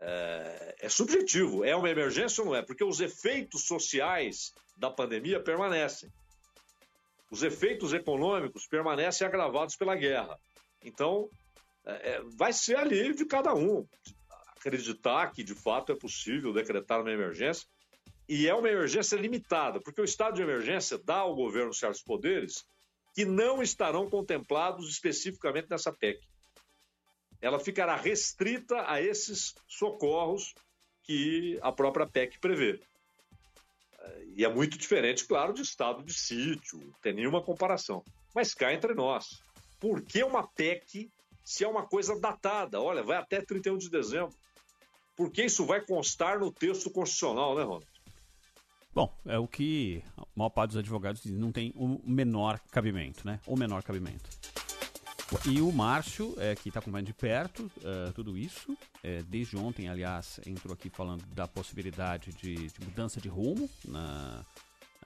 é, 0.00 0.76
é, 0.80 0.88
subjetivo, 0.88 1.62
é 1.62 1.76
uma 1.76 1.90
emergência 1.90 2.42
ou 2.42 2.48
não 2.48 2.56
é? 2.56 2.62
Porque 2.62 2.82
os 2.82 3.00
efeitos 3.00 3.66
sociais 3.66 4.54
da 4.78 4.90
pandemia 4.90 5.38
permanecem. 5.38 6.10
Os 7.30 7.42
efeitos 7.42 7.92
econômicos 7.92 8.66
permanecem 8.66 9.26
agravados 9.26 9.76
pela 9.76 9.94
guerra. 9.94 10.38
Então, 10.82 11.28
é, 11.84 12.22
vai 12.38 12.54
ser 12.54 12.78
ali 12.78 13.14
de 13.14 13.26
cada 13.26 13.54
um 13.54 13.86
acreditar 14.56 15.32
que 15.32 15.44
de 15.44 15.54
fato 15.54 15.92
é 15.92 15.94
possível 15.94 16.50
decretar 16.50 17.02
uma 17.02 17.12
emergência 17.12 17.68
e 18.28 18.48
é 18.48 18.54
uma 18.54 18.68
emergência 18.68 19.16
limitada, 19.16 19.80
porque 19.80 20.00
o 20.00 20.04
estado 20.04 20.36
de 20.36 20.42
emergência 20.42 20.98
dá 20.98 21.16
ao 21.16 21.34
governo 21.34 21.74
certos 21.74 22.02
poderes 22.02 22.64
que 23.14 23.24
não 23.24 23.62
estarão 23.62 24.08
contemplados 24.08 24.88
especificamente 24.88 25.68
nessa 25.70 25.92
PEC. 25.92 26.20
ela 27.40 27.60
ficará 27.60 27.94
restrita 27.94 28.90
a 28.90 29.00
esses 29.02 29.54
socorros 29.68 30.54
que 31.02 31.58
a 31.62 31.70
própria 31.70 32.06
PEC 32.06 32.40
prevê. 32.40 32.80
E 34.34 34.44
é 34.44 34.48
muito 34.48 34.76
diferente, 34.78 35.26
claro, 35.26 35.52
de 35.52 35.62
estado 35.62 36.02
de 36.02 36.12
sítio, 36.12 36.78
não 36.78 36.92
tem 37.02 37.12
nenhuma 37.12 37.42
comparação. 37.42 38.02
Mas 38.34 38.54
cá 38.54 38.72
entre 38.72 38.94
nós, 38.94 39.42
por 39.78 40.02
que 40.02 40.24
uma 40.24 40.48
PEC 40.48 41.10
se 41.44 41.62
é 41.62 41.68
uma 41.68 41.86
coisa 41.86 42.18
datada? 42.18 42.80
Olha, 42.80 43.02
vai 43.02 43.18
até 43.18 43.40
31 43.42 43.76
de 43.76 43.90
dezembro. 43.90 44.34
Por 45.14 45.30
que 45.30 45.44
isso 45.44 45.64
vai 45.66 45.84
constar 45.84 46.40
no 46.40 46.50
texto 46.50 46.90
constitucional, 46.90 47.54
né, 47.54 47.62
Ronald? 47.62 47.93
Bom, 48.94 49.12
é 49.26 49.36
o 49.36 49.48
que 49.48 50.04
a 50.16 50.22
maior 50.36 50.50
parte 50.50 50.70
dos 50.70 50.78
advogados 50.78 51.20
diz, 51.20 51.32
não 51.32 51.50
tem 51.50 51.72
o 51.74 52.00
menor 52.06 52.60
cabimento, 52.70 53.26
né? 53.26 53.40
O 53.44 53.56
menor 53.56 53.82
cabimento. 53.82 54.30
E 55.46 55.60
o 55.60 55.72
Márcio, 55.72 56.32
é, 56.38 56.54
que 56.54 56.68
está 56.68 56.78
acompanhando 56.78 57.08
de 57.08 57.14
perto 57.14 57.68
é, 57.82 58.12
tudo 58.12 58.38
isso, 58.38 58.76
é, 59.02 59.20
desde 59.22 59.56
ontem, 59.56 59.88
aliás, 59.88 60.38
entrou 60.46 60.72
aqui 60.72 60.88
falando 60.88 61.24
da 61.34 61.48
possibilidade 61.48 62.30
de, 62.34 62.54
de 62.54 62.84
mudança 62.84 63.20
de 63.20 63.28
rumo 63.28 63.68
na, 63.84 64.44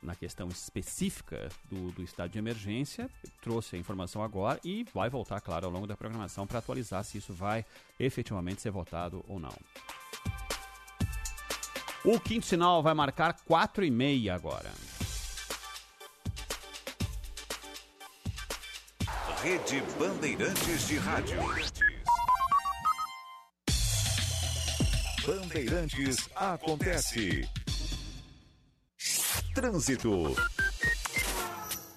na 0.03 0.15
questão 0.15 0.49
específica 0.49 1.49
do, 1.71 1.91
do 1.93 2.03
estado 2.03 2.31
de 2.31 2.39
emergência, 2.39 3.09
trouxe 3.41 3.77
a 3.77 3.79
informação 3.79 4.23
agora 4.23 4.61
e 4.63 4.85
vai 4.93 5.09
voltar, 5.09 5.41
claro, 5.41 5.65
ao 5.65 5.73
longo 5.73 5.87
da 5.87 5.97
programação 5.97 6.47
para 6.47 6.59
atualizar 6.59 7.03
se 7.05 7.17
isso 7.17 7.33
vai 7.33 7.65
efetivamente 7.99 8.61
ser 8.61 8.71
votado 8.71 9.25
ou 9.27 9.41
não. 9.41 9.57
O 12.11 12.19
quinto 12.19 12.47
sinal 12.47 12.83
vai 12.83 12.95
marcar 12.95 13.37
4 13.45 13.85
e 13.85 13.91
meia 13.91 14.35
agora. 14.35 14.71
Rede 19.43 19.83
Bandeirantes 19.99 20.89
de 20.89 20.97
Rádio. 20.97 21.39
Bandeirantes 25.27 26.31
acontece. 26.35 27.47
Trânsito. 29.55 30.35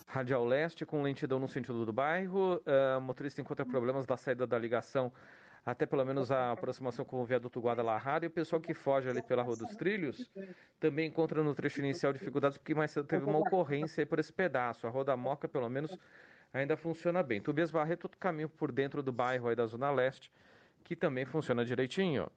Radial 0.08 0.46
Leste 0.46 0.86
com 0.86 1.02
lentidão 1.02 1.40
no 1.40 1.48
sentido 1.48 1.86
do 1.86 1.94
bairro. 1.94 2.56
Uh, 2.58 3.00
motorista 3.00 3.40
encontra 3.40 3.66
problemas 3.66 4.06
da 4.06 4.18
saída 4.18 4.46
da 4.46 4.60
ligação 4.60 5.10
até 5.66 5.86
pelo 5.86 6.04
menos 6.04 6.32
a 6.32 6.52
aproximação 6.52 7.06
com 7.06 7.22
o 7.22 7.26
viaduto 7.26 7.60
Guadalajara. 7.60 8.26
E 8.26 8.28
o 8.28 8.32
pessoal 8.32 8.62
que 8.62 8.74
foge 8.74 9.10
ali 9.10 9.22
pela 9.22 9.44
Rua 9.44 9.56
dos 9.56 9.76
Trilhos 9.76 10.30
também 10.80 11.08
encontra 11.08 11.44
no 11.44 11.54
trecho 11.54 11.80
inicial 11.80 12.12
dificuldades, 12.12 12.58
porque 12.58 12.74
mais 12.74 12.92
cedo 12.92 13.08
teve 13.08 13.26
uma 13.26 13.40
ocorrência 13.40 14.06
por 14.06 14.20
esse 14.20 14.34
pedaço. 14.34 14.88
A 14.88 14.90
Rua 14.90 15.04
da 15.04 15.16
Moca, 15.16 15.48
pelo 15.48 15.70
menos, 15.70 15.98
ainda 16.54 16.76
funciona 16.76 17.22
bem. 17.22 17.42
Tobias 17.42 17.72
Barreto, 17.72 18.06
outro 18.06 18.20
caminho 18.20 18.50
por 18.50 18.72
dentro 18.72 19.04
do 19.04 19.12
bairro 19.12 19.48
aí 19.48 19.56
da 19.56 19.66
Zona 19.66 19.92
Leste, 19.92 20.32
que 20.84 20.96
também 20.96 21.26
funciona 21.26 21.64
direitinho. 21.64 22.30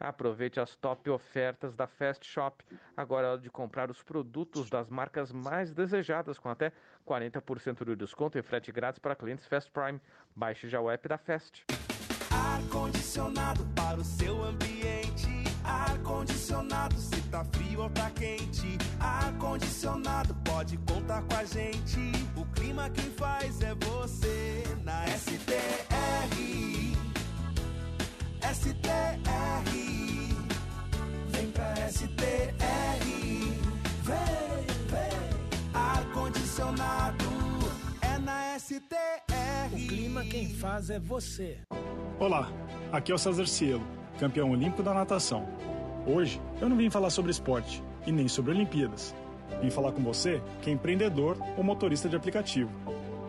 Aproveite 0.00 0.58
as 0.58 0.74
top 0.74 1.08
ofertas 1.10 1.76
da 1.76 1.86
Fast 1.86 2.26
Shop. 2.26 2.64
Agora 2.96 3.28
é 3.28 3.30
hora 3.30 3.40
de 3.40 3.48
comprar 3.48 3.88
os 3.88 4.02
produtos 4.02 4.68
das 4.68 4.90
marcas 4.90 5.30
mais 5.30 5.72
desejadas, 5.72 6.40
com 6.40 6.48
até 6.48 6.72
40% 7.06 7.84
de 7.84 7.94
desconto 7.94 8.36
e 8.36 8.42
frete 8.42 8.72
grátis 8.72 8.98
para 8.98 9.14
clientes 9.14 9.46
Fast 9.46 9.70
Prime. 9.70 10.00
Baixe 10.34 10.68
já 10.68 10.80
o 10.80 10.90
app 10.90 11.06
da 11.06 11.16
Fast. 11.16 11.64
Ar-condicionado 12.54 13.64
para 13.74 14.00
o 14.00 14.04
seu 14.04 14.44
ambiente. 14.44 15.44
Ar-condicionado 15.64 16.96
se 16.98 17.20
tá 17.30 17.44
frio 17.52 17.82
ou 17.82 17.90
tá 17.90 18.10
quente. 18.10 18.78
Ar-condicionado 19.00 20.34
pode 20.44 20.76
contar 20.78 21.22
com 21.22 21.36
a 21.36 21.44
gente. 21.44 22.12
O 22.36 22.44
clima 22.54 22.90
quem 22.90 23.10
faz 23.12 23.60
é 23.62 23.74
você 23.74 24.64
na 24.84 25.06
STR. 25.06 25.92
STR. 28.52 29.22
Vem 31.28 31.50
pra 31.52 31.74
STR. 31.88 32.58
Vem, 34.02 34.66
vem. 34.90 35.72
Ar-condicionado 35.72 37.24
é 38.02 38.18
na 38.18 38.58
STR. 38.58 39.21
O 39.72 39.76
clima 39.86 40.22
quem 40.22 40.46
faz 40.50 40.90
é 40.90 40.98
você. 40.98 41.56
Olá, 42.20 42.52
aqui 42.92 43.10
é 43.10 43.14
o 43.14 43.18
César 43.18 43.46
Cielo, 43.46 43.82
campeão 44.18 44.50
olímpico 44.50 44.82
da 44.82 44.92
natação. 44.92 45.48
Hoje 46.06 46.38
eu 46.60 46.68
não 46.68 46.76
vim 46.76 46.90
falar 46.90 47.08
sobre 47.08 47.30
esporte 47.30 47.82
e 48.06 48.12
nem 48.12 48.28
sobre 48.28 48.50
Olimpíadas. 48.50 49.14
Vim 49.62 49.70
falar 49.70 49.92
com 49.92 50.02
você 50.02 50.42
que 50.60 50.68
é 50.68 50.74
empreendedor 50.74 51.38
ou 51.56 51.64
motorista 51.64 52.06
de 52.06 52.14
aplicativo. 52.14 52.70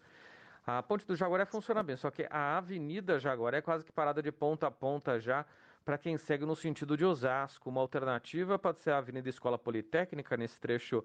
A 0.66 0.82
Ponte 0.82 1.06
do 1.06 1.14
Jaguaré 1.14 1.44
funciona 1.44 1.84
bem, 1.84 1.98
só 1.98 2.10
que 2.10 2.26
a 2.30 2.58
Avenida 2.58 3.20
Jaguaré 3.20 3.58
é 3.58 3.62
quase 3.62 3.84
que 3.84 3.92
parada 3.92 4.24
de 4.24 4.32
ponta 4.32 4.68
a 4.68 4.72
ponta 4.72 5.20
já 5.20 5.46
para 5.84 5.98
quem 5.98 6.18
segue 6.18 6.46
no 6.46 6.56
sentido 6.56 6.96
de 6.96 7.04
Osasco. 7.04 7.70
Uma 7.70 7.82
alternativa 7.82 8.58
pode 8.58 8.80
ser 8.80 8.92
a 8.92 9.00
Avenida 9.00 9.28
Escola 9.28 9.60
Politécnica, 9.60 10.38
nesse 10.38 10.58
trecho 10.58 11.04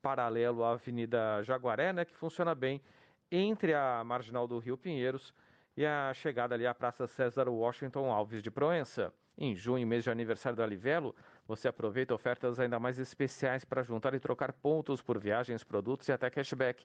paralelo 0.00 0.62
à 0.62 0.74
Avenida 0.74 1.42
Jaguaré, 1.42 1.92
né, 1.92 2.04
que 2.04 2.14
funciona 2.14 2.54
bem 2.54 2.80
entre 3.32 3.74
a 3.74 4.04
Marginal 4.04 4.46
do 4.46 4.60
Rio 4.60 4.78
Pinheiros 4.78 5.34
e 5.76 5.86
a 5.86 6.12
chegada 6.14 6.54
ali 6.54 6.66
à 6.66 6.74
Praça 6.74 7.06
César 7.06 7.48
Washington 7.48 8.10
Alves 8.10 8.42
de 8.42 8.50
Proença. 8.50 9.12
Em 9.38 9.54
junho, 9.54 9.86
mês 9.86 10.04
de 10.04 10.10
aniversário 10.10 10.56
do 10.56 10.62
Alivelo, 10.62 11.14
você 11.46 11.68
aproveita 11.68 12.14
ofertas 12.14 12.60
ainda 12.60 12.78
mais 12.78 12.98
especiais 12.98 13.64
para 13.64 13.82
juntar 13.82 14.14
e 14.14 14.20
trocar 14.20 14.52
pontos 14.52 15.00
por 15.00 15.18
viagens, 15.18 15.64
produtos 15.64 16.08
e 16.08 16.12
até 16.12 16.28
cashback. 16.28 16.84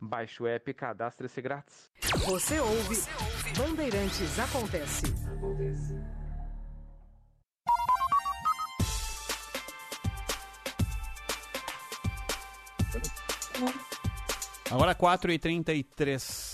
Baixe 0.00 0.42
o 0.42 0.46
app 0.46 0.70
e 0.70 0.74
cadastre-se 0.74 1.42
grátis. 1.42 1.90
Você 2.26 2.58
ouve, 2.58 2.96
Bandeirantes 3.56 4.38
Acontece. 4.38 5.02
Agora 14.70 14.94
4h33. 14.94 16.49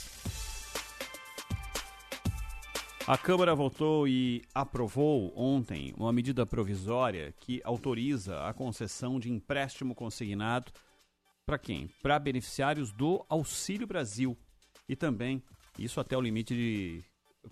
A 3.07 3.17
Câmara 3.17 3.55
votou 3.55 4.09
e 4.09 4.43
aprovou 4.53 5.33
ontem 5.37 5.95
uma 5.97 6.13
medida 6.13 6.45
provisória 6.45 7.33
que 7.39 7.61
autoriza 7.63 8.45
a 8.45 8.53
concessão 8.53 9.21
de 9.21 9.31
empréstimo 9.31 9.95
consignado 9.95 10.73
para 11.47 11.57
quem? 11.57 11.89
Para 12.03 12.19
beneficiários 12.19 12.91
do 12.91 13.25
Auxílio 13.29 13.87
Brasil. 13.87 14.37
E 14.89 14.97
também, 14.97 15.41
isso 15.79 16.01
até 16.01 16.17
o 16.17 16.21
limite 16.21 16.53
de 16.53 17.05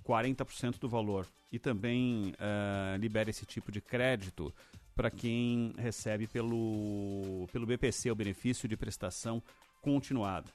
40% 0.05 0.81
do 0.81 0.89
valor. 0.89 1.25
E 1.53 1.59
também 1.61 2.33
uh, 2.33 2.97
libera 2.99 3.31
esse 3.31 3.47
tipo 3.47 3.71
de 3.71 3.81
crédito 3.81 4.53
para 4.93 5.09
quem 5.09 5.73
recebe 5.79 6.27
pelo, 6.27 7.47
pelo 7.53 7.65
BPC, 7.65 8.11
o 8.11 8.17
benefício 8.17 8.69
de 8.69 8.77
prestação 8.77 9.41
continuada. 9.81 10.51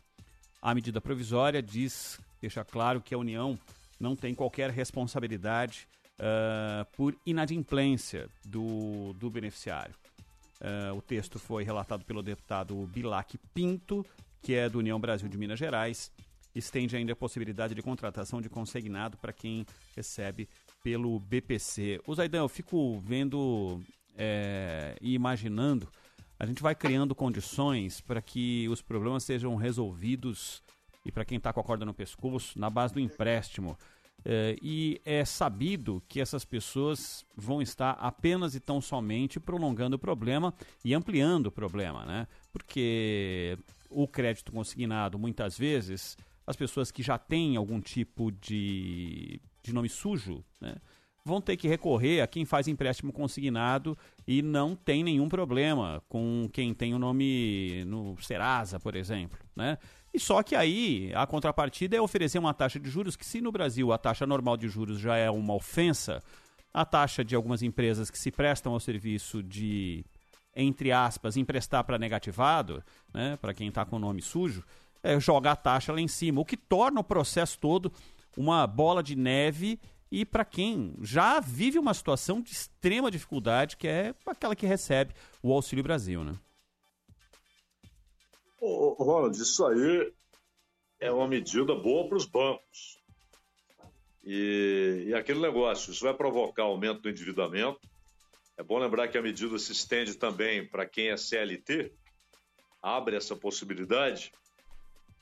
A 0.62 0.76
medida 0.76 1.00
provisória 1.00 1.64
diz, 1.64 2.20
deixa 2.42 2.66
claro 2.66 3.00
que 3.00 3.16
a 3.16 3.18
União 3.18 3.58
não 4.00 4.16
tem 4.16 4.34
qualquer 4.34 4.70
responsabilidade 4.70 5.88
uh, 6.20 6.86
por 6.94 7.16
inadimplência 7.26 8.30
do, 8.46 9.14
do 9.14 9.30
beneficiário. 9.30 9.96
Uh, 10.62 10.96
o 10.96 11.02
texto 11.02 11.40
foi 11.40 11.64
relatado 11.64 12.04
pelo 12.04 12.22
deputado 12.22 12.76
Bilac 12.88 13.38
Pinto, 13.54 14.06
que 14.42 14.54
é 14.54 14.70
do 14.70 14.80
União 14.80 15.00
Brasil 15.00 15.28
de 15.28 15.38
Minas 15.38 15.60
Gerais. 15.60 16.12
Estende 16.54 16.96
ainda 16.96 17.14
a 17.14 17.16
possibilidade 17.16 17.76
de 17.76 17.82
contratação 17.82 18.42
de 18.42 18.50
consignado 18.50 19.18
para 19.18 19.32
quem 19.32 19.66
recebe 19.96 20.50
pelo 20.84 21.20
BPC. 21.20 22.02
O 22.06 22.16
Zaidan, 22.16 22.40
eu 22.40 22.50
fico 22.50 23.00
vendo 23.00 23.82
é, 24.18 24.98
e 25.02 25.14
imaginando, 25.14 25.88
a 26.38 26.46
gente 26.46 26.62
vai 26.62 26.74
criando 26.76 27.14
condições 27.14 28.02
para 28.02 28.22
que 28.22 28.68
os 28.70 28.82
problemas 28.82 29.24
sejam 29.24 29.56
resolvidos 29.56 30.62
e 31.10 31.12
para 31.12 31.26
quem 31.26 31.38
está 31.38 31.52
com 31.52 31.60
a 31.60 31.64
corda 31.64 31.86
no 31.86 31.94
pescoço, 31.94 32.58
na 32.58 32.70
base 32.70 32.94
do 32.94 33.00
empréstimo. 33.00 33.78
É, 34.24 34.56
e 34.62 35.02
é 35.06 35.24
sabido 35.24 36.04
que 36.08 36.20
essas 36.20 36.44
pessoas 36.44 37.26
vão 37.36 37.62
estar 37.62 37.92
apenas 37.92 38.54
e 38.54 38.60
tão 38.60 38.82
somente 38.82 39.40
prolongando 39.40 39.96
o 39.96 40.00
problema 40.00 40.54
e 40.84 40.94
ampliando 40.94 41.48
o 41.48 41.52
problema, 41.52 42.06
né? 42.06 42.28
Porque 42.52 43.58
o 43.90 44.08
crédito 44.08 44.52
consignado, 44.52 45.18
muitas 45.18 45.58
vezes, 45.58 46.18
as 46.46 46.56
pessoas 46.56 46.92
que 46.92 47.02
já 47.02 47.18
têm 47.18 47.56
algum 47.56 47.80
tipo 47.80 48.32
de, 48.32 49.42
de 49.64 49.74
nome 49.74 49.90
sujo, 49.90 50.44
né? 50.60 50.76
vão 51.24 51.40
ter 51.40 51.58
que 51.58 51.68
recorrer 51.68 52.22
a 52.22 52.28
quem 52.28 52.44
faz 52.46 52.68
empréstimo 52.68 53.14
consignado 53.14 53.98
e 54.28 54.42
não 54.42 54.76
tem 54.76 55.04
nenhum 55.04 55.30
problema 55.30 56.02
com 56.10 56.50
quem 56.52 56.74
tem 56.74 56.94
o 56.94 57.00
nome 57.00 57.84
no 57.86 58.18
Serasa, 58.20 58.80
por 58.80 58.96
exemplo, 58.96 59.38
né? 59.56 59.78
Só 60.20 60.44
que 60.44 60.56
aí 60.56 61.12
a 61.16 61.26
contrapartida 61.26 61.96
é 61.96 62.02
oferecer 62.02 62.40
uma 62.40 62.54
taxa 62.54 62.80
de 62.80 62.90
juros 62.90 63.16
que, 63.16 63.26
se 63.26 63.42
no 63.42 63.52
Brasil 63.52 63.92
a 63.92 63.98
taxa 63.98 64.28
normal 64.28 64.58
de 64.58 64.68
juros 64.68 65.00
já 65.00 65.16
é 65.16 65.30
uma 65.30 65.54
ofensa, 65.54 66.22
a 66.74 66.86
taxa 66.86 67.24
de 67.24 67.36
algumas 67.36 67.64
empresas 67.64 68.10
que 68.10 68.18
se 68.18 68.32
prestam 68.32 68.74
ao 68.74 68.80
serviço 68.80 69.42
de, 69.42 70.06
entre 70.56 70.92
aspas, 70.92 71.38
emprestar 71.38 71.84
para 71.84 71.98
negativado, 71.98 72.84
né, 73.14 73.38
para 73.38 73.54
quem 73.54 73.70
está 73.70 73.86
com 73.86 73.96
o 73.96 74.00
nome 74.00 74.22
sujo, 74.22 74.64
é, 75.02 75.20
joga 75.20 75.52
a 75.52 75.56
taxa 75.56 75.94
lá 75.94 76.02
em 76.02 76.08
cima, 76.08 76.42
o 76.42 76.46
que 76.46 76.58
torna 76.58 77.00
o 77.00 77.04
processo 77.04 77.58
todo 77.58 77.92
uma 78.38 78.68
bola 78.68 79.02
de 79.02 79.16
neve 79.16 79.80
e 80.12 80.26
para 80.26 80.44
quem 80.44 80.96
já 81.02 81.40
vive 81.40 81.78
uma 81.78 81.94
situação 81.94 82.42
de 82.42 82.52
extrema 82.52 83.12
dificuldade, 83.12 83.78
que 83.78 83.88
é 83.88 84.14
aquela 84.26 84.56
que 84.56 84.66
recebe 84.66 85.14
o 85.42 85.54
Auxílio 85.54 85.84
Brasil, 85.84 86.24
né? 86.24 86.34
Ô, 88.62 88.94
Ronald, 89.02 89.42
isso 89.42 89.66
aí 89.66 90.14
é 91.00 91.10
uma 91.12 91.28
medida 91.28 91.74
boa 91.74 92.08
para 92.08 92.18
os 92.18 92.26
bancos. 92.26 93.00
E, 94.24 95.06
e 95.08 95.14
aquele 95.14 95.40
negócio, 95.40 95.92
isso 95.92 96.04
vai 96.04 96.14
provocar 96.14 96.64
aumento 96.64 97.02
do 97.02 97.10
endividamento. 97.10 97.80
É 98.58 98.64
bom 98.64 98.78
lembrar 98.78 99.08
que 99.08 99.18
a 99.18 99.22
medida 99.22 99.58
se 99.58 99.72
estende 99.72 100.16
também 100.16 100.68
para 100.68 100.86
quem 100.86 101.10
é 101.10 101.16
CLT, 101.16 101.94
abre 102.82 103.16
essa 103.16 103.34
possibilidade 103.34 104.34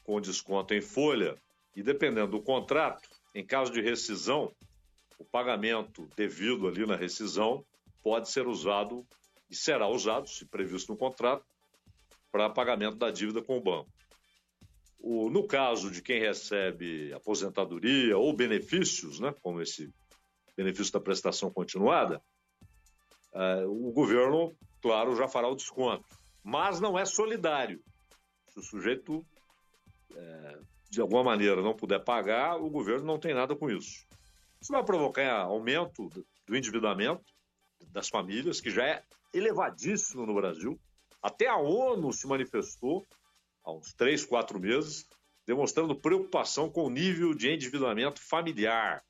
com 0.03 0.19
desconto 0.19 0.73
em 0.73 0.81
folha 0.81 1.35
e 1.75 1.83
dependendo 1.83 2.31
do 2.31 2.41
contrato, 2.41 3.07
em 3.35 3.45
caso 3.45 3.71
de 3.71 3.81
rescisão, 3.81 4.51
o 5.19 5.25
pagamento 5.25 6.09
devido 6.15 6.67
ali 6.67 6.87
na 6.87 6.95
rescisão 6.95 7.63
pode 8.01 8.31
ser 8.31 8.47
usado 8.47 9.05
e 9.47 9.55
será 9.55 9.87
usado, 9.87 10.27
se 10.27 10.45
previsto 10.45 10.91
no 10.91 10.97
contrato, 10.97 11.45
para 12.37 12.51
pagamento 12.51 12.97
da 12.97 13.09
dívida 13.09 13.41
com 13.41 13.57
o 13.57 13.61
banco. 13.61 13.89
O, 14.99 15.27
no 15.27 15.47
caso 15.47 15.89
de 15.89 16.03
quem 16.03 16.19
recebe 16.19 17.11
aposentadoria 17.11 18.15
ou 18.15 18.31
benefícios, 18.31 19.19
né, 19.19 19.33
como 19.41 19.59
esse 19.59 19.91
benefício 20.55 20.93
da 20.93 20.99
prestação 20.99 21.51
continuada, 21.51 22.21
é, 23.33 23.65
o 23.65 23.91
governo, 23.91 24.55
claro, 24.81 25.15
já 25.15 25.27
fará 25.27 25.47
o 25.47 25.55
desconto. 25.55 26.05
Mas 26.43 26.79
não 26.79 26.97
é 26.97 27.05
solidário. 27.05 27.81
Se 28.49 28.59
o 28.59 28.63
sujeito, 28.63 29.25
é, 30.15 30.59
de 30.91 31.01
alguma 31.01 31.23
maneira, 31.23 31.63
não 31.63 31.75
puder 31.75 32.03
pagar, 32.03 32.57
o 32.57 32.69
governo 32.69 33.05
não 33.05 33.19
tem 33.19 33.33
nada 33.33 33.55
com 33.55 33.67
isso. 33.67 34.05
Isso 34.61 34.71
vai 34.71 34.83
provocar 34.83 35.41
aumento 35.41 36.07
do 36.45 36.55
endividamento 36.55 37.25
das 37.91 38.09
famílias, 38.09 38.61
que 38.61 38.69
já 38.69 38.85
é 38.85 39.03
elevadíssimo 39.33 40.25
no 40.25 40.35
Brasil. 40.35 40.79
Até 41.27 41.45
a 41.45 41.57
ONU 41.57 42.13
se 42.13 42.25
manifestou 42.25 43.05
há 43.61 43.73
uns 43.73 43.93
três, 43.93 44.23
quatro 44.23 44.57
meses, 44.57 45.05
demonstrando 45.45 45.93
preocupação 45.93 46.69
com 46.69 46.85
o 46.85 46.89
nível 46.89 47.33
de 47.33 47.49
endividamento 47.49 48.21
familiar 48.21 49.03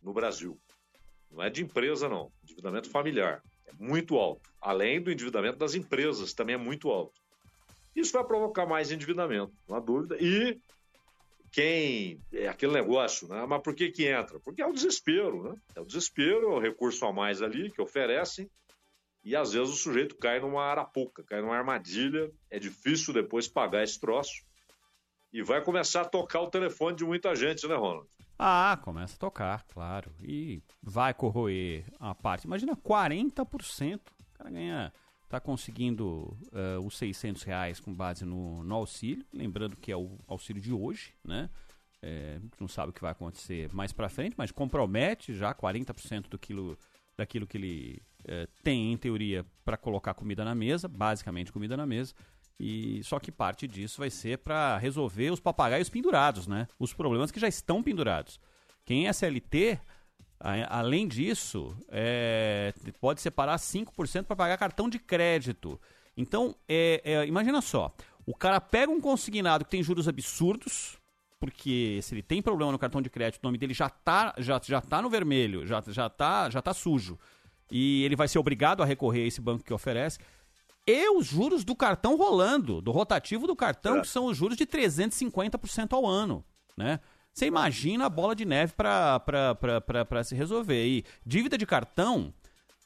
no 0.00 0.12
Brasil. 0.12 0.56
Não 1.28 1.42
é 1.42 1.50
de 1.50 1.60
empresa, 1.60 2.08
não. 2.08 2.30
Endividamento 2.44 2.88
familiar. 2.88 3.42
É 3.66 3.72
muito 3.72 4.16
alto. 4.16 4.48
Além 4.60 5.02
do 5.02 5.10
endividamento 5.10 5.58
das 5.58 5.74
empresas, 5.74 6.32
também 6.32 6.54
é 6.54 6.58
muito 6.58 6.88
alto. 6.88 7.20
Isso 7.96 8.12
vai 8.12 8.22
provocar 8.22 8.64
mais 8.64 8.92
endividamento, 8.92 9.52
não 9.68 9.76
há 9.76 9.80
dúvida. 9.80 10.16
E 10.20 10.56
quem. 11.50 12.20
É 12.32 12.46
aquele 12.46 12.74
negócio, 12.74 13.26
né? 13.26 13.44
Mas 13.44 13.60
por 13.60 13.74
que 13.74 13.90
que 13.90 14.06
entra? 14.06 14.38
Porque 14.38 14.62
é 14.62 14.66
o 14.68 14.72
desespero, 14.72 15.42
né? 15.42 15.56
É 15.74 15.80
o 15.80 15.84
desespero, 15.84 16.52
é 16.52 16.54
o 16.54 16.60
recurso 16.60 17.04
a 17.06 17.12
mais 17.12 17.42
ali 17.42 17.72
que 17.72 17.82
oferecem. 17.82 18.48
E 19.24 19.36
às 19.36 19.52
vezes 19.52 19.74
o 19.74 19.76
sujeito 19.76 20.16
cai 20.16 20.40
numa 20.40 20.62
arapuca, 20.62 21.22
cai 21.24 21.40
numa 21.40 21.56
armadilha. 21.56 22.30
É 22.50 22.58
difícil 22.58 23.12
depois 23.12 23.48
pagar 23.48 23.82
esse 23.82 23.98
troço. 24.00 24.32
E 25.32 25.42
vai 25.42 25.62
começar 25.62 26.02
a 26.02 26.08
tocar 26.08 26.40
o 26.40 26.50
telefone 26.50 26.96
de 26.96 27.04
muita 27.04 27.34
gente, 27.34 27.66
né, 27.66 27.74
Ronald? 27.74 28.08
Ah, 28.38 28.78
começa 28.82 29.16
a 29.16 29.18
tocar, 29.18 29.64
claro. 29.66 30.12
E 30.20 30.62
vai 30.82 31.12
corroer 31.12 31.84
a 31.98 32.14
parte. 32.14 32.44
Imagina 32.44 32.76
40%. 32.76 33.98
O 33.98 34.38
cara 34.38 34.50
ganha 34.50 34.92
está 35.24 35.38
conseguindo 35.38 36.38
uh, 36.52 36.84
os 36.84 36.96
600 36.96 37.42
reais 37.42 37.80
com 37.80 37.92
base 37.94 38.24
no, 38.24 38.64
no, 38.64 38.74
auxílio, 38.74 39.26
lembrando 39.30 39.76
que 39.76 39.92
é 39.92 39.96
o 39.96 40.18
auxílio 40.26 40.60
de 40.60 40.72
hoje, 40.72 41.14
né? 41.22 41.50
É, 42.00 42.40
não 42.58 42.68
sabe 42.68 42.90
o 42.90 42.92
que 42.92 43.02
vai 43.02 43.10
acontecer 43.10 43.70
mais 43.74 43.92
para 43.92 44.08
frente, 44.08 44.34
mas 44.38 44.52
compromete 44.52 45.34
já 45.34 45.52
40% 45.52 46.28
do 46.28 46.38
quilo, 46.38 46.78
daquilo 47.16 47.46
que 47.46 47.58
ele 47.58 48.02
uh, 48.24 48.48
tem, 48.62 48.92
em 48.92 48.96
teoria, 48.96 49.44
para 49.64 49.76
colocar 49.76 50.14
comida 50.14 50.44
na 50.44 50.54
mesa, 50.54 50.88
basicamente 50.88 51.52
comida 51.52 51.76
na 51.76 51.86
mesa. 51.86 52.14
E 52.58 53.02
só 53.04 53.20
que 53.20 53.30
parte 53.30 53.68
disso 53.68 54.00
vai 54.00 54.10
ser 54.10 54.38
para 54.38 54.78
resolver 54.78 55.30
os 55.30 55.38
papagaios 55.38 55.88
pendurados, 55.88 56.46
né? 56.46 56.66
Os 56.78 56.92
problemas 56.92 57.30
que 57.30 57.38
já 57.38 57.46
estão 57.46 57.82
pendurados. 57.82 58.40
Quem 58.84 59.06
é 59.06 59.10
SLT 59.10 59.78
Além 60.40 61.08
disso, 61.08 61.76
é, 61.88 62.72
pode 63.00 63.20
separar 63.20 63.56
5% 63.56 64.24
para 64.24 64.36
pagar 64.36 64.56
cartão 64.56 64.88
de 64.88 64.98
crédito. 64.98 65.80
Então, 66.16 66.54
é, 66.68 67.02
é, 67.04 67.26
imagina 67.26 67.60
só: 67.60 67.92
o 68.24 68.34
cara 68.34 68.60
pega 68.60 68.92
um 68.92 69.00
consignado 69.00 69.64
que 69.64 69.70
tem 69.70 69.82
juros 69.82 70.06
absurdos, 70.06 70.96
porque 71.40 71.98
se 72.02 72.14
ele 72.14 72.22
tem 72.22 72.40
problema 72.40 72.70
no 72.70 72.78
cartão 72.78 73.02
de 73.02 73.10
crédito, 73.10 73.42
o 73.42 73.46
nome 73.46 73.58
dele 73.58 73.74
já 73.74 73.86
está 73.86 74.32
já, 74.38 74.60
já 74.64 74.80
tá 74.80 75.02
no 75.02 75.10
vermelho, 75.10 75.66
já, 75.66 75.82
já, 75.88 76.08
tá, 76.08 76.48
já 76.48 76.62
tá 76.62 76.72
sujo, 76.72 77.18
e 77.70 78.04
ele 78.04 78.16
vai 78.16 78.28
ser 78.28 78.38
obrigado 78.38 78.82
a 78.82 78.86
recorrer 78.86 79.24
a 79.24 79.26
esse 79.26 79.40
banco 79.40 79.64
que 79.64 79.74
oferece. 79.74 80.18
E 80.86 81.10
os 81.10 81.26
juros 81.26 81.64
do 81.64 81.76
cartão 81.76 82.16
rolando, 82.16 82.80
do 82.80 82.90
rotativo 82.90 83.46
do 83.46 83.54
cartão, 83.54 83.98
é. 83.98 84.00
que 84.00 84.08
são 84.08 84.26
os 84.26 84.36
juros 84.36 84.56
de 84.56 84.66
350% 84.66 85.92
ao 85.92 86.06
ano, 86.06 86.44
né? 86.76 86.98
Você 87.38 87.46
imagina 87.46 88.06
a 88.06 88.08
bola 88.08 88.34
de 88.34 88.44
neve 88.44 88.72
para 88.74 90.24
se 90.24 90.34
resolver. 90.34 90.84
E 90.84 91.04
dívida 91.24 91.56
de 91.56 91.64
cartão 91.64 92.34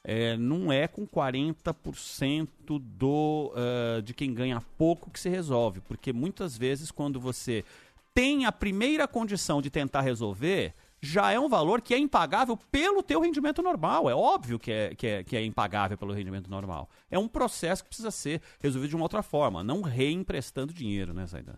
é, 0.03 0.37
não 0.37 0.71
é 0.71 0.87
com 0.87 1.07
40% 1.07 2.49
do, 2.79 3.51
uh, 3.55 4.01
de 4.03 4.13
quem 4.13 4.31
ganha 4.31 4.61
pouco 4.77 5.09
que 5.09 5.19
se 5.19 5.27
resolve. 5.27 5.81
Porque 5.81 6.13
muitas 6.13 6.55
vezes, 6.55 6.91
quando 6.91 7.19
você 7.19 7.65
tem 8.13 8.45
a 8.45 8.51
primeira 8.51 9.07
condição 9.07 9.59
de 9.59 9.71
tentar 9.71 10.01
resolver, 10.01 10.75
já 11.03 11.33
é 11.33 11.39
um 11.39 11.49
valor 11.49 11.81
que 11.81 11.93
é 11.93 11.97
impagável 11.97 12.55
pelo 12.71 13.03
teu 13.03 13.19
rendimento 13.19 13.61
normal. 13.61 14.09
É 14.09 14.15
óbvio 14.15 14.57
que 14.57 14.71
é, 14.71 14.95
que 14.95 15.05
é, 15.05 15.23
que 15.23 15.35
é 15.35 15.43
impagável 15.43 15.97
pelo 15.97 16.13
rendimento 16.13 16.49
normal. 16.49 16.89
É 17.11 17.19
um 17.19 17.27
processo 17.27 17.83
que 17.83 17.89
precisa 17.89 18.09
ser 18.09 18.41
resolvido 18.61 18.91
de 18.91 18.95
uma 18.95 19.03
outra 19.03 19.21
forma, 19.21 19.61
não 19.61 19.81
reemprestando 19.81 20.73
dinheiro, 20.73 21.13
né, 21.13 21.25
Zaidan? 21.25 21.57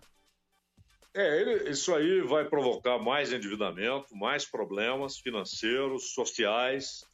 É, 1.13 1.41
ele, 1.41 1.69
isso 1.69 1.93
aí 1.93 2.21
vai 2.21 2.45
provocar 2.45 2.97
mais 2.97 3.31
endividamento, 3.31 4.15
mais 4.15 4.45
problemas 4.45 5.19
financeiros, 5.19 6.13
sociais. 6.13 7.05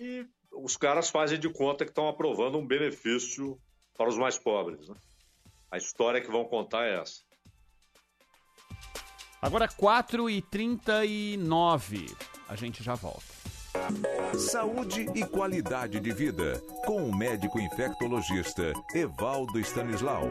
E 0.00 0.26
os 0.52 0.76
caras 0.76 1.08
fazem 1.08 1.38
de 1.38 1.48
conta 1.48 1.84
que 1.84 1.92
estão 1.92 2.08
aprovando 2.08 2.58
um 2.58 2.66
benefício 2.66 3.56
para 3.96 4.08
os 4.08 4.18
mais 4.18 4.36
pobres. 4.36 4.88
Né? 4.88 4.96
A 5.70 5.78
história 5.78 6.20
que 6.20 6.30
vão 6.30 6.44
contar 6.44 6.84
é 6.84 7.00
essa. 7.00 7.27
Agora 9.40 9.68
4h39, 9.68 12.12
a 12.48 12.56
gente 12.56 12.82
já 12.82 12.96
volta. 12.96 13.38
Saúde 14.36 15.06
e 15.14 15.24
qualidade 15.24 16.00
de 16.00 16.12
vida, 16.12 16.60
com 16.84 17.08
o 17.08 17.16
médico 17.16 17.60
infectologista 17.60 18.72
Evaldo 18.92 19.60
Stanislau. 19.60 20.24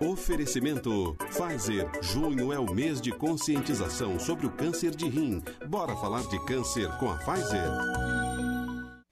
Oferecimento 0.00 1.16
Pfizer. 1.30 1.88
Junho 2.02 2.52
é 2.52 2.58
o 2.58 2.70
mês 2.72 3.00
de 3.00 3.10
conscientização 3.10 4.18
sobre 4.18 4.46
o 4.46 4.50
câncer 4.50 4.94
de 4.94 5.08
rim. 5.08 5.42
Bora 5.66 5.96
falar 5.96 6.24
de 6.24 6.38
câncer 6.44 6.90
com 6.98 7.10
a 7.10 7.16
Pfizer. 7.16 8.19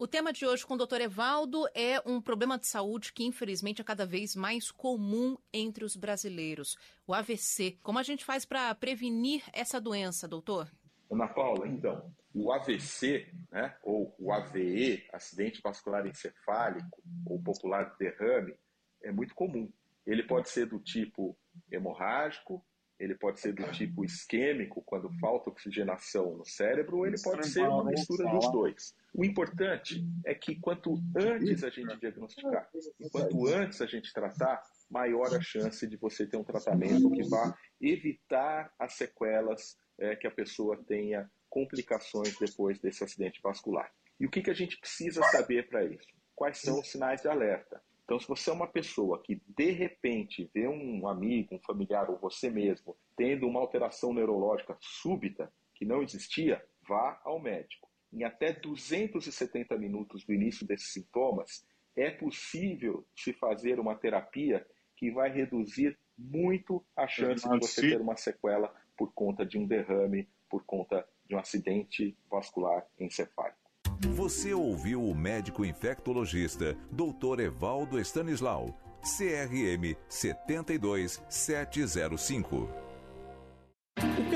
O 0.01 0.07
tema 0.07 0.33
de 0.33 0.47
hoje 0.47 0.65
com 0.65 0.75
o 0.75 0.77
Dr. 0.77 1.01
Evaldo 1.01 1.67
é 1.75 2.01
um 2.07 2.21
problema 2.21 2.57
de 2.57 2.69
saúde 2.69 3.13
que, 3.13 3.25
infelizmente, 3.25 3.81
é 3.81 3.85
cada 3.85 4.07
vez 4.07 4.37
mais 4.37 4.71
comum 4.71 5.37
entre 5.53 5.85
os 5.85 5.97
brasileiros: 5.97 6.79
o 7.05 7.13
AVC. 7.13 7.81
Como 7.83 7.99
a 7.99 8.05
gente 8.05 8.25
faz 8.25 8.45
para 8.45 8.73
prevenir 8.77 9.43
essa 9.53 9.81
doença, 9.81 10.29
doutor? 10.29 10.71
Ana 11.11 11.27
Paula, 11.27 11.67
então, 11.67 12.15
o 12.33 12.53
AVC, 12.53 13.29
né, 13.51 13.77
ou 13.83 14.15
o 14.21 14.33
AVE, 14.33 15.05
acidente 15.13 15.61
vascular 15.61 16.07
encefálico, 16.07 17.03
ou 17.27 17.43
popular 17.43 17.97
derrame, 17.99 18.55
é 19.03 19.11
muito 19.11 19.35
comum. 19.35 19.69
Ele 20.07 20.23
pode 20.23 20.49
ser 20.49 20.67
do 20.67 20.79
tipo 20.79 21.37
hemorrágico, 21.73 22.65
ele 22.99 23.15
pode 23.15 23.41
ser 23.41 23.53
do 23.53 23.71
tipo 23.71 24.05
isquêmico, 24.05 24.83
quando 24.83 25.09
falta 25.21 25.51
oxigenação 25.51 26.37
no 26.37 26.45
cérebro, 26.45 26.99
ou 26.99 27.07
ele 27.07 27.21
pode 27.23 27.47
ser 27.47 27.63
uma 27.63 27.85
mistura 27.85 28.29
dos 28.31 28.51
dois. 28.51 28.95
O 29.15 29.25
importante 29.25 30.05
é 30.27 30.35
que 30.35 30.57
quanto 30.57 30.95
antes 31.17 31.63
a 31.63 31.71
gente 31.71 31.97
diagnosticar, 31.99 32.69
quanto 33.13 33.47
antes 33.47 33.81
a 33.81 33.87
gente 33.87 34.13
tratar, 34.13 34.63
maior 34.91 35.35
a 35.35 35.41
chance 35.41 35.87
de 35.87 35.97
você 35.97 36.27
ter 36.27 36.37
um 36.37 36.45
tratamento 36.45 37.11
que 37.11 37.23
vá 37.29 37.57
evitar 37.81 38.73
as 38.79 38.95
sequelas 38.95 39.77
é, 39.99 40.17
que 40.17 40.27
a 40.27 40.31
pessoa 40.31 40.83
tenha 40.85 41.31
complicações 41.49 42.37
depois 42.39 42.81
desse 42.81 43.05
acidente 43.05 43.41
vascular. 43.43 43.93
E 44.19 44.27
o 44.27 44.31
que, 44.31 44.43
que 44.43 44.51
a 44.51 44.55
gente 44.55 44.79
precisa 44.79 45.23
saber 45.31 45.69
para 45.69 45.85
isso? 45.85 46.09
Quais 46.35 46.59
são 46.59 46.81
os 46.81 46.91
sinais 46.91 47.23
de 47.23 47.29
alerta? 47.29 47.83
Então, 48.09 48.19
se 48.19 48.27
você 48.27 48.49
é 48.49 48.55
uma 48.55 48.67
pessoa 48.67 49.23
que 49.23 49.39
de 49.47 49.71
repente 49.71 50.51
vê 50.55 50.67
um 50.67 51.07
amigo, 51.07 51.55
um 51.55 51.61
familiar 51.61 52.09
ou 52.09 52.17
você 52.17 52.49
mesmo 52.49 52.97
tendo 53.15 53.47
uma 53.47 53.61
alteração 53.61 54.15
neurológica 54.15 54.75
súbita 54.81 55.53
que 55.75 55.85
não 55.85 56.03
existia, 56.03 56.65
vá 56.89 57.21
ao 57.23 57.39
médico. 57.39 57.87
Em 58.11 58.25
até 58.25 58.51
270 58.51 59.77
minutos 59.77 60.25
do 60.25 60.33
início 60.33 60.67
desses 60.67 60.91
sintomas, 60.91 61.67
é 61.95 62.11
possível 62.11 63.07
se 63.15 63.35
fazer 63.35 63.79
uma 63.79 63.95
terapia 63.95 64.67
que 64.97 65.11
vai 65.11 65.31
reduzir 65.31 65.99
muito 66.17 66.83
a 66.97 67.07
chance 67.07 67.47
de 67.47 67.59
você 67.59 67.91
ter 67.91 68.01
uma 68.01 68.17
sequela 68.17 68.75
por 68.97 69.13
conta 69.13 69.45
de 69.45 69.59
um 69.59 69.67
derrame, 69.67 70.27
por 70.49 70.65
conta 70.65 71.07
de 71.27 71.35
um 71.35 71.39
acidente 71.39 72.17
vascular 72.31 72.87
encefálico. 72.99 73.68
Você 74.01 74.55
ouviu 74.55 75.03
o 75.03 75.13
médico 75.13 75.65
infectologista 75.65 76.77
Dr. 76.93 77.41
Evaldo 77.41 77.99
Stanislau, 77.99 78.79
CRM 79.03 79.97
72705. 80.09 82.88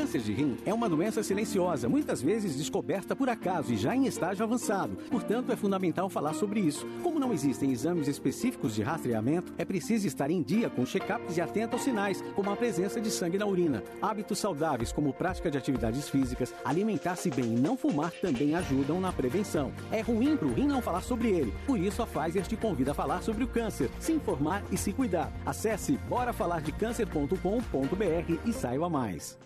Câncer 0.03 0.19
de 0.19 0.33
rim 0.33 0.59
é 0.67 0.75
uma 0.75 0.89
doença 0.89 1.23
silenciosa, 1.23 1.89
muitas 1.89 2.21
vezes 2.21 2.57
descoberta 2.57 3.15
por 3.15 3.29
acaso 3.29 3.73
e 3.73 3.77
já 3.77 3.95
em 3.95 4.07
estágio 4.07 4.43
avançado. 4.43 4.97
Portanto, 5.09 5.53
é 5.53 5.57
fundamental 5.57 6.11
falar 6.11 6.35
sobre 6.35 6.59
isso. 6.59 6.85
Como 7.05 7.21
não 7.21 7.33
existem 7.33 7.71
exames 7.71 8.09
específicos 8.09 8.75
de 8.75 8.83
rastreamento, 8.83 9.55
é 9.57 9.65
preciso 9.65 10.09
estar 10.09 10.29
em 10.29 10.43
dia 10.43 10.69
com 10.69 10.85
check-ups 10.85 11.37
e 11.37 11.41
atento 11.41 11.77
aos 11.77 11.85
sinais, 11.85 12.21
como 12.35 12.51
a 12.51 12.57
presença 12.57 13.01
de 13.01 13.13
sangue 13.13 13.39
na 13.39 13.47
urina. 13.47 13.81
Hábitos 14.03 14.41
saudáveis, 14.41 14.91
como 14.91 15.13
prática 15.13 15.49
de 15.49 15.57
atividades 15.57 16.09
físicas, 16.09 16.53
alimentar-se 16.65 17.31
bem 17.31 17.55
e 17.55 17.61
não 17.61 17.77
fumar 17.77 18.11
também 18.11 18.57
ajudam 18.57 19.01
na 19.01 19.13
prevenção. 19.13 19.71
É 19.93 20.01
ruim 20.01 20.37
para 20.37 20.49
o 20.49 20.53
rim 20.53 20.67
não 20.67 20.83
falar 20.83 21.03
sobre 21.03 21.29
ele. 21.29 21.55
Por 21.65 21.79
isso, 21.79 22.03
a 22.03 22.09
Pfizer 22.09 22.45
te 22.45 22.57
convida 22.57 22.91
a 22.91 22.95
falar 22.95 23.23
sobre 23.23 23.45
o 23.45 23.49
câncer, 23.49 23.89
se 24.01 24.11
informar 24.11 24.65
e 24.69 24.77
se 24.77 24.93
cuidar. 24.93 25.33
Acesse 25.47 25.97
borafalardecâncer.com.br 26.09 28.41
e 28.45 28.53
saiba 28.53 28.91
mais. 28.91 29.39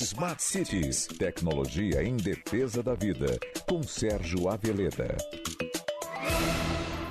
Smart 0.00 0.42
Cities, 0.42 1.06
tecnologia 1.06 2.02
em 2.02 2.16
defesa 2.16 2.82
da 2.82 2.94
vida, 2.94 3.38
com 3.68 3.82
Sérgio 3.82 4.48
Aveleda. 4.48 5.16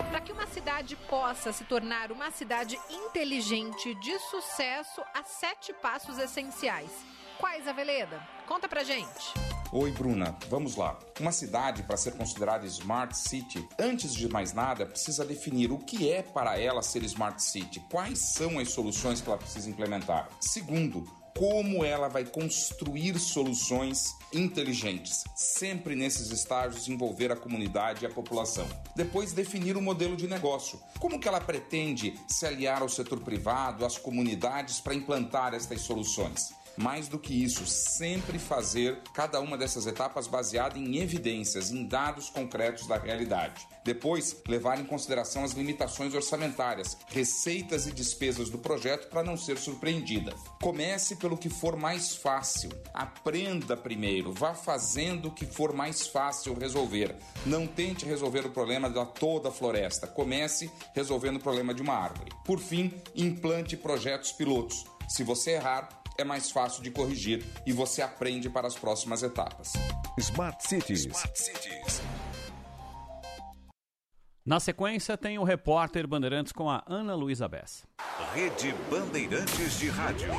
Para 0.10 0.22
que 0.22 0.32
uma 0.32 0.48
cidade 0.48 0.96
possa 1.10 1.54
se 1.54 1.64
tornar 1.66 2.12
uma 2.12 2.32
cidade 2.32 2.80
inteligente 2.90 3.94
de 3.96 4.18
sucesso, 4.20 5.02
há 5.14 5.24
sete 5.24 5.74
passos 5.74 6.18
essenciais. 6.18 6.92
Quais, 7.38 7.68
Aveleda? 7.68 8.22
Conta 8.48 8.68
pra 8.68 8.84
gente. 8.84 9.34
Oi, 9.72 9.90
Bruna. 9.92 10.38
Vamos 10.50 10.76
lá. 10.76 11.00
Uma 11.20 11.32
cidade, 11.32 11.84
para 11.84 11.98
ser 11.98 12.18
considerada 12.18 12.66
Smart 12.66 13.18
City, 13.18 13.68
antes 13.80 14.14
de 14.14 14.28
mais 14.28 14.54
nada, 14.54 14.86
precisa 14.86 15.26
definir 15.26 15.72
o 15.72 15.80
que 15.80 16.12
é 16.12 16.22
para 16.22 16.60
ela 16.60 16.82
ser 16.82 17.04
Smart 17.04 17.42
City, 17.42 17.80
quais 17.90 18.34
são 18.34 18.60
as 18.60 18.70
soluções 18.70 19.22
que 19.22 19.30
ela 19.30 19.38
precisa 19.38 19.70
implementar. 19.70 20.28
Segundo, 20.42 21.06
como 21.38 21.84
ela 21.84 22.08
vai 22.08 22.26
construir 22.26 23.18
soluções 23.20 24.16
inteligentes, 24.34 25.24
sempre 25.36 25.96
nesses 25.96 26.32
estágios 26.32 26.88
envolver 26.88 27.32
a 27.32 27.36
comunidade 27.36 28.04
e 28.04 28.08
a 28.08 28.10
população. 28.10 28.68
Depois 28.96 29.34
definir 29.34 29.76
o 29.76 29.82
modelo 29.82 30.16
de 30.16 30.28
negócio. 30.28 30.80
Como 31.00 31.20
que 31.20 31.28
ela 31.28 31.42
pretende 31.42 32.20
se 32.28 32.46
aliar 32.46 32.82
ao 32.82 32.90
setor 32.90 33.20
privado, 33.22 33.86
às 33.86 33.98
comunidades 33.98 34.80
para 34.80 34.96
implantar 34.96 35.54
estas 35.54 35.82
soluções? 35.82 36.61
Mais 36.78 37.08
do 37.08 37.20
que 37.20 37.44
isso, 37.44 37.66
sempre 37.66 38.40
fazer 38.40 39.00
cada 39.14 39.40
uma 39.40 39.58
dessas 39.58 39.86
etapas 39.88 40.28
baseada 40.28 40.78
em 40.78 40.98
evidências, 40.98 41.72
em 41.72 41.86
dados 41.86 42.30
concretos 42.30 42.88
da 42.88 42.98
realidade. 42.98 43.68
Depois, 43.84 44.38
levar 44.48 44.80
em 44.80 44.86
consideração 44.86 45.44
as 45.44 45.54
limitações 45.54 46.14
orçamentárias, 46.14 46.96
receitas 47.08 47.88
e 47.88 47.92
despesas 47.92 48.50
do 48.50 48.60
projeto 48.60 49.10
para 49.10 49.24
não 49.24 49.36
ser 49.36 49.58
surpreendida. 49.58 50.36
Comece 50.62 51.16
pelo 51.16 51.38
que 51.38 51.50
for 51.50 51.76
mais 51.76 52.16
fácil. 52.16 52.70
Aprenda 52.94 53.76
primeiro, 53.76 54.32
vá 54.32 54.54
fazendo 54.54 55.30
o 55.30 55.32
que 55.32 55.46
for 55.46 55.74
mais 55.74 56.06
fácil 56.06 56.54
resolver. 56.54 57.16
Não 57.46 57.66
tente 57.66 58.06
resolver 58.06 58.46
o 58.46 58.52
problema 58.52 58.90
da 58.90 59.06
toda 59.06 59.50
a 59.50 59.52
floresta. 59.52 60.06
Comece 60.06 60.72
resolvendo 60.94 61.38
o 61.38 61.42
problema 61.42 61.74
de 61.74 61.82
uma 61.82 61.96
árvore. 61.96 62.32
Por 62.46 62.60
fim, 62.60 62.94
implante 63.16 63.76
projetos 63.76 64.32
pilotos. 64.32 64.86
Se 65.10 65.24
você 65.24 65.52
errar, 65.52 66.01
é 66.18 66.24
mais 66.24 66.52
fácil 66.52 66.84
de 66.84 66.92
corrigir 66.92 67.44
e 67.66 67.72
você 67.72 68.02
aprende 68.02 68.50
para 68.50 68.68
as 68.68 68.76
próximas 68.76 69.24
etapas. 69.24 69.74
Smart 70.18 70.68
Cities. 70.68 71.06
Smart 71.06 71.40
Cities. 71.40 72.02
Na 74.44 74.60
sequência, 74.60 75.16
tem 75.18 75.38
o 75.38 75.44
repórter 75.44 76.08
Bandeirantes 76.08 76.52
com 76.52 76.70
a 76.70 76.84
Ana 76.88 77.14
Luísa 77.14 77.48
Bessa. 77.48 77.88
Rede 78.34 78.74
Bandeirantes 78.90 79.78
de 79.78 79.90
Rádio. 79.90 80.30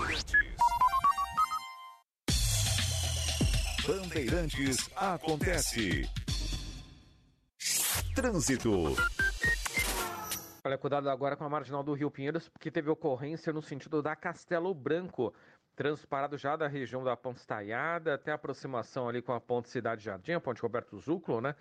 Bandeirantes 3.87 4.91
acontece. 4.97 6.09
Trânsito. 8.15 8.95
Olha, 10.65 10.79
cuidado 10.79 11.11
agora 11.11 11.37
com 11.37 11.45
a 11.45 11.49
marginal 11.49 11.83
do 11.83 11.93
Rio 11.93 12.09
Pinheiros, 12.09 12.49
porque 12.49 12.71
teve 12.71 12.89
ocorrência 12.89 13.53
no 13.53 13.61
sentido 13.61 14.01
da 14.01 14.15
Castelo 14.15 14.73
Branco. 14.73 15.35
Trânsito 15.75 16.07
parado 16.07 16.37
já 16.37 16.55
da 16.55 16.69
região 16.69 17.03
da 17.03 17.17
Ponte 17.17 17.39
Estaiada 17.39 18.15
até 18.15 18.31
a 18.31 18.35
aproximação 18.35 19.09
ali 19.09 19.23
com 19.23 19.33
a 19.33 19.41
Ponte 19.41 19.71
Cidade 19.71 20.05
Jardim, 20.05 20.33
a 20.33 20.41
Ponte 20.41 20.61
Roberto 20.61 20.99
Zuclo, 20.99 21.41
né? 21.41 21.55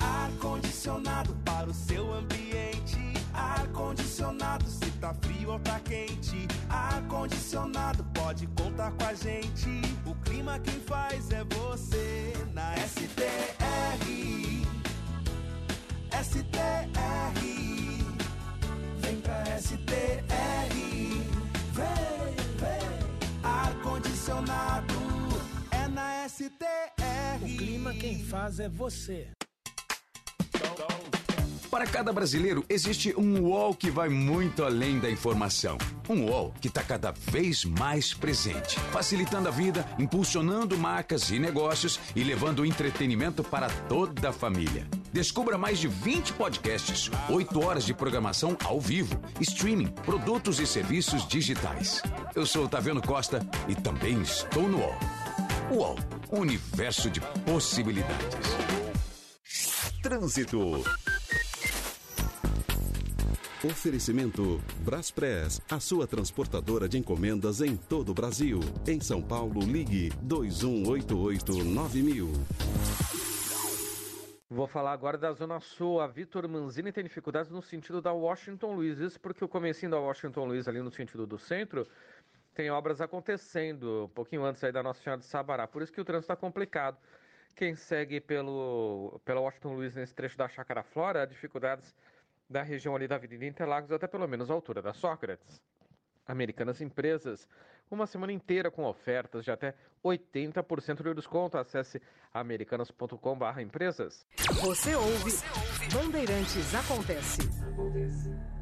Ar 0.00 0.30
condicionado 0.40 1.32
para 1.44 1.70
o 1.70 1.74
seu 1.74 2.12
ambiente. 2.12 2.98
Ar 3.32 3.68
condicionado 3.68 4.66
se 4.66 4.90
tá 4.92 5.14
frio 5.14 5.52
ou 5.52 5.60
tá 5.60 5.78
quente. 5.80 6.48
Ar-condicionado 6.68 8.04
pode 8.14 8.46
contar 8.48 8.90
com 8.92 9.04
a 9.04 9.14
gente. 9.14 9.80
O 10.04 10.14
clima 10.16 10.58
quem 10.58 10.80
faz 10.80 11.30
é 11.30 11.44
você 11.44 12.32
na 12.52 12.74
STR. 12.76 13.16
STR. 16.22 17.95
Pra 19.26 19.58
STR. 19.58 20.72
Vem, 21.72 22.36
vem. 22.62 23.42
Ar-condicionado 23.42 24.94
é 25.72 25.88
na 25.88 26.28
STR. 26.28 27.42
O 27.42 27.56
clima 27.56 27.92
quem 27.92 28.22
faz 28.22 28.60
é 28.60 28.68
você. 28.68 29.28
Para 31.76 31.86
cada 31.86 32.10
brasileiro, 32.10 32.64
existe 32.70 33.14
um 33.18 33.38
UOL 33.38 33.74
que 33.74 33.90
vai 33.90 34.08
muito 34.08 34.64
além 34.64 34.98
da 34.98 35.10
informação. 35.10 35.76
Um 36.08 36.24
UOL 36.24 36.54
que 36.58 36.68
está 36.68 36.82
cada 36.82 37.12
vez 37.12 37.66
mais 37.66 38.14
presente, 38.14 38.80
facilitando 38.90 39.48
a 39.48 39.50
vida, 39.50 39.86
impulsionando 39.98 40.78
marcas 40.78 41.28
e 41.28 41.38
negócios 41.38 42.00
e 42.16 42.24
levando 42.24 42.64
entretenimento 42.64 43.44
para 43.44 43.68
toda 43.68 44.30
a 44.30 44.32
família. 44.32 44.86
Descubra 45.12 45.58
mais 45.58 45.78
de 45.78 45.86
20 45.86 46.32
podcasts, 46.32 47.10
8 47.28 47.62
horas 47.62 47.84
de 47.84 47.92
programação 47.92 48.56
ao 48.64 48.80
vivo, 48.80 49.20
streaming, 49.42 49.88
produtos 49.88 50.58
e 50.58 50.66
serviços 50.66 51.28
digitais. 51.28 52.00
Eu 52.34 52.46
sou 52.46 52.64
o 52.64 52.68
Taviano 52.70 53.02
Costa 53.02 53.46
e 53.68 53.74
também 53.74 54.22
estou 54.22 54.66
no 54.66 54.78
UOL. 54.78 54.98
UOL, 55.70 55.98
universo 56.32 57.10
de 57.10 57.20
possibilidades. 57.20 58.56
Trânsito. 60.02 60.82
Oferecimento 63.64 64.60
Braspress, 64.84 65.62
a 65.70 65.80
sua 65.80 66.06
transportadora 66.06 66.86
de 66.86 66.98
encomendas 66.98 67.62
em 67.62 67.74
todo 67.74 68.10
o 68.10 68.14
Brasil. 68.14 68.60
Em 68.86 69.00
São 69.00 69.22
Paulo, 69.22 69.60
ligue 69.60 70.10
2188-9000. 70.26 72.28
Vou 74.50 74.66
falar 74.66 74.92
agora 74.92 75.16
da 75.16 75.32
Zona 75.32 75.58
Sul. 75.58 76.02
A 76.02 76.06
Vitor 76.06 76.46
Manzini 76.46 76.92
tem 76.92 77.02
dificuldades 77.02 77.50
no 77.50 77.62
sentido 77.62 78.02
da 78.02 78.12
Washington 78.12 78.74
Luiz. 78.74 78.98
Isso 78.98 79.18
porque 79.18 79.42
o 79.42 79.48
comecinho 79.48 79.90
da 79.90 79.98
Washington 79.98 80.44
Luiz 80.44 80.68
ali 80.68 80.82
no 80.82 80.90
sentido 80.90 81.26
do 81.26 81.38
centro 81.38 81.86
tem 82.54 82.70
obras 82.70 83.00
acontecendo 83.00 84.04
um 84.04 84.08
pouquinho 84.08 84.44
antes 84.44 84.62
aí 84.62 84.70
da 84.70 84.82
Nossa 84.82 85.02
Senhora 85.02 85.20
de 85.20 85.26
Sabará. 85.26 85.66
Por 85.66 85.80
isso 85.80 85.90
que 85.90 86.00
o 86.00 86.04
trânsito 86.04 86.30
está 86.30 86.36
complicado. 86.36 86.98
Quem 87.54 87.74
segue 87.74 88.20
pelo, 88.20 89.18
pela 89.24 89.40
Washington 89.40 89.76
Luiz 89.76 89.94
nesse 89.94 90.14
trecho 90.14 90.36
da 90.36 90.46
Chácara 90.46 90.82
Flora, 90.82 91.26
dificuldades 91.26 91.94
da 92.48 92.62
região 92.62 92.94
ali 92.94 93.08
da 93.08 93.16
Avenida 93.16 93.44
Interlagos 93.44 93.90
até 93.90 94.06
pelo 94.06 94.26
menos 94.26 94.50
a 94.50 94.54
altura 94.54 94.80
da 94.80 94.92
Sócrates. 94.92 95.60
Americanas 96.26 96.80
Empresas, 96.80 97.46
uma 97.90 98.06
semana 98.06 98.32
inteira 98.32 98.70
com 98.70 98.84
ofertas 98.84 99.44
de 99.44 99.50
até 99.50 99.74
80% 100.04 101.02
de 101.02 101.14
desconto. 101.14 101.56
Acesse 101.56 102.02
americanas.com.br 102.34 103.60
empresas. 103.60 104.26
Você 104.62 104.94
ouve 104.94 105.32
Bandeirantes 105.92 106.74
Acontece. 106.74 108.55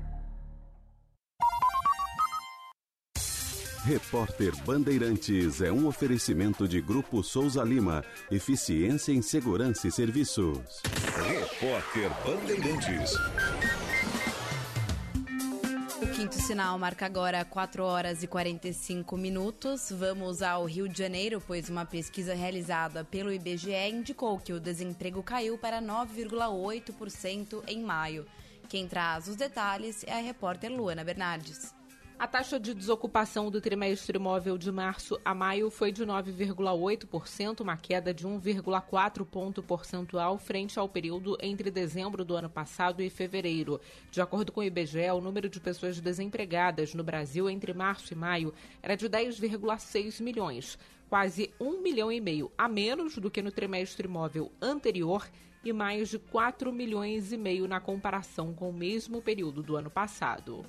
Repórter 3.84 4.56
Bandeirantes 4.64 5.60
é 5.60 5.70
um 5.70 5.86
oferecimento 5.86 6.66
de 6.66 6.80
Grupo 6.80 7.22
Souza 7.22 7.62
Lima. 7.62 8.02
Eficiência 8.30 9.12
em 9.12 9.20
Segurança 9.20 9.86
e 9.86 9.92
Serviços. 9.92 10.80
Repórter 11.28 12.10
Bandeirantes. 12.24 13.12
O 16.00 16.06
quinto 16.16 16.34
sinal 16.34 16.78
marca 16.78 17.04
agora 17.04 17.44
4 17.44 17.84
horas 17.84 18.22
e 18.22 18.26
45 18.26 19.18
minutos. 19.18 19.90
Vamos 19.90 20.40
ao 20.40 20.64
Rio 20.64 20.88
de 20.88 20.96
Janeiro, 20.96 21.42
pois 21.46 21.68
uma 21.68 21.84
pesquisa 21.84 22.32
realizada 22.32 23.04
pelo 23.04 23.30
IBGE 23.30 23.90
indicou 23.90 24.38
que 24.38 24.54
o 24.54 24.60
desemprego 24.60 25.22
caiu 25.22 25.58
para 25.58 25.82
9,8% 25.82 27.62
em 27.68 27.82
maio. 27.82 28.24
Quem 28.66 28.88
traz 28.88 29.28
os 29.28 29.36
detalhes 29.36 30.02
é 30.06 30.14
a 30.14 30.22
repórter 30.22 30.72
Luana 30.72 31.04
Bernardes. 31.04 31.74
A 32.24 32.26
taxa 32.26 32.58
de 32.58 32.72
desocupação 32.72 33.50
do 33.50 33.60
trimestre 33.60 34.18
móvel 34.18 34.56
de 34.56 34.72
março 34.72 35.20
a 35.22 35.34
maio 35.34 35.68
foi 35.68 35.92
de 35.92 36.06
9,8%, 36.06 37.60
uma 37.60 37.76
queda 37.76 38.14
de 38.14 38.26
1,4 38.26 39.26
ponto 39.26 39.62
percentual 39.62 40.38
frente 40.38 40.78
ao 40.78 40.88
período 40.88 41.36
entre 41.42 41.70
dezembro 41.70 42.24
do 42.24 42.34
ano 42.34 42.48
passado 42.48 43.02
e 43.02 43.10
fevereiro. 43.10 43.78
De 44.10 44.22
acordo 44.22 44.52
com 44.52 44.62
o 44.62 44.64
IBGE, 44.64 45.10
o 45.10 45.20
número 45.20 45.50
de 45.50 45.60
pessoas 45.60 46.00
desempregadas 46.00 46.94
no 46.94 47.04
Brasil 47.04 47.50
entre 47.50 47.74
março 47.74 48.14
e 48.14 48.16
maio 48.16 48.54
era 48.82 48.96
de 48.96 49.06
10,6 49.06 50.22
milhões, 50.22 50.78
quase 51.10 51.52
1 51.60 51.82
milhão 51.82 52.10
e 52.10 52.22
meio 52.22 52.50
a 52.56 52.66
menos 52.66 53.18
do 53.18 53.30
que 53.30 53.42
no 53.42 53.52
trimestre 53.52 54.08
móvel 54.08 54.50
anterior 54.62 55.28
e 55.62 55.74
mais 55.74 56.08
de 56.08 56.18
4 56.18 56.72
milhões 56.72 57.32
e 57.32 57.36
meio 57.36 57.68
na 57.68 57.80
comparação 57.80 58.54
com 58.54 58.70
o 58.70 58.72
mesmo 58.72 59.20
período 59.20 59.62
do 59.62 59.76
ano 59.76 59.90
passado. 59.90 60.64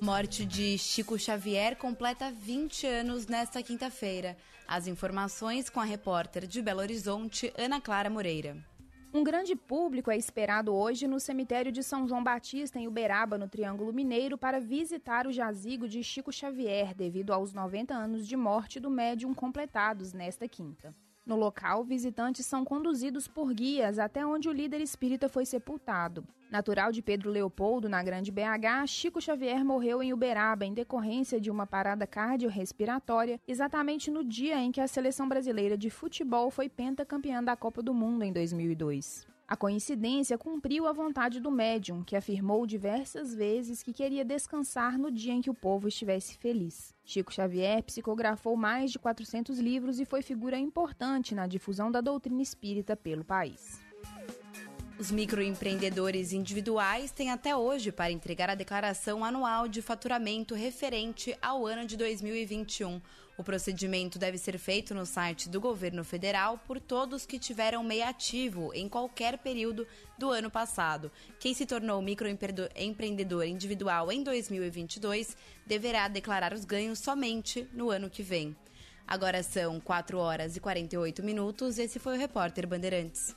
Morte 0.00 0.46
de 0.46 0.78
Chico 0.78 1.18
Xavier 1.18 1.76
completa 1.76 2.30
20 2.30 2.86
anos 2.86 3.26
nesta 3.26 3.62
quinta-feira. 3.62 4.36
As 4.66 4.86
informações 4.86 5.68
com 5.68 5.80
a 5.80 5.84
repórter 5.84 6.46
de 6.46 6.62
Belo 6.62 6.80
Horizonte, 6.80 7.52
Ana 7.58 7.80
Clara 7.80 8.08
Moreira. 8.08 8.56
Um 9.12 9.24
grande 9.24 9.56
público 9.56 10.10
é 10.10 10.16
esperado 10.16 10.72
hoje 10.72 11.08
no 11.08 11.18
cemitério 11.18 11.72
de 11.72 11.82
São 11.82 12.06
João 12.06 12.22
Batista, 12.22 12.78
em 12.78 12.86
Uberaba, 12.86 13.36
no 13.36 13.48
Triângulo 13.48 13.92
Mineiro, 13.92 14.38
para 14.38 14.60
visitar 14.60 15.26
o 15.26 15.32
jazigo 15.32 15.88
de 15.88 16.02
Chico 16.04 16.32
Xavier, 16.32 16.94
devido 16.94 17.32
aos 17.32 17.52
90 17.52 17.92
anos 17.92 18.26
de 18.26 18.36
morte 18.36 18.78
do 18.78 18.90
médium 18.90 19.34
completados 19.34 20.12
nesta 20.12 20.46
quinta. 20.46 20.94
No 21.28 21.36
local, 21.36 21.84
visitantes 21.84 22.46
são 22.46 22.64
conduzidos 22.64 23.28
por 23.28 23.52
guias 23.52 23.98
até 23.98 24.24
onde 24.24 24.48
o 24.48 24.52
líder 24.52 24.80
espírita 24.80 25.28
foi 25.28 25.44
sepultado. 25.44 26.24
Natural 26.50 26.90
de 26.90 27.02
Pedro 27.02 27.28
Leopoldo, 27.28 27.86
na 27.86 28.02
Grande 28.02 28.32
BH, 28.32 28.86
Chico 28.86 29.20
Xavier 29.20 29.62
morreu 29.62 30.02
em 30.02 30.14
Uberaba 30.14 30.64
em 30.64 30.72
decorrência 30.72 31.38
de 31.38 31.50
uma 31.50 31.66
parada 31.66 32.06
cardiorrespiratória, 32.06 33.38
exatamente 33.46 34.10
no 34.10 34.24
dia 34.24 34.58
em 34.58 34.72
que 34.72 34.80
a 34.80 34.88
seleção 34.88 35.28
brasileira 35.28 35.76
de 35.76 35.90
futebol 35.90 36.50
foi 36.50 36.66
pentacampeã 36.66 37.44
da 37.44 37.54
Copa 37.54 37.82
do 37.82 37.92
Mundo 37.92 38.22
em 38.22 38.32
2002. 38.32 39.26
A 39.48 39.56
coincidência 39.56 40.36
cumpriu 40.36 40.86
a 40.86 40.92
vontade 40.92 41.40
do 41.40 41.50
médium, 41.50 42.04
que 42.04 42.14
afirmou 42.14 42.66
diversas 42.66 43.34
vezes 43.34 43.82
que 43.82 43.94
queria 43.94 44.22
descansar 44.22 44.98
no 44.98 45.10
dia 45.10 45.32
em 45.32 45.40
que 45.40 45.48
o 45.48 45.54
povo 45.54 45.88
estivesse 45.88 46.36
feliz. 46.36 46.94
Chico 47.02 47.32
Xavier 47.32 47.82
psicografou 47.82 48.54
mais 48.58 48.92
de 48.92 48.98
400 48.98 49.58
livros 49.58 49.98
e 49.98 50.04
foi 50.04 50.20
figura 50.20 50.58
importante 50.58 51.34
na 51.34 51.46
difusão 51.46 51.90
da 51.90 52.02
doutrina 52.02 52.42
espírita 52.42 52.94
pelo 52.94 53.24
país. 53.24 53.80
Os 54.98 55.10
microempreendedores 55.10 56.34
individuais 56.34 57.10
têm 57.10 57.30
até 57.30 57.56
hoje 57.56 57.90
para 57.90 58.10
entregar 58.10 58.50
a 58.50 58.54
declaração 58.54 59.24
anual 59.24 59.66
de 59.66 59.80
faturamento 59.80 60.54
referente 60.54 61.34
ao 61.40 61.64
ano 61.64 61.86
de 61.86 61.96
2021. 61.96 63.00
O 63.38 63.44
procedimento 63.44 64.18
deve 64.18 64.36
ser 64.36 64.58
feito 64.58 64.92
no 64.92 65.06
site 65.06 65.48
do 65.48 65.60
governo 65.60 66.02
federal 66.02 66.58
por 66.58 66.80
todos 66.80 67.24
que 67.24 67.38
tiveram 67.38 67.84
MEI 67.84 68.02
ativo 68.02 68.74
em 68.74 68.88
qualquer 68.88 69.38
período 69.38 69.86
do 70.18 70.28
ano 70.30 70.50
passado. 70.50 71.08
Quem 71.38 71.54
se 71.54 71.64
tornou 71.64 72.02
microempreendedor 72.02 73.44
individual 73.44 74.10
em 74.10 74.24
2022 74.24 75.36
deverá 75.64 76.08
declarar 76.08 76.52
os 76.52 76.64
ganhos 76.64 76.98
somente 76.98 77.64
no 77.72 77.90
ano 77.90 78.10
que 78.10 78.24
vem. 78.24 78.56
Agora 79.06 79.40
são 79.44 79.78
4 79.78 80.18
horas 80.18 80.56
e 80.56 80.60
48 80.60 81.22
minutos. 81.22 81.78
Esse 81.78 82.00
foi 82.00 82.16
o 82.16 82.20
repórter 82.20 82.66
Bandeirantes. 82.66 83.36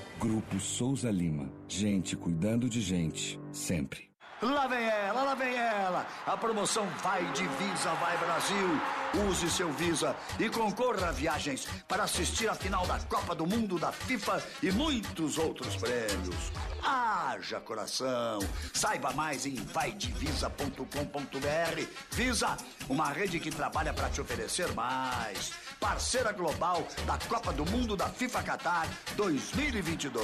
Grupo 0.21 0.59
Souza 0.59 1.09
Lima. 1.09 1.51
Gente 1.67 2.15
cuidando 2.15 2.69
de 2.69 2.79
gente, 2.79 3.39
sempre. 3.51 4.07
Lá 4.39 4.67
vem 4.67 4.83
ela, 4.83 5.23
lá 5.23 5.33
vem 5.33 5.55
ela. 5.55 6.05
A 6.27 6.37
promoção 6.37 6.85
Vai 7.01 7.25
Divisa 7.31 7.91
Vai 7.95 8.15
Brasil 8.19 8.79
Use 9.29 9.49
seu 9.49 9.71
Visa 9.73 10.15
e 10.39 10.49
concorra 10.49 11.09
a 11.09 11.11
viagens 11.11 11.67
para 11.87 12.03
assistir 12.03 12.49
a 12.49 12.55
final 12.55 12.87
da 12.87 12.97
Copa 12.99 13.35
do 13.35 13.45
Mundo 13.45 13.77
da 13.77 13.91
FIFA 13.91 14.41
e 14.63 14.71
muitos 14.71 15.37
outros 15.37 15.75
prêmios. 15.75 16.51
Haja 16.81 17.59
coração. 17.59 18.39
Saiba 18.73 19.11
mais 19.11 19.45
em 19.45 19.55
vaidevisa.com.br. 19.55 21.85
Visa, 22.11 22.55
uma 22.87 23.09
rede 23.09 23.37
que 23.39 23.51
trabalha 23.51 23.93
para 23.93 24.09
te 24.09 24.21
oferecer 24.21 24.73
mais. 24.73 25.51
Parceira 25.81 26.31
global 26.31 26.85
da 27.07 27.17
Copa 27.27 27.51
do 27.51 27.65
Mundo 27.65 27.97
da 27.97 28.07
FIFA 28.07 28.43
Qatar 28.43 28.87
2022. 29.15 30.21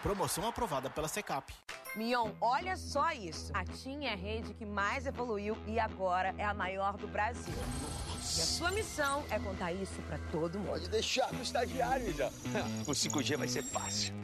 Promoção 0.00 0.46
aprovada 0.46 0.88
pela 0.88 1.08
Secap. 1.08 1.52
Mion, 1.96 2.30
olha 2.40 2.76
só 2.76 3.10
isso. 3.10 3.50
A 3.52 3.64
TIM 3.64 4.04
é 4.04 4.12
a 4.12 4.16
rede 4.16 4.54
que 4.54 4.64
mais 4.64 5.06
evoluiu 5.06 5.58
e 5.66 5.80
agora 5.80 6.36
é 6.38 6.44
a 6.44 6.54
maior 6.54 6.96
do 6.96 7.08
Brasil. 7.08 7.52
E 7.52 8.40
a 8.40 8.44
sua 8.44 8.70
missão 8.70 9.24
é 9.28 9.40
contar 9.40 9.72
isso 9.72 10.00
pra 10.02 10.18
todo 10.30 10.60
mundo. 10.60 10.68
Pode 10.68 10.88
deixar 10.88 11.32
no 11.32 11.42
estagiário 11.42 12.14
já. 12.14 12.30
O 12.86 12.92
5G 12.92 13.36
vai 13.36 13.48
ser 13.48 13.64
fácil. 13.64 14.14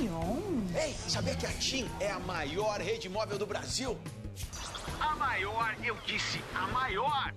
Mion? 0.00 0.40
Ei, 0.74 0.92
sabia 1.08 1.36
que 1.36 1.46
a 1.46 1.52
TIM 1.52 1.88
é 2.00 2.10
a 2.10 2.18
maior 2.18 2.80
rede 2.80 3.08
móvel 3.08 3.38
do 3.38 3.46
Brasil? 3.46 3.96
A 5.04 5.14
maior, 5.16 5.76
eu 5.84 5.94
disse, 6.06 6.40
a 6.54 6.66
maior. 6.68 7.34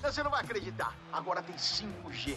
Você 0.00 0.22
não 0.22 0.30
vai 0.30 0.42
acreditar. 0.42 0.94
Agora 1.12 1.42
tem 1.42 1.56
5G. 1.56 2.36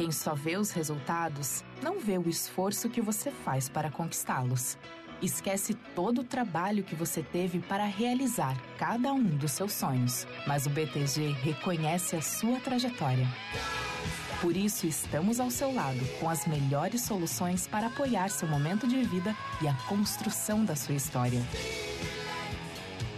Quem 0.00 0.10
só 0.10 0.34
vê 0.34 0.56
os 0.56 0.70
resultados 0.70 1.62
não 1.82 2.00
vê 2.00 2.16
o 2.16 2.26
esforço 2.26 2.88
que 2.88 3.02
você 3.02 3.30
faz 3.30 3.68
para 3.68 3.90
conquistá-los. 3.90 4.78
Esquece 5.20 5.74
todo 5.94 6.22
o 6.22 6.24
trabalho 6.24 6.82
que 6.82 6.94
você 6.94 7.22
teve 7.22 7.58
para 7.58 7.84
realizar 7.84 8.56
cada 8.78 9.12
um 9.12 9.22
dos 9.22 9.52
seus 9.52 9.74
sonhos. 9.74 10.26
Mas 10.46 10.64
o 10.64 10.70
BTG 10.70 11.32
reconhece 11.42 12.16
a 12.16 12.22
sua 12.22 12.58
trajetória. 12.60 13.28
Por 14.40 14.56
isso, 14.56 14.86
estamos 14.86 15.38
ao 15.38 15.50
seu 15.50 15.70
lado 15.70 16.00
com 16.18 16.30
as 16.30 16.46
melhores 16.46 17.02
soluções 17.02 17.66
para 17.66 17.88
apoiar 17.88 18.30
seu 18.30 18.48
momento 18.48 18.88
de 18.88 19.02
vida 19.02 19.36
e 19.60 19.68
a 19.68 19.74
construção 19.86 20.64
da 20.64 20.74
sua 20.74 20.94
história. 20.94 21.42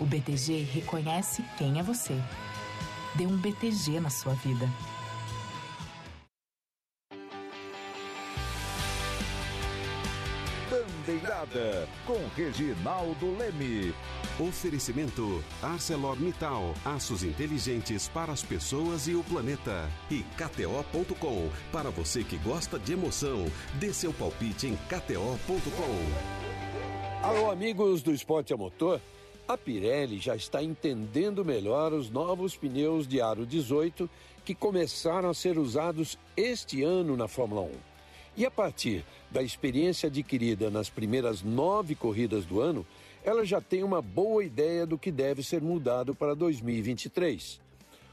O 0.00 0.04
BTG 0.04 0.64
reconhece 0.64 1.44
quem 1.56 1.78
é 1.78 1.82
você. 1.84 2.20
Dê 3.14 3.24
um 3.24 3.36
BTG 3.36 4.00
na 4.00 4.10
sua 4.10 4.34
vida. 4.34 4.68
Bandeirada 11.02 11.88
com 12.06 12.16
Reginaldo 12.36 13.36
Leme. 13.36 13.92
Oferecimento 14.38 15.42
ArcelorMittal, 15.60 16.74
aços 16.84 17.24
inteligentes 17.24 18.06
para 18.08 18.32
as 18.32 18.42
pessoas 18.42 19.08
e 19.08 19.14
o 19.16 19.24
planeta. 19.24 19.90
E 20.08 20.22
KTO.com, 20.36 21.50
para 21.72 21.90
você 21.90 22.22
que 22.22 22.36
gosta 22.38 22.78
de 22.78 22.92
emoção, 22.92 23.46
dê 23.80 23.92
seu 23.92 24.12
palpite 24.12 24.68
em 24.68 24.76
KTO.com. 24.76 25.56
Alô, 27.26 27.50
amigos 27.50 28.00
do 28.02 28.12
esporte 28.12 28.54
a 28.54 28.56
motor. 28.56 29.00
A 29.48 29.58
Pirelli 29.58 30.20
já 30.20 30.36
está 30.36 30.62
entendendo 30.62 31.44
melhor 31.44 31.92
os 31.92 32.10
novos 32.10 32.56
pneus 32.56 33.08
de 33.08 33.20
aro 33.20 33.44
18 33.44 34.08
que 34.44 34.54
começaram 34.54 35.30
a 35.30 35.34
ser 35.34 35.58
usados 35.58 36.16
este 36.36 36.84
ano 36.84 37.16
na 37.16 37.26
Fórmula 37.26 37.62
1. 37.62 37.91
E 38.36 38.46
a 38.46 38.50
partir 38.50 39.04
da 39.30 39.42
experiência 39.42 40.06
adquirida 40.06 40.70
nas 40.70 40.88
primeiras 40.88 41.42
nove 41.42 41.94
corridas 41.94 42.46
do 42.46 42.60
ano, 42.60 42.86
ela 43.22 43.44
já 43.44 43.60
tem 43.60 43.82
uma 43.82 44.00
boa 44.00 44.42
ideia 44.42 44.86
do 44.86 44.98
que 44.98 45.12
deve 45.12 45.42
ser 45.42 45.60
mudado 45.60 46.14
para 46.14 46.34
2023. 46.34 47.60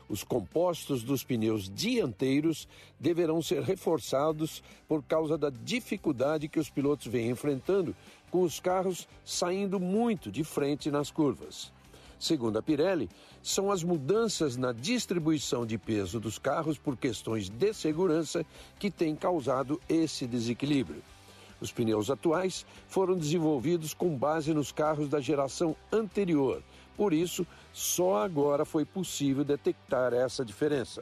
Os 0.09 0.23
compostos 0.23 1.03
dos 1.03 1.23
pneus 1.23 1.69
dianteiros 1.69 2.67
deverão 2.99 3.41
ser 3.41 3.61
reforçados 3.61 4.61
por 4.87 5.03
causa 5.03 5.37
da 5.37 5.49
dificuldade 5.49 6.47
que 6.47 6.59
os 6.59 6.69
pilotos 6.69 7.07
vêm 7.07 7.29
enfrentando 7.29 7.95
com 8.29 8.41
os 8.41 8.59
carros 8.59 9.07
saindo 9.23 9.79
muito 9.79 10.31
de 10.31 10.43
frente 10.43 10.91
nas 10.91 11.11
curvas. 11.11 11.71
Segundo 12.19 12.59
a 12.59 12.61
Pirelli, 12.61 13.09
são 13.41 13.71
as 13.71 13.83
mudanças 13.83 14.57
na 14.57 14.73
distribuição 14.73 15.65
de 15.65 15.77
peso 15.77 16.19
dos 16.19 16.37
carros 16.37 16.77
por 16.77 16.97
questões 16.97 17.49
de 17.49 17.73
segurança 17.73 18.45
que 18.77 18.91
têm 18.91 19.15
causado 19.15 19.79
esse 19.87 20.27
desequilíbrio. 20.27 21.01
Os 21.61 21.71
pneus 21.71 22.09
atuais 22.09 22.65
foram 22.87 23.17
desenvolvidos 23.17 23.93
com 23.93 24.17
base 24.17 24.53
nos 24.53 24.71
carros 24.71 25.09
da 25.09 25.19
geração 25.19 25.75
anterior, 25.91 26.61
por 26.99 27.13
isso, 27.13 27.47
só 27.71 28.17
agora 28.17 28.65
foi 28.65 28.83
possível 28.83 29.45
detectar 29.45 30.13
essa 30.13 30.43
diferença. 30.43 31.01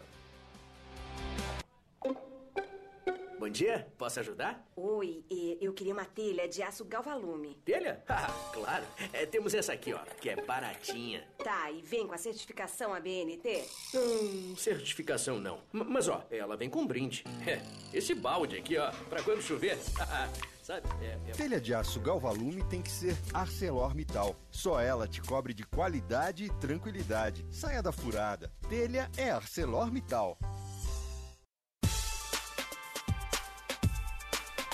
Bom 3.39 3.49
dia, 3.49 3.87
posso 3.99 4.19
ajudar? 4.19 4.67
Oi, 4.75 5.23
eu 5.61 5.71
queria 5.71 5.93
uma 5.93 6.05
telha 6.05 6.47
de 6.47 6.63
aço 6.63 6.83
galvalume. 6.83 7.55
Telha? 7.63 8.03
Ah, 8.09 8.33
claro. 8.51 8.83
É, 9.13 9.25
temos 9.27 9.53
essa 9.53 9.73
aqui, 9.73 9.93
ó, 9.93 9.99
que 10.19 10.29
é 10.29 10.35
baratinha. 10.41 11.23
Tá, 11.37 11.69
e 11.71 11.81
vem 11.83 12.07
com 12.07 12.15
a 12.15 12.17
certificação 12.17 12.93
ABNT? 12.93 13.63
Hum, 13.93 14.55
certificação 14.57 15.39
não. 15.39 15.59
M 15.71 15.83
mas 15.83 16.07
ó, 16.07 16.25
ela 16.31 16.57
vem 16.57 16.69
com 16.69 16.85
brinde. 16.85 17.23
É, 17.45 17.61
esse 17.93 18.15
balde 18.15 18.57
aqui, 18.57 18.75
ó, 18.77 18.91
pra 19.07 19.21
quando 19.21 19.41
chover. 19.41 19.77
Sabe? 20.63 20.87
É, 21.01 21.17
é... 21.29 21.31
Telha 21.31 21.61
de 21.61 21.73
aço 21.73 21.99
Galvalume 21.99 22.63
tem 22.63 22.81
que 22.81 22.91
ser 22.91 23.15
ArcelorMittal. 23.33 24.35
Só 24.49 24.81
ela 24.81 25.07
te 25.07 25.21
cobre 25.21 25.53
de 25.53 25.63
qualidade 25.63 26.45
e 26.45 26.49
tranquilidade. 26.59 27.45
Saia 27.51 27.81
da 27.83 27.91
furada. 27.91 28.51
Telha 28.67 29.09
é 29.15 29.29
ArcelorMittal. 29.29 30.37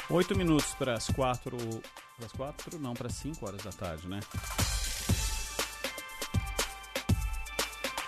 Oito 0.10 0.38
minutos 0.38 0.74
para 0.74 0.96
as 0.96 1.08
quatro. 1.08 1.58
Para 2.18 2.26
as 2.26 2.32
quatro? 2.34 2.78
Não, 2.78 2.94
para 2.94 3.10
cinco 3.10 3.48
horas 3.48 3.64
da 3.64 3.72
tarde, 3.72 4.06
né? 4.08 4.20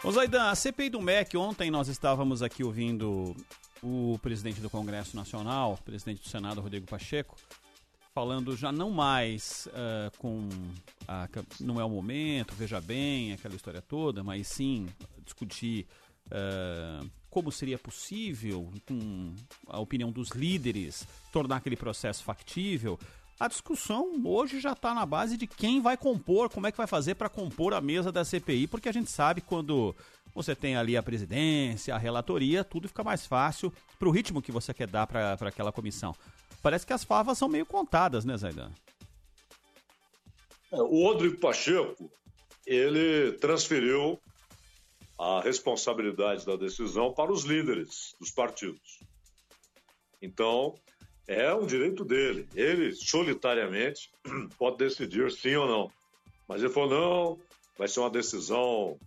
Ô 0.03 0.11
Zaidan, 0.11 0.49
a 0.49 0.55
CPI 0.55 0.89
do 0.89 1.01
MEC, 1.01 1.38
ontem 1.38 1.72
nós 1.72 1.88
estávamos 1.88 2.43
aqui 2.43 2.63
ouvindo 2.63 3.34
o 3.81 4.19
presidente 4.22 4.59
do 4.59 4.69
Congresso 4.69 5.15
Nacional, 5.15 5.80
presidente 5.85 6.22
do 6.22 6.27
Senado, 6.27 6.61
Rodrigo 6.61 6.85
Pacheco, 6.85 7.38
falando 8.13 8.55
já 8.57 8.72
não 8.72 8.91
mais 8.91 9.67
uh, 9.72 10.15
com 10.17 10.47
a, 11.07 11.27
não 11.61 11.80
é 11.80 11.84
o 11.84 11.89
momento, 11.89 12.53
veja 12.55 12.80
bem, 12.81 13.34
aquela 13.34 13.55
história 13.55 13.81
toda, 13.81 14.23
mas 14.23 14.47
sim 14.47 14.88
discutir 15.23 15.88
uh, 16.27 17.10
como 17.30 17.52
seria 17.52 17.77
possível, 17.77 18.72
com 18.88 19.35
a 19.68 19.80
opinião 19.80 20.11
dos 20.11 20.30
líderes, 20.30 21.06
tornar 21.31 21.57
aquele 21.57 21.76
processo 21.76 22.23
factível. 22.23 22.97
A 23.38 23.49
discussão 23.49 24.22
hoje 24.23 24.61
já 24.61 24.72
está 24.72 24.93
na 24.93 25.06
base 25.06 25.35
de 25.35 25.45
quem 25.45 25.81
vai 25.81 25.97
compor, 25.97 26.49
como 26.49 26.68
é 26.68 26.72
que 26.72 26.77
vai 26.77 26.88
fazer 26.88 27.15
para 27.15 27.27
compor 27.27 27.73
a 27.73 27.81
mesa 27.81 28.10
da 28.10 28.23
CPI, 28.23 28.68
porque 28.68 28.88
a 28.88 28.93
gente 28.93 29.11
sabe 29.11 29.41
quando 29.41 29.93
você 30.34 30.56
tem 30.56 30.77
ali 30.77 30.95
a 30.95 31.03
presidência, 31.03 31.93
a 31.93 31.97
relatoria, 31.97 32.64
tudo 32.64 32.88
fica 32.88 33.03
mais 33.03 33.26
fácil 33.26 33.73
para 33.99 34.07
o 34.07 34.11
ritmo 34.11 34.41
que 34.41 34.52
você 34.52 34.73
quer 34.73 34.88
dar 34.88 35.06
para 35.06 35.34
aquela 35.34 35.72
comissão. 35.72 36.15
Parece 36.61 36.85
que 36.85 36.93
as 36.93 37.03
favas 37.03 37.38
são 37.38 37.49
meio 37.49 37.65
contadas, 37.65 38.23
né, 38.23 38.38
Zaidan? 38.38 38.72
É, 40.72 40.81
o 40.81 41.03
Rodrigo 41.03 41.38
Pacheco, 41.38 42.10
ele 42.65 43.34
transferiu 43.34 44.19
a 45.17 45.41
responsabilidade 45.41 46.45
da 46.45 46.55
decisão 46.55 47.13
para 47.13 47.31
os 47.31 47.43
líderes 47.43 48.15
dos 48.19 48.31
partidos. 48.31 48.99
Então, 50.21 50.75
é 51.27 51.53
um 51.53 51.65
direito 51.65 52.03
dele. 52.03 52.47
Ele, 52.53 52.93
solitariamente, 52.93 54.11
pode 54.57 54.77
decidir 54.77 55.31
sim 55.31 55.55
ou 55.55 55.67
não. 55.67 55.91
Mas 56.47 56.61
ele 56.61 56.71
falou: 56.71 56.89
não, 56.89 57.39
vai 57.77 57.87
ser 57.87 57.99
uma 57.99 58.09
decisão 58.09 58.99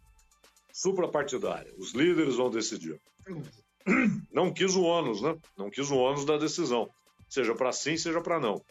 suprapartidária. 0.73 1.73
Os 1.77 1.93
líderes 1.93 2.37
vão 2.37 2.51
decidir. 2.51 3.01
Não 4.31 4.53
quis 4.53 4.77
o 4.77 4.83
ônus, 4.83 5.23
né? 5.23 5.35
Não 5.57 5.71
quis 5.71 5.91
o 5.91 5.97
ônus 5.97 6.27
da 6.27 6.37
decisão. 6.37 6.91
Seja 7.27 7.55
para 7.55 7.73
sim, 7.73 7.97
seja 7.97 8.21
para 8.21 8.39
não. 8.39 8.63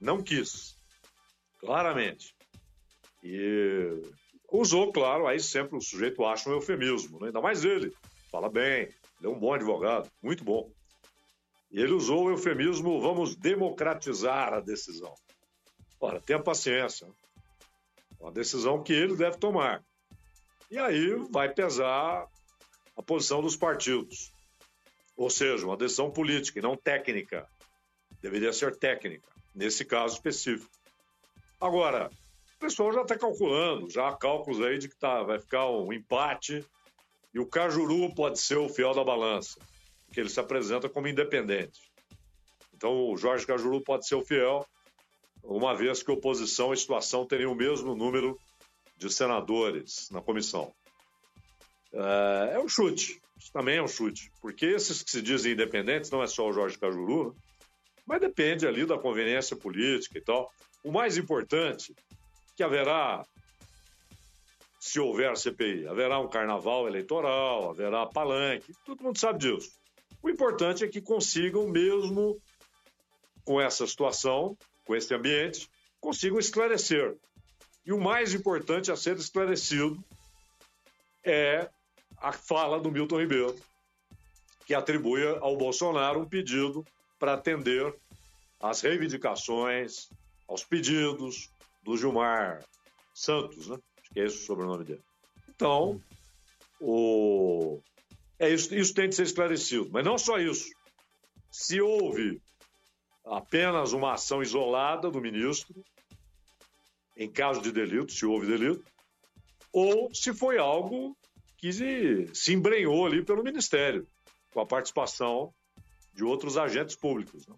Não 0.00 0.22
quis. 0.22 0.74
Claramente. 1.58 2.34
E 3.22 4.02
usou, 4.50 4.92
claro, 4.92 5.26
aí 5.26 5.40
sempre 5.40 5.76
o 5.76 5.80
sujeito 5.80 6.24
acha 6.24 6.48
um 6.48 6.54
eufemismo, 6.54 7.20
né? 7.20 7.26
ainda 7.28 7.40
mais 7.40 7.64
ele. 7.64 7.92
Fala 8.30 8.48
bem, 8.48 8.82
ele 9.18 9.24
é 9.24 9.28
um 9.28 9.38
bom 9.38 9.52
advogado, 9.52 10.10
muito 10.22 10.44
bom. 10.44 10.70
E 11.70 11.80
ele 11.80 11.92
usou 11.92 12.24
o 12.24 12.30
eufemismo: 12.30 13.00
vamos 13.00 13.36
democratizar 13.36 14.54
a 14.54 14.60
decisão. 14.60 15.14
Ora, 16.00 16.20
tenha 16.20 16.42
paciência. 16.42 17.06
É 18.18 18.22
uma 18.22 18.32
decisão 18.32 18.82
que 18.82 18.92
ele 18.92 19.16
deve 19.16 19.38
tomar. 19.38 19.82
E 20.70 20.78
aí 20.78 21.14
vai 21.30 21.52
pesar 21.52 22.26
a 22.96 23.02
posição 23.02 23.40
dos 23.40 23.56
partidos. 23.56 24.32
Ou 25.16 25.30
seja, 25.30 25.66
uma 25.66 25.76
decisão 25.76 26.10
política 26.10 26.58
e 26.58 26.62
não 26.62 26.76
técnica. 26.76 27.46
Deveria 28.20 28.52
ser 28.52 28.76
técnica, 28.76 29.28
nesse 29.54 29.84
caso 29.84 30.14
específico. 30.14 30.70
Agora, 31.60 32.10
o 32.58 32.66
pessoal 32.66 32.92
já 32.92 33.02
está 33.02 33.16
calculando, 33.16 33.88
já 33.88 34.08
há 34.08 34.16
cálculos 34.16 34.60
aí 34.60 34.78
de 34.78 34.88
que 34.88 34.96
tá, 34.96 35.22
vai 35.22 35.38
ficar 35.38 35.70
um 35.70 35.92
empate 35.92 36.64
e 37.32 37.38
o 37.38 37.46
Cajuru 37.46 38.12
pode 38.14 38.40
ser 38.40 38.58
o 38.58 38.68
fiel 38.68 38.92
da 38.92 39.04
balança, 39.04 39.60
porque 40.04 40.18
ele 40.18 40.28
se 40.28 40.40
apresenta 40.40 40.88
como 40.88 41.06
independente. 41.06 41.78
Então 42.74 43.12
o 43.12 43.16
Jorge 43.16 43.46
Cajuru 43.46 43.80
pode 43.80 44.08
ser 44.08 44.16
o 44.16 44.24
fiel, 44.24 44.66
uma 45.44 45.72
vez 45.72 46.02
que 46.02 46.10
oposição 46.10 46.72
e 46.72 46.76
situação 46.76 47.24
teriam 47.24 47.52
o 47.52 47.56
mesmo 47.56 47.94
número 47.94 48.36
de 48.96 49.08
senadores 49.08 50.08
na 50.10 50.20
comissão. 50.20 50.74
É, 51.92 52.54
é 52.54 52.58
um 52.58 52.68
chute, 52.68 53.20
isso 53.38 53.52
também 53.52 53.76
é 53.76 53.82
um 53.82 53.88
chute, 53.88 54.32
porque 54.40 54.66
esses 54.66 55.00
que 55.00 55.12
se 55.12 55.22
dizem 55.22 55.52
independentes, 55.52 56.10
não 56.10 56.24
é 56.24 56.26
só 56.26 56.48
o 56.48 56.52
Jorge 56.52 56.76
Cajuru, 56.76 57.28
né? 57.28 57.40
mas 58.04 58.20
depende 58.20 58.66
ali 58.66 58.84
da 58.84 58.98
conveniência 58.98 59.56
política 59.56 60.18
e 60.18 60.20
tal. 60.20 60.50
O 60.82 60.90
mais 60.90 61.16
importante 61.16 61.94
que 62.58 62.64
haverá, 62.64 63.24
se 64.80 64.98
houver 64.98 65.36
CPI, 65.36 65.86
haverá 65.86 66.18
um 66.18 66.28
carnaval 66.28 66.88
eleitoral, 66.88 67.70
haverá 67.70 68.04
palanque, 68.04 68.74
todo 68.84 69.04
mundo 69.04 69.16
sabe 69.16 69.38
disso. 69.38 69.70
O 70.20 70.28
importante 70.28 70.82
é 70.82 70.88
que 70.88 71.00
consigam, 71.00 71.68
mesmo 71.68 72.36
com 73.44 73.60
essa 73.60 73.86
situação, 73.86 74.58
com 74.84 74.96
esse 74.96 75.14
ambiente, 75.14 75.70
consigam 76.00 76.36
esclarecer. 76.36 77.16
E 77.86 77.92
o 77.92 78.00
mais 78.00 78.34
importante 78.34 78.90
a 78.90 78.96
ser 78.96 79.16
esclarecido 79.18 80.04
é 81.24 81.70
a 82.16 82.32
fala 82.32 82.80
do 82.80 82.90
Milton 82.90 83.20
Ribeiro, 83.20 83.54
que 84.66 84.74
atribui 84.74 85.24
ao 85.24 85.56
Bolsonaro 85.56 86.22
um 86.22 86.28
pedido 86.28 86.84
para 87.20 87.34
atender 87.34 87.94
às 88.58 88.80
reivindicações, 88.80 90.08
aos 90.48 90.64
pedidos, 90.64 91.52
do 91.88 91.96
Gilmar 91.96 92.62
Santos, 93.14 93.68
né? 93.68 93.76
Acho 93.98 94.10
que 94.12 94.20
é 94.20 94.24
esse 94.26 94.36
o 94.36 94.40
sobrenome 94.40 94.84
dele. 94.84 95.02
Então, 95.48 95.98
o... 96.78 97.80
é 98.38 98.50
isso, 98.50 98.74
isso 98.74 98.92
tem 98.92 99.08
de 99.08 99.14
ser 99.14 99.22
esclarecido. 99.22 99.88
Mas 99.90 100.04
não 100.04 100.18
só 100.18 100.38
isso. 100.38 100.68
Se 101.50 101.80
houve 101.80 102.42
apenas 103.24 103.94
uma 103.94 104.12
ação 104.12 104.42
isolada 104.42 105.10
do 105.10 105.18
ministro, 105.18 105.82
em 107.16 107.30
caso 107.30 107.62
de 107.62 107.72
delito, 107.72 108.12
se 108.12 108.26
houve 108.26 108.46
delito, 108.46 108.84
ou 109.72 110.14
se 110.14 110.34
foi 110.34 110.58
algo 110.58 111.16
que 111.56 111.72
se 112.34 112.52
embrenhou 112.52 113.06
ali 113.06 113.24
pelo 113.24 113.42
Ministério, 113.42 114.06
com 114.52 114.60
a 114.60 114.66
participação 114.66 115.54
de 116.12 116.22
outros 116.22 116.58
agentes 116.58 116.94
públicos, 116.94 117.46
né? 117.46 117.56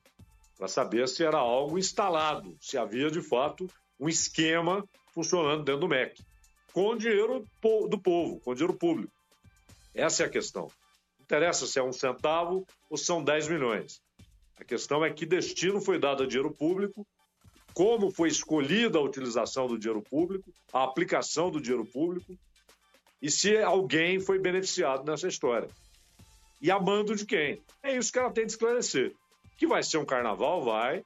para 0.56 0.68
saber 0.68 1.08
se 1.08 1.24
era 1.24 1.38
algo 1.38 1.78
instalado, 1.78 2.56
se 2.60 2.78
havia 2.78 3.10
de 3.10 3.20
fato 3.20 3.68
um 4.00 4.08
esquema 4.08 4.84
funcionando 5.12 5.62
dentro 5.62 5.82
do 5.82 5.88
MEC, 5.88 6.24
com 6.72 6.96
dinheiro 6.96 7.44
do 7.88 7.98
povo, 7.98 8.40
com 8.40 8.54
dinheiro 8.54 8.74
público. 8.74 9.12
Essa 9.94 10.22
é 10.22 10.26
a 10.26 10.30
questão. 10.30 10.68
Não 11.18 11.24
interessa 11.24 11.66
se 11.66 11.78
é 11.78 11.82
um 11.82 11.92
centavo 11.92 12.66
ou 12.88 12.96
são 12.96 13.22
10 13.22 13.48
milhões. 13.48 14.00
A 14.58 14.64
questão 14.64 15.04
é 15.04 15.10
que 15.10 15.26
destino 15.26 15.80
foi 15.80 15.98
dado 15.98 16.22
a 16.22 16.26
dinheiro 16.26 16.52
público, 16.52 17.06
como 17.74 18.10
foi 18.10 18.28
escolhida 18.28 18.98
a 18.98 19.02
utilização 19.02 19.66
do 19.66 19.78
dinheiro 19.78 20.02
público, 20.02 20.52
a 20.72 20.84
aplicação 20.84 21.50
do 21.50 21.60
dinheiro 21.60 21.84
público, 21.84 22.36
e 23.22 23.30
se 23.30 23.58
alguém 23.58 24.18
foi 24.18 24.38
beneficiado 24.38 25.04
nessa 25.04 25.28
história. 25.28 25.68
E 26.60 26.70
a 26.70 26.78
mando 26.78 27.14
de 27.14 27.26
quem? 27.26 27.62
É 27.82 27.96
isso 27.96 28.12
que 28.12 28.18
ela 28.18 28.30
tem 28.30 28.46
de 28.46 28.52
esclarecer. 28.52 29.14
Que 29.56 29.66
vai 29.66 29.82
ser 29.82 29.98
um 29.98 30.04
carnaval, 30.04 30.62
vai, 30.62 31.04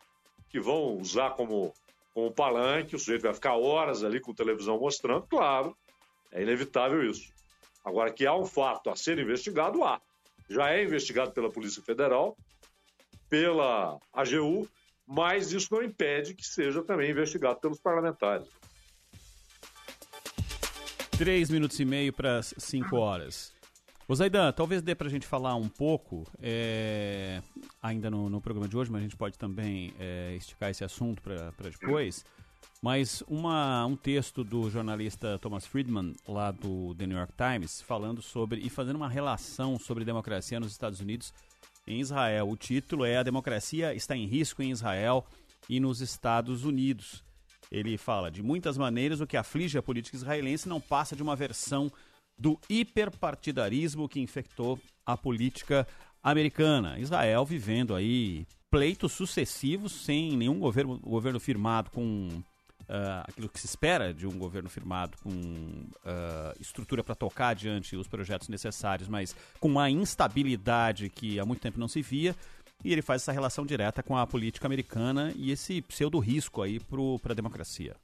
que 0.48 0.60
vão 0.60 0.96
usar 0.98 1.30
como 1.30 1.72
com 2.14 2.28
o 2.28 2.32
palanque, 2.32 2.94
o 2.94 2.98
sujeito 2.98 3.22
vai 3.22 3.34
ficar 3.34 3.56
horas 3.56 4.04
ali 4.04 4.20
com 4.20 4.32
televisão 4.32 4.78
mostrando, 4.78 5.26
claro, 5.26 5.76
é 6.32 6.42
inevitável 6.42 7.04
isso. 7.04 7.32
Agora, 7.84 8.12
que 8.12 8.24
há 8.24 8.34
um 8.34 8.46
fato 8.46 8.88
a 8.88 8.96
ser 8.96 9.18
investigado, 9.18 9.82
há. 9.82 10.00
Já 10.48 10.70
é 10.70 10.82
investigado 10.84 11.32
pela 11.32 11.50
Polícia 11.50 11.82
Federal, 11.82 12.36
pela 13.28 13.98
AGU, 14.12 14.68
mas 15.06 15.52
isso 15.52 15.68
não 15.74 15.82
impede 15.82 16.34
que 16.34 16.46
seja 16.46 16.82
também 16.82 17.10
investigado 17.10 17.60
pelos 17.60 17.80
parlamentares. 17.80 18.46
Três 21.18 21.50
minutos 21.50 21.78
e 21.78 21.84
meio 21.84 22.12
para 22.12 22.42
cinco 22.42 22.96
horas. 22.96 23.53
Ô 24.06 24.14
Zaidan, 24.14 24.52
talvez 24.52 24.82
dê 24.82 24.94
para 24.94 25.06
a 25.06 25.10
gente 25.10 25.26
falar 25.26 25.54
um 25.54 25.68
pouco, 25.68 26.26
é, 26.38 27.42
ainda 27.82 28.10
no, 28.10 28.28
no, 28.28 28.38
programa 28.38 28.68
de 28.68 28.76
hoje, 28.76 28.90
mas 28.90 29.00
a 29.00 29.02
gente 29.02 29.16
pode 29.16 29.38
também 29.38 29.94
é, 29.98 30.34
esticar 30.36 30.68
esse 30.70 30.84
assunto 30.84 31.22
para 31.22 31.50
depois. 31.70 32.22
Mas 32.82 33.22
uma, 33.26 33.86
um 33.86 33.96
texto 33.96 34.44
do 34.44 34.68
jornalista 34.68 35.38
Thomas 35.38 35.64
Friedman, 35.64 36.12
lá 36.28 36.50
do 36.50 36.94
The 36.96 37.06
New 37.06 37.16
York 37.16 37.32
Times, 37.32 37.80
falando 37.80 38.20
sobre 38.20 38.60
e 38.60 38.68
fazendo 38.68 38.96
uma 38.96 39.08
relação 39.08 39.78
sobre 39.78 40.04
democracia 40.04 40.60
nos 40.60 40.72
Estados 40.72 41.00
Unidos 41.00 41.32
em 41.86 41.98
Israel. 41.98 42.50
O 42.50 42.58
título 42.58 43.06
é 43.06 43.16
A 43.16 43.22
Democracia 43.22 43.94
está 43.94 44.14
em 44.14 44.26
risco 44.26 44.62
em 44.62 44.70
Israel 44.70 45.24
e 45.66 45.80
nos 45.80 46.02
Estados 46.02 46.66
Unidos. 46.66 47.24
Ele 47.70 47.96
fala: 47.96 48.30
de 48.30 48.42
muitas 48.42 48.76
maneiras, 48.76 49.22
o 49.22 49.26
que 49.26 49.38
aflige 49.38 49.78
a 49.78 49.82
política 49.82 50.18
israelense 50.18 50.68
não 50.68 50.78
passa 50.78 51.16
de 51.16 51.22
uma 51.22 51.34
versão 51.34 51.90
do 52.38 52.58
hiperpartidarismo 52.68 54.08
que 54.08 54.20
infectou 54.20 54.78
a 55.06 55.16
política 55.16 55.86
americana. 56.22 56.98
Israel 56.98 57.44
vivendo 57.44 57.94
aí 57.94 58.46
pleitos 58.70 59.12
sucessivos 59.12 59.92
sem 59.92 60.36
nenhum 60.36 60.58
governo, 60.58 60.98
governo 60.98 61.40
firmado 61.40 61.90
com 61.90 62.42
Uh, 62.84 63.24
aquilo 63.26 63.48
que 63.48 63.58
se 63.58 63.64
espera 63.64 64.12
de 64.12 64.26
um 64.26 64.38
governo 64.38 64.68
firmado 64.68 65.16
com 65.22 65.30
uh, 65.30 66.60
estrutura 66.60 67.02
para 67.02 67.14
tocar 67.14 67.48
adiante 67.48 67.96
os 67.96 68.06
projetos 68.06 68.46
necessários, 68.50 69.08
mas 69.08 69.34
com 69.58 69.68
uma 69.68 69.88
instabilidade 69.88 71.08
que 71.08 71.40
há 71.40 71.46
muito 71.46 71.62
tempo 71.62 71.80
não 71.80 71.88
se 71.88 72.02
via. 72.02 72.36
E 72.84 72.92
ele 72.92 73.00
faz 73.00 73.22
essa 73.22 73.32
relação 73.32 73.64
direta 73.64 74.02
com 74.02 74.18
a 74.18 74.26
política 74.26 74.66
americana 74.66 75.32
e 75.34 75.50
esse 75.50 75.80
pseudo 75.80 76.18
risco 76.18 76.60
aí 76.60 76.78
para 77.22 77.32
a 77.32 77.34
democracia. 77.34 77.96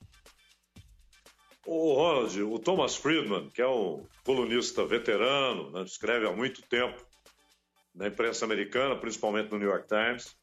O 1.73 1.95
Ronald, 1.95 2.43
o 2.43 2.59
Thomas 2.59 2.97
Friedman, 2.97 3.49
que 3.51 3.63
é 3.63 3.69
um 3.69 4.05
colunista 4.25 4.85
veterano, 4.85 5.71
né, 5.71 5.83
escreve 5.83 6.27
há 6.27 6.33
muito 6.33 6.63
tempo 6.63 7.01
na 7.95 8.09
imprensa 8.09 8.45
americana, 8.45 8.97
principalmente 8.97 9.53
no 9.53 9.59
New 9.59 9.69
York 9.69 9.87
Times. 9.87 10.37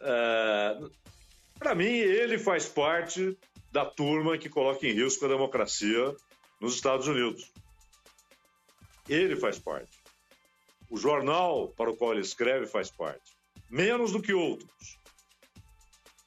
É, 0.00 0.76
Para 1.56 1.76
mim, 1.76 1.84
ele 1.84 2.36
faz 2.36 2.66
parte 2.66 3.38
da 3.70 3.84
turma 3.84 4.36
que 4.36 4.48
coloca 4.48 4.84
em 4.84 4.92
risco 4.92 5.24
a 5.24 5.28
democracia 5.28 6.16
nos 6.60 6.74
Estados 6.74 7.06
Unidos. 7.06 7.52
Ele 9.08 9.36
faz 9.36 9.56
parte. 9.56 10.02
O 10.90 10.96
jornal 10.96 11.68
para 11.76 11.92
o 11.92 11.96
qual 11.96 12.10
ele 12.10 12.22
escreve 12.22 12.66
faz 12.66 12.90
parte. 12.90 13.36
Menos 13.70 14.10
do 14.10 14.20
que 14.20 14.34
outros. 14.34 14.98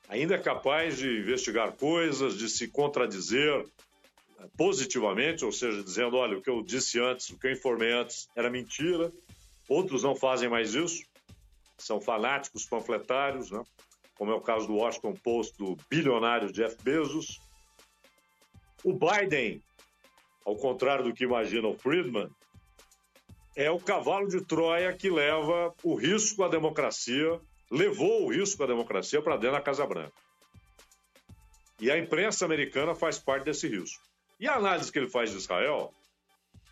Ainda 0.07 0.35
é 0.35 0.37
capaz 0.37 0.97
de 0.97 1.09
investigar 1.09 1.73
coisas, 1.73 2.37
de 2.37 2.47
se 2.47 2.69
contradizer, 2.69 3.65
positivamente, 4.57 5.45
ou 5.45 5.51
seja, 5.51 5.83
dizendo: 5.83 6.17
olha, 6.17 6.37
o 6.37 6.41
que 6.41 6.49
eu 6.49 6.61
disse 6.63 6.99
antes, 6.99 7.29
o 7.29 7.39
que 7.39 7.47
eu 7.47 7.51
informei 7.51 7.91
antes 7.91 8.27
era 8.35 8.49
mentira. 8.49 9.11
Outros 9.69 10.03
não 10.03 10.15
fazem 10.15 10.49
mais 10.49 10.73
isso, 10.73 11.03
são 11.77 12.01
fanáticos 12.01 12.65
panfletários, 12.65 13.49
né? 13.49 13.63
como 14.15 14.31
é 14.31 14.35
o 14.35 14.41
caso 14.41 14.67
do 14.67 14.75
Washington 14.75 15.13
Post 15.23 15.57
do 15.57 15.77
bilionário 15.89 16.51
Jeff 16.51 16.77
Bezos. 16.83 17.39
O 18.83 18.93
Biden, 18.93 19.63
ao 20.45 20.55
contrário 20.55 21.05
do 21.05 21.13
que 21.13 21.23
imagina 21.23 21.67
o 21.67 21.77
Friedman, 21.77 22.29
é 23.55 23.69
o 23.71 23.79
cavalo 23.79 24.27
de 24.27 24.43
Troia 24.45 24.93
que 24.93 25.09
leva 25.09 25.73
o 25.83 25.95
risco 25.95 26.43
à 26.43 26.47
democracia, 26.47 27.39
levou 27.71 28.25
o 28.25 28.31
risco 28.31 28.63
à 28.63 28.67
democracia 28.67 29.21
para 29.21 29.37
dentro 29.37 29.57
da 29.57 29.61
Casa 29.61 29.85
Branca. 29.85 30.13
E 31.79 31.91
a 31.91 31.97
imprensa 31.97 32.45
americana 32.45 32.95
faz 32.95 33.19
parte 33.19 33.45
desse 33.45 33.67
risco. 33.67 34.01
E 34.39 34.47
a 34.47 34.55
análise 34.55 34.91
que 34.91 34.99
ele 34.99 35.09
faz 35.09 35.31
de 35.31 35.37
Israel, 35.37 35.93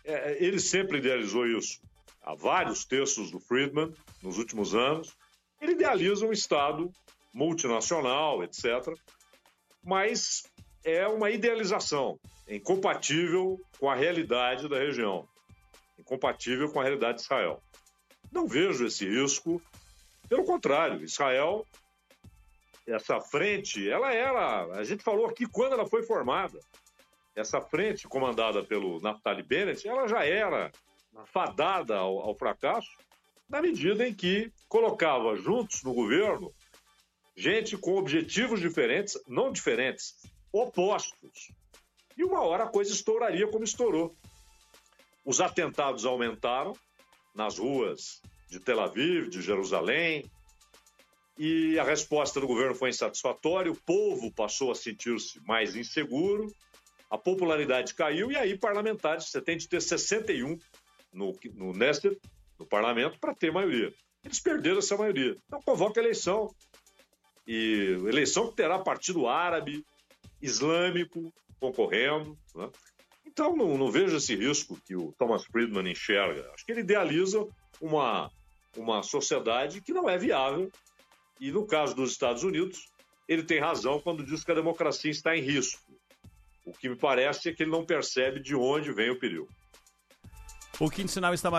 é, 0.04 0.32
é, 0.32 0.44
ele 0.44 0.58
sempre 0.58 0.98
idealizou 0.98 1.46
isso. 1.46 1.80
Há 2.22 2.34
vários 2.34 2.84
textos 2.84 3.30
do 3.30 3.40
Friedman 3.40 3.92
nos 4.22 4.38
últimos 4.38 4.74
anos. 4.74 5.16
Ele 5.60 5.72
idealiza 5.72 6.26
um 6.26 6.32
Estado 6.32 6.92
multinacional, 7.32 8.42
etc. 8.44 8.64
Mas 9.82 10.42
é 10.84 11.06
uma 11.06 11.30
idealização, 11.30 12.18
incompatível 12.48 13.60
com 13.78 13.88
a 13.88 13.94
realidade 13.94 14.68
da 14.68 14.78
região, 14.78 15.26
incompatível 15.98 16.70
com 16.70 16.80
a 16.80 16.82
realidade 16.82 17.18
de 17.18 17.24
Israel. 17.24 17.62
Não 18.30 18.46
vejo 18.46 18.86
esse 18.86 19.08
risco, 19.08 19.62
pelo 20.28 20.44
contrário, 20.44 21.04
Israel, 21.04 21.66
essa 22.86 23.20
frente, 23.20 23.88
ela 23.88 24.12
era, 24.12 24.64
a 24.74 24.84
gente 24.84 25.02
falou 25.02 25.26
aqui 25.26 25.46
quando 25.46 25.74
ela 25.74 25.86
foi 25.86 26.02
formada, 26.02 26.58
essa 27.34 27.60
frente 27.60 28.06
comandada 28.06 28.62
pelo 28.62 29.00
Naftali 29.00 29.42
Bennett, 29.42 29.86
ela 29.86 30.06
já 30.06 30.24
era 30.24 30.70
fadada 31.26 31.96
ao, 31.96 32.18
ao 32.20 32.34
fracasso, 32.34 32.90
na 33.48 33.60
medida 33.60 34.06
em 34.06 34.14
que 34.14 34.52
colocava 34.68 35.36
juntos 35.36 35.82
no 35.82 35.92
governo 35.92 36.54
gente 37.36 37.76
com 37.76 37.96
objetivos 37.96 38.60
diferentes, 38.60 39.18
não 39.26 39.50
diferentes, 39.52 40.14
opostos. 40.52 41.52
E 42.16 42.24
uma 42.24 42.42
hora 42.42 42.64
a 42.64 42.68
coisa 42.68 42.92
estouraria 42.92 43.48
como 43.48 43.64
estourou. 43.64 44.14
Os 45.24 45.40
atentados 45.40 46.04
aumentaram 46.04 46.72
nas 47.34 47.58
ruas 47.58 48.20
de 48.48 48.60
Tel 48.60 48.80
Aviv, 48.80 49.28
de 49.28 49.40
Jerusalém, 49.40 50.30
e 51.38 51.78
a 51.78 51.84
resposta 51.84 52.38
do 52.38 52.46
governo 52.46 52.74
foi 52.74 52.90
insatisfatória, 52.90 53.72
o 53.72 53.80
povo 53.86 54.30
passou 54.32 54.70
a 54.70 54.74
sentir-se 54.74 55.40
mais 55.46 55.74
inseguro, 55.74 56.54
a 57.12 57.18
popularidade 57.18 57.92
caiu, 57.92 58.32
e 58.32 58.36
aí 58.38 58.56
parlamentares, 58.56 59.28
você 59.28 59.42
tem 59.42 59.54
de 59.54 59.68
ter 59.68 59.82
61 59.82 60.58
no, 61.12 61.38
no 61.52 61.72
Nester, 61.74 62.18
no 62.58 62.66
parlamento, 62.66 63.18
para 63.20 63.34
ter 63.34 63.52
maioria. 63.52 63.92
Eles 64.24 64.40
perderam 64.40 64.78
essa 64.78 64.96
maioria. 64.96 65.36
Então 65.46 65.60
convoca 65.60 66.00
eleição. 66.00 66.48
E 67.46 67.98
eleição 68.06 68.48
que 68.48 68.56
terá 68.56 68.78
partido 68.78 69.28
árabe, 69.28 69.84
islâmico 70.40 71.30
concorrendo. 71.60 72.34
Né? 72.54 72.70
Então 73.26 73.54
não, 73.54 73.76
não, 73.76 73.90
vejo 73.90 74.16
esse 74.16 74.34
risco 74.34 74.80
que 74.86 74.96
o 74.96 75.12
Thomas 75.18 75.44
Friedman 75.44 75.92
enxerga. 75.92 76.50
Acho 76.54 76.64
que 76.64 76.72
ele 76.72 76.80
idealiza 76.80 77.46
uma, 77.78 78.30
uma 78.74 79.02
sociedade 79.02 79.82
que 79.82 79.92
não 79.92 80.08
é 80.08 80.16
viável. 80.16 80.72
E 81.38 81.52
no 81.52 81.66
caso 81.66 81.94
dos 81.94 82.10
Estados 82.10 82.42
Unidos, 82.42 82.90
ele 83.28 83.42
tem 83.42 83.60
razão 83.60 84.00
quando 84.00 84.24
diz 84.24 84.42
que 84.42 84.50
a 84.50 84.54
democracia 84.54 85.10
está 85.10 85.36
em 85.36 85.42
risco. 85.42 85.91
O 86.64 86.72
que 86.72 86.88
me 86.88 86.96
parece 86.96 87.48
é 87.48 87.52
que 87.52 87.62
ele 87.62 87.70
não 87.70 87.84
percebe 87.84 88.40
de 88.40 88.54
onde 88.54 88.92
vem 88.92 89.10
o 89.10 89.18
perigo. 89.18 89.48
O 90.78 90.90
quinto 90.90 91.10
sinal 91.10 91.34
está 91.34 91.50